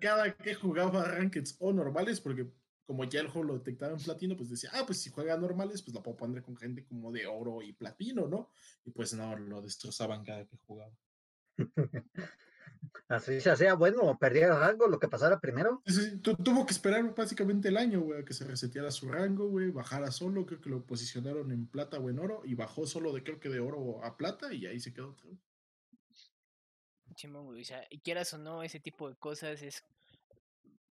cada, 0.00 0.34
que 0.34 0.54
jugaba 0.54 1.04
rankeds 1.04 1.56
o 1.60 1.72
normales, 1.72 2.20
porque 2.20 2.50
como 2.86 3.04
ya 3.04 3.20
el 3.20 3.28
juego 3.28 3.48
lo 3.48 3.58
detectaba 3.58 3.92
en 3.92 3.98
platino, 3.98 4.36
pues 4.36 4.48
decía, 4.48 4.70
ah, 4.72 4.84
pues 4.86 5.02
si 5.02 5.10
juega 5.10 5.36
normales, 5.36 5.82
pues 5.82 5.94
la 5.94 6.02
puedo 6.02 6.16
poner 6.16 6.42
con 6.42 6.56
gente 6.56 6.86
como 6.86 7.12
de 7.12 7.26
oro 7.26 7.60
y 7.60 7.74
platino, 7.74 8.26
¿no? 8.26 8.50
Y 8.84 8.90
pues 8.90 9.12
no, 9.12 9.36
lo 9.36 9.60
destrozaban 9.60 10.24
cada 10.24 10.46
que 10.46 10.56
jugaba. 10.56 10.96
Así 13.08 13.40
se 13.40 13.50
hacía 13.50 13.74
bueno 13.74 14.02
o 14.02 14.18
perdía 14.18 14.46
el 14.46 14.58
rango, 14.60 14.86
lo 14.86 14.98
que 14.98 15.08
pasara 15.08 15.40
primero. 15.40 15.82
Sí, 15.86 15.92
sí, 15.94 16.18
tu- 16.18 16.36
tuvo 16.36 16.64
que 16.66 16.72
esperar 16.72 17.14
básicamente 17.14 17.68
el 17.68 17.76
año, 17.76 18.00
güey, 18.00 18.20
a 18.20 18.24
que 18.24 18.34
se 18.34 18.44
reseteara 18.44 18.90
su 18.90 19.08
rango, 19.08 19.48
güey, 19.48 19.70
bajara 19.70 20.10
solo, 20.10 20.46
creo 20.46 20.60
que 20.60 20.70
lo 20.70 20.84
posicionaron 20.84 21.50
en 21.50 21.66
plata 21.66 21.98
o 21.98 22.08
en 22.10 22.18
oro, 22.18 22.42
y 22.44 22.54
bajó 22.54 22.86
solo 22.86 23.12
de 23.12 23.22
creo 23.22 23.40
que 23.40 23.48
de 23.48 23.60
oro 23.60 24.04
a 24.04 24.16
plata, 24.16 24.52
y 24.52 24.66
ahí 24.66 24.78
se 24.78 24.92
quedó. 24.92 25.16
Chimón, 27.14 27.46
güey, 27.46 27.62
o 27.62 27.64
sea, 27.64 27.84
y 27.90 27.98
quieras 28.00 28.32
o 28.34 28.38
no, 28.38 28.62
ese 28.62 28.78
tipo 28.78 29.08
de 29.08 29.16
cosas 29.16 29.60
es... 29.62 29.82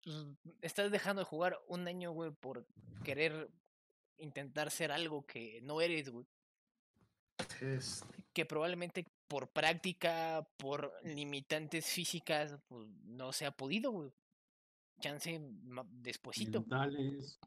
pues, 0.02 0.26
estás 0.60 0.90
dejando 0.90 1.20
de 1.20 1.26
jugar 1.26 1.58
un 1.68 1.86
año, 1.88 2.10
güey, 2.12 2.30
por 2.32 2.66
querer 3.04 3.48
intentar 4.18 4.70
ser 4.70 4.92
algo 4.92 5.24
que 5.24 5.60
no 5.62 5.80
eres, 5.80 6.10
güey. 6.10 6.26
Es- 7.60 8.04
que 8.34 8.44
probablemente 8.44 9.06
por 9.30 9.48
práctica, 9.52 10.44
por 10.56 10.92
limitantes 11.04 11.86
físicas, 11.86 12.58
pues 12.66 12.88
no 13.04 13.32
se 13.32 13.46
ha 13.46 13.52
podido, 13.52 13.92
güey. 13.92 14.12
Chance 15.00 15.40
despuesito. 15.92 16.62
Mentales. 16.62 17.38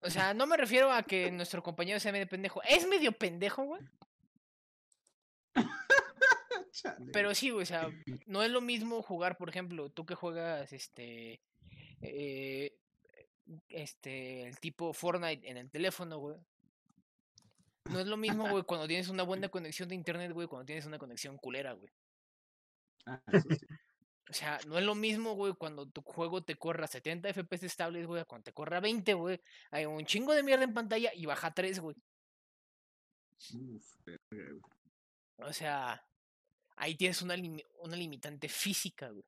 O 0.00 0.10
sea, 0.10 0.34
no 0.34 0.48
me 0.48 0.56
refiero 0.56 0.90
a 0.90 1.04
que 1.04 1.30
nuestro 1.30 1.62
compañero 1.62 2.00
sea 2.00 2.10
medio 2.10 2.28
pendejo. 2.28 2.60
Es 2.64 2.88
medio 2.88 3.12
pendejo, 3.12 3.62
güey. 3.66 3.82
Pero 7.14 7.36
sí, 7.36 7.50
güey, 7.50 7.62
o 7.62 7.66
sea, 7.66 7.88
no 8.26 8.42
es 8.42 8.50
lo 8.50 8.60
mismo 8.60 9.00
jugar, 9.00 9.38
por 9.38 9.48
ejemplo, 9.48 9.90
tú 9.90 10.04
que 10.04 10.16
juegas 10.16 10.72
este. 10.72 11.40
eh, 12.00 12.76
este. 13.68 14.48
El 14.48 14.58
tipo 14.58 14.92
Fortnite 14.92 15.48
en 15.48 15.56
el 15.56 15.70
teléfono, 15.70 16.18
güey. 16.18 16.36
No 17.90 18.00
es 18.00 18.06
lo 18.06 18.16
mismo, 18.16 18.48
güey, 18.48 18.64
cuando 18.64 18.86
tienes 18.86 19.08
una 19.08 19.22
buena 19.22 19.48
conexión 19.50 19.88
de 19.88 19.94
internet, 19.94 20.32
güey, 20.32 20.46
cuando 20.48 20.66
tienes 20.66 20.86
una 20.86 20.98
conexión 20.98 21.36
culera, 21.38 21.72
güey. 21.72 21.92
Ah, 23.06 23.20
eso 23.32 23.48
sí. 23.50 23.66
O 24.28 24.32
sea, 24.32 24.60
no 24.68 24.78
es 24.78 24.84
lo 24.84 24.94
mismo, 24.94 25.34
güey, 25.34 25.54
cuando 25.54 25.88
tu 25.88 26.02
juego 26.02 26.44
te 26.44 26.54
corra 26.54 26.86
70 26.86 27.32
FPS 27.34 27.64
estables, 27.66 28.06
güey, 28.06 28.24
cuando 28.26 28.44
te 28.44 28.52
corra 28.52 28.78
20, 28.78 29.14
güey. 29.14 29.40
Hay 29.72 29.86
un 29.86 30.04
chingo 30.06 30.32
de 30.34 30.44
mierda 30.44 30.62
en 30.64 30.72
pantalla 30.74 31.12
y 31.14 31.26
baja 31.26 31.52
3, 31.52 31.80
güey. 31.80 31.96
Uf, 33.54 33.96
güey. 34.30 34.60
O 35.38 35.52
sea, 35.52 36.06
ahí 36.76 36.94
tienes 36.94 37.22
una, 37.22 37.34
limi- 37.36 37.66
una 37.80 37.96
limitante 37.96 38.48
física, 38.48 39.08
güey. 39.10 39.24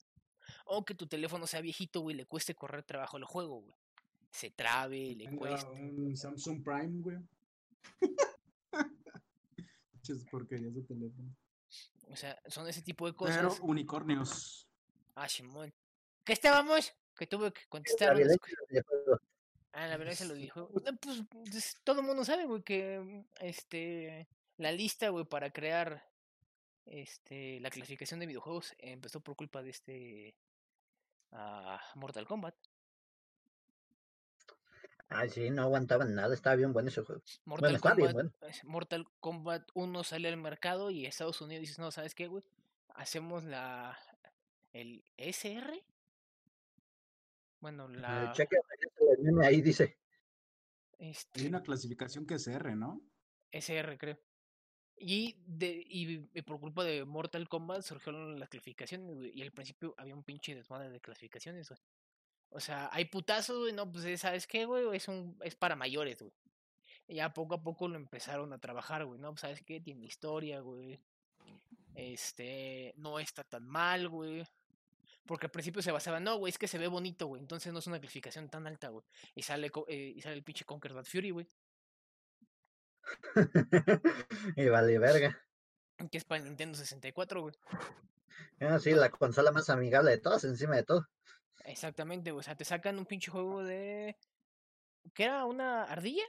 O 0.67 0.85
que 0.85 0.95
tu 0.95 1.07
teléfono 1.09 1.47
sea 1.49 1.61
viejito, 1.61 2.01
güey, 2.01 2.15
le 2.15 2.27
cueste 2.27 2.55
correr 2.55 2.85
trabajo 2.85 3.17
el 3.17 3.25
juego, 3.25 3.63
güey. 3.63 3.75
Se 4.31 4.51
trabe, 4.51 5.15
le 5.17 5.35
cueste. 5.37 5.67
un 5.71 6.17
Samsung 6.17 6.63
Prime, 6.63 7.01
güey. 7.03 7.19
Muchas 10.03 10.25
porquerías 10.31 10.75
de 10.75 10.83
teléfono. 10.83 11.37
O 12.09 12.17
sea, 12.17 12.41
son 12.47 12.69
ese 12.69 12.83
tipo 12.83 13.07
de 13.07 13.13
Pero 13.13 13.49
cosas. 13.49 13.61
unicornios. 13.63 14.69
Ah, 15.15 15.29
Simón. 15.29 15.73
¿Qué 16.25 16.33
estábamos? 16.33 16.93
Que 17.17 17.27
tuve 17.27 17.53
que 17.53 17.61
La 17.61 17.69
contestar. 17.69 18.17
Ah, 19.73 19.87
la 19.87 19.97
violencia 19.97 20.27
lo 20.27 20.35
dijo. 20.35 20.69
Pues, 21.01 21.23
pues, 21.31 21.77
todo 21.85 22.01
el 22.01 22.07
mundo 22.07 22.25
sabe, 22.25 22.45
güey, 22.47 22.63
que 22.63 23.25
este 23.41 24.29
la 24.59 24.73
lista, 24.73 25.09
güey, 25.09 25.25
para 25.25 25.51
crear 25.51 26.05
este 26.85 27.61
la 27.61 27.71
clasificación 27.71 28.21
de 28.21 28.27
videojuegos 28.27 28.75
empezó 28.79 29.21
por 29.21 29.37
culpa 29.37 29.63
de 29.63 29.71
este 29.71 30.35
ah, 31.31 31.81
Mortal 31.95 32.27
Kombat. 32.27 32.55
Ay, 35.15 35.31
sí, 35.31 35.51
no 35.51 35.63
aguantaban 35.63 36.15
nada, 36.15 36.35
estaba 36.35 36.57
bien 36.57 36.73
bueno 36.73 36.89
ese 36.89 37.03
juego. 37.03 37.23
Mortal 37.45 37.71
bien 37.71 37.81
Kombat, 37.81 38.13
bueno. 38.13 38.33
es- 38.43 38.65
Mortal 38.65 39.07
Kombat 39.21 39.69
1 39.75 40.05
sale 40.05 40.29
al 40.29 40.37
mercado 40.37 40.91
y 40.91 41.07
Estados 41.07 41.41
Unidos 41.41 41.61
dice, 41.61 41.81
"No, 41.81 41.91
¿sabes 41.91 42.15
qué, 42.15 42.27
güey? 42.27 42.43
Hacemos 42.95 43.45
la 43.45 43.99
el 44.73 45.05
SR 45.17 45.83
bueno, 47.61 47.89
Eh, 47.89 47.97
la 47.99 48.33
cheque, 48.33 48.57
el 49.17 49.23
meme 49.23 49.47
ahí 49.47 49.61
dice. 49.61 49.97
Hay 50.99 51.11
este, 51.11 51.47
una 51.49 51.63
clasificación 51.63 52.27
que 52.27 52.35
es 52.35 52.47
R, 52.49 52.75
¿no? 52.75 53.01
SR, 53.53 53.99
creo. 53.99 54.19
Y, 54.97 55.37
de, 55.47 55.85
y, 55.89 56.29
y 56.33 56.43
por 56.43 56.61
culpa 56.61 56.85
de 56.85 57.05
Mortal 57.05 57.49
Kombat 57.49 57.83
surgieron 57.83 58.39
las 58.39 58.49
clasificaciones, 58.49 59.15
güey. 59.17 59.31
Y 59.37 59.43
al 59.43 59.53
principio 59.53 59.95
había 59.99 60.15
un 60.15 60.23
pinche 60.25 60.55
desmadre 60.55 60.91
de 60.91 61.01
clasificaciones, 61.01 61.69
güey. 61.69 61.81
O 62.55 62.61
sea, 62.61 62.91
hay 62.93 63.07
putazos, 63.07 63.59
güey, 63.59 63.73
no, 63.73 63.91
pues 63.91 64.21
¿sabes 64.21 64.47
qué, 64.47 64.67
güey? 64.67 64.85
Es, 64.95 65.09
un, 65.09 65.39
es 65.43 65.55
para 65.55 65.77
mayores, 65.77 66.21
güey. 66.21 66.33
Y 67.09 67.17
ya 67.17 67.33
poco 67.33 67.55
a 67.55 67.63
poco 67.63 67.89
lo 67.89 67.97
empezaron 67.97 68.53
a 68.53 68.59
trabajar, 68.59 69.05
güey, 69.05 69.19
¿no? 69.19 69.31
Pues, 69.31 69.41
¿Sabes 69.41 69.63
qué? 69.63 69.81
Tiene 69.81 70.07
historia, 70.07 70.61
güey. 70.61 71.01
Este, 71.95 72.95
no 72.97 73.19
está 73.19 73.45
tan 73.45 73.67
mal, 73.67 74.09
güey. 74.09 74.47
Porque 75.27 75.47
al 75.47 75.51
principio 75.53 75.83
se 75.83 75.93
basaba, 75.93 76.21
no, 76.21 76.37
güey, 76.37 76.51
es 76.51 76.59
que 76.59 76.69
se 76.69 76.79
ve 76.79 76.89
bonito, 76.89 77.27
güey. 77.27 77.41
Entonces 77.41 77.73
no 77.73 77.79
es 77.79 77.87
una 77.87 78.01
clasificación 78.01 78.49
tan 78.49 78.67
alta, 78.67 78.89
güey. 78.89 79.05
Y 79.35 79.43
sale, 79.43 79.71
eh, 79.89 80.13
y 80.17 80.21
sale 80.21 80.37
el 80.37 80.43
pinche 80.43 80.65
Conquer 80.65 80.93
Bad 80.93 81.05
Fury, 81.05 81.31
güey. 81.31 81.49
y 84.57 84.69
vale, 84.69 84.99
verga. 84.99 85.39
Que 86.11 86.19
es 86.19 86.25
para 86.25 86.43
Nintendo 86.43 86.77
64, 86.77 87.41
güey. 87.43 87.55
Ah, 88.61 88.79
sí, 88.79 88.93
la 88.93 89.11
consola 89.11 89.53
más 89.53 89.71
amigable 89.71 90.11
de 90.11 90.19
todas, 90.19 90.45
encima 90.45 90.77
de 90.77 90.85
todo. 90.85 91.09
Exactamente, 91.65 92.33
o 92.33 92.43
sea, 92.43 92.57
te 92.57 92.65
sacan 92.65 92.99
un 92.99 93.07
pinche 93.07 93.31
juego 93.31 93.63
de... 93.65 94.17
¿Qué 95.15 95.25
era? 95.25 95.45
¿Una 95.45 95.85
ardilla? 95.85 96.25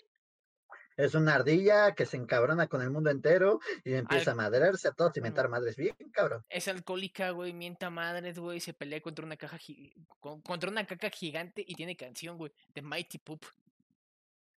Es 0.95 1.15
una 1.15 1.35
ardilla 1.35 1.95
que 1.95 2.05
se 2.05 2.17
encabrona 2.17 2.67
con 2.67 2.81
el 2.81 2.91
mundo 2.91 3.09
entero 3.09 3.59
y 3.83 3.93
empieza 3.93 4.31
Al- 4.31 4.39
a 4.39 4.43
madrearse 4.43 4.87
a 4.87 4.91
todos 4.91 5.17
y 5.17 5.21
mentar 5.21 5.49
madres 5.49 5.75
bien, 5.75 5.95
cabrón. 6.11 6.45
Es 6.49 6.67
alcohólica, 6.67 7.31
güey, 7.31 7.51
mienta 7.53 7.89
madres, 7.89 8.37
güey, 8.37 8.59
se 8.59 8.73
pelea 8.73 9.01
contra 9.01 9.25
una 9.25 9.37
caja 9.37 9.57
gi- 9.57 9.93
contra 10.19 10.69
una 10.69 10.85
caca 10.85 11.09
gigante 11.09 11.63
y 11.67 11.73
tiene 11.73 11.95
canción, 11.95 12.37
güey, 12.37 12.51
de 12.75 12.81
Mighty 12.83 13.17
Poop. 13.17 13.43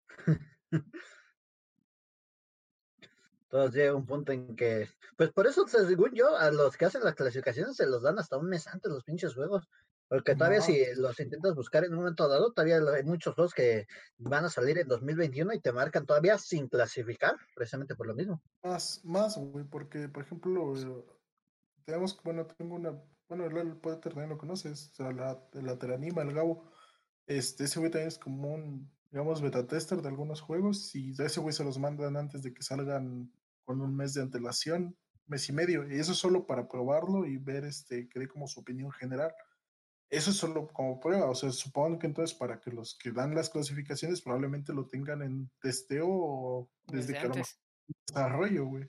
Entonces 3.44 3.76
llega 3.76 3.94
un 3.94 4.08
punto 4.08 4.32
en 4.32 4.56
que, 4.56 4.90
pues 5.16 5.32
por 5.32 5.46
eso, 5.46 5.68
según 5.68 6.16
yo, 6.16 6.36
a 6.36 6.50
los 6.50 6.76
que 6.76 6.86
hacen 6.86 7.04
las 7.04 7.14
clasificaciones 7.14 7.76
se 7.76 7.86
los 7.86 8.02
dan 8.02 8.18
hasta 8.18 8.38
un 8.38 8.50
mes 8.50 8.66
antes 8.66 8.92
los 8.92 9.04
pinches 9.04 9.36
juegos. 9.36 9.70
Porque 10.14 10.36
todavía 10.36 10.60
No. 10.60 10.66
si 10.66 10.86
los 10.98 11.20
intentas 11.20 11.56
buscar 11.56 11.84
en 11.86 11.94
un 11.94 11.98
momento 11.98 12.28
dado, 12.28 12.54
todavía 12.54 12.78
hay 12.96 13.04
muchos 13.04 13.34
juegos 13.34 13.52
que 13.52 13.88
van 14.20 14.46
a 14.46 14.50
salir 14.52 14.78
en 14.78 14.88
2021 14.88 15.52
y 15.54 15.60
te 15.60 15.72
marcan 15.72 16.06
todavía 16.06 16.38
sin 16.38 16.68
clasificar, 16.68 17.34
precisamente 17.56 17.96
por 17.96 18.06
lo 18.06 18.14
mismo. 18.14 18.40
Más, 18.64 19.04
más, 19.04 19.36
güey, 19.40 19.66
porque, 19.66 20.10
por 20.10 20.22
ejemplo, 20.22 20.76
tenemos, 21.84 22.22
bueno, 22.24 22.46
tengo 22.46 22.76
una, 22.76 23.02
bueno, 23.28 23.48
el 23.48 23.76
puede 23.78 23.98
también 23.98 24.30
lo 24.30 24.38
conoces, 24.38 24.92
o 24.92 24.94
sea, 24.94 25.12
la, 25.12 25.44
la 25.54 25.80
Teranima, 25.80 26.22
el 26.22 26.32
Gabo, 26.32 26.70
este, 27.26 27.64
ese 27.64 27.80
güey 27.80 27.90
también 27.90 28.10
es 28.10 28.20
como 28.20 28.54
un, 28.54 28.92
digamos, 29.10 29.42
beta 29.42 29.66
tester 29.66 30.00
de 30.00 30.10
algunos 30.10 30.42
juegos 30.42 30.94
y 30.94 31.20
a 31.20 31.26
ese 31.26 31.40
güey 31.40 31.54
se 31.54 31.64
los 31.64 31.80
mandan 31.80 32.18
antes 32.18 32.44
de 32.44 32.54
que 32.54 32.62
salgan 32.62 33.34
con 33.66 33.82
un 33.82 33.96
mes 33.96 34.14
de 34.14 34.22
antelación, 34.22 34.96
mes 35.26 35.50
y 35.50 35.54
medio, 35.54 35.90
y 35.92 35.98
eso 35.98 36.12
es 36.12 36.20
solo 36.20 36.46
para 36.46 36.68
probarlo 36.68 37.26
y 37.26 37.38
ver, 37.38 37.66
este, 37.66 38.08
que 38.10 38.20
dé 38.20 38.28
como 38.28 38.48
su 38.48 38.60
opinión 38.60 38.92
general. 38.92 39.34
Eso 40.14 40.30
es 40.30 40.38
solo 40.38 40.68
como 40.68 41.00
prueba, 41.00 41.28
o 41.28 41.34
sea, 41.34 41.50
supongo 41.50 41.98
que 41.98 42.06
entonces 42.06 42.38
para 42.38 42.60
que 42.60 42.70
los 42.70 42.96
que 42.96 43.12
dan 43.12 43.34
las 43.34 43.50
clasificaciones 43.50 44.22
probablemente 44.22 44.72
lo 44.72 44.86
tengan 44.86 45.24
en 45.24 45.50
testeo 45.60 46.08
o 46.08 46.70
desde, 46.86 47.14
Desde 47.14 47.14
que 47.14 47.26
antes. 47.26 47.60
desarrollo, 48.06 48.66
güey. 48.68 48.88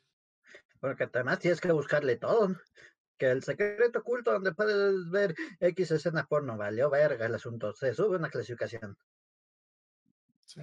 Porque 0.81 1.05
además 1.05 1.39
tienes 1.39 1.63
que 1.63 1.73
buscarle 1.73 2.17
todo. 2.17 2.49
¿no? 2.51 2.61
Que 3.17 3.31
el 3.31 3.43
secreto 3.43 4.01
oculto 4.01 4.35
donde 4.35 4.53
puedes 4.53 5.09
ver 5.09 5.35
X 5.61 5.93
escena 5.93 6.27
porno, 6.27 6.59
valió 6.59 6.91
verga 6.91 7.25
el 7.25 7.35
asunto. 7.35 7.73
Se 7.73 7.95
sube 7.95 8.17
una 8.17 8.29
clasificación. 8.29 8.95
Sí. 10.45 10.61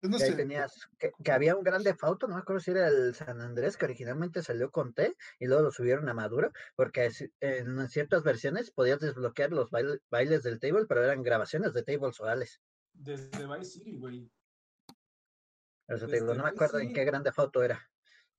Pues 0.00 0.10
no 0.10 0.16
que 0.16 0.24
ahí 0.24 0.30
sé. 0.30 0.36
tenías, 0.36 0.88
que, 0.98 1.12
que 1.22 1.32
había 1.32 1.54
un 1.54 1.62
grande 1.62 1.94
auto, 2.00 2.26
no 2.26 2.34
me 2.36 2.40
acuerdo 2.40 2.60
si 2.60 2.70
era 2.70 2.88
el 2.88 3.14
San 3.14 3.40
Andrés, 3.42 3.76
que 3.76 3.84
originalmente 3.84 4.42
salió 4.42 4.70
con 4.70 4.94
T 4.94 5.14
y 5.38 5.46
luego 5.46 5.62
lo 5.62 5.70
subieron 5.70 6.08
a 6.08 6.14
Maduro, 6.14 6.52
porque 6.74 7.10
en 7.40 7.88
ciertas 7.88 8.22
versiones 8.22 8.70
podías 8.70 8.98
desbloquear 9.00 9.52
los 9.52 9.70
baile- 9.70 10.00
bailes 10.10 10.42
del 10.42 10.58
table, 10.58 10.86
pero 10.86 11.04
eran 11.04 11.22
grabaciones 11.22 11.74
de 11.74 11.82
tables 11.82 12.16
reales. 12.18 12.60
Desde 12.94 13.28
Vice 13.46 13.70
City, 13.72 13.98
güey. 13.98 14.30
Te 15.86 16.06
digo, 16.06 16.34
no 16.34 16.44
me 16.44 16.50
acuerdo 16.50 16.78
en 16.78 16.92
qué 16.94 17.04
grande 17.04 17.30
auto 17.36 17.62
era. 17.62 17.80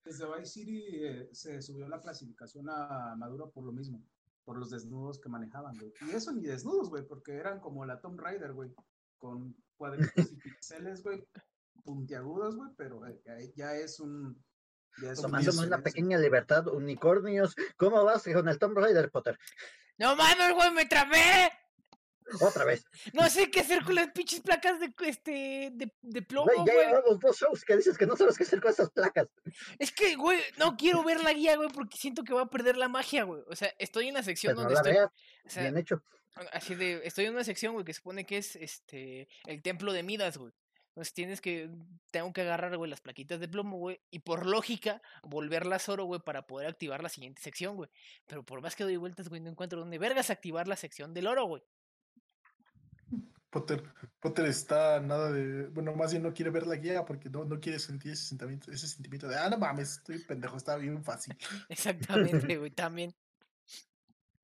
Desde 0.04 0.26
Vice 0.26 0.52
City 0.52 1.06
eh, 1.06 1.30
se 1.32 1.62
subió 1.62 1.88
la 1.88 2.00
clasificación 2.00 2.70
a 2.70 3.16
Maduro 3.18 3.52
por 3.52 3.64
lo 3.66 3.72
mismo, 3.72 4.04
por 4.46 4.58
los 4.58 4.72
desnudos 4.72 5.20
que 5.20 5.30
manejaban, 5.30 5.78
güey. 5.78 5.94
Y 6.08 6.12
eso 6.16 6.32
ni 6.32 6.42
desnudos, 6.48 6.90
güey, 6.90 7.06
porque 7.06 7.34
eran 7.36 7.60
como 7.60 7.86
la 7.86 8.00
Tomb 8.00 8.20
Raider, 8.20 8.54
güey, 8.54 8.74
con 9.20 9.56
cuadritos 9.76 10.32
y 10.32 10.36
pixeles, 10.60 11.04
güey, 11.04 11.24
puntiagudos, 11.82 12.56
güey, 12.56 12.70
pero 12.78 13.06
eh, 13.08 13.20
ya- 13.26 13.38
ya 13.56 13.76
es 13.76 14.00
un... 14.00 14.44
Ya 15.02 15.12
es 15.14 15.20
una 15.58 15.82
pequeña 15.82 16.18
libertad, 16.18 16.68
unicornios. 16.68 17.56
¿Cómo 17.78 18.04
vas 18.04 18.24
con 18.24 18.50
el 18.50 18.60
Tomb 18.60 18.78
Raider, 18.78 19.10
Potter? 19.10 19.38
¡No 19.98 20.16
mames, 20.18 20.54
güey! 20.54 20.72
¡Me 20.72 20.86
trabé! 20.86 21.50
Otra 22.42 22.66
vez. 22.66 22.86
No 23.14 23.30
sé 23.30 23.50
qué 23.52 23.62
hacer 23.62 23.84
con 23.84 23.96
las 23.96 24.12
pinches 24.12 24.42
placas 24.42 24.80
de 24.80 24.94
este 25.06 25.70
de, 25.74 25.94
de 26.02 26.22
plomo, 26.22 26.52
Güey, 26.54 26.66
ya 26.66 26.74
llevamos 26.88 27.20
dos 27.20 27.38
shows 27.38 27.64
que 27.66 27.76
dices 27.78 27.98
que 27.98 28.06
no 28.06 28.16
sabes 28.16 28.38
qué 28.38 28.44
hacer 28.44 28.62
con 28.62 28.72
esas 28.72 28.90
placas. 28.92 29.28
Es 29.80 29.92
que, 29.92 30.16
güey, 30.16 30.40
no 30.58 30.78
quiero 30.78 31.04
ver 31.04 31.22
la 31.24 31.34
guía, 31.34 31.56
güey, 31.58 31.70
porque 31.70 31.98
siento 31.98 32.24
que 32.24 32.34
va 32.34 32.44
a 32.44 32.50
perder 32.50 32.78
la 32.78 32.88
magia, 32.88 33.24
güey. 33.24 33.42
O 33.48 33.56
sea, 33.56 33.74
estoy 33.80 34.08
en 34.10 34.14
la 34.14 34.24
sección 34.24 34.54
Pues 34.56 34.64
no 34.66 34.70
donde 34.70 34.76
la 34.76 34.80
estoy. 34.82 34.94
veas, 34.94 35.12
o 35.46 35.50
sea, 35.50 35.64
bien 35.64 35.78
hecho. 35.78 36.04
así 36.54 36.76
de. 36.76 37.02
Estoy 37.06 37.26
en 37.26 37.34
una 37.34 37.44
sección, 37.44 37.74
güey, 37.74 37.84
que 37.86 37.94
supone 37.94 38.26
que 38.26 38.38
es 38.38 38.56
este. 38.56 39.28
El 39.46 39.62
templo 39.62 39.92
de 39.92 40.04
Midas, 40.04 40.38
güey. 40.38 40.54
Entonces 40.92 41.14
tienes 41.14 41.42
que. 41.42 41.70
Tengo 42.12 42.34
que 42.34 42.42
agarrar, 42.42 42.76
güey, 42.78 42.90
las 42.90 43.02
plaquitas 43.02 43.40
de 43.40 43.48
plomo, 43.48 43.78
güey. 43.78 44.02
Y 44.12 44.20
por 44.20 44.46
lógica, 44.46 45.02
volverlas 45.24 45.88
oro, 45.90 46.04
güey, 46.06 46.20
para 46.20 46.46
poder 46.48 46.68
activar 46.68 47.02
la 47.02 47.10
siguiente 47.10 47.42
sección, 47.42 47.76
güey. 47.78 47.90
Pero 48.28 48.44
por 48.44 48.62
más 48.62 48.76
que 48.76 48.84
doy 48.84 48.98
vueltas, 48.98 49.30
güey, 49.30 49.40
no 49.42 49.50
encuentro 49.50 49.80
dónde 49.80 49.98
vergas 49.98 50.30
activar 50.30 50.68
la 50.68 50.76
sección 50.76 51.14
del 51.14 51.28
oro, 51.28 51.46
güey. 51.46 51.64
Potter, 53.50 53.84
Potter 54.22 54.46
está 54.46 55.00
nada 55.02 55.32
de. 55.32 55.68
Bueno, 55.68 55.94
más 55.94 56.12
bien 56.12 56.24
no 56.24 56.34
quiere 56.34 56.52
ver 56.52 56.66
la 56.68 56.76
guía 56.78 57.04
porque 57.06 57.30
no, 57.30 57.44
no 57.44 57.60
quiere 57.60 57.80
sentir 57.80 58.14
ese 58.14 58.26
sentimiento, 58.26 58.72
ese 58.72 58.88
sentimiento 58.88 59.28
de, 59.28 59.36
ah, 59.36 59.50
no 59.50 59.58
mames, 59.58 59.98
estoy 59.98 60.20
pendejo, 60.20 60.56
está 60.56 60.78
bien 60.78 61.04
fácil. 61.04 61.36
Exactamente, 61.70 62.58
güey, 62.58 62.72
también. 62.72 63.14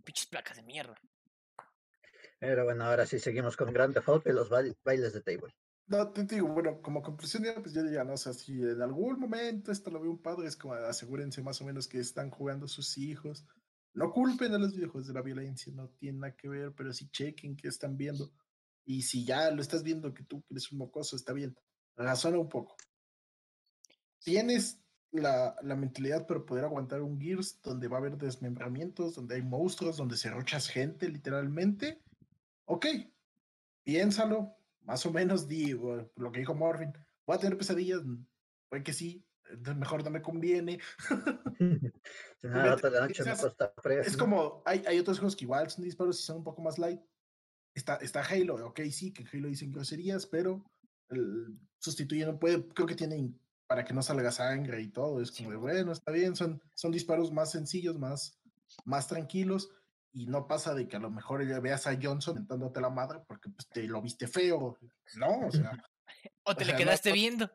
Pinches 0.03 0.27
placas 0.27 0.57
de 0.57 0.63
mierda. 0.63 0.99
Pero 2.39 2.65
bueno, 2.65 2.83
ahora 2.85 3.05
sí 3.05 3.19
seguimos 3.19 3.55
con 3.57 3.71
Grand 3.73 3.93
Theft 3.93 4.09
Auto 4.09 4.29
y 4.29 4.33
los 4.33 4.49
bail- 4.49 4.77
bailes 4.83 5.13
de 5.13 5.21
table. 5.21 5.53
No, 5.87 6.11
te 6.11 6.23
digo, 6.25 6.49
bueno, 6.49 6.81
como 6.81 7.01
conclusión, 7.01 7.45
pues 7.61 7.73
yo 7.73 7.81
diría, 7.81 8.03
no, 8.03 8.13
o 8.13 8.17
sea, 8.17 8.33
si 8.33 8.61
en 8.61 8.81
algún 8.81 9.19
momento 9.21 9.71
esto 9.71 9.89
lo 9.89 10.01
ve 10.01 10.09
un 10.09 10.21
padre, 10.21 10.47
es 10.47 10.57
como 10.57 10.73
asegúrense 10.73 11.41
más 11.41 11.61
o 11.61 11.65
menos 11.65 11.87
que 11.87 11.99
están 11.99 12.29
jugando 12.29 12.67
sus 12.67 12.97
hijos. 12.97 13.45
No 13.93 14.11
culpen 14.11 14.53
a 14.53 14.57
los 14.57 14.75
videojuegos 14.75 15.07
de 15.07 15.13
la 15.13 15.21
violencia, 15.21 15.71
no 15.73 15.87
tiene 15.91 16.19
nada 16.19 16.35
que 16.35 16.49
ver, 16.49 16.73
pero 16.75 16.91
sí 16.91 17.09
chequen 17.09 17.55
qué 17.55 17.69
están 17.69 17.95
viendo. 17.95 18.29
Y 18.83 19.03
si 19.03 19.23
ya 19.23 19.49
lo 19.49 19.61
estás 19.61 19.81
viendo 19.81 20.13
que 20.13 20.23
tú 20.23 20.43
eres 20.49 20.69
un 20.73 20.79
mocoso, 20.79 21.15
está 21.15 21.31
bien. 21.31 21.55
Razona 21.95 22.37
un 22.37 22.49
poco. 22.49 22.75
Tienes 24.19 24.81
la, 25.11 25.55
la 25.61 25.75
mentalidad 25.77 26.27
para 26.27 26.45
poder 26.45 26.65
aguantar 26.65 27.01
un 27.01 27.17
Gears 27.17 27.61
donde 27.61 27.87
va 27.87 27.95
a 27.95 27.99
haber 28.01 28.17
desmembramientos, 28.17 29.15
donde 29.15 29.35
hay 29.35 29.41
monstruos, 29.41 29.95
donde 29.95 30.17
se 30.17 30.29
rochas 30.29 30.67
gente, 30.67 31.07
literalmente. 31.07 32.03
Ok, 32.65 32.87
piénsalo, 33.83 34.56
más 34.87 35.05
o 35.05 35.11
menos 35.11 35.47
digo 35.47 36.09
lo 36.15 36.31
que 36.31 36.39
dijo 36.39 36.55
Morphin. 36.55 36.93
Voy 37.27 37.35
a 37.35 37.39
tener 37.39 37.57
pesadillas, 37.57 38.01
puede 38.69 38.83
que 38.83 38.93
sí, 38.93 39.27
entonces 39.49 39.77
mejor 39.77 40.03
no 40.03 40.09
me 40.09 40.21
conviene. 40.21 40.79
La 42.41 42.75
noche 42.75 43.13
quizás. 43.13 43.45
Es 44.05 44.17
como, 44.17 44.63
hay, 44.65 44.83
hay 44.87 44.97
otros 44.99 45.19
juegos 45.19 45.35
que 45.35 45.45
igual 45.45 45.69
son 45.69 45.83
disparos 45.83 46.19
y 46.19 46.23
son 46.23 46.37
un 46.37 46.43
poco 46.43 46.61
más 46.61 46.79
light. 46.79 47.01
Está, 47.75 47.97
está 47.97 48.21
Halo, 48.21 48.55
ok, 48.65 48.79
sí, 48.91 49.13
que 49.13 49.25
Halo 49.31 49.49
dicen 49.49 49.71
groserías, 49.71 50.25
pero 50.25 50.65
el, 51.09 51.59
sustituyendo, 51.79 52.39
puede, 52.39 52.67
creo 52.69 52.87
que 52.87 52.95
tienen 52.95 53.39
para 53.67 53.83
que 53.83 53.93
no 53.93 54.01
salga 54.01 54.31
sangre 54.31 54.81
y 54.81 54.87
todo. 54.87 55.21
Es 55.21 55.31
como 55.31 55.51
de, 55.51 55.57
bueno, 55.57 55.91
está 55.91 56.11
bien, 56.11 56.35
son, 56.35 56.61
son 56.73 56.91
disparos 56.91 57.31
más 57.31 57.51
sencillos, 57.51 57.99
más, 57.99 58.39
más 58.85 59.07
tranquilos. 59.07 59.69
Y 60.13 60.25
no 60.27 60.47
pasa 60.47 60.73
de 60.73 60.87
que 60.87 60.95
a 60.95 60.99
lo 60.99 61.11
mejor 61.11 61.47
ya 61.47 61.59
veas 61.59 61.85
a 61.87 61.97
Johnson 62.01 62.35
mentándote 62.35 62.81
la 62.81 62.89
madre 62.89 63.19
porque 63.27 63.49
pues, 63.49 63.67
te 63.67 63.83
lo 63.83 64.01
viste 64.01 64.27
feo. 64.27 64.77
No, 65.15 65.47
o 65.47 65.51
sea, 65.51 65.71
O 66.43 66.55
te 66.55 66.63
O 66.63 66.65
le 66.65 66.65
sea, 66.65 66.73
no- 66.73 66.77
quedaste 66.77 67.11
viendo. 67.11 67.51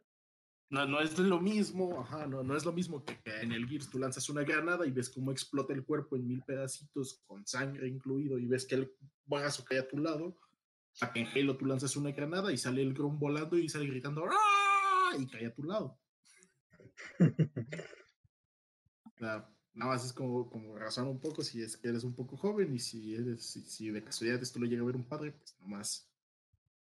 no, 0.70 0.86
no 0.86 1.00
es 1.00 1.18
lo 1.18 1.40
mismo, 1.40 2.00
ajá, 2.02 2.26
no, 2.26 2.42
no 2.42 2.56
es 2.56 2.64
lo 2.64 2.72
mismo 2.72 3.04
que, 3.04 3.18
que 3.22 3.40
en 3.40 3.52
el 3.52 3.66
Gears 3.66 3.90
tú 3.90 3.98
lanzas 3.98 4.28
una 4.28 4.42
granada 4.44 4.86
y 4.86 4.90
ves 4.92 5.10
cómo 5.10 5.32
explota 5.32 5.72
el 5.72 5.84
cuerpo 5.84 6.16
en 6.16 6.26
mil 6.28 6.42
pedacitos 6.42 7.22
con 7.26 7.46
sangre 7.46 7.88
incluido 7.88 8.38
y 8.38 8.46
ves 8.46 8.66
que 8.66 8.76
el 8.76 8.92
brazo 9.24 9.64
cae 9.64 9.78
a 9.80 9.88
tu 9.88 9.98
lado. 9.98 10.36
A 11.00 11.10
que 11.12 11.20
en 11.20 11.26
Halo 11.26 11.56
tú 11.56 11.64
lanzas 11.64 11.96
una 11.96 12.10
granada 12.12 12.52
y 12.52 12.58
sale 12.58 12.82
el 12.82 12.92
Grom 12.92 13.18
volando 13.18 13.56
y 13.56 13.66
sale 13.68 13.86
gritando 13.86 14.24
¡Ah! 14.30 15.16
y 15.18 15.26
cae 15.26 15.46
a 15.46 15.54
tu 15.54 15.62
lado. 15.64 15.98
O 19.04 19.18
sea, 19.18 19.48
nada 19.74 19.92
más 19.92 20.04
es 20.04 20.12
como, 20.12 20.48
como 20.50 20.76
razón 20.76 21.08
un 21.08 21.20
poco 21.20 21.42
si 21.42 21.62
es 21.62 21.76
que 21.76 21.88
eres 21.88 22.04
un 22.04 22.14
poco 22.14 22.36
joven 22.36 22.74
y 22.74 22.78
si 22.78 23.14
eres, 23.14 23.44
si, 23.44 23.62
si 23.62 23.90
de 23.90 24.04
casualidad 24.04 24.42
esto 24.42 24.58
lo 24.60 24.66
llega 24.66 24.82
a 24.82 24.86
ver 24.86 24.96
un 24.96 25.04
padre, 25.04 25.32
pues 25.32 25.56
nomás 25.60 26.08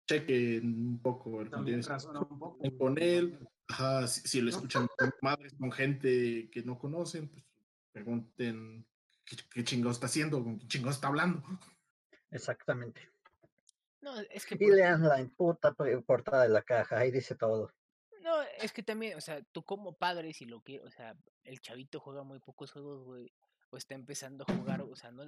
chequen 0.07 0.65
un 0.65 1.01
poco 1.01 1.41
el 1.41 1.49
También 1.49 1.81
contenido 1.81 1.89
razona 1.89 2.19
un 2.21 2.39
poco. 2.39 2.57
güey, 2.57 2.77
con 2.77 2.97
él. 2.97 3.39
Ajá, 3.67 4.07
si, 4.07 4.21
si 4.27 4.41
lo 4.41 4.49
escuchan 4.49 4.87
con 4.97 5.13
madres, 5.21 5.53
con 5.57 5.71
gente 5.71 6.49
que 6.51 6.63
no 6.63 6.77
conocen, 6.77 7.29
pues 7.29 7.45
pregunten 7.91 8.85
qué, 9.25 9.37
qué 9.49 9.63
chingado 9.63 9.91
está 9.91 10.07
haciendo, 10.07 10.43
con 10.43 10.59
qué 10.59 10.67
chingado 10.67 10.91
está 10.91 11.07
hablando. 11.07 11.41
Exactamente. 12.31 13.09
No, 14.01 14.19
es 14.19 14.45
que. 14.45 14.55
Y 14.59 14.71
lean 14.71 15.03
la 15.03 15.23
puta 15.37 15.73
portada 16.05 16.43
de 16.43 16.49
la 16.49 16.63
caja, 16.63 16.97
ahí 16.97 17.11
dice 17.11 17.35
todo. 17.35 17.71
No, 18.21 18.41
es 18.59 18.71
que 18.71 18.83
también, 18.83 19.17
o 19.17 19.21
sea, 19.21 19.41
tú 19.51 19.63
como 19.63 19.93
padre, 19.93 20.33
si 20.33 20.45
lo 20.45 20.61
quieres, 20.61 20.85
o 20.85 20.91
sea, 20.91 21.15
el 21.43 21.59
chavito 21.59 21.99
juega 21.99 22.23
muy 22.23 22.39
pocos 22.39 22.71
juegos, 22.71 23.03
güey, 23.03 23.31
o 23.71 23.77
está 23.77 23.95
empezando 23.95 24.45
a 24.47 24.53
jugar, 24.53 24.81
o 24.81 24.95
sea, 24.95 25.11
no, 25.11 25.23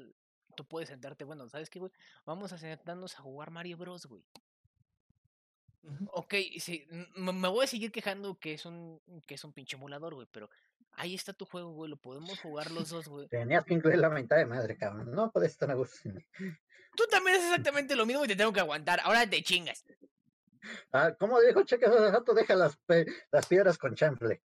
tú 0.56 0.65
puedes 0.65 0.90
sentarte, 0.90 1.24
bueno, 1.24 1.49
¿sabes 1.49 1.70
qué, 1.70 1.80
güey? 1.80 1.91
Vamos 2.26 2.53
a 2.53 2.57
sentarnos 2.57 3.18
a 3.18 3.22
jugar 3.22 3.52
Mario 3.52 3.78
Bros, 3.78 4.06
güey. 4.06 4.24
Ok, 6.11 6.36
sí, 6.60 6.88
me 7.15 7.49
voy 7.49 7.65
a 7.65 7.68
seguir 7.68 7.91
quejando 7.91 8.40
que 8.40 8.53
es 8.53 8.65
un, 8.65 9.02
que 9.28 9.36
es 9.36 9.44
un 9.44 9.52
pinche 9.52 9.76
emulador, 9.76 10.14
güey, 10.14 10.28
pero 10.32 10.49
ahí 10.94 11.15
está 11.15 11.34
tu 11.34 11.45
juego, 11.45 11.74
güey, 11.74 11.90
lo 11.90 11.98
podemos 11.98 12.40
jugar 12.40 12.72
los 12.72 12.90
dos, 12.90 13.07
güey. 13.07 13.28
Tenías 13.28 13.65
que 13.65 13.74
incluir 13.74 13.98
la 13.98 14.10
mitad 14.10 14.38
de 14.38 14.45
madre, 14.45 14.78
cabrón. 14.78 15.11
No 15.11 15.32
puedes 15.32 15.52
estar 15.52 15.70
a 15.72 15.74
gusto. 15.74 16.10
Tú 16.95 17.03
también 17.10 17.38
haces 17.38 17.49
exactamente 17.49 17.95
lo 17.95 18.06
mismo 18.06 18.24
y 18.24 18.28
te 18.28 18.36
tengo 18.36 18.53
que 18.53 18.60
aguantar, 18.60 18.99
ahora 19.03 19.28
te 19.28 19.41
chingas. 19.41 19.84
Ah, 20.91 21.14
¿Cómo 21.19 21.40
dijo 21.41 21.64
Cheque 21.64 21.85
hace 21.85 22.11
rato? 22.11 22.34
Deja 22.34 22.56
las, 22.56 22.77
las 23.31 23.45
piedras 23.48 23.77
con 23.77 23.95
chanfle. 23.95 24.41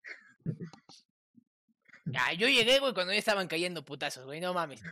Ah, 2.14 2.32
yo 2.32 2.48
llegué, 2.48 2.78
güey, 2.78 2.94
cuando 2.94 3.12
ya 3.12 3.18
estaban 3.18 3.48
cayendo 3.48 3.84
putazos, 3.84 4.24
güey, 4.24 4.40
no 4.40 4.54
mames. 4.54 4.82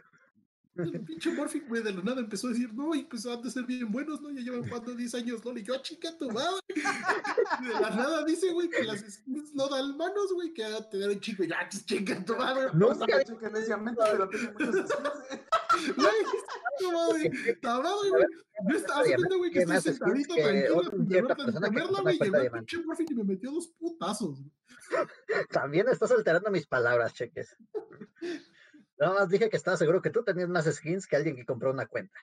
El 0.79 1.01
pinche 1.05 1.33
Morphin, 1.33 1.65
güey, 1.69 1.83
de 1.83 1.93
la 1.93 2.03
nada 2.03 2.21
empezó 2.21 2.49
a 2.49 2.51
decir, 2.51 2.73
no, 2.75 2.95
y 2.95 3.05
pues 3.05 3.25
han 3.27 3.41
de 3.43 3.51
ser 3.51 3.65
bien 3.65 3.91
buenos, 3.91 4.21
¿no? 4.21 4.31
Ya 4.31 4.41
llevan 4.43 4.69
jugando 4.69 4.95
10 4.95 5.15
años, 5.15 5.45
¿no? 5.45 5.57
Y 5.57 5.63
yo, 5.63 5.75
"Ah, 5.75 5.83
chica 5.83 6.17
tu 6.19 6.31
madre. 6.31 6.61
De 6.75 7.81
la 7.81 7.91
nada 7.91 8.25
dice, 8.25 8.53
güey, 8.53 8.69
que 8.69 8.85
las 8.85 9.01
skins 9.01 9.55
no 9.55 9.69
dan 9.69 9.97
manos, 9.97 10.33
güey, 10.35 10.53
que 10.53 10.65
a 10.65 10.89
tener 10.89 11.09
un 11.11 11.21
chico, 11.21 11.45
ya, 11.45 11.69
chica 11.69 12.25
tu 12.25 12.37
madre. 12.37 12.67
Nunca 12.75 13.07
No 13.07 13.19
sé 13.25 13.37
qué 13.41 13.51
neciamente, 13.51 14.03
pero 14.11 14.29
tiene 14.29 14.53
muchos 14.53 14.75
skins. 14.91 15.97
Güey, 15.97 17.61
tablado, 17.61 17.99
güey. 18.11 18.25
Yo 18.69 18.77
estaba 18.77 19.01
haciendo, 19.01 19.39
güey, 19.39 19.51
que 19.51 19.65
¿Qué 19.67 19.75
estoy 19.75 19.93
sentadito 19.93 20.35
que 20.35 20.43
tranquilo, 20.43 20.83
sin 20.91 21.09
que 21.09 21.19
una 21.21 22.01
güey, 22.01 22.19
llegó 22.19 22.37
el 22.37 22.51
pinche 22.51 22.79
Morphin 22.85 23.07
y 23.11 23.15
me 23.15 23.25
metió 23.25 23.51
dos 23.51 23.69
putazos, 23.79 24.41
güey. 24.41 24.51
También 25.51 25.89
estás 25.89 26.11
alterando 26.11 26.51
mis 26.51 26.67
palabras, 26.67 27.13
Cheques. 27.15 27.57
Nada 28.99 29.15
más 29.15 29.29
dije 29.29 29.51
que 29.51 29.57
estaba 29.57 29.77
seguro 29.77 30.01
que 30.01 30.11
tú 30.11 30.25
tenías 30.25 30.49
más 30.49 30.65
skins 30.73 31.07
que 31.07 31.17
alguien 31.17 31.37
que 31.37 31.47
compró 31.47 31.71
una 31.71 31.87
cuenta. 31.87 32.19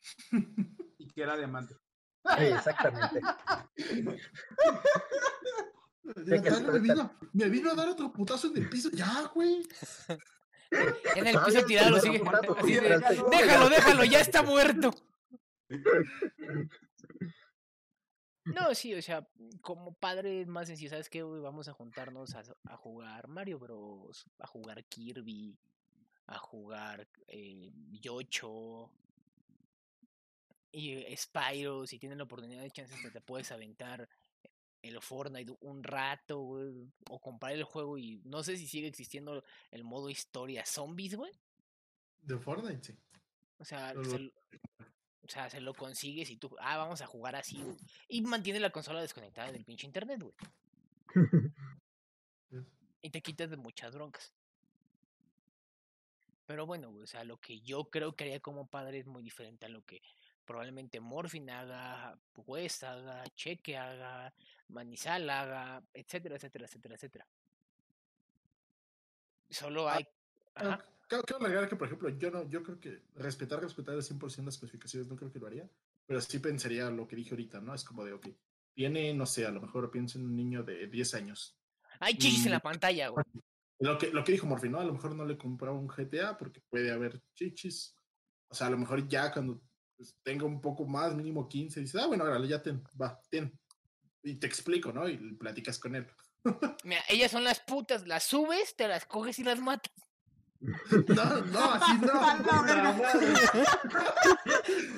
Y 0.98 1.08
que 1.08 1.22
era 1.22 1.36
diamante. 1.36 1.76
Sí, 2.38 2.44
exactamente. 2.44 3.20
Ya, 6.24 6.40
que 6.40 6.50
Tano 6.50 6.72
me, 6.72 6.78
vino, 6.78 7.18
me 7.32 7.48
vino 7.48 7.72
a 7.72 7.74
dar 7.74 7.88
otro 7.88 8.12
putazo 8.12 8.46
en 8.46 8.58
el 8.58 8.68
piso, 8.68 8.88
ya, 8.92 9.28
güey. 9.34 9.66
En 11.16 11.26
el 11.26 11.38
piso 11.44 11.64
tirado, 11.66 11.98
sigue. 11.98 12.22
así 12.56 12.74
de, 12.74 12.88
déjalo, 13.30 13.68
déjalo, 13.68 14.04
ya 14.04 14.20
está 14.20 14.42
muerto. 14.42 14.94
No, 18.44 18.72
sí, 18.76 18.94
o 18.94 19.02
sea, 19.02 19.26
como 19.60 19.94
padre 19.94 20.42
es 20.42 20.46
más 20.46 20.68
sencillo, 20.68 20.90
¿sabes 20.90 21.08
qué? 21.10 21.20
Vamos 21.24 21.66
a 21.66 21.72
juntarnos 21.72 22.36
a, 22.36 22.44
a 22.68 22.76
jugar 22.76 23.26
Mario 23.26 23.58
Bros, 23.58 24.24
a 24.38 24.46
jugar 24.46 24.84
Kirby, 24.84 25.58
a 26.26 26.38
jugar 26.38 27.08
eh, 27.28 27.70
Yocho 28.00 28.90
y 30.72 31.16
Spyro, 31.16 31.86
si 31.86 31.98
tienen 31.98 32.18
la 32.18 32.24
oportunidad 32.24 32.62
de 32.62 32.70
chance 32.70 32.94
hasta 32.94 33.10
te 33.10 33.20
puedes 33.20 33.50
aventar 33.52 34.08
el 34.82 35.00
Fortnite 35.00 35.56
un 35.60 35.82
rato, 35.82 36.38
güey, 36.40 36.92
o 37.10 37.18
comprar 37.20 37.52
el 37.52 37.64
juego 37.64 37.98
y 37.98 38.20
no 38.24 38.42
sé 38.42 38.56
si 38.56 38.66
sigue 38.66 38.86
existiendo 38.86 39.42
el 39.70 39.84
modo 39.84 40.10
historia 40.10 40.64
zombies, 40.66 41.14
güey. 41.16 41.32
De 42.22 42.38
Fortnite, 42.38 42.84
sí. 42.84 42.98
O 43.58 43.64
sea, 43.64 43.92
Pero 43.94 44.04
se, 44.04 44.32
o 45.22 45.28
sea, 45.28 45.50
se 45.50 45.60
lo 45.60 45.74
consigues 45.74 46.30
y 46.30 46.36
tú, 46.36 46.54
ah, 46.60 46.76
vamos 46.76 47.00
a 47.00 47.06
jugar 47.06 47.36
así, 47.36 47.60
güey. 47.62 47.76
Y 48.08 48.20
mantiene 48.22 48.60
la 48.60 48.70
consola 48.70 49.00
desconectada 49.00 49.50
del 49.50 49.64
pinche 49.64 49.86
internet, 49.86 50.20
güey. 50.20 50.34
Y 53.02 53.10
te 53.10 53.22
quitas 53.22 53.50
de 53.50 53.56
muchas 53.56 53.94
broncas. 53.94 54.34
Pero 56.46 56.64
bueno, 56.64 56.90
o 56.90 57.06
sea, 57.06 57.24
lo 57.24 57.38
que 57.38 57.60
yo 57.60 57.90
creo 57.90 58.14
que 58.14 58.24
haría 58.24 58.40
como 58.40 58.68
padre 58.68 59.00
es 59.00 59.06
muy 59.06 59.22
diferente 59.22 59.66
a 59.66 59.68
lo 59.68 59.84
que 59.84 60.00
probablemente 60.44 61.00
Morphin 61.00 61.50
haga, 61.50 62.16
West 62.34 62.84
haga, 62.84 63.24
Cheque 63.34 63.76
haga, 63.76 64.32
Manizal 64.68 65.28
haga, 65.28 65.82
etcétera, 65.92 66.36
etcétera, 66.36 66.66
etcétera, 66.66 66.94
etcétera. 66.94 67.26
Solo 69.50 69.88
Ah, 69.88 69.96
hay... 69.96 70.06
Ajá. 70.54 70.84
Quiero, 71.08 71.22
quiero 71.24 71.44
agregar 71.44 71.68
que, 71.68 71.76
por 71.76 71.86
ejemplo, 71.86 72.08
yo 72.08 72.30
no, 72.30 72.48
yo 72.48 72.62
creo 72.62 72.80
que 72.80 73.02
respetar, 73.14 73.60
respetar 73.60 73.94
al 73.94 74.02
100% 74.02 74.44
las 74.44 74.54
especificaciones, 74.54 75.08
no 75.08 75.16
creo 75.16 75.32
que 75.32 75.38
lo 75.38 75.46
haría, 75.46 75.68
pero 76.04 76.20
sí 76.20 76.38
pensaría 76.40 76.90
lo 76.90 77.06
que 77.06 77.14
dije 77.14 77.30
ahorita, 77.30 77.60
¿no? 77.60 77.74
Es 77.74 77.84
como 77.84 78.04
de, 78.04 78.12
ok, 78.12 78.28
tiene, 78.74 79.14
no 79.14 79.24
sé, 79.24 79.46
a 79.46 79.50
lo 79.50 79.60
mejor 79.60 79.90
pienso 79.90 80.18
en 80.18 80.24
un 80.24 80.34
niño 80.36 80.64
de 80.64 80.88
10 80.88 81.14
años. 81.14 81.56
Hay 82.00 82.14
chichis 82.14 82.46
en 82.46 82.52
la 82.52 82.60
pantalla, 82.60 83.08
güey. 83.08 83.24
Lo 83.78 83.98
que, 83.98 84.10
lo 84.10 84.24
que 84.24 84.32
dijo 84.32 84.46
Morphy, 84.46 84.68
¿no? 84.68 84.80
A 84.80 84.84
lo 84.84 84.94
mejor 84.94 85.14
no 85.14 85.24
le 85.24 85.36
compraba 85.36 85.78
un 85.78 85.86
GTA 85.86 86.36
porque 86.36 86.62
puede 86.68 86.90
haber 86.90 87.20
chichis. 87.34 87.94
O 88.48 88.54
sea, 88.54 88.68
a 88.68 88.70
lo 88.70 88.78
mejor 88.78 89.06
ya 89.06 89.30
cuando 89.32 89.60
pues, 89.96 90.16
tenga 90.22 90.44
un 90.46 90.60
poco 90.60 90.86
más, 90.86 91.14
mínimo 91.14 91.48
15, 91.48 91.80
dice, 91.80 92.00
ah, 92.00 92.06
bueno, 92.06 92.24
órale, 92.24 92.48
ya 92.48 92.62
ten, 92.62 92.82
va, 93.00 93.20
ten. 93.28 93.58
Y 94.22 94.36
te 94.36 94.46
explico, 94.46 94.92
¿no? 94.92 95.08
Y 95.08 95.34
platicas 95.34 95.78
con 95.78 95.94
él. 95.94 96.06
Mira, 96.84 97.02
ellas 97.08 97.30
son 97.30 97.44
las 97.44 97.60
putas, 97.60 98.06
las 98.06 98.24
subes, 98.24 98.76
te 98.76 98.88
las 98.88 99.04
coges 99.04 99.38
y 99.38 99.44
las 99.44 99.60
matas. 99.60 99.92
No, 100.60 101.40
no, 101.46 101.72
así 101.72 101.92
no. 102.00 102.62
Verga. 102.64 102.96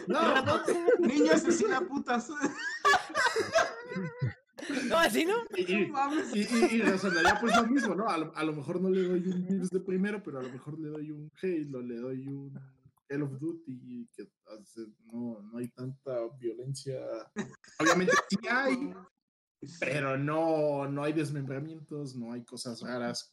No, 0.07 0.43
no. 0.43 0.63
Niño 1.01 1.33
asesina 1.33 1.81
putas. 1.81 2.29
No, 4.89 4.97
así 4.99 5.25
no. 5.25 5.35
Y, 5.57 5.63
y, 5.73 5.93
y, 6.35 6.77
y, 6.77 6.83
razonaría 6.83 7.39
pues 7.41 7.57
lo 7.57 7.67
mismo, 7.67 7.95
¿no? 7.95 8.09
A 8.09 8.19
lo, 8.19 8.37
a 8.37 8.45
lo 8.45 8.53
mejor 8.53 8.81
no 8.81 8.91
le 8.91 9.03
doy 9.03 9.27
un 9.29 9.47
Gears 9.47 9.71
de 9.71 9.81
primero, 9.81 10.23
pero 10.23 10.39
a 10.39 10.43
lo 10.43 10.51
mejor 10.51 10.79
le 10.79 10.89
doy 10.89 11.11
un 11.11 11.31
Halo, 11.43 11.83
le 11.83 11.97
doy 11.97 12.27
un 12.27 12.59
Call 13.09 13.23
of 13.23 13.39
Duty, 13.39 14.09
que 14.15 14.29
hace- 14.47 14.89
no, 15.13 15.41
no 15.43 15.59
hay 15.59 15.69
tanta 15.69 16.19
violencia. 16.39 16.99
Obviamente 17.79 18.13
sí 18.29 18.37
hay, 18.51 18.93
pero 19.81 20.17
no, 20.19 20.87
no 20.89 21.03
hay 21.05 21.13
desmembramientos, 21.13 22.15
no 22.17 22.33
hay 22.33 22.45
cosas 22.45 22.81
raras. 22.83 23.33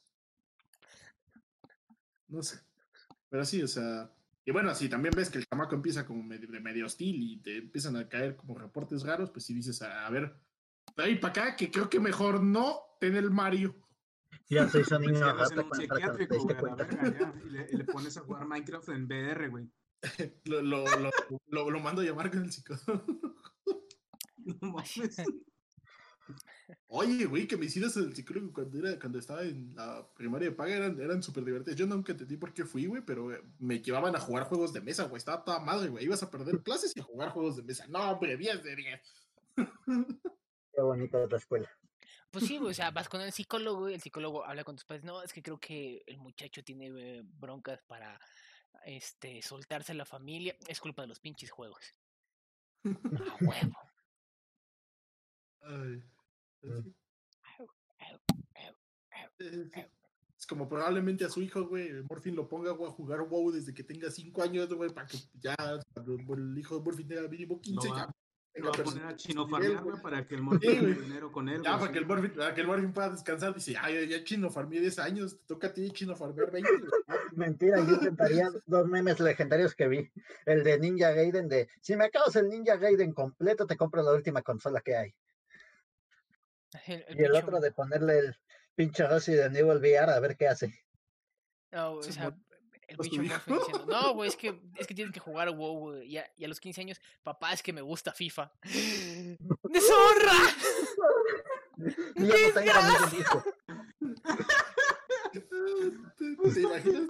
No 2.28 2.42
sé. 2.42 2.60
Pero 3.30 3.46
sí, 3.46 3.62
o 3.62 3.68
sea. 3.68 4.12
Y 4.48 4.52
bueno, 4.52 4.74
si 4.76 4.88
también 4.88 5.14
ves 5.16 5.30
que 5.32 5.40
el 5.40 5.46
chamaco 5.48 5.74
empieza 5.74 6.06
como 6.06 6.22
medio, 6.22 6.48
de 6.48 6.60
medio 6.60 6.86
hostil 6.86 7.16
y 7.22 7.38
te 7.38 7.58
empiezan 7.58 7.96
a 7.96 8.08
caer 8.08 8.36
como 8.36 8.56
reportes 8.58 9.02
raros, 9.02 9.32
pues 9.32 9.44
sí 9.46 9.56
dices, 9.56 9.82
a, 9.82 10.06
a 10.06 10.10
ver, 10.12 10.36
ahí 10.98 11.16
para 11.16 11.32
acá, 11.32 11.56
que 11.56 11.72
creo 11.72 11.90
que 11.90 12.00
mejor 12.00 12.44
no 12.44 12.80
tener 13.00 13.24
el 13.24 13.32
Mario. 13.32 13.76
Ya 14.50 14.70
se 14.70 14.82
hizo 14.82 15.00
niño 15.00 15.30
en 15.30 15.60
un 15.60 15.74
psiquiátrico, 15.74 16.36
diste 16.36 16.54
güey, 16.54 16.74
a 16.74 16.76
la 16.76 16.88
cuenta. 16.88 17.02
verga, 17.02 17.20
ya, 17.20 17.34
y, 17.46 17.50
le, 17.50 17.68
y 17.72 17.78
le 17.78 17.84
pones 17.86 18.18
a 18.18 18.22
jugar 18.22 18.48
Minecraft 18.48 18.90
en 18.90 19.06
VR, 19.06 19.50
güey. 19.50 19.70
Lo, 20.46 20.62
lo, 20.62 20.86
lo, 20.86 21.10
lo, 21.48 21.72
lo 21.72 21.80
mando 21.80 22.02
a 22.02 22.06
llamar 22.06 22.30
con 22.30 22.44
el 22.44 22.52
psicólogo. 22.52 23.04
No 24.38 24.56
mames. 24.62 25.24
Oye, 26.88 27.26
güey, 27.26 27.48
que 27.48 27.58
me 27.58 27.66
hicieras 27.66 27.98
el 27.98 28.16
psicólogo 28.16 28.54
cuando, 28.54 28.78
era, 28.78 29.00
cuando 29.00 29.18
estaba 29.18 29.42
en 29.44 29.74
la 29.76 30.08
primaria 30.16 30.50
de 30.50 30.56
paga 30.56 30.76
eran, 30.76 31.00
eran 31.00 31.24
súper 31.24 31.44
divertidos. 31.44 31.78
Yo 31.78 31.88
nunca 31.88 32.12
entendí 32.12 32.38
por 32.38 32.54
qué 32.54 32.66
fui, 32.66 32.86
güey, 32.86 33.04
pero 33.04 33.30
me 33.58 33.80
llevaban 33.80 34.16
a 34.16 34.20
jugar 34.20 34.44
juegos 34.44 34.74
de 34.74 34.82
mesa, 34.82 35.06
güey. 35.06 35.18
Estaba 35.18 35.44
toda 35.44 35.60
madre, 35.60 35.90
güey. 35.90 36.06
Ibas 36.06 36.22
a 36.22 36.30
perder 36.30 36.62
clases 36.62 36.94
y 36.96 37.00
a 37.00 37.04
jugar 37.04 37.30
juegos 37.30 37.56
de 37.56 37.64
mesa. 37.64 37.88
No, 37.88 38.12
hombre, 38.12 38.38
10 38.38 38.64
de 38.64 38.76
10. 38.76 39.02
Qué 40.76 40.82
bonita 40.82 41.18
otra 41.20 41.38
escuela. 41.38 41.70
Pues 42.32 42.46
sí, 42.46 42.58
o 42.58 42.74
sea, 42.74 42.92
vas 42.92 43.08
con 43.10 43.22
el 43.22 43.32
psicólogo 43.32 43.90
y 43.90 43.94
el 43.94 44.02
psicólogo 44.02 44.44
habla 44.46 44.64
con 44.64 44.76
tus 44.76 44.86
padres. 44.86 45.06
No, 45.06 45.24
es 45.24 45.32
que 45.32 45.42
creo 45.42 45.58
que 45.60 46.04
el 46.06 46.18
muchacho 46.18 46.64
tiene 46.64 46.88
eh, 46.88 47.22
broncas 47.24 47.82
para 47.84 48.20
este 48.86 49.42
soltarse 49.42 49.94
a 49.94 49.96
la 49.96 50.06
familia. 50.06 50.56
Es 50.68 50.80
culpa 50.80 51.02
de 51.04 51.08
los 51.08 51.20
pinches 51.20 51.50
juegos. 51.52 51.96
A 52.84 52.86
huevo. 53.42 53.78
Ay. 55.62 56.04
Es, 59.38 59.56
es 60.38 60.46
como 60.48 60.68
probablemente 60.68 61.26
a 61.26 61.30
su 61.30 61.42
hijo, 61.42 61.68
güey, 61.68 61.92
Morfin 62.04 62.36
lo 62.36 62.48
ponga 62.48 62.72
güey, 62.72 62.90
a 62.90 62.94
jugar 62.94 63.22
WoW 63.22 63.52
desde 63.52 63.74
que 63.74 63.84
tenga 63.84 64.12
5 64.12 64.44
años, 64.44 64.72
güey, 64.74 64.92
para 64.94 65.08
que 65.08 65.18
ya 65.34 65.56
cuando 65.94 66.34
el 66.36 66.58
hijo 66.58 66.78
de 66.78 66.84
Morfin 66.84 67.08
tenga 67.08 67.28
mínimo 67.28 67.60
15, 67.60 67.90
va- 67.90 67.98
ya 67.98 68.16
Lo 68.56 68.72
va 68.72 68.80
a 68.80 68.84
poner 68.84 69.06
a 69.06 69.16
chino 69.16 69.48
para 69.48 70.26
que 70.26 70.36
el 70.36 70.42
Sí, 70.42 70.60
tenga 70.60 71.02
dinero 71.02 71.32
con 71.32 71.50
él. 71.50 71.62
Ya, 71.62 71.72
güey, 71.72 71.80
para 71.80 71.92
que, 71.92 72.00
el. 72.00 72.06
Morfin, 72.06 72.32
para 72.32 72.54
que 72.54 72.62
el 72.62 72.68
Morfin 72.68 72.94
pueda 72.94 73.10
descansar, 73.10 73.54
dice, 73.54 73.74
ya, 73.74 73.90
ya, 73.90 74.04
ya 74.04 74.24
chino 74.24 74.50
farmeé 74.50 74.80
10 74.80 75.00
años, 75.00 75.38
te 75.38 75.46
toca 75.46 75.68
a 75.68 75.74
ti 75.74 75.92
chino 75.92 76.16
farmear 76.16 76.52
20. 76.52 76.70
güey". 76.72 76.92
Mentira, 77.36 77.78
yo 77.80 77.96
intentaría 77.96 78.50
dos 78.66 78.88
memes 78.88 79.20
legendarios 79.20 79.76
que 79.76 79.88
vi. 79.88 80.12
El 80.46 80.64
de 80.64 80.80
Ninja 80.80 81.12
Gaiden 81.12 81.50
de, 81.50 81.68
si 81.82 81.96
me 81.98 82.06
acabas 82.06 82.36
el 82.38 82.48
Ninja 82.48 82.78
Gaiden 82.78 83.14
completo, 83.14 83.68
te 83.68 83.76
compro 83.76 84.02
la 84.04 84.14
última 84.14 84.42
consola 84.42 84.80
que 84.82 84.96
hay. 84.96 85.16
El, 86.86 87.06
el 87.08 87.20
Y 87.20 87.24
el 87.24 87.36
otro 87.36 87.60
de 87.60 87.72
ponerle 87.72 88.20
el 88.20 88.38
pinche 88.76 89.08
Resident 89.08 89.56
Evil 89.56 89.78
VR 89.78 90.12
a 90.12 90.20
ver 90.20 90.38
qué 90.38 90.48
hace. 90.48 90.74
No, 91.72 91.94
o 91.94 92.04
sea, 92.04 92.34
el 92.88 92.98
¿Pues 92.98 93.10
tu 93.10 93.18
pinche 93.18 93.36
hijo? 93.36 93.36
Morphin 93.36 93.60
diciendo, 93.60 93.86
no, 93.88 94.14
güey, 94.14 94.30
es 94.30 94.36
que, 94.38 94.60
es 94.78 94.88
que 94.88 94.94
tienes 94.94 95.14
que 95.14 95.20
jugar 95.20 95.50
WoW, 95.52 95.80
güey. 95.80 96.08
Y 96.08 96.18
a, 96.18 96.26
y 96.38 96.46
a 96.46 96.48
los 96.48 96.60
15 96.60 96.82
años, 96.82 97.02
papá, 97.24 97.54
es 97.54 97.62
que 97.62 97.74
me 97.74 97.82
gusta 97.82 98.12
FIFA. 98.14 98.52
¡Deshonra! 98.64 100.34
No 102.16 102.26
hijo. 103.20 103.44
¿Te, 106.18 106.62
imaginas? 106.62 107.10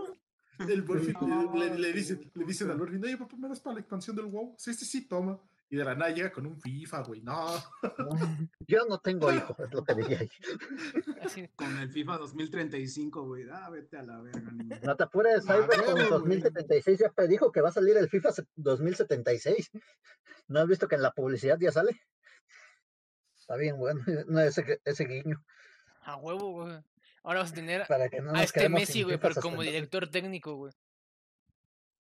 El 0.60 0.84
Morfin 0.84 1.16
No, 1.22 1.54
le, 1.56 1.78
le, 1.78 1.94
dicen, 1.94 2.32
le 2.34 2.46
dicen 2.46 2.72
al 2.72 2.78
Morfin, 2.78 3.04
oye, 3.04 3.18
papá, 3.18 3.36
¿me 3.38 3.50
das 3.50 3.60
para 3.60 3.76
la 3.76 3.80
expansión 3.82 4.16
del 4.16 4.26
WoW? 4.26 4.56
Sí, 4.58 4.74
sí, 4.74 4.86
sí, 4.86 5.08
toma. 5.08 5.40
Y 5.76 5.78
de 5.78 5.84
la 5.84 5.94
nada 5.94 6.10
llega 6.12 6.32
con 6.32 6.46
un 6.46 6.58
FIFA, 6.58 7.02
güey. 7.02 7.20
No, 7.22 7.48
Yo 8.66 8.86
no 8.88 8.98
tengo 9.00 9.30
hijo, 9.34 9.54
es 9.62 9.74
lo 9.74 9.84
que 9.84 9.94
diría. 9.94 10.20
Así, 11.22 11.50
Con 11.50 11.78
el 11.80 11.90
FIFA 11.90 12.18
2035, 12.20 13.24
güey. 13.26 13.44
Ah, 13.52 13.70
vete 13.70 13.98
a 13.98 14.04
la 14.04 14.22
verga, 14.22 14.52
niño. 14.54 14.78
No 14.84 14.96
te 14.96 15.04
apures, 15.04 15.44
Ah, 15.50 15.56
Cyberpunk 15.56 15.80
huevo, 15.98 16.20
güey. 16.22 16.40
2076 16.40 17.00
ya 17.00 17.10
predijo 17.12 17.52
que 17.52 17.60
va 17.60 17.68
a 17.68 17.74
salir 17.74 17.98
el 17.98 18.08
FIFA 18.08 18.32
se- 18.32 18.48
2076. 18.56 19.70
¿No 20.48 20.62
has 20.62 20.68
visto 20.70 20.88
que 20.88 20.96
en 20.96 21.02
la 21.02 21.12
publicidad 21.12 21.58
ya 21.60 21.74
sale? 21.74 22.00
Está 23.38 23.58
bien 23.58 23.78
bueno, 23.78 24.00
no, 24.30 24.40
ese, 24.40 24.80
ese 24.86 25.04
guiño. 25.04 25.44
a 26.04 26.16
huevo, 26.16 26.52
güey. 26.54 26.80
Ahora 27.24 27.42
vas 27.42 27.52
a 27.52 27.56
tener 27.56 27.86
Para 27.86 28.08
que 28.08 28.22
no 28.22 28.32
a 28.34 28.44
este 28.44 28.70
Messi, 28.70 29.04
güey, 29.04 29.18
pero 29.20 29.36
como 29.42 29.62
director 29.62 30.08
técnico, 30.10 30.56
güey. 30.56 30.72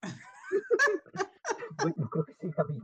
Uy, 1.86 1.94
no 1.98 2.10
creo 2.10 2.24
que 2.26 2.36
sí, 2.40 2.50
Javi. 2.54 2.80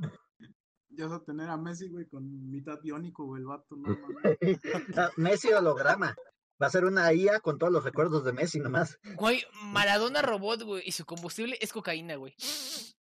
Ya 1.02 1.08
vas 1.08 1.20
a 1.20 1.24
tener 1.24 1.50
a 1.50 1.58
Messi, 1.58 1.90
güey, 1.90 2.06
con 2.06 2.52
mitad 2.52 2.80
biónico, 2.80 3.26
güey, 3.26 3.42
el 3.42 3.48
vato, 3.48 3.76
no 3.76 3.88
Messi 5.18 5.52
holograma. 5.52 6.16
Va 6.62 6.68
a 6.68 6.70
ser 6.70 6.86
una 6.86 7.12
IA 7.12 7.40
con 7.40 7.58
todos 7.58 7.74
los 7.74 7.84
recuerdos 7.84 8.24
de 8.24 8.34
Messi 8.34 8.60
nomás. 8.60 9.00
Güey, 9.16 9.44
Maradona 9.64 10.22
robot, 10.22 10.62
güey, 10.62 10.84
y 10.86 10.92
su 10.92 11.06
combustible 11.06 11.58
es 11.60 11.74
cocaína, 11.74 12.18
güey. 12.18 12.36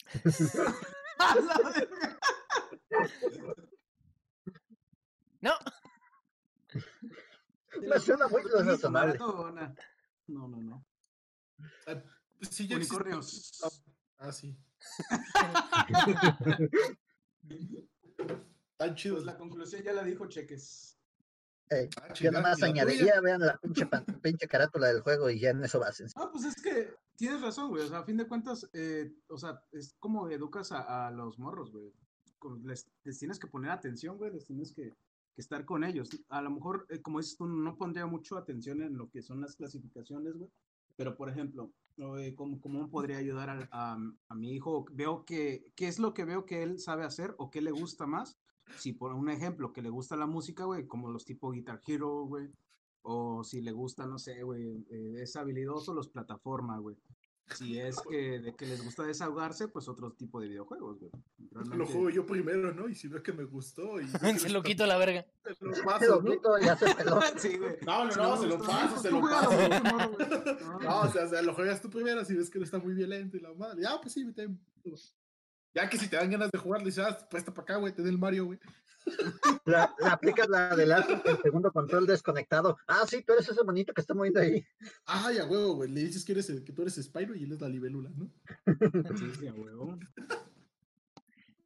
No, 5.41 5.53
Me 7.81 7.99
suena 7.99 8.29
muy 8.29 8.43
razonable. 8.43 9.19
Maradona. 9.19 9.75
No, 10.29 10.47
no, 10.47 10.63
no. 10.63 10.87
Ah, 11.89 12.01
sí, 12.49 12.73
Unicornios. 12.73 13.61
Ah, 14.19 14.33
sí. 14.33 14.57
Tan 18.77 18.95
chidos. 18.95 19.19
Pues 19.19 19.27
la 19.27 19.37
conclusión 19.39 19.83
ya 19.83 19.93
la 19.93 20.05
dijo 20.05 20.27
Cheques. 20.27 20.95
Eh, 21.71 21.89
Ah, 22.01 22.15
yo 22.15 22.31
nomás 22.31 22.63
añadiría, 22.63 23.21
vean 23.21 23.41
la 23.41 23.59
pinche, 23.59 23.85
pan- 23.87 24.05
pinche 24.23 24.49
carátula 24.49 24.89
del 24.89 25.03
juego 25.03 25.29
y 25.29 25.39
ya 25.39 25.51
en 25.51 25.63
eso 25.65 25.79
basen. 25.81 26.09
Ah, 26.17 26.31
pues 26.33 26.45
es 26.47 26.63
que 26.63 26.95
tienes 27.17 27.43
razón, 27.43 27.69
güey. 27.69 27.83
O 27.85 27.89
sea, 27.89 27.99
a 27.99 28.05
fin 28.05 28.17
de 28.17 28.27
cuentas, 28.27 28.69
eh, 28.73 29.13
o 29.29 29.37
sea, 29.37 29.63
es 29.73 29.95
como 29.99 30.31
educas 30.31 30.73
a, 30.73 31.09
a 31.09 31.11
los 31.11 31.39
morros, 31.39 31.71
güey. 31.73 31.93
Les, 32.65 32.89
les 33.05 33.19
tienes 33.19 33.39
que 33.39 33.49
poner 33.49 33.71
atención, 33.71 34.17
güey. 34.17 34.33
Les 34.33 34.47
tienes 34.47 34.73
que, 34.73 34.91
que 35.35 35.41
estar 35.43 35.65
con 35.67 35.85
ellos. 35.85 36.09
A 36.31 36.41
lo 36.41 36.51
mejor, 36.51 36.87
eh, 36.89 37.03
como 37.03 37.19
dices 37.19 37.37
tú, 37.37 37.47
no 37.47 37.77
pondría 37.77 38.07
mucho 38.07 38.37
atención 38.39 38.81
en 38.81 38.97
lo 38.97 39.11
que 39.11 39.21
son 39.23 39.41
las 39.43 39.55
clasificaciones, 39.57 40.35
güey. 40.39 40.51
Pero, 40.97 41.17
por 41.17 41.29
ejemplo, 41.29 41.71
¿cómo, 42.37 42.61
cómo 42.61 42.91
podría 42.91 43.19
ayudar 43.19 43.51
a, 43.51 43.69
a- 43.73 43.99
a 44.29 44.35
mi 44.35 44.53
hijo? 44.53 44.85
Veo 44.93 45.25
que, 45.25 45.73
¿qué 45.77 45.89
es 45.89 45.99
lo 45.99 46.15
que 46.15 46.25
veo 46.25 46.45
que 46.47 46.63
él 46.63 46.79
sabe 46.79 47.05
hacer 47.05 47.35
o 47.39 47.51
qué 47.51 47.61
le 47.61 47.71
gusta 47.73 48.07
más? 48.07 48.39
si 48.77 48.93
por 48.93 49.15
un 49.15 49.31
ejemplo 49.31 49.73
que 49.73 49.81
le 49.81 49.89
gusta 49.89 50.15
la 50.15 50.27
música, 50.27 50.65
güey, 50.65 50.87
como 50.87 51.11
los 51.11 51.25
tipo 51.25 51.51
Guitar 51.53 51.81
Hero, 51.87 52.27
güey, 52.27 52.51
o 53.01 53.43
si 53.43 53.63
le 53.63 53.73
gusta, 53.73 54.07
no 54.07 54.19
sé, 54.19 54.43
güey, 54.43 54.87
eh, 54.91 55.23
es 55.23 55.37
habilidoso 55.37 55.95
los 55.95 56.09
plataformas, 56.09 56.79
güey. 56.81 56.97
Si 57.55 57.79
es 57.79 57.97
que 58.09 58.41
de 58.41 58.55
que 58.55 58.67
les 58.67 58.85
gusta 58.85 59.03
desahogarse, 59.05 59.69
pues 59.69 59.89
otro 59.89 60.13
tipo 60.13 60.41
de 60.41 60.49
videojuegos, 60.49 60.99
güey. 61.01 61.11
Lo 61.77 61.87
juego 61.87 62.11
yo 62.11 62.27
primero, 62.27 62.73
¿no? 62.73 62.89
Y 62.89 62.95
si 62.95 63.09
veo 63.09 63.23
que 63.23 63.33
me 63.33 63.45
gustó. 63.45 64.01
Y 64.01 64.09
Se 64.39 64.51
lo 64.51 64.63
quito 64.63 64.85
a 64.85 64.87
la 64.87 64.99
verga. 64.99 65.27
Se 65.45 65.65
lo 65.65 65.75
Se 65.75 65.83
paso, 65.83 66.07
lo 66.07 66.23
¿no? 66.23 66.31
quito, 66.31 66.59
ya 66.59 66.77
se 66.77 66.95
peló. 66.95 67.21
Sí, 67.37 67.57
güey. 67.57 67.77
No, 67.87 68.05
no, 68.05 68.13
Si 68.13 68.19
no, 68.19 68.37
me 68.37 68.41
se 68.41 68.47
lo 68.47 68.59
paso, 68.59 68.89
pues 68.91 69.03
se 69.03 69.11
lo 69.11 69.21
paso. 69.21 69.51
No, 69.51 70.79
No, 70.81 71.01
o 71.01 71.09
sea, 71.13 71.25
o 71.25 71.29
sea, 71.29 71.43
lo 71.43 71.55
juegas 71.55 71.81
tú 71.81 71.91
primero 71.91 72.25
si 72.25 72.35
ves 72.35 72.51
que 72.51 72.59
no 72.59 72.65
está 72.65 72.79
muy 72.79 72.95
violento 72.95 73.37
y 73.37 73.41
la 73.41 73.53
madre. 73.55 73.83
Ya, 73.83 74.01
pues 74.01 74.13
sí, 74.13 74.25
vete. 74.25 74.49
Ya 75.75 75.89
que 75.89 75.99
si 75.99 76.09
te 76.09 76.17
dan 76.17 76.31
ganas 76.31 76.51
de 76.51 76.59
jugar, 76.59 76.81
le 76.81 76.87
dices, 76.87 77.05
ah, 77.05 77.29
presta 77.29 77.53
para 77.53 77.63
acá, 77.63 77.77
güey, 77.77 77.93
te 77.95 78.03
den 78.03 78.13
el 78.13 78.19
Mario, 78.19 78.47
güey. 78.47 78.59
La, 79.65 79.95
la 79.99 80.13
aplicas 80.13 80.49
la 80.49 80.75
del 80.77 80.91
el 80.91 81.43
segundo 81.43 81.71
control 81.73 82.07
desconectado. 82.07 82.79
Ah, 82.87 83.05
sí, 83.09 83.23
tú 83.23 83.33
eres 83.33 83.49
ese 83.49 83.63
monito 83.65 83.93
que 83.93 84.01
está 84.01 84.15
moviendo 84.15 84.41
ahí. 84.41 84.65
Ah, 85.07 85.31
ya, 85.33 85.45
huevo, 85.47 85.75
güey. 85.75 85.91
Le 85.91 86.03
dices 86.05 86.25
que, 86.25 86.33
eres 86.33 86.49
el- 86.51 86.65
que 86.65 86.73
tú 86.73 86.83
eres 86.83 86.95
Spyro 86.97 87.35
y 87.35 87.45
él 87.45 87.53
es 87.53 87.61
la 87.61 87.69
libélula, 87.69 88.11
¿no? 88.17 88.31
Sí, 89.17 89.33
sí, 89.39 89.47
a 89.47 89.53
huevo. 89.53 89.99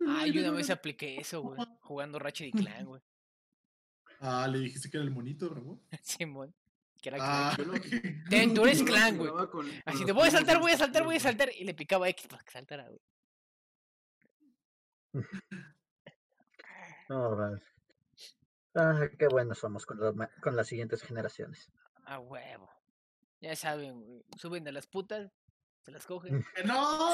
Ah, 0.07 0.27
yo 0.27 0.41
una 0.41 0.51
vez 0.51 0.69
apliqué 0.71 1.19
eso, 1.19 1.43
güey. 1.43 1.61
Jugando 1.81 2.19
Ratchet 2.19 2.49
y 2.49 2.53
Clan, 2.53 2.87
güey. 2.87 3.01
Ah, 4.21 4.47
le 4.49 4.59
dijiste 4.61 4.89
que 4.91 4.97
era 4.97 5.05
el 5.05 5.11
monito, 5.13 5.49
Ramón. 5.49 5.81
Simón. 6.03 6.55
Que 7.01 7.09
era 7.09 7.19
Ah, 7.21 7.57
Ten, 8.31 8.55
tú 8.55 8.63
eres 8.63 8.81
clan, 8.85 9.17
güey. 9.19 9.31
Así 9.85 10.05
te 10.05 10.13
voy 10.13 10.29
a 10.29 10.31
saltar, 10.31 10.61
voy 10.61 10.71
a 10.71 10.79
saltar, 10.79 11.03
voy 11.03 11.17
a 11.17 11.21
saltar. 11.21 11.51
Y 11.59 11.65
le 11.65 11.75
picaba 11.75 12.09
X 12.11 12.29
para 12.29 12.45
que 12.45 12.51
saltara, 12.53 12.89
güey. 12.89 13.01
No, 17.13 17.37
vale. 17.37 17.61
Ah, 18.75 19.07
qué 19.19 19.27
buenos 19.29 19.59
somos 19.59 19.85
con, 19.85 19.99
los 19.99 20.15
ma- 20.17 20.31
con 20.41 20.57
las 20.57 20.67
siguientes 20.67 21.03
generaciones. 21.03 21.71
A 22.07 22.19
huevo. 22.19 22.71
Ya 23.41 23.55
saben, 23.55 24.01
güey. 24.03 24.25
Suben 24.39 24.67
a 24.67 24.73
las 24.73 24.87
putas, 24.87 25.31
se 25.83 25.91
las 25.91 26.07
cogen. 26.07 26.43
¡Que 26.57 26.65
no! 26.65 27.11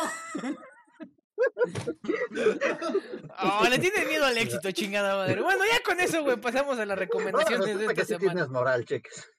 Oh, 3.40 3.66
le 3.68 3.78
tienes 3.78 4.06
miedo 4.06 4.24
al 4.24 4.38
éxito, 4.38 4.70
chingada 4.70 5.16
madre. 5.16 5.40
Bueno, 5.42 5.64
ya 5.70 5.82
con 5.84 5.98
eso, 6.00 6.22
güey, 6.22 6.40
pasamos 6.40 6.78
a 6.78 6.86
las 6.86 6.96
No, 6.98 7.00
recomendaciones 7.00 7.66
de 7.66 7.72
resulta 7.74 7.92
esta 7.92 8.02
que 8.02 8.04
sí 8.04 8.18
tienes 8.18 8.48
moral, 8.48 8.84
cheques. 8.84 9.30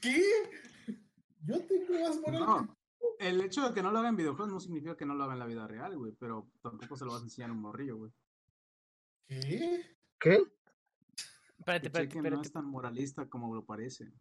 ¿Qué? 0.00 0.22
Yo 1.46 1.60
tengo 1.66 2.00
más 2.08 2.16
moral. 2.20 2.40
No, 2.40 2.76
el 3.18 3.40
hecho 3.42 3.68
de 3.68 3.74
que 3.74 3.82
no 3.82 3.90
lo 3.90 3.98
haga 3.98 4.08
en 4.08 4.16
videojuegos 4.16 4.50
no 4.52 4.60
significa 4.60 4.96
que 4.96 5.04
no 5.04 5.14
lo 5.14 5.24
haga 5.24 5.34
en 5.34 5.40
la 5.40 5.46
vida 5.46 5.66
real, 5.66 5.96
güey, 5.98 6.12
pero 6.18 6.50
tampoco 6.62 6.96
se 6.96 7.04
lo 7.04 7.12
vas 7.12 7.20
a 7.20 7.24
enseñar 7.24 7.50
a 7.50 7.52
un 7.52 7.60
morrillo, 7.60 7.96
güey. 7.98 8.12
¿Qué? 9.26 9.96
¿Qué? 10.20 10.38
Espérate, 11.58 11.86
espérate, 11.86 12.08
Cheque 12.08 12.16
no 12.16 12.24
espérate. 12.24 12.46
es 12.46 12.52
tan 12.52 12.66
moralista 12.66 13.26
como 13.28 13.54
lo 13.54 13.64
parece. 13.64 14.12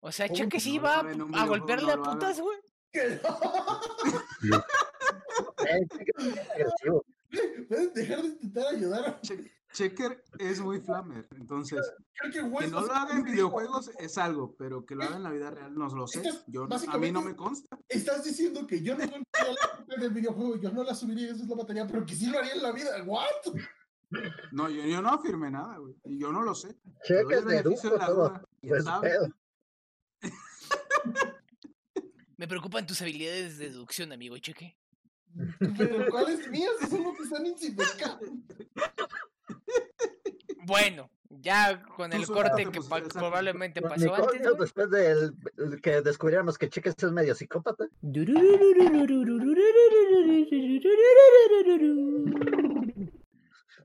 O 0.00 0.12
sea, 0.12 0.26
¿Cómo 0.26 0.36
Cheque 0.36 0.48
que 0.50 0.60
sí 0.60 0.78
va 0.78 1.00
a 1.00 1.46
golpearle 1.46 1.96
no 1.96 2.02
a 2.02 2.12
putas, 2.12 2.40
güey. 2.40 2.58
¿Que 2.92 3.20
no? 4.42 4.64
Eh. 5.66 5.86
¿Puedes 7.68 7.94
dejar 7.94 8.22
de 8.22 8.28
intentar 8.28 8.74
ayudar 8.74 9.20
Checker 9.72 10.24
es 10.38 10.60
muy 10.60 10.80
flamer, 10.80 11.28
entonces 11.36 11.80
que, 12.32 12.42
no 12.42 12.80
lo 12.80 12.92
haga 12.92 13.14
en 13.14 13.22
videojuegos 13.22 13.90
es 13.98 14.16
algo, 14.16 14.56
pero 14.56 14.84
que 14.84 14.94
lo 14.94 15.04
haga 15.04 15.16
en 15.16 15.22
la 15.22 15.30
vida 15.30 15.50
real 15.50 15.74
no 15.74 15.88
lo 15.88 16.06
sé. 16.06 16.22
Yo, 16.46 16.66
a 16.70 16.98
mí 16.98 17.12
no 17.12 17.22
me 17.22 17.36
consta. 17.36 17.78
Estás 17.88 18.24
diciendo 18.24 18.66
que 18.66 18.82
yo 18.82 18.96
no 18.96 19.06
golpearía 19.06 19.54
la 19.88 19.96
del 19.96 20.10
videojuego, 20.10 20.56
yo 20.56 20.72
no 20.72 20.82
la 20.82 20.94
subiría, 20.94 21.32
eso 21.32 21.42
es 21.42 21.48
la 21.48 21.56
batería, 21.56 21.86
pero 21.86 22.04
que 22.04 22.14
sí 22.14 22.26
lo 22.26 22.38
haría 22.38 22.54
en 22.54 22.62
la 22.62 22.72
vida. 22.72 22.90
¿What? 23.04 23.54
No, 24.52 24.68
yo, 24.70 24.82
yo 24.84 25.02
no 25.02 25.10
afirmé 25.10 25.50
nada, 25.50 25.76
güey. 25.78 25.94
Y 26.04 26.18
yo 26.18 26.32
no 26.32 26.42
lo 26.42 26.54
sé. 26.54 26.76
Cheques 27.04 27.38
el 27.38 27.44
beneficio 27.44 27.90
dedujo 27.90 27.90
de 27.90 27.98
la 27.98 28.06
todo. 28.06 28.28
duda. 28.28 29.00
Pues. 30.20 30.30
Me 32.36 32.46
preocupan 32.48 32.86
tus 32.86 33.02
habilidades 33.02 33.58
de 33.58 33.70
deducción, 33.70 34.12
amigo 34.12 34.38
Cheque. 34.38 34.76
Pero 35.76 36.06
¿cuáles 36.10 36.48
mías? 36.50 36.72
Eso 36.80 36.98
no 36.98 37.12
te 37.12 37.22
están 37.24 37.44
insignificando. 37.46 38.26
Bueno, 40.64 41.10
ya 41.28 41.82
con 41.82 42.12
el 42.12 42.26
corte 42.26 42.64
que 42.70 42.80
pa- 42.80 42.98
exacto. 42.98 43.18
probablemente 43.18 43.80
pasó 43.82 44.14
antes, 44.14 44.40
güey. 44.42 44.56
después 44.58 44.88
el 44.92 45.80
que 45.80 46.00
descubriéramos 46.02 46.56
que 46.58 46.68
Cheques 46.68 46.94
es 46.98 47.12
medio 47.12 47.34
psicópata. 47.34 47.86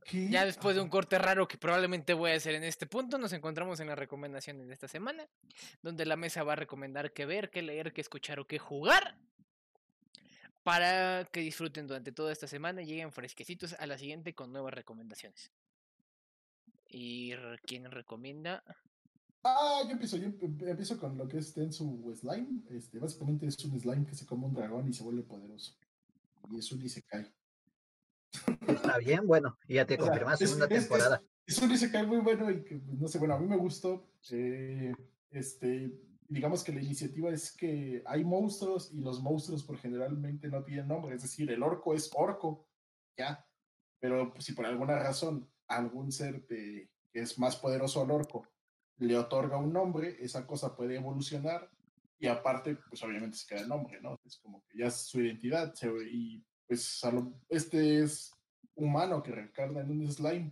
¿Qué? 0.05 0.29
Ya 0.29 0.45
después 0.45 0.75
de 0.75 0.81
un 0.81 0.89
corte 0.89 1.17
raro 1.17 1.47
que 1.47 1.57
probablemente 1.57 2.13
voy 2.13 2.31
a 2.31 2.35
hacer 2.35 2.55
en 2.55 2.63
este 2.63 2.85
punto, 2.85 3.17
nos 3.17 3.33
encontramos 3.33 3.79
en 3.79 3.87
las 3.87 3.97
recomendaciones 3.97 4.67
de 4.67 4.73
esta 4.73 4.87
semana, 4.87 5.27
donde 5.81 6.05
la 6.05 6.15
mesa 6.15 6.43
va 6.43 6.53
a 6.53 6.57
recomendar 6.57 7.13
qué 7.13 7.25
ver, 7.25 7.49
qué 7.49 7.61
leer, 7.61 7.93
qué 7.93 8.01
escuchar 8.01 8.39
o 8.39 8.47
qué 8.47 8.59
jugar, 8.59 9.17
para 10.63 11.25
que 11.31 11.41
disfruten 11.41 11.87
durante 11.87 12.11
toda 12.11 12.31
esta 12.31 12.47
semana 12.47 12.81
y 12.81 12.85
lleguen 12.85 13.11
fresquecitos 13.11 13.73
a 13.73 13.85
la 13.85 13.97
siguiente 13.97 14.33
con 14.33 14.51
nuevas 14.51 14.73
recomendaciones. 14.73 15.51
¿Y 16.89 17.33
quién 17.65 17.89
recomienda? 17.89 18.63
Ah, 19.43 19.81
yo 19.85 19.91
empiezo, 19.91 20.17
yo 20.17 20.27
em- 20.27 20.37
empiezo 20.39 20.97
con 20.97 21.17
lo 21.17 21.27
que 21.27 21.37
es 21.37 21.53
Tensu 21.53 22.15
Slime. 22.15 22.61
Este, 22.69 22.99
básicamente 22.99 23.45
es 23.45 23.57
un 23.65 23.77
slime 23.79 24.05
que 24.05 24.15
se 24.15 24.25
come 24.25 24.45
un 24.45 24.53
dragón 24.53 24.87
y 24.87 24.93
se 24.93 25.03
vuelve 25.03 25.23
poderoso. 25.23 25.75
Y 26.51 26.59
es 26.59 26.71
un 26.71 26.81
Isekai. 26.81 27.29
Está 28.67 28.97
bien, 28.97 29.25
bueno. 29.27 29.57
Y 29.67 29.75
ya 29.75 29.85
te 29.85 29.95
O 29.99 30.03
sea, 30.03 30.07
confirmaste 30.07 30.43
es- 30.45 30.49
segunda 30.51 30.75
es- 30.75 30.83
es- 30.83 30.89
temporada. 30.89 31.21
Es 31.45 31.57
un 31.61 31.71
Isekai 31.71 32.05
muy 32.07 32.19
bueno 32.19 32.49
y 32.49 32.63
que, 32.63 32.77
pues, 32.77 32.97
no 32.99 33.07
sé, 33.07 33.19
bueno, 33.19 33.33
a 33.35 33.39
mí 33.39 33.47
me 33.47 33.57
gustó. 33.57 34.09
eh, 34.31 34.93
este, 35.29 35.91
digamos 36.29 36.63
que 36.63 36.71
la 36.71 36.81
iniciativa 36.81 37.29
es 37.31 37.51
que 37.51 38.01
hay 38.05 38.23
monstruos 38.23 38.91
y 38.93 39.01
los 39.01 39.21
monstruos 39.21 39.63
por 39.63 39.77
generalmente 39.77 40.47
no 40.47 40.63
tienen 40.63 40.87
nombre. 40.87 41.15
Es 41.15 41.23
decir, 41.23 41.51
el 41.51 41.61
orco 41.63 41.93
es 41.93 42.09
orco, 42.15 42.67
ya. 43.17 43.45
Pero 43.99 44.31
pues, 44.31 44.45
si 44.45 44.53
por 44.53 44.65
alguna 44.65 44.97
razón 44.99 45.49
algún 45.67 46.11
ser 46.11 46.45
te- 46.45 46.89
que 47.11 47.19
es 47.19 47.37
más 47.37 47.55
poderoso 47.57 48.01
al 48.01 48.11
orco 48.11 48.47
le 48.97 49.17
otorga 49.17 49.57
un 49.57 49.73
nombre, 49.73 50.17
esa 50.23 50.45
cosa 50.47 50.75
puede 50.75 50.95
evolucionar 50.95 51.69
y 52.19 52.27
aparte, 52.27 52.77
pues 52.89 53.03
obviamente 53.03 53.37
se 53.37 53.47
queda 53.47 53.61
el 53.61 53.67
nombre, 53.67 53.99
¿no? 54.01 54.17
Es 54.23 54.37
como 54.37 54.63
que 54.69 54.77
ya 54.77 54.87
es 54.87 54.95
su 55.07 55.19
identidad 55.19 55.73
se- 55.73 55.89
y 56.09 56.43
pues 56.67 57.03
a 57.03 57.11
lo- 57.11 57.33
este 57.49 58.01
es 58.03 58.31
humano 58.75 59.21
que 59.21 59.31
reencarna 59.31 59.81
en 59.81 59.91
un 59.91 60.11
slime 60.11 60.51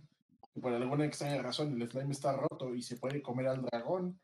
y 0.54 0.60
por 0.60 0.72
alguna 0.72 1.04
extraña 1.06 1.42
razón 1.42 1.80
el 1.80 1.88
slime 1.90 2.12
está 2.12 2.36
roto 2.36 2.74
y 2.74 2.82
se 2.82 2.96
puede 2.96 3.22
comer 3.22 3.48
al 3.48 3.62
dragón, 3.62 4.20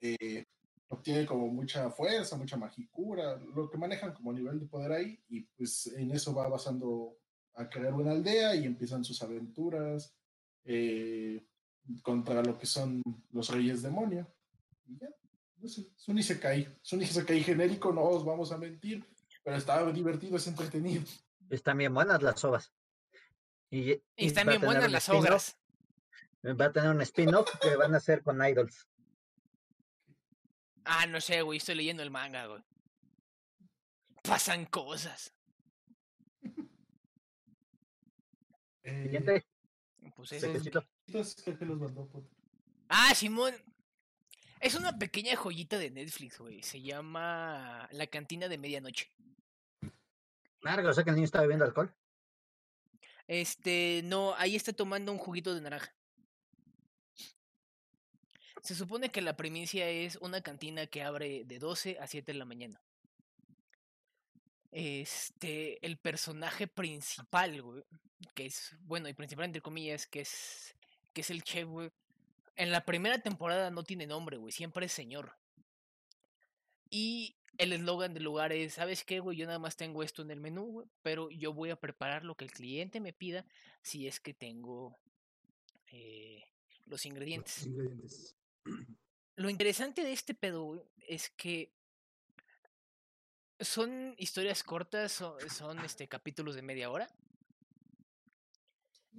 eh, 0.00 0.44
obtiene 0.88 1.26
como 1.26 1.46
mucha 1.48 1.90
fuerza, 1.90 2.36
mucha 2.36 2.56
magicura, 2.56 3.36
lo 3.36 3.70
que 3.70 3.78
manejan 3.78 4.12
como 4.12 4.32
nivel 4.32 4.58
de 4.58 4.66
poder 4.66 4.92
ahí 4.92 5.22
y 5.28 5.42
pues 5.42 5.86
en 5.88 6.10
eso 6.10 6.34
va 6.34 6.48
basando 6.48 7.16
a 7.54 7.68
crear 7.68 7.92
una 7.92 8.12
aldea 8.12 8.54
y 8.56 8.64
empiezan 8.64 9.04
sus 9.04 9.22
aventuras 9.22 10.14
eh, 10.64 11.44
contra 12.02 12.42
lo 12.42 12.58
que 12.58 12.66
son 12.66 13.02
los 13.32 13.48
reyes 13.50 13.82
demonio. 13.82 14.26
Y 14.86 14.98
ya, 14.98 15.08
no 15.58 15.68
sé, 15.68 15.82
es 15.96 16.08
un 16.08 16.18
Isekai, 16.18 16.78
es 16.82 16.92
un 16.92 17.02
Isekai 17.02 17.42
genérico, 17.42 17.92
no 17.92 18.02
os 18.04 18.24
vamos 18.24 18.50
a 18.52 18.58
mentir, 18.58 19.04
pero 19.50 19.58
estaba 19.58 19.90
divertido, 19.90 20.36
es 20.36 20.46
entretenido. 20.46 21.02
Están 21.48 21.76
bien 21.76 21.92
buenas 21.92 22.22
las 22.22 22.44
ovas. 22.44 22.72
Y, 23.68 23.94
Y 23.94 24.02
y 24.14 24.26
están 24.26 24.46
bien 24.46 24.60
buenas 24.60 24.92
las 24.92 25.08
ogras. 25.08 25.58
Va 26.44 26.66
a 26.66 26.72
tener 26.72 26.90
un 26.90 27.00
spin-off 27.00 27.50
que 27.60 27.74
van 27.74 27.92
a 27.94 27.96
hacer 27.96 28.22
con 28.22 28.40
Idols. 28.46 28.86
Ah, 30.84 31.06
no 31.06 31.20
sé, 31.20 31.42
güey, 31.42 31.56
estoy 31.56 31.74
leyendo 31.74 32.04
el 32.04 32.12
manga, 32.12 32.46
güey. 32.46 32.62
Pasan 34.22 34.66
cosas. 34.66 35.34
Eh, 38.84 39.02
Siguiente, 39.02 39.44
Pues 40.14 40.30
eso. 40.30 40.84
Ah, 42.88 43.12
Simón. 43.16 43.54
Es 44.60 44.76
una 44.76 44.96
pequeña 44.96 45.34
joyita 45.34 45.76
de 45.76 45.90
Netflix, 45.90 46.38
güey. 46.38 46.62
Se 46.62 46.80
llama 46.80 47.88
La 47.90 48.06
cantina 48.06 48.46
de 48.46 48.56
medianoche. 48.58 49.10
Largo, 50.62 50.88
o 50.88 50.92
sea 50.92 51.04
que 51.04 51.10
el 51.10 51.16
niño 51.16 51.24
está 51.24 51.40
bebiendo 51.40 51.64
alcohol. 51.64 51.94
Este, 53.26 54.02
no, 54.04 54.34
ahí 54.36 54.56
está 54.56 54.72
tomando 54.72 55.12
un 55.12 55.18
juguito 55.18 55.54
de 55.54 55.60
naranja. 55.60 55.94
Se 58.62 58.74
supone 58.74 59.10
que 59.10 59.22
la 59.22 59.36
primicia 59.36 59.88
es 59.88 60.16
una 60.16 60.42
cantina 60.42 60.86
que 60.86 61.02
abre 61.02 61.44
de 61.44 61.58
12 61.58 61.98
a 61.98 62.06
7 62.06 62.32
de 62.32 62.38
la 62.38 62.44
mañana. 62.44 62.82
Este, 64.70 65.84
el 65.84 65.96
personaje 65.98 66.66
principal, 66.66 67.60
güey, 67.62 67.84
que 68.34 68.46
es, 68.46 68.76
bueno, 68.80 69.08
y 69.08 69.14
principal 69.14 69.46
entre 69.46 69.62
comillas, 69.62 70.06
que 70.06 70.20
es, 70.20 70.76
que 71.12 71.22
es 71.22 71.30
el 71.30 71.42
chef, 71.42 71.66
güey. 71.66 71.90
En 72.56 72.70
la 72.70 72.84
primera 72.84 73.18
temporada 73.18 73.70
no 73.70 73.82
tiene 73.82 74.06
nombre, 74.06 74.36
güey, 74.36 74.52
siempre 74.52 74.86
es 74.86 74.92
señor. 74.92 75.36
Y 76.90 77.39
el 77.60 77.74
eslogan 77.74 78.14
del 78.14 78.24
lugar 78.24 78.52
es, 78.52 78.74
¿sabes 78.74 79.04
qué, 79.04 79.20
güey? 79.20 79.36
Yo 79.36 79.44
nada 79.46 79.58
más 79.58 79.76
tengo 79.76 80.02
esto 80.02 80.22
en 80.22 80.30
el 80.30 80.40
menú, 80.40 80.64
güey, 80.64 80.86
pero 81.02 81.28
yo 81.28 81.52
voy 81.52 81.68
a 81.68 81.76
preparar 81.76 82.24
lo 82.24 82.34
que 82.34 82.46
el 82.46 82.52
cliente 82.52 83.00
me 83.00 83.12
pida 83.12 83.44
si 83.82 84.08
es 84.08 84.18
que 84.18 84.32
tengo 84.32 84.98
eh, 85.88 86.42
los 86.86 87.04
ingredientes. 87.04 87.66
Los 87.66 87.66
ingredientes. 87.66 88.36
Lo 89.36 89.48
interesante 89.48 90.04
de 90.04 90.12
este 90.12 90.34
pedo 90.34 90.64
güey, 90.64 90.82
es 91.08 91.30
que 91.30 91.72
son 93.58 94.14
historias 94.18 94.62
cortas, 94.62 95.12
son, 95.12 95.38
son, 95.48 95.78
este 95.78 96.08
capítulos 96.08 96.54
de 96.54 96.62
media 96.62 96.90
hora. 96.90 97.08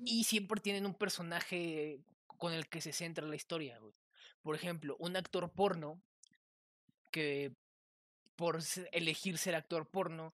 Y 0.06 0.26
siempre 0.26 0.62
tienen 0.62 0.86
un 0.86 0.94
personaje 0.94 2.02
con 2.28 2.54
el 2.54 2.68
que 2.68 2.82
se 2.82 2.94
centra 2.94 3.26
la 3.26 3.36
historia, 3.36 3.80
güey. 3.80 3.96
Por 4.44 4.54
ejemplo, 4.54 4.96
un 5.00 5.16
actor 5.16 5.52
porno 5.52 6.04
que 7.10 7.56
por 8.42 8.58
elegir 8.92 9.38
ser 9.38 9.54
actor 9.54 9.88
porno, 9.88 10.34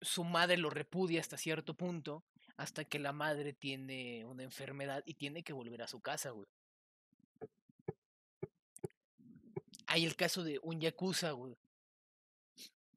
su 0.00 0.24
madre 0.24 0.56
lo 0.56 0.70
repudia 0.70 1.20
hasta 1.20 1.36
cierto 1.36 1.74
punto, 1.74 2.24
hasta 2.56 2.86
que 2.86 2.98
la 2.98 3.12
madre 3.12 3.52
tiene 3.52 4.24
una 4.24 4.44
enfermedad 4.44 5.02
y 5.04 5.12
tiene 5.12 5.42
que 5.42 5.52
volver 5.52 5.82
a 5.82 5.88
su 5.88 6.00
casa, 6.00 6.30
güey. 6.30 6.48
Hay 9.88 10.06
el 10.06 10.16
caso 10.16 10.42
de 10.42 10.58
un 10.62 10.80
yakuza, 10.80 11.32
güey, 11.32 11.54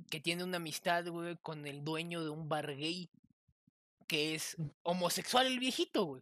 que 0.09 0.21
tiene 0.21 0.45
una 0.45 0.57
amistad, 0.57 1.05
güey, 1.07 1.35
con 1.41 1.67
el 1.67 1.83
dueño 1.83 2.23
de 2.23 2.29
un 2.29 2.47
bar 2.47 2.73
gay, 2.73 3.09
que 4.07 4.33
es 4.35 4.55
homosexual 4.83 5.45
el 5.45 5.59
viejito, 5.59 6.05
güey. 6.05 6.21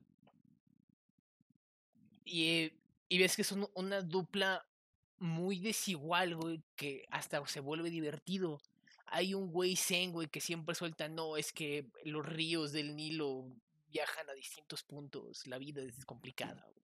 Y, 2.26 2.46
eh, 2.48 2.80
y 3.08 3.20
ves 3.20 3.36
que 3.36 3.44
son 3.44 3.70
una 3.76 4.02
dupla 4.02 4.66
muy 5.20 5.60
desigual, 5.60 6.36
güey, 6.36 6.64
que 6.76 7.06
hasta 7.12 7.46
se 7.48 7.60
vuelve 7.60 7.90
divertido. 7.90 8.60
Hay 9.06 9.34
un 9.34 9.52
güey 9.52 9.76
zen, 9.76 10.12
güey, 10.12 10.28
que 10.28 10.42
siempre 10.42 10.76
suelta, 10.76 11.10
no, 11.10 11.38
es 11.38 11.52
que 11.52 11.90
los 12.04 12.26
ríos 12.26 12.72
del 12.72 12.96
Nilo 12.96 13.46
viajan 13.92 14.30
a 14.30 14.34
distintos 14.34 14.84
puntos, 14.84 15.48
la 15.48 15.58
vida 15.58 15.82
es 15.82 16.06
complicada, 16.06 16.64
güey. 16.72 16.86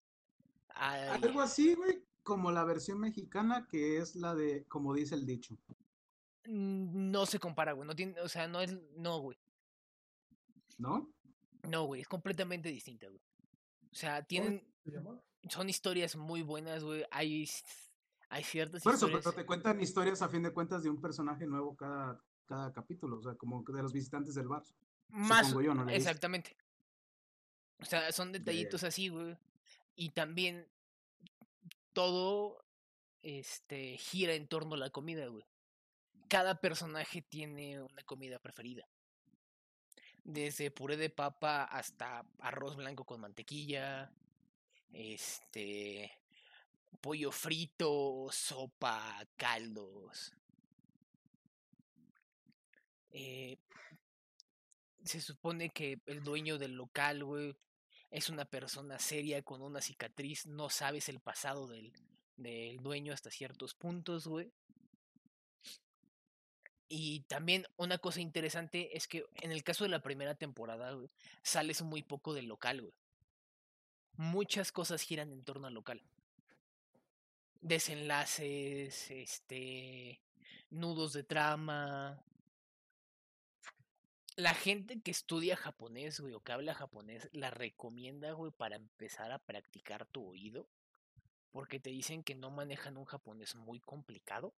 Ay, 0.74 1.08
Algo 1.22 1.40
así, 1.40 1.74
güey, 1.74 2.04
como 2.22 2.50
la 2.50 2.64
versión 2.64 3.00
mexicana 3.00 3.66
que 3.68 3.98
es 3.98 4.14
la 4.14 4.34
de, 4.34 4.64
como 4.68 4.94
dice 4.94 5.14
el 5.14 5.26
dicho. 5.26 5.56
mm, 6.44 7.10
no 7.10 7.26
se 7.26 7.38
compara, 7.38 7.72
güey, 7.72 7.86
no 7.86 7.96
tiene, 7.96 8.20
o 8.20 8.28
sea, 8.28 8.46
no 8.46 8.60
es, 8.60 8.76
no, 8.96 9.18
güey, 9.20 9.38
¿No? 10.78 11.10
no, 11.68 11.84
güey, 11.84 12.02
es 12.02 12.08
completamente 12.08 12.68
distinta, 12.68 13.08
güey. 13.08 13.20
O 13.92 13.94
sea, 13.94 14.22
tienen, 14.22 14.64
son 15.48 15.68
historias 15.68 16.16
muy 16.16 16.42
buenas, 16.42 16.84
güey, 16.84 17.04
hay, 17.10 17.48
hay 18.30 18.44
ciertas 18.44 18.82
Por 18.82 18.94
eso, 18.94 19.06
historias... 19.06 19.24
pero 19.24 19.42
te 19.42 19.46
cuentan 19.46 19.80
historias 19.80 20.22
a 20.22 20.28
fin 20.28 20.42
de 20.42 20.52
cuentas 20.52 20.84
de 20.84 20.88
un 20.88 21.00
personaje 21.00 21.46
nuevo 21.46 21.76
cada, 21.76 22.22
cada 22.46 22.72
capítulo, 22.72 23.18
o 23.18 23.22
sea, 23.22 23.34
como 23.34 23.62
de 23.64 23.82
los 23.82 23.92
visitantes 23.92 24.36
del 24.36 24.46
bar. 24.46 24.62
Más, 25.08 25.52
yo, 25.52 25.74
no 25.74 25.88
exactamente. 25.90 26.56
O 27.80 27.84
sea, 27.84 28.12
son 28.12 28.30
detallitos 28.30 28.84
así, 28.84 29.08
güey. 29.08 29.36
Y 29.96 30.10
también 30.10 30.68
todo 31.92 32.64
este 33.22 33.96
gira 33.98 34.34
en 34.34 34.46
torno 34.46 34.74
a 34.74 34.78
la 34.78 34.90
comida, 34.90 35.26
güey. 35.26 35.44
Cada 36.28 36.60
personaje 36.60 37.22
tiene 37.22 37.82
una 37.82 38.04
comida 38.04 38.38
preferida. 38.38 38.86
Desde 40.22 40.70
puré 40.70 40.96
de 40.96 41.10
papa 41.10 41.64
hasta 41.64 42.24
arroz 42.38 42.76
blanco 42.76 43.04
con 43.04 43.20
mantequilla, 43.20 44.12
este 44.92 46.19
pollo 47.00 47.32
frito, 47.32 48.28
sopa, 48.30 49.26
caldos. 49.36 50.32
Eh, 53.10 53.58
se 55.04 55.20
supone 55.20 55.70
que 55.70 56.00
el 56.06 56.22
dueño 56.22 56.58
del 56.58 56.72
local, 56.72 57.24
güey, 57.24 57.56
es 58.10 58.28
una 58.28 58.44
persona 58.44 58.98
seria 58.98 59.42
con 59.42 59.62
una 59.62 59.80
cicatriz, 59.80 60.46
no 60.46 60.68
sabes 60.68 61.08
el 61.08 61.20
pasado 61.20 61.66
del, 61.68 61.92
del 62.36 62.78
dueño 62.82 63.12
hasta 63.12 63.30
ciertos 63.30 63.74
puntos, 63.74 64.26
güey. 64.26 64.52
Y 66.88 67.20
también 67.28 67.66
una 67.76 67.98
cosa 67.98 68.20
interesante 68.20 68.96
es 68.96 69.06
que 69.06 69.24
en 69.42 69.52
el 69.52 69.62
caso 69.62 69.84
de 69.84 69.90
la 69.90 70.02
primera 70.02 70.34
temporada, 70.34 70.92
güey, 70.92 71.08
sales 71.42 71.82
muy 71.82 72.02
poco 72.02 72.34
del 72.34 72.46
local, 72.46 72.80
güey. 72.80 72.94
Muchas 74.16 74.72
cosas 74.72 75.02
giran 75.02 75.32
en 75.32 75.44
torno 75.44 75.68
al 75.68 75.74
local. 75.74 76.02
Desenlaces, 77.60 79.10
este, 79.10 80.20
nudos 80.70 81.12
de 81.12 81.24
trama, 81.24 82.24
la 84.40 84.54
gente 84.54 85.00
que 85.00 85.10
estudia 85.10 85.56
japonés, 85.56 86.20
güey, 86.20 86.34
o 86.34 86.40
que 86.40 86.52
habla 86.52 86.74
japonés, 86.74 87.28
la 87.32 87.50
recomienda, 87.50 88.32
güey, 88.32 88.52
para 88.52 88.76
empezar 88.76 89.32
a 89.32 89.38
practicar 89.38 90.06
tu 90.06 90.26
oído. 90.26 90.68
Porque 91.50 91.80
te 91.80 91.90
dicen 91.90 92.22
que 92.22 92.34
no 92.34 92.50
manejan 92.50 92.96
un 92.96 93.04
japonés 93.04 93.54
muy 93.56 93.80
complicado. 93.80 94.54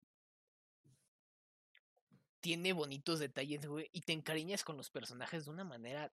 Tiene 2.40 2.72
bonitos 2.72 3.18
detalles, 3.18 3.66
güey, 3.66 3.88
y 3.92 4.00
te 4.02 4.12
encariñas 4.12 4.64
con 4.64 4.76
los 4.76 4.90
personajes 4.90 5.44
de 5.44 5.50
una 5.50 5.64
manera 5.64 6.12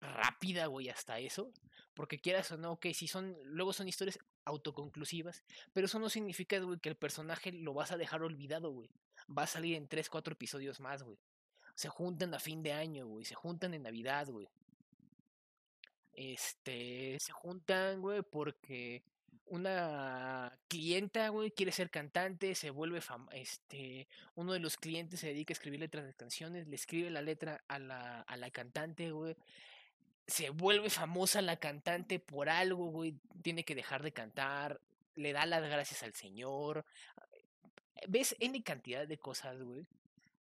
rápida, 0.00 0.66
güey, 0.66 0.88
hasta 0.88 1.18
eso. 1.18 1.52
Porque 1.94 2.18
quieras 2.18 2.50
o 2.52 2.56
no, 2.56 2.72
ok, 2.72 2.86
si 2.94 3.06
son, 3.06 3.36
luego 3.44 3.72
son 3.72 3.88
historias 3.88 4.18
autoconclusivas, 4.48 5.44
pero 5.72 5.86
eso 5.86 5.98
no 5.98 6.08
significa, 6.10 6.60
que 6.80 6.88
el 6.88 6.96
personaje 6.96 7.52
lo 7.52 7.74
vas 7.74 7.92
a 7.92 7.96
dejar 7.96 8.22
olvidado, 8.22 8.70
güey. 8.70 8.90
Va 9.30 9.44
a 9.44 9.46
salir 9.46 9.76
en 9.76 9.88
3, 9.88 10.08
4 10.08 10.32
episodios 10.32 10.80
más, 10.80 11.02
güey 11.02 11.18
se 11.78 11.88
juntan 11.88 12.34
a 12.34 12.40
fin 12.40 12.60
de 12.60 12.72
año, 12.72 13.06
güey, 13.06 13.24
se 13.24 13.36
juntan 13.36 13.72
en 13.72 13.84
Navidad, 13.84 14.26
güey. 14.26 14.48
Este, 16.12 17.16
se 17.20 17.30
juntan, 17.30 18.00
güey, 18.00 18.22
porque 18.22 19.04
una 19.46 20.58
clienta, 20.66 21.28
güey, 21.28 21.52
quiere 21.52 21.70
ser 21.70 21.88
cantante, 21.88 22.56
se 22.56 22.70
vuelve 22.70 23.00
fam 23.00 23.28
este, 23.30 24.08
uno 24.34 24.54
de 24.54 24.58
los 24.58 24.76
clientes 24.76 25.20
se 25.20 25.28
dedica 25.28 25.52
a 25.52 25.54
escribir 25.54 25.78
letras 25.78 26.04
de 26.04 26.14
canciones, 26.14 26.66
le 26.66 26.74
escribe 26.74 27.10
la 27.10 27.22
letra 27.22 27.62
a 27.68 27.78
la, 27.78 28.22
a 28.22 28.36
la 28.36 28.50
cantante, 28.50 29.12
güey. 29.12 29.36
Se 30.28 30.50
vuelve 30.50 30.90
famosa 30.90 31.42
la 31.42 31.56
cantante 31.56 32.20
por 32.20 32.48
algo, 32.48 32.86
güey, 32.86 33.18
tiene 33.42 33.64
que 33.64 33.74
dejar 33.74 34.02
de 34.02 34.12
cantar, 34.12 34.80
le 35.16 35.32
da 35.32 35.44
las 35.46 35.62
gracias 35.62 36.04
al 36.04 36.14
señor. 36.14 36.84
¿Ves 38.06 38.36
N 38.38 38.62
cantidad 38.62 39.08
de 39.08 39.18
cosas, 39.18 39.60
güey? 39.60 39.86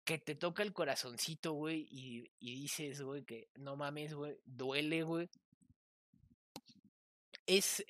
que 0.09 0.17
te 0.17 0.35
toca 0.35 0.63
el 0.63 0.73
corazoncito, 0.73 1.53
güey, 1.53 1.87
y, 1.91 2.33
y 2.41 2.63
dices, 2.63 3.03
güey, 3.03 3.25
que 3.25 3.51
no 3.57 3.77
mames, 3.77 4.15
güey, 4.15 4.39
duele, 4.47 5.03
güey. 5.03 5.29
Es 7.45 7.85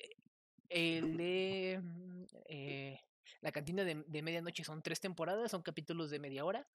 el 0.67 1.15
de 1.15 1.79
mm, 1.81 2.23
eh, 2.47 2.99
la 3.39 3.53
cantina 3.53 3.85
de, 3.85 4.03
de 4.05 4.21
medianoche, 4.21 4.65
son 4.65 4.81
tres 4.81 4.99
temporadas, 4.99 5.51
son 5.51 5.61
capítulos 5.61 6.09
de 6.09 6.19
media 6.19 6.43
hora. 6.43 6.67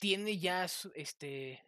Tiene 0.00 0.36
ya 0.36 0.66
este 0.96 1.62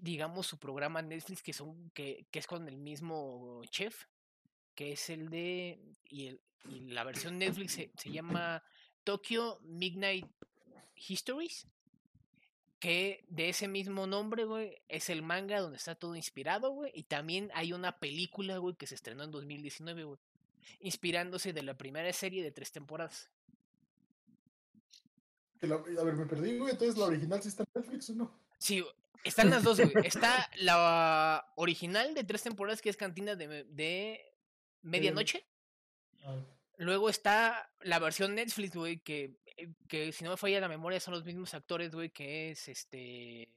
digamos 0.00 0.46
su 0.46 0.58
programa 0.58 1.02
Netflix 1.02 1.42
que 1.42 1.52
son 1.52 1.90
que, 1.90 2.26
que 2.30 2.38
es 2.38 2.46
con 2.46 2.68
el 2.68 2.76
mismo 2.76 3.62
chef 3.70 4.04
que 4.74 4.92
es 4.92 5.10
el 5.10 5.28
de 5.30 5.80
y, 6.08 6.26
el, 6.28 6.40
y 6.68 6.80
la 6.90 7.04
versión 7.04 7.38
Netflix 7.38 7.72
se, 7.72 7.90
se 7.96 8.10
llama 8.10 8.62
Tokyo 9.04 9.58
Midnight 9.62 10.26
Histories, 10.94 11.66
que 12.78 13.24
de 13.28 13.48
ese 13.48 13.66
mismo 13.68 14.06
nombre, 14.06 14.44
güey, 14.44 14.76
es 14.88 15.10
el 15.10 15.22
manga 15.22 15.60
donde 15.60 15.76
está 15.78 15.94
todo 15.94 16.14
inspirado, 16.14 16.70
güey, 16.70 16.92
y 16.94 17.04
también 17.04 17.50
hay 17.54 17.72
una 17.72 17.98
película, 17.98 18.58
güey, 18.58 18.74
que 18.76 18.86
se 18.86 18.94
estrenó 18.96 19.24
en 19.24 19.30
2019, 19.30 20.04
güey, 20.04 20.18
inspirándose 20.80 21.52
de 21.52 21.62
la 21.62 21.76
primera 21.78 22.12
serie 22.12 22.42
de 22.42 22.52
tres 22.52 22.70
temporadas. 22.70 23.30
Que 25.60 25.66
la- 25.66 25.76
a 25.76 26.04
ver, 26.04 26.14
me 26.14 26.26
perdí, 26.26 26.56
güey. 26.58 26.72
Entonces, 26.72 26.96
¿la 26.96 27.06
original 27.06 27.42
sí 27.42 27.48
está 27.48 27.64
en 27.64 27.68
Netflix 27.82 28.10
o 28.10 28.14
no? 28.14 28.47
Sí, 28.58 28.84
están 29.24 29.50
las 29.50 29.62
dos, 29.62 29.80
güey. 29.80 30.06
Está 30.06 30.50
la 30.56 31.52
original 31.56 32.14
de 32.14 32.24
tres 32.24 32.42
temporadas, 32.42 32.82
que 32.82 32.90
es 32.90 32.96
Cantina 32.96 33.34
de, 33.34 33.64
de 33.64 34.32
Medianoche. 34.82 35.44
Ah, 36.24 36.36
Luego 36.76 37.08
está 37.08 37.72
la 37.80 37.98
versión 37.98 38.34
Netflix, 38.36 38.76
güey, 38.76 38.98
que, 39.00 39.36
eh, 39.56 39.68
que 39.88 40.12
si 40.12 40.22
no 40.24 40.30
me 40.30 40.36
falla 40.36 40.60
la 40.60 40.68
memoria 40.68 41.00
son 41.00 41.14
los 41.14 41.24
mismos 41.24 41.52
actores, 41.54 41.92
güey, 41.92 42.10
que 42.10 42.50
es 42.50 42.68
este 42.68 43.50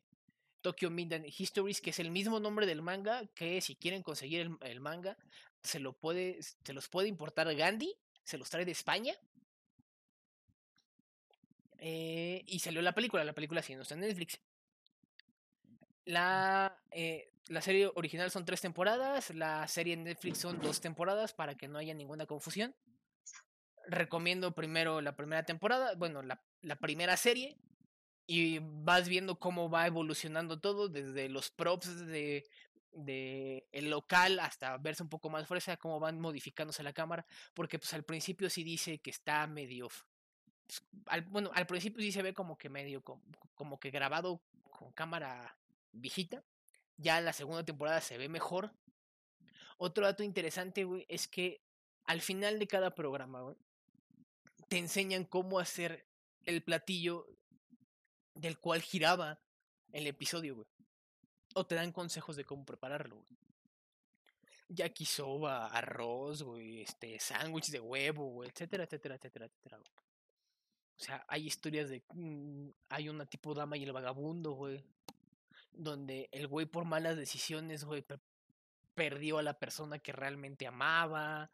Tokyo 0.62 0.90
Midnight 0.90 1.40
Histories, 1.40 1.82
que 1.82 1.92
es 1.92 2.00
el 2.00 2.10
mismo 2.10 2.40
nombre 2.40 2.66
del 2.66 2.82
manga, 2.82 3.28
que 3.36 3.62
si 3.62 3.76
quieren 3.76 4.02
conseguir 4.02 4.42
el, 4.42 4.58
el 4.62 4.80
manga, 4.80 5.18
se 5.62 5.80
lo 5.80 5.94
puede, 5.94 6.40
se 6.42 6.74
los 6.74 6.90
puede 6.90 7.08
importar 7.08 7.54
Gandhi, 7.56 7.96
se 8.24 8.40
los 8.40 8.50
trae 8.50 8.66
de 8.66 8.72
España. 8.72 9.14
Eh, 11.78 12.44
y 12.46 12.60
salió 12.60 12.82
la 12.82 12.94
película, 12.94 13.24
la 13.24 13.34
película 13.34 13.62
sí 13.62 13.76
no 13.76 13.82
está 13.84 13.96
en 13.96 14.02
Netflix. 14.02 14.40
La, 16.06 16.78
eh, 16.92 17.32
la 17.48 17.62
serie 17.62 17.92
original 17.96 18.32
son 18.32 18.46
tres 18.46 18.62
temporadas, 18.62 19.30
la 19.32 19.68
serie 19.68 19.94
en 19.94 20.04
Netflix 20.04 20.40
son 20.40 20.60
dos 20.60 20.82
temporadas 20.82 21.34
para 21.34 21.56
que 21.56 21.68
no 21.68 21.78
haya 21.78 21.94
ninguna 21.94 22.26
confusión. 22.26 22.76
Recomiendo 23.88 24.54
primero 24.54 25.02
la 25.02 25.16
primera 25.16 25.44
temporada, 25.44 25.96
bueno, 25.96 26.22
la, 26.22 26.42
la 26.62 26.76
primera 26.78 27.18
serie, 27.18 27.58
y 28.28 28.60
vas 28.62 29.08
viendo 29.08 29.40
cómo 29.40 29.70
va 29.70 29.88
evolucionando 29.88 30.60
todo, 30.60 30.88
desde 30.88 31.30
los 31.30 31.52
props 31.52 32.08
de 32.08 32.46
de 32.94 33.68
el 33.72 33.90
local 33.90 34.38
hasta 34.40 34.78
verse 34.78 35.02
un 35.02 35.08
poco 35.08 35.30
más 35.30 35.48
fuerza, 35.48 35.78
cómo 35.78 36.00
van 36.02 36.20
modificándose 36.20 36.84
la 36.84 36.92
cámara, 36.92 37.26
porque 37.54 37.80
pues 37.80 37.94
al 37.94 38.04
principio 38.04 38.50
sí 38.50 38.64
dice 38.64 39.00
que 39.00 39.12
está 39.12 39.48
medio, 39.48 39.88
pues, 40.68 40.84
al, 41.06 41.22
bueno, 41.22 41.52
al 41.54 41.66
principio 41.68 42.02
sí 42.02 42.12
se 42.12 42.22
ve 42.22 42.34
como 42.34 42.58
que 42.58 42.70
medio, 42.70 43.02
com- 43.02 43.22
como, 43.54 43.80
que 43.80 43.92
grabado 43.92 44.42
con 44.70 44.92
cámara 44.92 45.58
viejita, 45.92 46.44
ya 46.98 47.22
la 47.22 47.34
segunda 47.34 47.64
temporada 47.64 48.02
se 48.02 48.18
ve 48.18 48.30
mejor. 48.30 48.74
Otro 49.78 50.06
dato 50.06 50.24
interesante, 50.24 50.84
güey, 50.84 51.06
es 51.10 51.28
que 51.28 51.64
al 52.06 52.22
final 52.22 52.60
de 52.60 52.68
cada 52.68 52.94
programa, 52.94 53.42
güey, 53.42 53.58
te 54.68 54.78
enseñan 54.78 55.26
cómo 55.26 55.60
hacer 55.60 56.08
el 56.44 56.64
platillo 56.64 57.28
del 58.36 58.60
cual 58.60 58.82
giraba 58.82 59.42
el 59.92 60.08
episodio, 60.08 60.56
güey. 60.56 60.68
O 61.54 61.66
te 61.66 61.76
dan 61.76 61.92
consejos 61.92 62.36
de 62.36 62.46
cómo 62.46 62.66
prepararlo, 62.66 63.18
güey. 63.18 63.38
Yakisoba, 64.70 65.68
arroz, 65.68 66.44
güey, 66.44 66.82
este, 66.82 67.20
sándwich 67.20 67.70
de 67.72 67.82
huevo, 67.82 68.30
güey, 68.30 68.50
etcétera, 68.50 68.86
etcétera, 68.86 69.16
etcétera, 69.16 69.46
etcétera. 69.48 69.80
O 69.80 71.04
sea, 71.04 71.26
hay 71.28 71.48
historias 71.48 71.90
de... 71.90 72.04
mm, 72.14 72.70
hay 72.90 73.10
una 73.10 73.26
tipo 73.26 73.54
dama 73.54 73.76
y 73.76 73.84
el 73.84 73.92
vagabundo, 73.92 74.52
güey. 74.52 74.84
Donde 75.72 76.30
el 76.32 76.48
güey 76.48 76.66
por 76.66 76.86
malas 76.86 77.16
decisiones, 77.18 77.84
güey, 77.84 78.02
pe- 78.02 78.20
perdió 78.96 79.38
a 79.38 79.44
la 79.44 79.58
persona 79.58 80.00
que 80.00 80.12
realmente 80.12 80.68
amaba. 80.68 81.50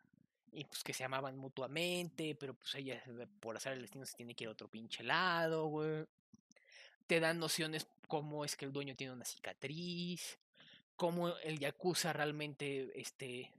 Y 0.52 0.64
pues 0.64 0.84
que 0.84 0.94
se 0.94 1.04
amaban 1.04 1.38
mutuamente, 1.38 2.34
pero 2.36 2.54
pues 2.56 2.74
ella 2.76 3.04
por 3.40 3.58
hacer 3.58 3.74
el 3.74 3.82
destino 3.82 4.06
se 4.06 4.16
tiene 4.16 4.34
que 4.34 4.46
ir 4.46 4.48
a 4.48 4.54
otro 4.54 4.70
pinche 4.70 5.04
lado, 5.04 5.68
güey. 5.68 6.06
Te 7.06 7.20
dan 7.20 7.38
nociones 7.38 7.88
como 8.08 8.44
es 8.44 8.56
que 8.56 8.66
el 8.66 8.72
dueño 8.72 8.96
tiene 8.96 9.14
una 9.14 9.26
cicatriz, 9.26 10.40
cómo 10.96 11.30
el 11.38 11.60
Yakuza 11.60 12.12
realmente 12.14 12.92
este, 13.00 13.52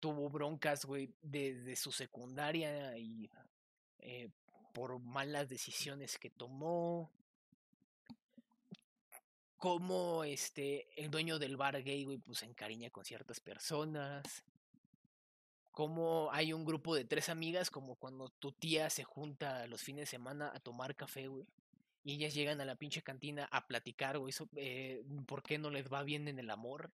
tuvo 0.00 0.28
broncas, 0.28 0.84
güey, 0.86 1.10
desde 1.22 1.76
su 1.76 1.92
secundaria 1.92 2.96
y 2.96 3.30
eh, 3.98 4.30
por 4.72 4.98
malas 4.98 5.48
decisiones 5.48 6.18
que 6.18 6.30
tomó. 6.30 7.10
Cómo 9.56 10.24
este, 10.24 10.86
el 11.02 11.10
dueño 11.10 11.38
del 11.38 11.56
bar 11.56 11.82
gay, 11.82 12.04
güey, 12.04 12.18
pues 12.18 12.38
se 12.38 12.46
encariña 12.46 12.90
con 12.90 13.04
ciertas 13.04 13.40
personas. 13.40 14.44
Cómo 15.72 16.30
hay 16.32 16.52
un 16.52 16.64
grupo 16.64 16.94
de 16.94 17.04
tres 17.04 17.28
amigas, 17.28 17.70
como 17.70 17.96
cuando 17.96 18.28
tu 18.30 18.52
tía 18.52 18.90
se 18.90 19.04
junta 19.04 19.66
los 19.66 19.82
fines 19.82 20.02
de 20.02 20.06
semana 20.06 20.52
a 20.54 20.60
tomar 20.60 20.94
café, 20.94 21.28
güey. 21.28 21.46
Y 22.04 22.14
ellas 22.14 22.34
llegan 22.34 22.60
a 22.60 22.64
la 22.64 22.76
pinche 22.76 23.02
cantina 23.02 23.48
a 23.50 23.66
platicar, 23.66 24.18
güey, 24.18 24.32
eh, 24.56 25.02
por 25.26 25.42
qué 25.42 25.58
no 25.58 25.70
les 25.70 25.92
va 25.92 26.02
bien 26.02 26.28
en 26.28 26.38
el 26.38 26.50
amor. 26.50 26.92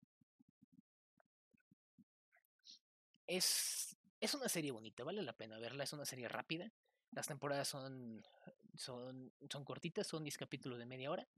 Es, 3.26 3.97
es 4.20 4.34
una 4.34 4.48
serie 4.48 4.70
bonita, 4.70 5.05
vale 5.05 5.22
la 5.22 5.32
pena 5.32 5.59
verla, 5.59 5.84
es 5.84 5.93
una 5.93 6.06
serie 6.06 6.28
rápida. 6.28 6.72
Las 7.10 7.26
temporadas 7.26 7.68
son, 7.68 8.22
son, 8.74 9.32
son 9.51 9.64
cortitas, 9.64 10.06
son 10.06 10.24
10 10.24 10.39
capítulos 10.39 10.78
de 10.78 10.86
media 10.86 11.10
hora. 11.10 11.28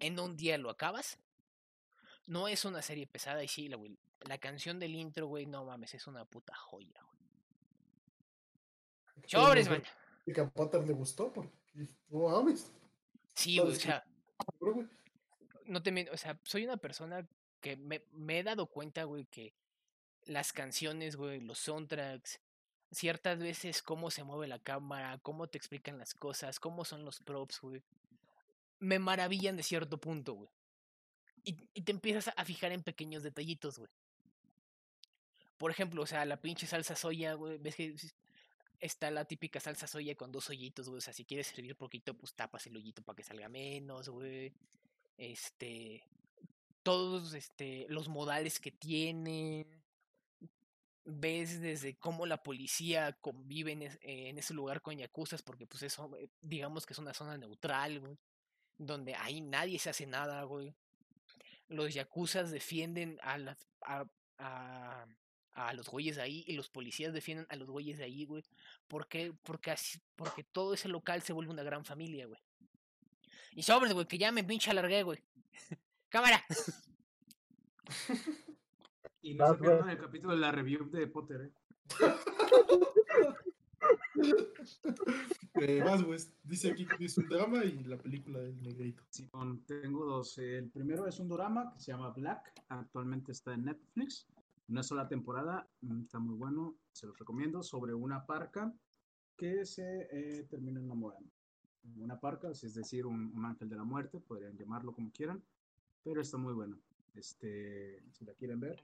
En 0.00 0.18
un 0.18 0.36
día 0.36 0.58
lo 0.58 0.70
acabas. 0.70 1.18
No 2.26 2.48
es 2.48 2.64
una 2.64 2.82
serie 2.82 3.06
pesada 3.06 3.44
y 3.44 3.48
sí, 3.48 3.68
la, 3.68 3.78
la 4.22 4.38
canción 4.38 4.78
del 4.78 4.94
intro, 4.94 5.26
güey, 5.26 5.46
no 5.46 5.64
mames, 5.64 5.94
es 5.94 6.06
una 6.06 6.24
puta 6.24 6.54
joya, 6.54 7.02
güey. 7.02 7.10
Man. 9.64 9.82
Y 10.26 10.32
que 10.32 10.40
a 10.40 10.48
Potter 10.48 10.86
le 10.86 10.92
gustó, 10.92 11.32
porque 11.32 11.50
no 12.08 12.28
mames. 12.28 12.72
Sí, 13.34 13.58
güey, 13.58 13.72
o 13.72 13.76
sea, 13.76 14.04
no 15.66 15.82
te 15.82 16.10
o 16.10 16.16
sea, 16.16 16.38
soy 16.42 16.64
una 16.64 16.76
persona 16.76 17.26
que 17.60 17.76
me, 17.76 18.04
me 18.12 18.38
he 18.38 18.42
dado 18.42 18.66
cuenta, 18.66 19.04
güey, 19.04 19.26
que 19.26 19.54
las 20.24 20.52
canciones, 20.52 21.16
güey, 21.16 21.40
los 21.40 21.58
soundtracks, 21.58 22.40
ciertas 22.90 23.38
veces 23.38 23.82
cómo 23.82 24.10
se 24.10 24.24
mueve 24.24 24.48
la 24.48 24.58
cámara, 24.58 25.18
cómo 25.18 25.48
te 25.48 25.58
explican 25.58 25.98
las 25.98 26.14
cosas, 26.14 26.58
cómo 26.58 26.84
son 26.84 27.04
los 27.04 27.20
props, 27.20 27.60
güey, 27.60 27.82
me 28.80 28.98
maravillan 28.98 29.56
de 29.56 29.62
cierto 29.62 29.98
punto, 29.98 30.34
güey. 30.34 30.50
Y, 31.44 31.52
te 31.82 31.92
empiezas 31.92 32.32
a- 32.36 32.44
fijar 32.44 32.72
en 32.72 32.82
pequeños 32.82 33.22
detallitos, 33.22 33.78
güey. 33.78 33.90
Por 35.56 35.70
ejemplo, 35.70 36.02
o 36.02 36.06
sea, 36.06 36.24
la 36.24 36.40
pinche 36.40 36.66
salsa 36.66 36.96
soya, 36.96 37.34
güey, 37.34 37.58
ves 37.58 37.76
que 37.76 37.94
está 38.78 39.10
la 39.10 39.26
típica 39.26 39.60
salsa 39.60 39.86
soya 39.86 40.14
con 40.14 40.32
dos 40.32 40.48
hoyitos, 40.50 40.88
güey. 40.88 40.98
O 40.98 41.00
sea, 41.02 41.12
si 41.12 41.24
quieres 41.24 41.46
servir 41.48 41.76
poquito, 41.76 42.14
pues 42.14 42.34
tapas 42.34 42.66
el 42.66 42.76
hoyito 42.76 43.02
para 43.02 43.16
que 43.16 43.22
salga 43.22 43.48
menos, 43.48 44.08
güey. 44.08 44.52
Este. 45.16 46.02
Todos 46.82 47.34
este, 47.34 47.86
los 47.88 48.08
modales 48.08 48.58
que 48.58 48.72
tienen. 48.72 49.66
Ves 51.04 51.60
desde 51.60 51.98
cómo 51.98 52.26
la 52.26 52.42
policía 52.42 53.12
convive 53.20 53.72
en 54.02 54.38
ese 54.38 54.54
lugar 54.54 54.80
con 54.80 54.96
yacuzas, 54.96 55.42
porque 55.42 55.66
pues 55.66 55.82
eso, 55.82 56.14
eh, 56.16 56.28
digamos 56.40 56.86
que 56.86 56.92
es 56.92 56.98
una 56.98 57.14
zona 57.14 57.36
neutral, 57.36 58.00
güey. 58.00 58.18
Donde 58.82 59.14
ahí 59.14 59.42
nadie 59.42 59.78
se 59.78 59.90
hace 59.90 60.06
nada, 60.06 60.42
güey. 60.44 60.74
Los 61.68 61.92
yacuzas 61.92 62.50
defienden 62.50 63.18
a 63.22 63.36
las. 63.36 63.66
A, 63.82 64.06
a, 64.38 65.06
a 65.52 65.74
los 65.74 65.88
güeyes 65.88 66.16
de 66.16 66.22
ahí 66.22 66.44
y 66.46 66.54
los 66.54 66.70
policías 66.70 67.12
defienden 67.12 67.46
a 67.50 67.56
los 67.56 67.68
güeyes 67.68 67.98
de 67.98 68.04
ahí, 68.04 68.24
güey. 68.24 68.42
¿Por 68.88 69.06
qué? 69.06 69.34
Porque 69.42 69.70
así, 69.70 70.00
porque 70.16 70.44
todo 70.44 70.72
ese 70.72 70.88
local 70.88 71.20
se 71.20 71.34
vuelve 71.34 71.52
una 71.52 71.62
gran 71.62 71.84
familia, 71.84 72.26
güey. 72.26 72.40
Y 73.52 73.62
sobres, 73.62 73.92
güey, 73.92 74.06
que 74.06 74.16
ya 74.16 74.32
me 74.32 74.44
pinche 74.44 74.70
alargué, 74.70 75.02
güey. 75.02 75.22
Cámara. 76.08 76.42
Y 79.20 79.34
no 79.34 79.52
se 79.52 79.60
pierdan 79.60 79.90
el 79.90 79.98
capítulo 79.98 80.32
de 80.34 80.40
la 80.40 80.52
review 80.52 80.88
de 80.88 81.06
Potter, 81.06 81.42
¿eh? 81.42 81.52
Eh, 85.54 85.82
vas, 85.84 86.02
güey. 86.02 86.18
Dice 86.44 86.70
aquí 86.70 86.86
que 86.86 87.04
es 87.04 87.18
un 87.18 87.28
drama 87.28 87.64
y 87.64 87.82
la 87.84 87.96
película 87.98 88.38
del 88.40 88.62
negrito. 88.62 89.02
Simón, 89.10 89.64
tengo 89.66 90.04
dos. 90.04 90.38
El 90.38 90.70
primero 90.70 91.06
es 91.06 91.18
un 91.20 91.28
drama 91.28 91.72
que 91.72 91.80
se 91.80 91.92
llama 91.92 92.10
Black. 92.10 92.52
Actualmente 92.68 93.32
está 93.32 93.54
en 93.54 93.64
Netflix. 93.64 94.26
Una 94.68 94.82
sola 94.82 95.08
temporada. 95.08 95.68
mm, 95.80 96.02
Está 96.02 96.18
muy 96.18 96.34
bueno. 96.34 96.76
Se 96.92 97.06
los 97.06 97.18
recomiendo. 97.18 97.62
Sobre 97.62 97.94
una 97.94 98.24
parca 98.26 98.72
que 99.36 99.64
se 99.64 100.08
eh, 100.10 100.44
termina 100.44 100.80
enamorando. 100.80 101.30
Una 101.96 102.20
parca, 102.20 102.50
es 102.50 102.74
decir, 102.74 103.06
un, 103.06 103.32
un 103.34 103.44
ángel 103.44 103.68
de 103.68 103.76
la 103.76 103.84
muerte. 103.84 104.20
Podrían 104.20 104.56
llamarlo 104.56 104.92
como 104.92 105.10
quieran. 105.12 105.42
Pero 106.02 106.20
está 106.20 106.36
muy 106.36 106.52
bueno. 106.54 106.78
Este, 107.14 108.02
si 108.12 108.24
la 108.24 108.34
quieren 108.34 108.60
ver, 108.60 108.80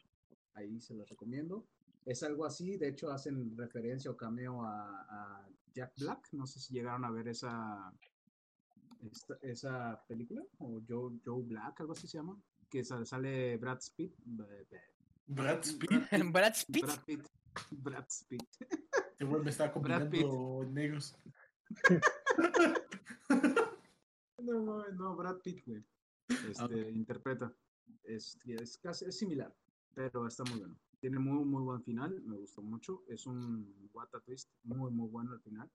ahí 0.55 0.81
se 0.81 0.94
los 0.94 1.09
recomiendo. 1.09 1.64
Es 2.07 2.23
algo 2.23 2.47
así, 2.47 2.77
de 2.78 2.89
hecho 2.89 3.11
hacen 3.11 3.57
referencia 3.59 4.11
o 4.11 4.16
cameo 4.16 4.65
a, 4.65 5.01
a 5.11 5.49
Jack 5.74 5.93
Black. 5.99 6.28
No 6.33 6.47
sé 6.47 6.61
si 6.61 6.73
llegaron 6.73 7.05
a 7.05 7.11
ver 7.11 7.28
esa, 7.28 7.93
esta- 9.11 9.39
esa 9.43 10.03
película, 10.07 10.43
o 10.59 10.81
Joe, 10.89 11.19
Joe 11.24 11.43
Black, 11.43 11.81
algo 11.81 11.93
así 11.93 12.07
se 12.07 12.19
llama, 12.19 12.41
que 12.70 12.85
sa- 12.85 13.05
sale 13.05 13.57
Brad 13.59 13.81
Pitt. 13.97 14.15
eh, 14.41 14.66
eh, 14.70 14.81
Brad 15.27 15.62
Pitt. 15.78 15.91
Brad 16.33 16.55
Pitt. 16.73 16.85
Brad 16.85 17.05
Pitt. 17.05 17.27
Brad 17.73 18.09
Pitt. 18.28 18.57
Que 19.19 19.24
güey 19.24 19.43
me 19.43 19.51
está 19.51 19.73
combinando 19.73 20.65
negros. 20.70 21.16
No, 24.39 24.61
no, 24.61 24.89
no, 24.93 25.16
Brad 25.16 25.39
Pitt, 25.39 25.65
güey. 25.66 25.85
Este, 26.49 26.91
interpreta. 26.93 27.53
Es, 28.05 28.39
es, 28.47 28.78
casi, 28.78 29.05
es 29.07 29.19
similar, 29.19 29.53
pero 29.95 30.27
está 30.28 30.45
muy 30.45 30.61
bueno. 30.61 30.77
Tiene 31.07 31.20
muy, 31.20 31.45
muy 31.45 31.62
buen 31.62 31.81
final, 31.85 32.20
me 32.23 32.35
gustó 32.37 32.62
mucho. 32.62 33.05
Es 33.07 33.27
un 33.27 33.89
what 33.93 34.12
a 34.12 34.19
twist 34.19 34.51
muy, 34.65 34.91
muy 34.91 35.09
bueno 35.09 35.31
al 35.35 35.41
final. 35.41 35.70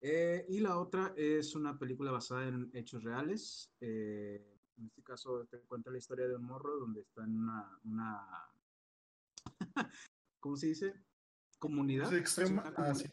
Eh, 0.00 0.46
y 0.48 0.60
la 0.60 0.78
otra 0.78 1.12
es 1.14 1.54
una 1.54 1.78
película 1.78 2.10
basada 2.10 2.48
en 2.48 2.70
hechos 2.72 3.04
reales. 3.04 3.70
Eh, 3.82 4.56
en 4.78 4.86
este 4.86 5.02
caso 5.02 5.44
te 5.44 5.60
cuenta 5.60 5.90
la 5.90 5.98
historia 5.98 6.26
de 6.26 6.36
un 6.36 6.44
morro 6.46 6.78
donde 6.78 7.02
está 7.02 7.22
en 7.24 7.36
una, 7.38 7.78
una 7.84 8.26
¿cómo 10.40 10.56
se 10.56 10.68
dice? 10.68 10.94
Comunidad. 11.58 12.10
¿Es 12.10 12.18
extrema? 12.20 12.62
una 12.62 12.70
Ah, 12.70 12.92
comu- 12.94 12.96
sí. 12.96 13.10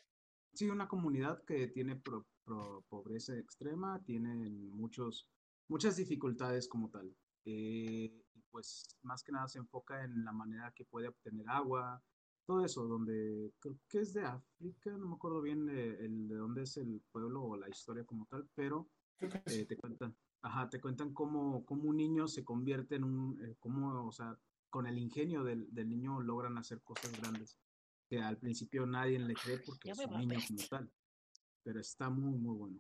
Sí, 0.54 0.70
una 0.70 0.88
comunidad 0.88 1.44
que 1.44 1.68
tiene 1.68 1.98
pro- 1.98 2.26
pro- 2.46 2.86
pobreza 2.88 3.38
extrema, 3.38 4.02
tiene 4.06 4.50
muchos, 4.72 5.28
muchas 5.68 5.98
dificultades 5.98 6.70
como 6.70 6.90
tal. 6.90 7.14
Eh, 7.44 8.24
pues 8.52 8.98
más 9.04 9.24
que 9.24 9.32
nada 9.32 9.48
se 9.48 9.60
enfoca 9.60 10.04
en 10.04 10.24
la 10.24 10.32
manera 10.32 10.72
que 10.76 10.86
puede 10.86 11.08
obtener 11.08 11.48
agua, 11.50 12.02
todo 12.46 12.64
eso, 12.64 12.88
donde 12.88 13.52
creo 13.60 13.78
que 13.90 14.00
es 14.00 14.14
de 14.14 14.24
África, 14.26 14.92
no 14.92 15.08
me 15.08 15.16
acuerdo 15.16 15.42
bien 15.42 15.66
de, 15.66 16.06
el, 16.06 16.30
de 16.30 16.36
dónde 16.36 16.64
es 16.64 16.78
el 16.78 17.02
pueblo 17.12 17.44
o 17.44 17.58
la 17.58 17.70
historia 17.70 18.06
como 18.06 18.26
tal, 18.26 18.48
pero 18.56 18.88
eh, 19.20 19.66
te 19.66 19.76
cuentan, 19.76 20.16
ajá, 20.42 20.70
te 20.70 20.80
cuentan 20.80 21.14
cómo, 21.14 21.66
cómo 21.66 21.90
un 21.90 21.98
niño 21.98 22.28
se 22.28 22.46
convierte 22.46 22.96
en 22.96 23.04
un, 23.04 23.46
eh, 23.46 23.58
cómo, 23.60 24.08
o 24.08 24.12
sea, 24.12 24.38
con 24.70 24.88
el 24.88 24.98
ingenio 24.98 25.44
del, 25.44 25.68
del 25.74 25.90
niño 25.90 26.22
logran 26.22 26.58
hacer 26.58 26.82
cosas 26.82 27.12
grandes, 27.20 27.58
que 28.10 28.22
al 28.22 28.38
principio 28.38 28.86
nadie 28.86 29.20
le 29.20 29.34
cree 29.34 29.60
porque 29.60 29.92
es 29.92 30.00
un 30.00 30.18
niño 30.18 30.40
como 30.48 30.68
tal, 30.70 30.90
pero 31.64 31.82
está 31.82 32.10
muy, 32.10 32.38
muy 32.38 32.56
bueno. 32.56 32.80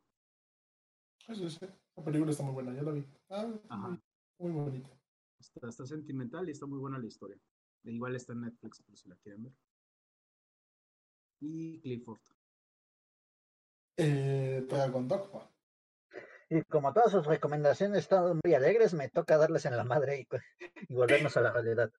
Sí, 1.26 1.35
sí, 1.35 1.49
sí. 1.49 1.65
La 1.98 2.03
película 2.06 2.31
está 2.31 2.44
muy 2.44 2.53
buena, 2.53 2.73
ya 2.73 2.84
la 2.84 2.91
vi. 2.91 3.06
Ah, 3.30 3.53
Ajá. 3.68 4.02
muy, 4.38 4.52
muy 4.52 4.64
bonita. 4.64 4.89
Está, 5.39 5.69
está 5.69 5.85
sentimental 5.85 6.47
y 6.47 6.51
está 6.51 6.65
muy 6.65 6.80
buena 6.80 6.99
la 6.99 7.05
historia. 7.05 7.38
E 7.84 7.91
igual 7.91 8.15
está 8.15 8.34
en 8.34 8.41
Netflix 8.41 8.81
por 8.81 8.97
si 8.97 9.09
la 9.09 9.15
quieren 9.18 9.43
ver. 9.43 9.53
Y 11.39 11.80
Clifford. 11.81 12.19
Eh, 13.97 14.65
Dragon 14.68 15.07
Dogma. 15.07 15.49
Y 16.49 16.61
como 16.64 16.93
todas 16.93 17.11
sus 17.11 17.26
recomendaciones 17.26 17.99
están 17.99 18.39
muy 18.43 18.53
alegres, 18.53 18.93
me 18.93 19.09
toca 19.09 19.38
darles 19.38 19.65
en 19.65 19.76
la 19.76 19.84
madre 19.84 20.22
y, 20.22 20.27
y 20.88 20.95
volvernos 20.95 21.35
a 21.35 21.41
la 21.41 21.51
realidad. 21.51 21.91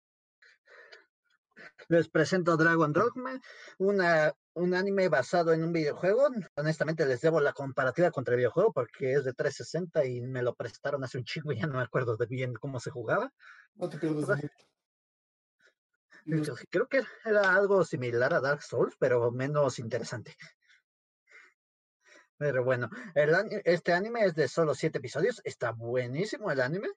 Les 1.88 2.08
presento 2.08 2.56
Dragon 2.58 2.92
Dogma, 2.92 3.40
una, 3.78 4.34
un 4.52 4.74
anime 4.74 5.08
basado 5.08 5.54
en 5.54 5.64
un 5.64 5.72
videojuego. 5.72 6.28
Honestamente 6.54 7.06
les 7.06 7.22
debo 7.22 7.40
la 7.40 7.54
comparativa 7.54 8.10
contra 8.10 8.34
el 8.34 8.38
videojuego 8.38 8.72
porque 8.72 9.14
es 9.14 9.24
de 9.24 9.32
360 9.32 10.04
y 10.04 10.20
me 10.20 10.42
lo 10.42 10.54
prestaron 10.54 11.02
hace 11.02 11.16
un 11.16 11.24
chico 11.24 11.50
y 11.50 11.58
ya 11.58 11.66
no 11.66 11.78
me 11.78 11.82
acuerdo 11.82 12.16
de 12.16 12.26
bien 12.26 12.52
cómo 12.54 12.78
se 12.78 12.90
jugaba. 12.90 13.32
No 13.74 13.88
te 13.88 13.98
pierdas 13.98 14.40
mucho. 16.26 16.54
Creo 16.68 16.88
que 16.88 17.02
era 17.24 17.54
algo 17.54 17.84
similar 17.84 18.34
a 18.34 18.40
Dark 18.40 18.62
Souls, 18.62 18.94
pero 18.98 19.30
menos 19.30 19.78
interesante. 19.78 20.36
Pero 22.36 22.62
bueno, 22.64 22.88
el 23.14 23.34
este 23.64 23.92
anime 23.92 24.24
es 24.24 24.34
de 24.34 24.46
solo 24.46 24.74
siete 24.74 24.98
episodios. 24.98 25.40
Está 25.42 25.72
buenísimo 25.72 26.50
el 26.50 26.60
anime. 26.60 26.88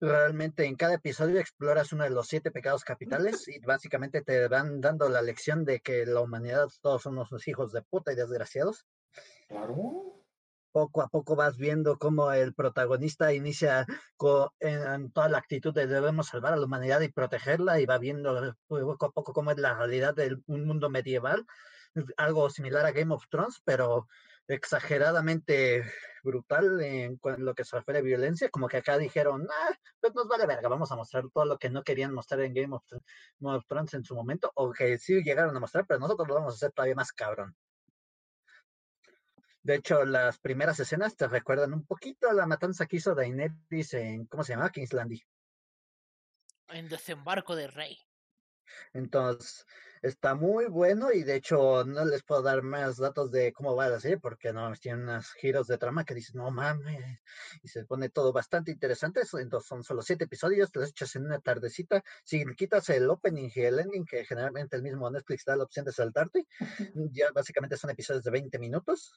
Realmente 0.00 0.64
en 0.64 0.76
cada 0.76 0.94
episodio 0.94 1.40
exploras 1.40 1.92
uno 1.92 2.04
de 2.04 2.10
los 2.10 2.26
siete 2.26 2.50
pecados 2.50 2.84
capitales 2.84 3.46
y 3.48 3.58
básicamente 3.60 4.22
te 4.22 4.48
van 4.48 4.80
dando 4.80 5.08
la 5.08 5.22
lección 5.22 5.64
de 5.64 5.80
que 5.80 6.06
la 6.06 6.20
humanidad 6.20 6.68
todos 6.80 7.02
somos 7.02 7.30
unos 7.30 7.46
hijos 7.48 7.72
de 7.72 7.82
puta 7.82 8.12
y 8.12 8.16
desgraciados. 8.16 8.86
Claro. 9.48 10.16
Poco 10.72 11.02
a 11.02 11.08
poco 11.08 11.34
vas 11.34 11.56
viendo 11.56 11.98
cómo 11.98 12.32
el 12.32 12.54
protagonista 12.54 13.32
inicia 13.32 13.86
co- 14.16 14.54
en, 14.60 14.80
en 14.86 15.10
toda 15.12 15.28
la 15.28 15.38
actitud 15.38 15.74
de 15.74 15.88
debemos 15.88 16.28
salvar 16.28 16.52
a 16.52 16.56
la 16.56 16.64
humanidad 16.66 17.00
y 17.00 17.08
protegerla 17.08 17.80
y 17.80 17.86
va 17.86 17.98
viendo 17.98 18.54
poco 18.68 19.06
a 19.06 19.10
poco 19.10 19.32
cómo 19.32 19.50
es 19.50 19.58
la 19.58 19.74
realidad 19.74 20.14
de 20.14 20.38
un 20.46 20.66
mundo 20.66 20.88
medieval, 20.88 21.44
algo 22.16 22.48
similar 22.50 22.86
a 22.86 22.92
Game 22.92 23.12
of 23.12 23.24
Thrones, 23.28 23.60
pero 23.64 24.06
exageradamente 24.54 25.84
brutal 26.22 26.80
en 26.80 27.18
lo 27.38 27.54
que 27.54 27.64
se 27.64 27.76
refiere 27.76 28.00
a 28.00 28.02
violencia, 28.02 28.50
como 28.50 28.68
que 28.68 28.78
acá 28.78 28.98
dijeron, 28.98 29.46
ah, 29.50 29.78
pues 30.00 30.14
nos 30.14 30.28
vale 30.28 30.46
verga, 30.46 30.68
vamos 30.68 30.90
a 30.92 30.96
mostrar 30.96 31.24
todo 31.32 31.44
lo 31.44 31.58
que 31.58 31.70
no 31.70 31.82
querían 31.82 32.12
mostrar 32.12 32.40
en 32.40 32.54
Game 32.54 32.74
of, 32.74 33.66
Thrones 33.66 33.94
en 33.94 34.04
su 34.04 34.14
momento, 34.14 34.50
o 34.54 34.72
que 34.72 34.98
sí 34.98 35.22
llegaron 35.22 35.56
a 35.56 35.60
mostrar, 35.60 35.86
pero 35.86 36.00
nosotros 36.00 36.28
lo 36.28 36.34
vamos 36.34 36.54
a 36.54 36.56
hacer 36.56 36.72
todavía 36.72 36.94
más 36.94 37.12
cabrón. 37.12 37.56
De 39.62 39.76
hecho, 39.76 40.04
las 40.04 40.38
primeras 40.38 40.80
escenas 40.80 41.16
te 41.16 41.28
recuerdan 41.28 41.74
un 41.74 41.84
poquito 41.84 42.28
a 42.28 42.32
la 42.32 42.46
matanza 42.46 42.86
que 42.86 42.96
hizo 42.96 43.14
Daenerys 43.14 43.94
en, 43.94 44.26
¿cómo 44.26 44.42
se 44.42 44.54
llama? 44.54 44.70
King's 44.70 44.92
Landing. 44.92 45.22
En 46.68 46.88
desembarco 46.88 47.54
de 47.54 47.66
rey. 47.66 47.98
Entonces, 48.94 49.66
está 50.02 50.34
muy 50.34 50.66
bueno 50.66 51.12
y 51.12 51.22
de 51.22 51.36
hecho 51.36 51.84
no 51.84 52.04
les 52.04 52.22
puedo 52.22 52.42
dar 52.42 52.62
más 52.62 52.96
datos 52.96 53.30
de 53.30 53.52
cómo 53.52 53.76
va 53.76 53.88
la 53.88 54.00
serie 54.00 54.18
porque 54.18 54.52
no 54.52 54.72
tiene 54.76 55.02
unos 55.02 55.32
giros 55.34 55.66
de 55.66 55.78
trama 55.78 56.04
que 56.04 56.14
dices, 56.14 56.34
no 56.34 56.50
mames, 56.50 57.20
y 57.62 57.68
se 57.68 57.84
pone 57.84 58.08
todo 58.08 58.32
bastante 58.32 58.70
interesante. 58.70 59.20
Entonces, 59.32 59.68
son 59.68 59.82
solo 59.82 60.02
siete 60.02 60.24
episodios, 60.24 60.70
te 60.70 60.80
los 60.80 60.90
echas 60.90 61.14
en 61.16 61.26
una 61.26 61.38
tardecita. 61.40 62.02
Si 62.24 62.44
quitas 62.56 62.88
el 62.90 63.08
opening 63.10 63.50
y 63.54 63.60
el 63.60 63.78
ending, 63.78 64.04
que 64.04 64.24
generalmente 64.24 64.76
el 64.76 64.82
mismo 64.82 65.10
Netflix 65.10 65.44
da 65.44 65.56
la 65.56 65.64
opción 65.64 65.84
de 65.84 65.92
saltarte, 65.92 66.46
ya 67.12 67.30
básicamente 67.32 67.76
son 67.76 67.90
episodios 67.90 68.24
de 68.24 68.30
20 68.30 68.58
minutos 68.58 69.12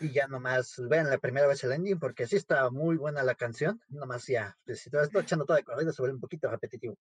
y 0.00 0.10
ya 0.10 0.26
nomás 0.26 0.74
vean 0.88 1.08
la 1.08 1.18
primera 1.18 1.46
vez 1.46 1.62
el 1.62 1.72
ending 1.72 1.98
porque 1.98 2.26
sí 2.26 2.36
está 2.36 2.70
muy 2.70 2.96
buena 2.96 3.22
la 3.22 3.34
canción. 3.34 3.80
Nomás 3.88 4.26
ya, 4.26 4.56
pues, 4.64 4.80
si 4.80 4.90
te 4.90 4.96
vas 4.96 5.10
echando 5.14 5.44
todo 5.44 5.56
de 5.56 5.64
corrido, 5.64 5.92
se 5.92 6.02
vuelve 6.02 6.14
un 6.14 6.20
poquito 6.20 6.50
repetitivo. 6.50 6.96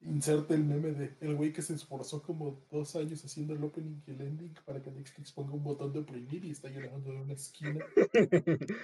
Inserte 0.00 0.54
el 0.54 0.64
meme 0.64 0.92
de 0.92 1.16
el 1.20 1.36
güey 1.36 1.52
que 1.52 1.62
se 1.62 1.74
esforzó 1.74 2.19
como 2.22 2.64
dos 2.70 2.96
años 2.96 3.24
haciendo 3.24 3.54
el 3.54 3.62
opening 3.62 4.00
y 4.06 4.10
el 4.10 4.20
ending 4.20 4.54
para 4.64 4.82
que 4.82 4.90
Netflix 4.90 5.32
ponga 5.32 5.54
un 5.54 5.62
botón 5.62 5.92
de 5.92 6.00
oprimir 6.00 6.44
y 6.44 6.50
está 6.50 6.68
llorando 6.68 7.10
en 7.10 7.20
una 7.20 7.32
esquina. 7.34 7.84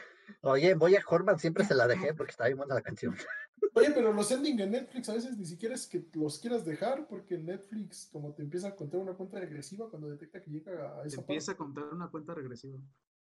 Oye, 0.43 0.75
voy 0.75 0.97
a 0.97 1.03
Horman 1.07 1.39
siempre 1.39 1.65
se 1.65 1.75
la 1.75 1.87
dejé 1.89 2.15
porque 2.15 2.31
está 2.31 2.47
bien 2.47 2.59
buena 2.59 2.75
la 2.75 2.83
canción. 2.83 3.17
Oye, 3.75 3.91
pero 3.93 4.13
los 4.13 4.31
ending 4.31 4.61
en 4.61 4.71
Netflix 4.71 5.09
a 5.09 5.15
veces 5.15 5.37
ni 5.37 5.45
siquiera 5.45 5.75
es 5.75 5.87
que 5.87 6.05
los 6.15 6.39
quieras 6.39 6.65
dejar 6.65 7.07
porque 7.07 7.39
Netflix 7.39 8.09
como 8.13 8.33
te 8.33 8.43
empieza 8.43 8.69
a 8.69 8.77
contar 8.77 9.01
una 9.01 9.15
cuenta 9.15 9.39
regresiva 9.39 9.89
cuando 9.91 10.09
detecta 10.09 10.41
que 10.41 10.51
llega 10.51 11.01
a 11.01 11.05
esa 11.05 11.21
Empieza 11.21 11.53
a 11.53 11.57
contar 11.57 11.85
una 11.93 12.09
cuenta 12.09 12.35
regresiva. 12.35 12.79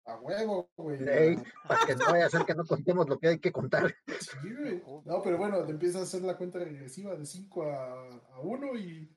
A 0.07 0.19
huevo, 0.19 0.71
güey. 0.77 0.99
Ey, 1.09 1.37
para 1.69 1.87
que 1.87 1.95
no 1.95 2.07
vaya 2.07 2.27
a 2.27 2.31
ser 2.31 2.45
que 2.45 2.55
no 2.55 2.65
contemos 2.65 3.09
lo 3.09 3.19
que 3.19 3.29
hay 3.29 3.39
que 3.39 3.53
contar. 3.53 3.95
Sí. 4.19 4.83
No, 5.05 5.23
pero 5.23 5.37
bueno, 5.37 5.65
te 5.65 5.73
empieza 5.73 6.01
a 6.01 6.03
hacer 6.03 6.23
la 6.23 6.37
cuenta 6.37 6.59
regresiva 6.59 7.15
de 7.15 7.27
5 7.27 7.63
a, 7.65 8.09
a 8.35 8.41
1 8.41 8.77
y 8.77 9.17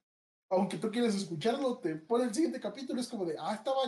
aunque 0.49 0.77
tú 0.77 0.91
quieras 0.91 1.15
escucharlo, 1.15 1.79
te 1.79 1.95
pone 1.95 2.25
el 2.25 2.33
siguiente 2.33 2.59
capítulo, 2.59 2.99
es 3.01 3.07
como 3.07 3.25
de, 3.25 3.35
ah, 3.39 3.55
estaba, 3.55 3.79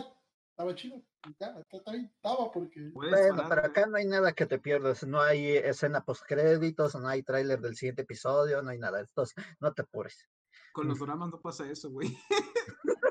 estaba 0.50 0.74
chido. 0.74 0.96
Y 1.28 1.34
ya, 1.40 1.48
está- 1.58 1.76
está 1.76 1.92
bien, 1.92 2.10
estaba 2.14 2.50
porque... 2.52 2.90
Bueno, 2.92 3.44
pero 3.48 3.64
acá 3.66 3.86
no 3.86 3.96
hay 3.96 4.06
nada 4.06 4.32
que 4.32 4.46
te 4.46 4.58
pierdas. 4.58 5.04
No 5.06 5.20
hay 5.20 5.56
escena 5.56 6.04
post 6.04 6.24
créditos, 6.26 6.94
no 6.94 7.08
hay 7.08 7.22
tráiler 7.22 7.60
del 7.60 7.76
siguiente 7.76 8.02
episodio, 8.02 8.62
no 8.62 8.70
hay 8.70 8.78
nada. 8.78 9.00
Entonces, 9.00 9.34
no 9.60 9.72
te 9.72 9.82
apures. 9.82 10.28
Con 10.72 10.88
los 10.88 10.98
dramas 10.98 11.30
no 11.30 11.40
pasa 11.40 11.68
eso, 11.70 11.90
güey. 11.90 12.16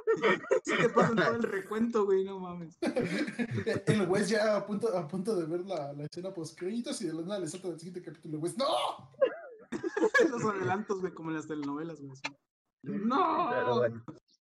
Sí 0.64 0.74
te 0.78 0.88
pasan 0.90 1.18
todo 1.18 1.36
el 1.36 1.44
recuento, 1.44 2.06
güey, 2.06 2.24
no 2.24 2.40
mames. 2.40 2.78
El 3.86 4.08
güey 4.08 4.24
ya 4.24 4.56
a 4.56 4.66
punto, 4.66 4.96
a 4.98 5.06
punto 5.08 5.36
de 5.36 5.46
ver 5.46 5.66
la, 5.66 5.92
la 5.92 6.06
escena 6.06 6.34
post 6.34 6.58
créditos 6.58 7.02
y 7.02 7.08
de 7.08 7.14
la 7.14 7.22
nada 7.22 7.40
le 7.40 7.48
salta 7.48 7.68
el 7.68 7.78
siguiente 7.78 8.02
capítulo. 8.02 8.40
Güey, 8.40 8.54
¡no! 8.56 8.66
Los 10.30 10.44
adelantos, 10.46 11.02
güey, 11.02 11.14
como 11.14 11.32
en 11.32 11.36
las 11.36 11.48
telenovelas, 11.48 12.02
güey. 12.02 12.18
Así. 12.94 13.00
Pero 13.00 13.68
No. 13.68 13.78
bueno, 13.78 14.04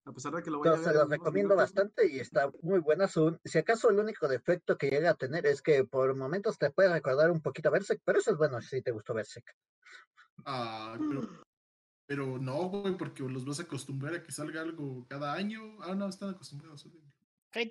A 0.05 0.13
pesar 0.13 0.33
de 0.35 0.43
que 0.43 0.51
lo 0.51 0.57
a 0.57 0.61
entonces 0.61 0.87
ver. 0.87 0.95
se 0.95 1.01
los 1.01 1.11
recomiendo 1.11 1.55
minutos, 1.55 1.57
bastante 1.75 2.07
y 2.11 2.19
está 2.21 2.51
muy 2.63 2.81
buena. 2.81 3.09
Su, 3.09 3.39
si 3.45 3.59
acaso 3.59 3.91
el 3.91 3.99
único 3.99 4.27
defecto 4.29 4.77
que 4.79 4.89
llega 4.91 5.11
a 5.11 5.15
tener 5.15 5.45
es 5.47 5.61
que 5.63 5.85
por 5.85 6.15
momentos 6.17 6.57
te 6.59 6.71
puede 6.71 6.93
recordar 6.93 7.31
un 7.31 7.41
poquito 7.43 7.69
a 7.69 7.73
Berserk, 7.73 8.01
pero 8.05 8.19
eso 8.19 8.31
es 8.31 8.39
bueno 8.39 8.61
si 8.63 8.81
te 8.83 8.91
gustó 8.91 9.13
Berserk. 9.15 9.55
Ah, 10.47 10.97
pero, 10.99 11.29
pero 12.07 12.39
no, 12.39 12.69
güey, 12.71 12.97
porque 12.97 13.23
los 13.25 13.45
vas 13.45 13.61
a 13.61 13.65
acostumbrar 13.65 14.15
a 14.15 14.23
que 14.23 14.33
salga 14.33 14.63
algo 14.63 15.05
cada 15.09 15.35
año. 15.35 15.61
Ah, 15.83 15.95
no, 15.95 16.09
están 16.09 16.31
acostumbrados. 16.31 16.87
sí, 17.53 17.71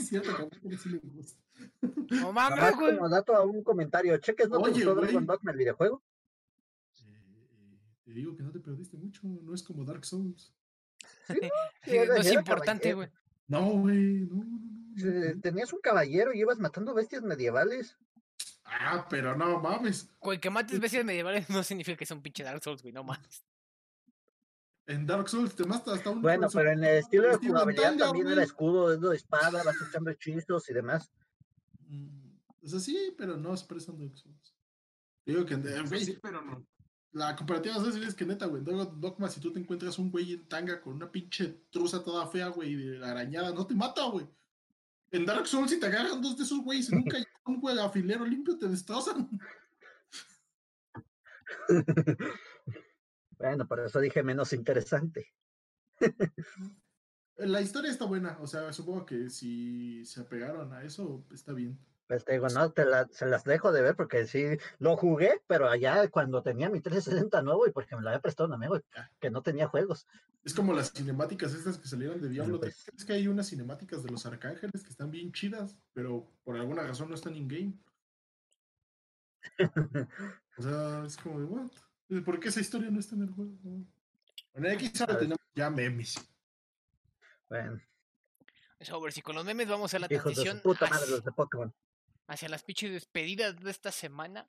es 0.00 0.08
cierto, 0.08 0.36
que 0.36 0.42
a 0.42 0.44
Walter 0.44 0.78
sí 0.78 0.88
le 0.90 0.98
gusta. 0.98 1.40
no 2.20 2.32
mames, 2.32 2.76
güey. 2.76 2.96
como 2.96 3.08
dato 3.08 3.34
a 3.34 3.44
un 3.44 3.62
comentario, 3.62 4.16
cheques, 4.18 4.48
¿no 4.48 4.60
te 4.62 4.70
gustó. 4.70 4.94
Dragon 4.94 5.26
Dogma 5.26 5.50
el 5.52 5.56
videojuego? 5.58 6.02
Eh, 8.08 8.10
eh, 8.10 8.12
te 8.12 8.12
digo 8.12 8.36
que 8.36 8.42
no 8.42 8.50
te 8.50 8.60
perdiste 8.60 8.96
mucho, 8.96 9.22
no 9.26 9.54
es 9.54 9.62
como 9.62 9.84
Dark 9.84 10.04
Souls. 10.04 10.52
Sí, 11.26 11.34
no 12.08 12.14
es 12.16 12.32
importante, 12.32 12.94
güey. 12.94 13.08
No, 13.46 13.70
güey, 13.80 14.20
no, 14.20 14.44
no, 14.44 14.44
no, 14.44 15.28
Eh. 15.28 15.36
Tenías 15.40 15.72
un 15.72 15.80
caballero 15.80 16.32
y 16.32 16.40
ibas 16.40 16.58
matando 16.58 16.94
bestias 16.94 17.22
medievales. 17.22 17.96
Ah, 18.64 19.06
pero 19.08 19.36
no 19.36 19.60
mames. 19.60 20.10
Güey, 20.20 20.40
que 20.40 20.50
mates 20.50 20.80
bestias 20.80 21.04
medievales 21.04 21.48
no 21.48 21.62
significa 21.62 21.96
que 21.96 22.04
es 22.04 22.10
un 22.10 22.22
pinche 22.22 22.42
Dark 22.42 22.62
Souls, 22.62 22.82
güey, 22.82 22.92
no 22.92 23.04
mames. 23.04 23.44
En 24.86 25.06
Dark 25.06 25.28
Souls 25.28 25.54
te 25.54 25.64
mata 25.64 25.92
hasta 25.92 26.10
un. 26.10 26.22
Bueno, 26.22 26.48
pero 26.52 26.72
en 26.72 26.82
el 26.82 26.96
estilo 26.98 27.28
de 27.28 27.36
jugabilidad 27.36 27.96
también 27.96 28.24
güey. 28.24 28.34
era 28.34 28.42
escudo, 28.42 28.88
dedo 28.88 29.10
de 29.10 29.16
espada, 29.16 29.62
vas 29.62 29.76
echando 29.86 30.10
hechizos 30.10 30.68
y 30.70 30.74
demás. 30.74 31.12
Mm, 31.86 32.30
O 32.62 32.68
sea, 32.68 32.80
sí, 32.80 33.14
pero 33.16 33.36
no 33.36 33.52
a 33.52 33.56
Dark 33.56 33.80
Souls. 34.16 34.54
Digo 35.26 35.44
que, 35.44 35.54
eh, 35.54 35.82
güey, 35.86 36.04
Sí, 36.04 36.18
pero 36.22 36.42
no. 36.42 36.66
La 37.12 37.34
comparativa 37.34 37.76
es 37.76 37.96
es 37.96 38.14
que 38.14 38.26
neta, 38.26 38.46
güey, 38.46 38.62
en 38.66 39.00
Dogma, 39.00 39.28
si 39.28 39.40
tú 39.40 39.52
te 39.52 39.58
encuentras 39.58 39.98
un 39.98 40.10
güey 40.10 40.34
en 40.34 40.48
tanga 40.48 40.80
con 40.80 40.94
una 40.94 41.10
pinche 41.10 41.64
truza 41.70 42.04
toda 42.04 42.26
fea, 42.26 42.48
güey, 42.48 42.74
de 42.74 43.04
arañada, 43.04 43.52
no 43.52 43.66
te 43.66 43.74
mata, 43.74 44.04
güey. 44.04 44.26
En 45.10 45.24
Dark 45.24 45.46
Souls, 45.46 45.70
si 45.70 45.80
te 45.80 45.86
agarran 45.86 46.20
dos 46.20 46.36
de 46.36 46.44
esos 46.44 46.60
güeyes 46.60 46.90
en 46.92 46.98
un 46.98 47.04
callejón, 47.08 47.60
güey, 47.60 47.78
a 47.78 47.88
filero 47.88 48.24
limpio, 48.24 48.58
te 48.58 48.68
destrozan. 48.68 49.28
Bueno, 53.38 53.68
por 53.68 53.78
eso 53.78 54.00
dije 54.00 54.24
menos 54.24 54.52
interesante. 54.52 55.32
La 57.36 57.60
historia 57.60 57.90
está 57.90 58.04
buena, 58.04 58.36
o 58.40 58.48
sea, 58.48 58.72
supongo 58.72 59.06
que 59.06 59.30
si 59.30 60.04
se 60.04 60.20
apegaron 60.22 60.72
a 60.72 60.82
eso, 60.82 61.24
está 61.32 61.52
bien. 61.52 61.78
Pues 62.08 62.24
te 62.24 62.32
digo, 62.32 62.48
no, 62.48 62.72
te 62.72 62.84
la- 62.86 63.06
se 63.12 63.26
las 63.26 63.44
dejo 63.44 63.70
de 63.70 63.82
ver 63.82 63.94
porque 63.94 64.26
sí, 64.26 64.42
lo 64.78 64.96
jugué, 64.96 65.42
pero 65.46 65.68
allá 65.68 66.08
cuando 66.08 66.42
tenía 66.42 66.70
mi 66.70 66.80
360 66.80 67.42
nuevo 67.42 67.66
y 67.66 67.70
porque 67.70 67.94
me 67.96 68.02
lo 68.02 68.08
había 68.08 68.20
prestado 68.22 68.48
un 68.48 68.54
amigo 68.54 68.80
que 69.20 69.30
no 69.30 69.42
tenía 69.42 69.68
juegos. 69.68 70.06
Es 70.42 70.54
como 70.54 70.72
las 70.72 70.90
cinemáticas 70.92 71.52
estas 71.52 71.76
que 71.78 71.86
salieron 71.86 72.18
de 72.20 72.30
Diablo. 72.30 72.58
pues. 72.58 72.82
3. 72.84 72.96
Es 72.96 73.04
que 73.04 73.12
hay 73.12 73.28
unas 73.28 73.48
cinemáticas 73.48 74.02
de 74.02 74.10
los 74.10 74.24
arcángeles 74.24 74.82
que 74.82 74.88
están 74.90 75.10
bien 75.10 75.30
chidas, 75.32 75.76
pero 75.92 76.26
por 76.44 76.56
alguna 76.56 76.82
razón 76.82 77.10
no 77.10 77.14
están 77.14 77.34
in-game. 77.36 77.74
O 80.58 80.62
sea, 80.62 81.04
es 81.06 81.16
como 81.18 81.38
de, 81.38 81.44
what? 81.46 81.70
¿Por 82.24 82.40
qué 82.40 82.48
esa 82.48 82.60
historia 82.60 82.90
no 82.90 82.98
está 82.98 83.14
en 83.14 83.22
el 83.22 83.30
juego? 83.30 83.52
En 84.54 84.66
X 84.66 85.00
ahora 85.02 85.14
Ah, 85.14 85.18
tenemos 85.18 85.38
ya 85.54 85.70
memes. 85.70 86.16
Bueno, 87.48 87.78
Sobre 88.80 89.12
si 89.12 89.22
con 89.22 89.36
los 89.36 89.44
memes 89.44 89.68
vamos 89.68 89.92
a 89.94 89.98
la 90.00 90.06
hijos 90.10 90.16
de 90.16 90.22
transición 90.22 90.56
su 90.56 90.62
puta 90.62 90.86
madre 90.86 91.02
hacia, 91.04 91.14
los 91.16 91.24
de 91.24 91.32
Pokémon. 91.32 91.72
Hacia 92.28 92.48
las 92.48 92.62
pinches 92.62 92.92
despedidas 92.92 93.58
de 93.58 93.70
esta 93.70 93.90
semana. 93.90 94.46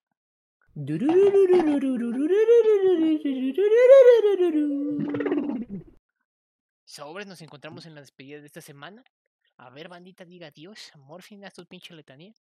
Sobres, 6.85 7.27
nos 7.27 7.41
encontramos 7.41 7.85
en 7.85 7.95
la 7.95 8.01
despedida 8.01 8.39
de 8.39 8.45
esta 8.45 8.61
semana. 8.61 9.03
A 9.57 9.69
ver, 9.69 9.87
bandita, 9.89 10.25
diga 10.25 10.47
adiós. 10.47 10.91
Morfin, 10.95 11.45
haz 11.45 11.53
tu 11.53 11.65
pinche 11.65 11.93
letanía. 11.95 12.33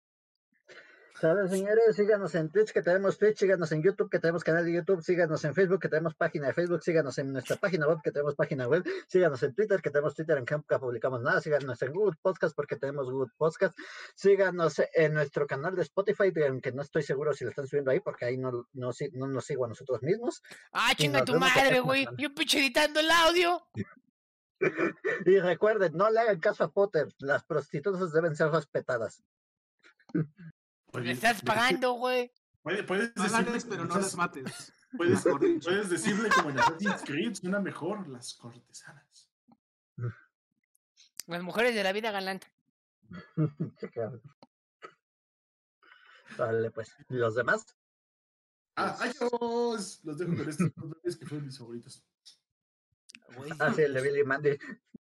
¿Saben, 1.18 1.48
señores? 1.48 1.96
Síganos 1.96 2.34
en 2.34 2.50
Twitch, 2.50 2.72
que 2.72 2.82
tenemos 2.82 3.16
Twitch, 3.16 3.38
síganos 3.38 3.72
en 3.72 3.82
YouTube, 3.82 4.10
que 4.10 4.18
tenemos 4.18 4.44
canal 4.44 4.66
de 4.66 4.74
YouTube, 4.74 5.02
síganos 5.02 5.42
en 5.46 5.54
Facebook, 5.54 5.80
que 5.80 5.88
tenemos 5.88 6.14
página 6.14 6.48
de 6.48 6.52
Facebook, 6.52 6.82
síganos 6.82 7.16
en 7.16 7.32
nuestra 7.32 7.56
página 7.56 7.88
web, 7.88 8.00
que 8.04 8.12
tenemos 8.12 8.34
página 8.34 8.68
web, 8.68 8.84
síganos 9.08 9.42
en 9.42 9.54
Twitter, 9.54 9.80
que 9.80 9.90
tenemos 9.90 10.14
Twitter 10.14 10.36
en 10.36 10.44
que 10.44 10.54
nunca 10.56 10.78
publicamos 10.78 11.22
nada, 11.22 11.40
síganos 11.40 11.80
en 11.80 11.92
Google 11.94 12.18
Podcast, 12.20 12.54
porque 12.54 12.76
tenemos 12.76 13.10
Google 13.10 13.32
Podcast, 13.38 13.78
síganos 14.14 14.82
en 14.92 15.14
nuestro 15.14 15.46
canal 15.46 15.74
de 15.74 15.82
Spotify, 15.82 16.30
aunque 16.46 16.72
no 16.72 16.82
estoy 16.82 17.02
seguro 17.02 17.32
si 17.32 17.44
lo 17.44 17.50
están 17.50 17.66
subiendo 17.66 17.92
ahí, 17.92 18.00
porque 18.00 18.26
ahí 18.26 18.36
no, 18.36 18.68
no, 18.74 18.90
no 19.12 19.26
nos 19.26 19.44
sigo 19.46 19.64
a 19.64 19.68
nosotros 19.68 20.02
mismos. 20.02 20.42
Ah, 20.72 20.92
chinga 20.94 21.24
tu 21.24 21.38
madre, 21.38 21.80
güey. 21.80 22.06
Yo 22.18 22.34
pinche 22.34 22.58
editando 22.58 23.00
el 23.00 23.10
audio. 23.10 23.66
Y 25.26 25.38
recuerden, 25.38 25.92
no 25.94 26.10
le 26.10 26.18
hagan 26.18 26.40
caso 26.40 26.64
a 26.64 26.72
Potter, 26.72 27.08
las 27.18 27.44
prostitutas 27.44 28.10
deben 28.10 28.34
ser 28.34 28.48
respetadas. 28.50 29.22
Le 31.02 31.12
estás 31.12 31.42
pagando, 31.42 31.92
güey. 31.92 32.32
Puedes, 32.62 32.84
puedes 32.84 33.10
Págales, 33.12 33.64
pero 33.64 33.84
no 33.84 33.96
las 33.96 34.14
mates. 34.16 34.72
puedes, 34.96 35.22
puedes 35.22 35.88
decirle 35.90 36.28
como 36.30 36.50
en 36.50 36.58
Assassin's 36.58 37.02
Creed, 37.04 37.34
suena 37.34 37.60
mejor 37.60 38.08
las 38.08 38.34
cortesanas. 38.34 39.30
Las 41.26 41.42
mujeres 41.42 41.74
de 41.74 41.82
la 41.82 41.92
vida 41.92 42.10
galante. 42.10 42.46
Claro. 43.92 44.20
Vale, 46.36 46.70
pues, 46.70 46.94
¿y 47.08 47.14
los 47.14 47.34
demás? 47.34 47.64
Ah, 48.74 48.96
adiós. 49.00 50.00
Los 50.04 50.18
dejo 50.18 50.36
con 50.36 50.48
estos 50.48 50.70
dos 50.74 51.16
que 51.16 51.24
fueron 51.26 51.46
mis 51.46 51.56
favoritos. 51.58 52.04
Ah, 53.58 53.72
sí, 53.74 53.82
el 53.82 53.94
de 53.94 54.02
Billy 54.02 54.24
Mandy. 54.24 54.58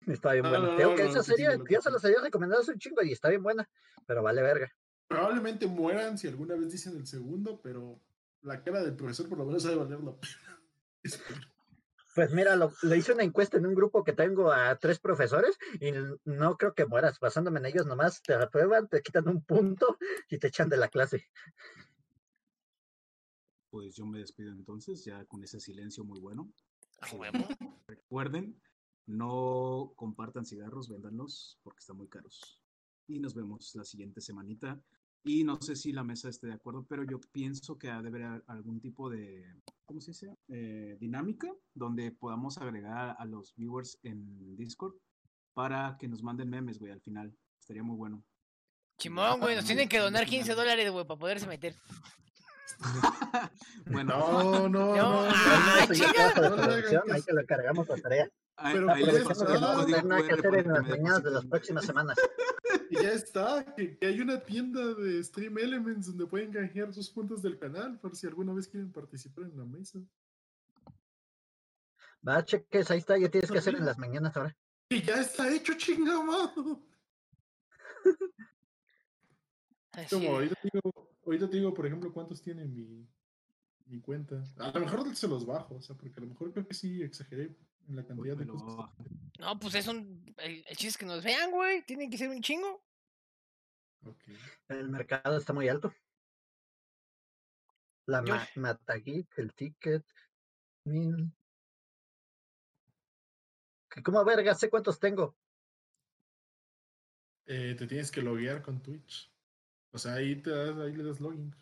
Está 0.06 0.32
bien 0.32 0.44
No, 0.44 0.50
bueno. 0.50 0.66
no, 0.72 0.76
Tengo 0.76 0.90
no, 0.90 0.96
que 0.96 1.04
no, 1.04 1.10
esa 1.10 1.22
serie, 1.22 1.58
yo 1.70 1.80
se 1.80 1.90
las 1.90 2.04
había 2.04 2.20
recomendado 2.20 2.60
hace 2.60 2.72
un 2.72 2.78
chingo 2.78 3.02
y 3.02 3.12
está 3.12 3.28
bien 3.28 3.42
buena, 3.42 3.68
pero 4.06 4.22
vale 4.22 4.42
verga. 4.42 4.70
Probablemente 5.12 5.66
mueran 5.66 6.16
si 6.16 6.28
alguna 6.28 6.54
vez 6.54 6.72
dicen 6.72 6.96
el 6.96 7.06
segundo, 7.06 7.60
pero 7.62 8.00
la 8.42 8.62
cara 8.62 8.82
del 8.82 8.96
profesor 8.96 9.28
por 9.28 9.38
lo 9.38 9.44
menos 9.44 9.64
ha 9.66 9.70
de 9.70 9.76
valer 9.76 10.00
la 10.00 10.16
pena. 10.16 10.62
Pues 12.14 12.30
mira, 12.34 12.56
lo, 12.56 12.70
le 12.82 12.98
hice 12.98 13.14
una 13.14 13.22
encuesta 13.22 13.56
en 13.56 13.64
un 13.64 13.74
grupo 13.74 14.04
que 14.04 14.12
tengo 14.12 14.52
a 14.52 14.76
tres 14.76 14.98
profesores 14.98 15.58
y 15.80 15.92
no 16.26 16.58
creo 16.58 16.74
que 16.74 16.84
mueras. 16.84 17.18
Basándome 17.18 17.58
en 17.58 17.64
ellos 17.64 17.86
nomás 17.86 18.20
te 18.20 18.34
aprueban, 18.34 18.86
te 18.86 19.00
quitan 19.00 19.28
un 19.28 19.42
punto 19.42 19.96
y 20.28 20.38
te 20.38 20.48
echan 20.48 20.68
de 20.68 20.76
la 20.76 20.88
clase. 20.88 21.24
Pues 23.70 23.96
yo 23.96 24.04
me 24.04 24.18
despido 24.18 24.52
entonces, 24.52 25.02
ya 25.06 25.24
con 25.24 25.42
ese 25.42 25.58
silencio 25.58 26.04
muy 26.04 26.20
bueno. 26.20 26.52
huevo. 27.16 27.48
Recuerden, 27.86 28.60
no 29.06 29.94
compartan 29.96 30.44
cigarros, 30.44 30.90
véndanlos 30.90 31.58
porque 31.62 31.78
están 31.78 31.96
muy 31.96 32.08
caros. 32.08 32.60
Y 33.08 33.20
nos 33.20 33.34
vemos 33.34 33.74
la 33.74 33.84
siguiente 33.84 34.20
semanita. 34.20 34.78
Y 35.24 35.44
no 35.44 35.60
sé 35.60 35.76
si 35.76 35.92
la 35.92 36.02
mesa 36.02 36.28
esté 36.28 36.48
de 36.48 36.54
acuerdo, 36.54 36.84
pero 36.88 37.04
yo 37.04 37.20
pienso 37.32 37.78
que 37.78 37.88
ha 37.90 38.02
de 38.02 38.08
haber 38.08 38.42
algún 38.48 38.80
tipo 38.80 39.08
de, 39.08 39.44
¿cómo 39.84 40.00
se 40.00 40.10
dice? 40.10 40.36
Eh, 40.48 40.96
dinámica 41.00 41.48
donde 41.74 42.10
podamos 42.10 42.58
agregar 42.58 43.14
a 43.18 43.24
los 43.24 43.54
viewers 43.54 43.98
en 44.02 44.56
Discord 44.56 44.94
para 45.54 45.96
que 45.98 46.08
nos 46.08 46.22
manden 46.24 46.50
memes, 46.50 46.78
güey, 46.80 46.90
al 46.92 47.00
final. 47.00 47.32
Estaría 47.60 47.84
muy 47.84 47.96
bueno. 47.96 48.24
Chimón, 48.98 49.38
güey. 49.40 49.54
Nos 49.54 49.64
tienen 49.64 49.88
que 49.88 49.98
donar 49.98 50.26
15 50.26 50.54
dólares, 50.54 50.90
güey, 50.90 51.04
para 51.06 51.18
poderse 51.18 51.46
meter. 51.46 51.74
Bueno, 53.86 54.18
No, 54.18 54.68
no, 54.68 54.68
No, 54.68 54.96
no. 54.96 55.24
ah, 55.28 55.86
No 55.88 56.42
hagan 56.42 56.56
producción, 56.56 57.02
ahí 57.12 57.22
te 57.22 57.32
lo 57.32 57.44
cargamos 57.46 57.88
la 57.88 57.96
tarea. 57.98 58.30
pero 58.72 58.90
ahí 58.90 59.04
le 59.04 59.18
ya 59.18 59.24
paso 59.24 59.44
No 59.44 59.86
nada 60.02 60.26
que 60.26 60.32
hacer 60.32 60.54
en 60.54 60.62
que 60.64 60.68
las 60.68 60.88
mañanas 60.88 61.22
de 61.22 61.30
las 61.30 61.46
próximas 61.46 61.84
semanas. 61.84 62.16
Y 62.90 62.94
ya 62.96 63.12
está, 63.12 63.64
que, 63.74 63.96
que 63.96 64.06
hay 64.06 64.20
una 64.20 64.40
tienda 64.40 64.94
de 64.94 65.22
Stream 65.22 65.58
Elements 65.58 66.06
donde 66.06 66.26
pueden 66.26 66.52
canjear 66.52 66.92
sus 66.92 67.10
puntos 67.10 67.42
del 67.42 67.58
canal 67.58 67.98
por 67.98 68.14
si 68.16 68.26
alguna 68.26 68.52
vez 68.52 68.68
quieren 68.68 68.92
participar 68.92 69.44
en 69.46 69.56
la 69.56 69.64
mesa. 69.64 69.98
Va, 72.26 72.44
cheques, 72.44 72.90
ahí 72.90 72.98
está, 72.98 73.18
ya 73.18 73.28
tienes 73.28 73.50
que 73.50 73.58
hacer 73.58 73.74
en 73.74 73.84
las 73.84 73.98
mañanas 73.98 74.36
ahora. 74.36 74.56
Y 74.90 75.02
ya 75.02 75.20
está 75.20 75.52
hecho, 75.52 75.74
chingamado. 75.74 76.82
Como 80.10 80.22
es. 80.22 80.28
ahorita 80.28 80.54
te 80.54 80.70
digo, 80.72 81.10
ahorita 81.26 81.50
te 81.50 81.56
digo, 81.56 81.74
por 81.74 81.86
ejemplo, 81.86 82.12
cuántos 82.12 82.40
tiene 82.40 82.64
mi, 82.64 83.06
mi 83.86 84.00
cuenta. 84.00 84.42
A 84.58 84.70
lo 84.70 84.80
mejor 84.80 85.14
se 85.16 85.28
los 85.28 85.44
bajo, 85.44 85.76
o 85.76 85.82
sea, 85.82 85.96
porque 85.96 86.14
a 86.16 86.20
lo 86.20 86.28
mejor 86.28 86.52
creo 86.52 86.66
que 86.66 86.74
sí 86.74 87.02
exageré 87.02 87.56
en 87.88 87.96
la 87.96 88.06
cantidad 88.06 88.36
de 88.36 88.46
cosas. 88.46 88.90
No, 89.38 89.58
pues 89.58 89.74
es 89.74 89.86
un. 89.88 90.34
El, 90.38 90.64
el 90.66 90.76
chiste 90.76 90.88
es 90.88 90.96
que 90.98 91.06
nos 91.06 91.22
vean, 91.24 91.50
güey. 91.50 91.84
Tienen 91.84 92.10
que 92.10 92.18
ser 92.18 92.28
un 92.30 92.40
chingo. 92.42 92.84
Ok. 94.04 94.22
El 94.68 94.88
mercado 94.88 95.36
está 95.36 95.52
muy 95.52 95.68
alto. 95.68 95.92
La 98.06 98.24
Yo- 98.24 98.34
ma 98.34 98.48
Matageek, 98.56 99.38
el 99.38 99.54
ticket. 99.54 100.04
mil. 100.84 101.32
¿Cómo 104.04 104.24
verga? 104.24 104.54
Sé 104.54 104.70
cuántos 104.70 104.98
tengo. 104.98 105.36
Eh, 107.46 107.74
te 107.78 107.86
tienes 107.86 108.10
que 108.10 108.22
loguear 108.22 108.62
con 108.62 108.80
Twitch. 108.82 109.30
O 109.92 109.98
sea, 109.98 110.14
ahí, 110.14 110.36
te 110.40 110.50
das, 110.50 110.76
ahí 110.78 110.94
le 110.94 111.04
das 111.04 111.20
login. 111.20 111.54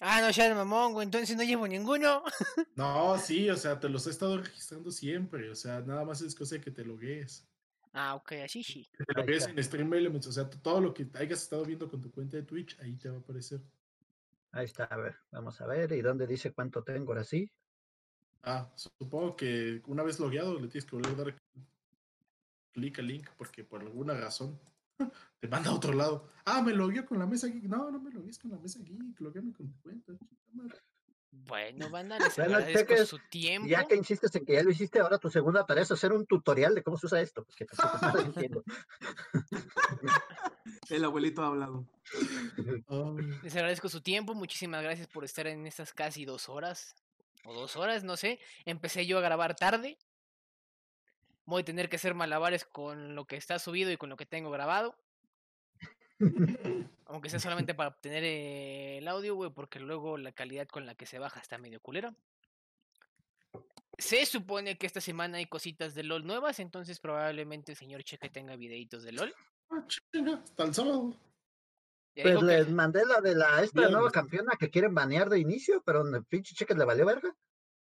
Ah, 0.00 0.20
no, 0.20 0.30
ya 0.30 0.54
mamón, 0.54 0.92
güey. 0.92 1.04
Entonces 1.04 1.36
no 1.36 1.42
llevo 1.42 1.66
ninguno. 1.66 2.22
No, 2.76 3.18
sí, 3.18 3.50
o 3.50 3.56
sea, 3.56 3.80
te 3.80 3.88
los 3.88 4.06
he 4.06 4.10
estado 4.10 4.38
registrando 4.38 4.90
siempre. 4.92 5.50
O 5.50 5.54
sea, 5.54 5.80
nada 5.80 6.04
más 6.04 6.20
es 6.20 6.34
cosa 6.34 6.54
de 6.54 6.60
que 6.60 6.70
te 6.70 6.84
loguees. 6.84 7.48
Ah, 7.92 8.14
ok, 8.14 8.32
así 8.44 8.62
sí. 8.62 8.88
Que 8.96 9.04
te 9.04 9.14
loguees 9.14 9.46
en 9.46 9.62
Stream 9.62 9.92
Elements. 9.92 10.28
O 10.28 10.32
sea, 10.32 10.48
todo 10.48 10.80
lo 10.80 10.94
que 10.94 11.08
hayas 11.14 11.42
estado 11.42 11.64
viendo 11.64 11.88
con 11.88 12.00
tu 12.00 12.10
cuenta 12.12 12.36
de 12.36 12.44
Twitch, 12.44 12.78
ahí 12.80 12.96
te 12.96 13.08
va 13.08 13.16
a 13.16 13.18
aparecer. 13.18 13.60
Ahí 14.52 14.66
está, 14.66 14.84
a 14.84 14.96
ver, 14.96 15.16
vamos 15.32 15.60
a 15.60 15.66
ver. 15.66 15.90
¿Y 15.92 16.00
dónde 16.00 16.26
dice 16.26 16.52
cuánto 16.52 16.84
tengo 16.84 17.12
ahora 17.12 17.24
sí? 17.24 17.50
Ah, 18.42 18.70
supongo 18.76 19.36
que 19.36 19.82
una 19.86 20.04
vez 20.04 20.20
logueado 20.20 20.54
le 20.54 20.68
tienes 20.68 20.84
que 20.84 20.96
volver 20.96 21.12
a 21.12 21.24
dar 21.24 21.34
clic 22.72 22.98
al 23.00 23.08
link 23.08 23.28
porque 23.36 23.64
por 23.64 23.80
alguna 23.80 24.14
razón 24.14 24.58
te 25.40 25.48
manda 25.48 25.70
a 25.70 25.74
otro 25.74 25.92
lado. 25.92 26.28
Ah, 26.44 26.62
me 26.62 26.72
logueé 26.72 27.04
con 27.04 27.18
la 27.18 27.26
mesa 27.26 27.46
geek. 27.48 27.64
No, 27.64 27.90
no 27.90 28.00
me 28.00 28.10
loguees 28.10 28.38
con 28.38 28.50
la 28.50 28.58
mesa 28.58 28.80
geek, 28.80 29.20
logueame 29.20 29.52
con 29.52 29.70
tu 29.70 29.80
cuenta. 29.80 30.12
madre. 30.52 30.76
Bueno, 31.30 31.90
banda, 31.90 32.18
les 32.18 32.36
Bueno, 32.36 32.56
agradezco 32.56 32.94
cheques, 32.94 33.08
su 33.08 33.18
tiempo. 33.30 33.68
Ya 33.68 33.84
que 33.86 33.96
insistes 33.96 34.34
en 34.34 34.44
que 34.44 34.54
ya 34.54 34.62
lo 34.62 34.70
hiciste, 34.70 35.00
ahora 35.00 35.18
tu 35.18 35.30
segunda 35.30 35.64
tarea 35.66 35.82
es 35.82 35.90
hacer 35.90 36.12
un 36.12 36.26
tutorial 36.26 36.74
de 36.74 36.82
cómo 36.82 36.96
se 36.98 37.06
usa 37.06 37.20
esto. 37.20 37.44
Porque 37.44 37.66
tampoco 37.66 38.06
no 38.06 38.12
lo 38.14 38.20
entiendo. 38.20 38.64
El 40.88 41.04
abuelito 41.04 41.42
ha 41.42 41.48
hablado. 41.48 41.86
Les 43.42 43.54
agradezco 43.54 43.88
su 43.88 44.00
tiempo. 44.00 44.34
Muchísimas 44.34 44.82
gracias 44.82 45.06
por 45.06 45.24
estar 45.24 45.46
en 45.46 45.66
estas 45.66 45.92
casi 45.92 46.24
dos 46.24 46.48
horas. 46.48 46.94
O 47.44 47.54
dos 47.54 47.76
horas, 47.76 48.04
no 48.04 48.16
sé. 48.16 48.40
Empecé 48.64 49.06
yo 49.06 49.18
a 49.18 49.22
grabar 49.22 49.54
tarde. 49.54 49.98
Voy 51.48 51.62
a 51.62 51.64
tener 51.64 51.88
que 51.88 51.96
hacer 51.96 52.12
malabares 52.12 52.66
con 52.66 53.14
lo 53.14 53.26
que 53.26 53.36
está 53.36 53.58
subido 53.58 53.90
y 53.90 53.96
con 53.96 54.10
lo 54.10 54.18
que 54.18 54.26
tengo 54.26 54.50
grabado. 54.50 54.94
Aunque 57.06 57.30
sea 57.30 57.40
solamente 57.40 57.74
para 57.74 57.88
obtener 57.88 58.22
eh, 58.22 58.98
el 58.98 59.08
audio, 59.08 59.34
güey, 59.34 59.50
porque 59.50 59.80
luego 59.80 60.18
la 60.18 60.32
calidad 60.32 60.68
con 60.68 60.84
la 60.84 60.94
que 60.94 61.06
se 61.06 61.18
baja 61.18 61.40
está 61.40 61.56
medio 61.56 61.80
culera. 61.80 62.14
Se 63.96 64.26
supone 64.26 64.76
que 64.76 64.86
esta 64.86 65.00
semana 65.00 65.38
hay 65.38 65.46
cositas 65.46 65.94
de 65.94 66.02
LOL 66.02 66.26
nuevas, 66.26 66.60
entonces 66.60 67.00
probablemente 67.00 67.72
el 67.72 67.78
señor 67.78 68.02
Cheque 68.04 68.28
tenga 68.28 68.54
videitos 68.54 69.02
de 69.02 69.12
LOL. 69.12 69.34
ah, 69.70 69.86
hasta 69.86 70.64
el 70.64 70.74
sábado. 70.74 71.16
Pues 72.14 72.36
que- 72.36 72.44
les 72.44 72.68
mandé 72.68 73.06
la 73.06 73.22
de 73.22 73.34
la 73.34 73.62
esta 73.62 73.88
nueva 73.88 74.10
campeona 74.10 74.52
que 74.60 74.68
quieren 74.68 74.94
banear 74.94 75.30
de 75.30 75.38
inicio, 75.40 75.82
pero 75.82 76.06
el 76.06 76.24
pinche 76.26 76.54
cheque 76.54 76.74
le 76.74 76.84
valió 76.84 77.06
verga. 77.06 77.34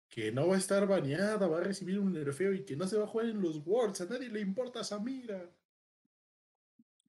Que 0.09 0.33
no 0.33 0.49
va 0.49 0.55
a 0.55 0.59
estar 0.59 0.87
baneada, 0.87 1.47
va 1.47 1.59
a 1.59 1.65
recibir 1.65 1.99
un 1.99 2.13
nerfeo 2.13 2.55
y 2.55 2.65
que 2.65 2.77
no 2.77 2.87
se 2.87 2.97
va 2.97 3.05
a 3.05 3.09
jugar 3.09 3.27
en 3.27 3.41
los 3.41 3.59
Worlds. 3.67 4.01
A 4.01 4.07
nadie 4.07 4.29
le 4.29 4.41
importa 4.41 4.83
Samira. 4.83 5.51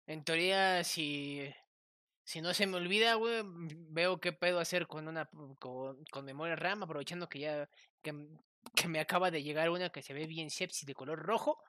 En 0.06 0.24
teoría, 0.24 0.84
si, 0.84 1.48
si 2.24 2.42
no 2.42 2.54
se 2.54 2.68
me 2.68 2.78
olvida, 2.78 3.14
güey, 3.14 3.44
veo 3.46 4.20
qué 4.20 4.34
pedo 4.34 4.60
hacer 4.60 4.88
con 4.88 5.08
una 5.08 5.30
con, 5.60 6.04
con 6.06 6.26
memoria 6.26 6.56
RAM, 6.56 6.84
aprovechando 6.84 7.30
que 7.30 7.40
ya 7.40 7.70
que, 8.02 8.14
me 8.88 9.00
acaba 9.00 9.32
de 9.32 9.44
llegar 9.44 9.70
una 9.70 9.90
que 9.90 10.02
se 10.02 10.14
ve 10.14 10.28
bien 10.28 10.50
sepsi 10.50 10.86
de 10.86 10.94
color 10.94 11.20
rojo. 11.20 11.62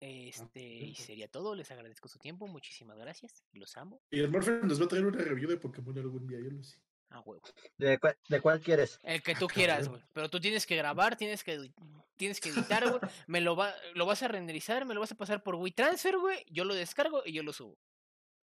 Este, 0.00 0.60
y 0.60 0.94
sería 0.94 1.28
todo, 1.28 1.54
les 1.54 1.70
agradezco 1.70 2.08
su 2.08 2.18
tiempo, 2.18 2.46
muchísimas 2.46 2.98
gracias, 2.98 3.44
los 3.52 3.76
amo. 3.76 4.02
Y 4.10 4.20
el 4.20 4.30
Morphin 4.30 4.60
nos 4.66 4.80
va 4.80 4.84
a 4.84 4.88
traer 4.88 5.06
una 5.06 5.18
review 5.18 5.48
de 5.48 5.56
Pokémon 5.56 5.98
algún 5.98 6.26
día, 6.26 6.38
yo 6.40 6.50
lo 6.50 6.62
sé. 6.62 6.78
A 7.10 7.20
huevo. 7.20 7.42
¿De, 7.78 7.98
cua- 8.00 8.16
de 8.28 8.40
cuál 8.40 8.60
quieres? 8.60 8.98
El 9.02 9.22
que 9.22 9.34
tú 9.34 9.46
quieras, 9.46 9.88
güey. 9.88 10.02
Pero 10.12 10.28
tú 10.28 10.40
tienes 10.40 10.66
que 10.66 10.76
grabar, 10.76 11.16
tienes 11.16 11.44
que, 11.44 11.70
tienes 12.16 12.40
que 12.40 12.48
editar, 12.50 12.88
güey. 12.88 13.00
Me 13.26 13.40
lo, 13.40 13.54
va, 13.56 13.72
lo 13.94 14.06
vas 14.06 14.22
a 14.22 14.28
renderizar, 14.28 14.84
me 14.84 14.94
lo 14.94 15.00
vas 15.00 15.12
a 15.12 15.16
pasar 15.16 15.42
por 15.42 15.54
WeTransfer, 15.54 16.18
güey. 16.18 16.44
Yo 16.50 16.64
lo 16.64 16.74
descargo 16.74 17.22
y 17.24 17.32
yo 17.32 17.42
lo 17.42 17.52
subo. 17.52 17.78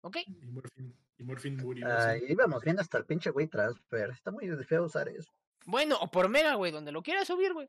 ¿Ok? 0.01 0.17
Y 0.27 0.45
Morphin, 0.47 0.95
Y 1.17 1.23
Morfin 1.23 1.57
murió. 1.57 1.87
Ahí 1.97 2.19
sí. 2.21 2.25
íbamos 2.29 2.61
bien 2.63 2.79
hasta 2.79 2.97
el 2.97 3.05
pinche 3.05 3.29
güey 3.31 3.47
transfer. 3.47 4.09
Está 4.11 4.31
muy 4.31 4.47
feo 4.65 4.83
usar 4.83 5.07
eso. 5.09 5.31
Bueno, 5.65 5.97
o 5.99 6.09
por 6.09 6.29
Mega, 6.29 6.55
güey, 6.55 6.71
donde 6.71 6.91
lo 6.91 7.01
quieras 7.03 7.27
subir, 7.27 7.53
güey. 7.53 7.67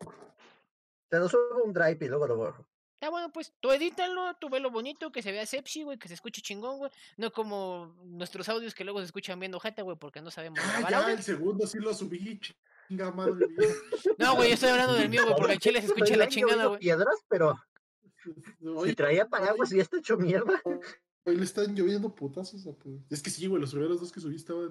Te 1.09 1.19
lo 1.19 1.29
subo 1.29 1.65
un 1.65 1.73
drive 1.73 1.99
y 2.05 2.09
luego 2.09 2.27
lo 2.29 2.37
borro. 2.37 2.67
Ya 3.01 3.09
bueno, 3.11 3.33
pues 3.33 3.53
tú 3.61 3.71
edítalo, 3.71 4.35
tú 4.41 4.51
ve 4.51 4.61
lo 4.61 4.71
bonito, 4.71 5.11
que 5.11 5.23
se 5.23 5.33
vea 5.33 5.47
sepsi, 5.47 5.83
güey, 5.85 5.99
que 5.99 6.09
se 6.09 6.15
escuche 6.15 6.43
chingón, 6.43 6.79
güey. 6.79 6.91
No 7.17 7.33
como 7.33 7.95
nuestros 8.05 8.49
audios 8.49 8.75
que 8.75 8.85
luego 8.85 8.99
se 9.01 9.07
escuchan 9.07 9.41
viendo 9.41 9.59
jeta, 9.59 9.83
güey, 9.83 9.97
porque 9.97 10.21
no 10.21 10.31
sabemos 10.31 10.59
Ah, 10.63 10.73
grabar 10.73 10.91
ya, 10.91 10.99
audio. 11.05 11.15
el 11.17 11.23
segundo 11.23 11.67
sí 11.67 11.79
lo 11.79 11.95
subí. 11.95 12.39
Chinga 12.89 13.11
madre 13.13 13.47
mía. 13.47 13.69
No, 14.19 14.35
güey, 14.37 14.49
yo 14.51 14.55
estoy 14.55 14.71
hablando 14.71 14.95
del 14.95 15.09
mío, 15.09 15.23
güey, 15.25 15.37
porque 15.37 15.53
el 15.55 15.59
chile 15.61 15.81
se 15.81 15.87
escucha 15.87 16.17
la 16.17 16.29
chingada, 16.29 16.67
güey. 16.67 16.81
piedras, 16.81 17.15
pero 17.29 17.59
si 18.85 18.95
traía 18.95 19.27
paraguas 19.29 19.73
y 19.73 19.77
ya 19.77 19.83
está 19.83 19.97
hecho 19.99 20.17
mierda. 20.19 20.61
hoy 21.25 21.37
le 21.37 21.45
están 21.45 21.75
lloviendo 21.75 22.15
putazos. 22.15 22.67
a 22.67 22.71
pu- 22.71 23.03
Es 23.09 23.23
que 23.23 23.31
sí, 23.31 23.47
güey, 23.47 23.61
los 23.61 23.71
primeros 23.71 24.01
dos 24.01 24.11
que 24.13 24.21
subí 24.21 24.37
estaban 24.37 24.69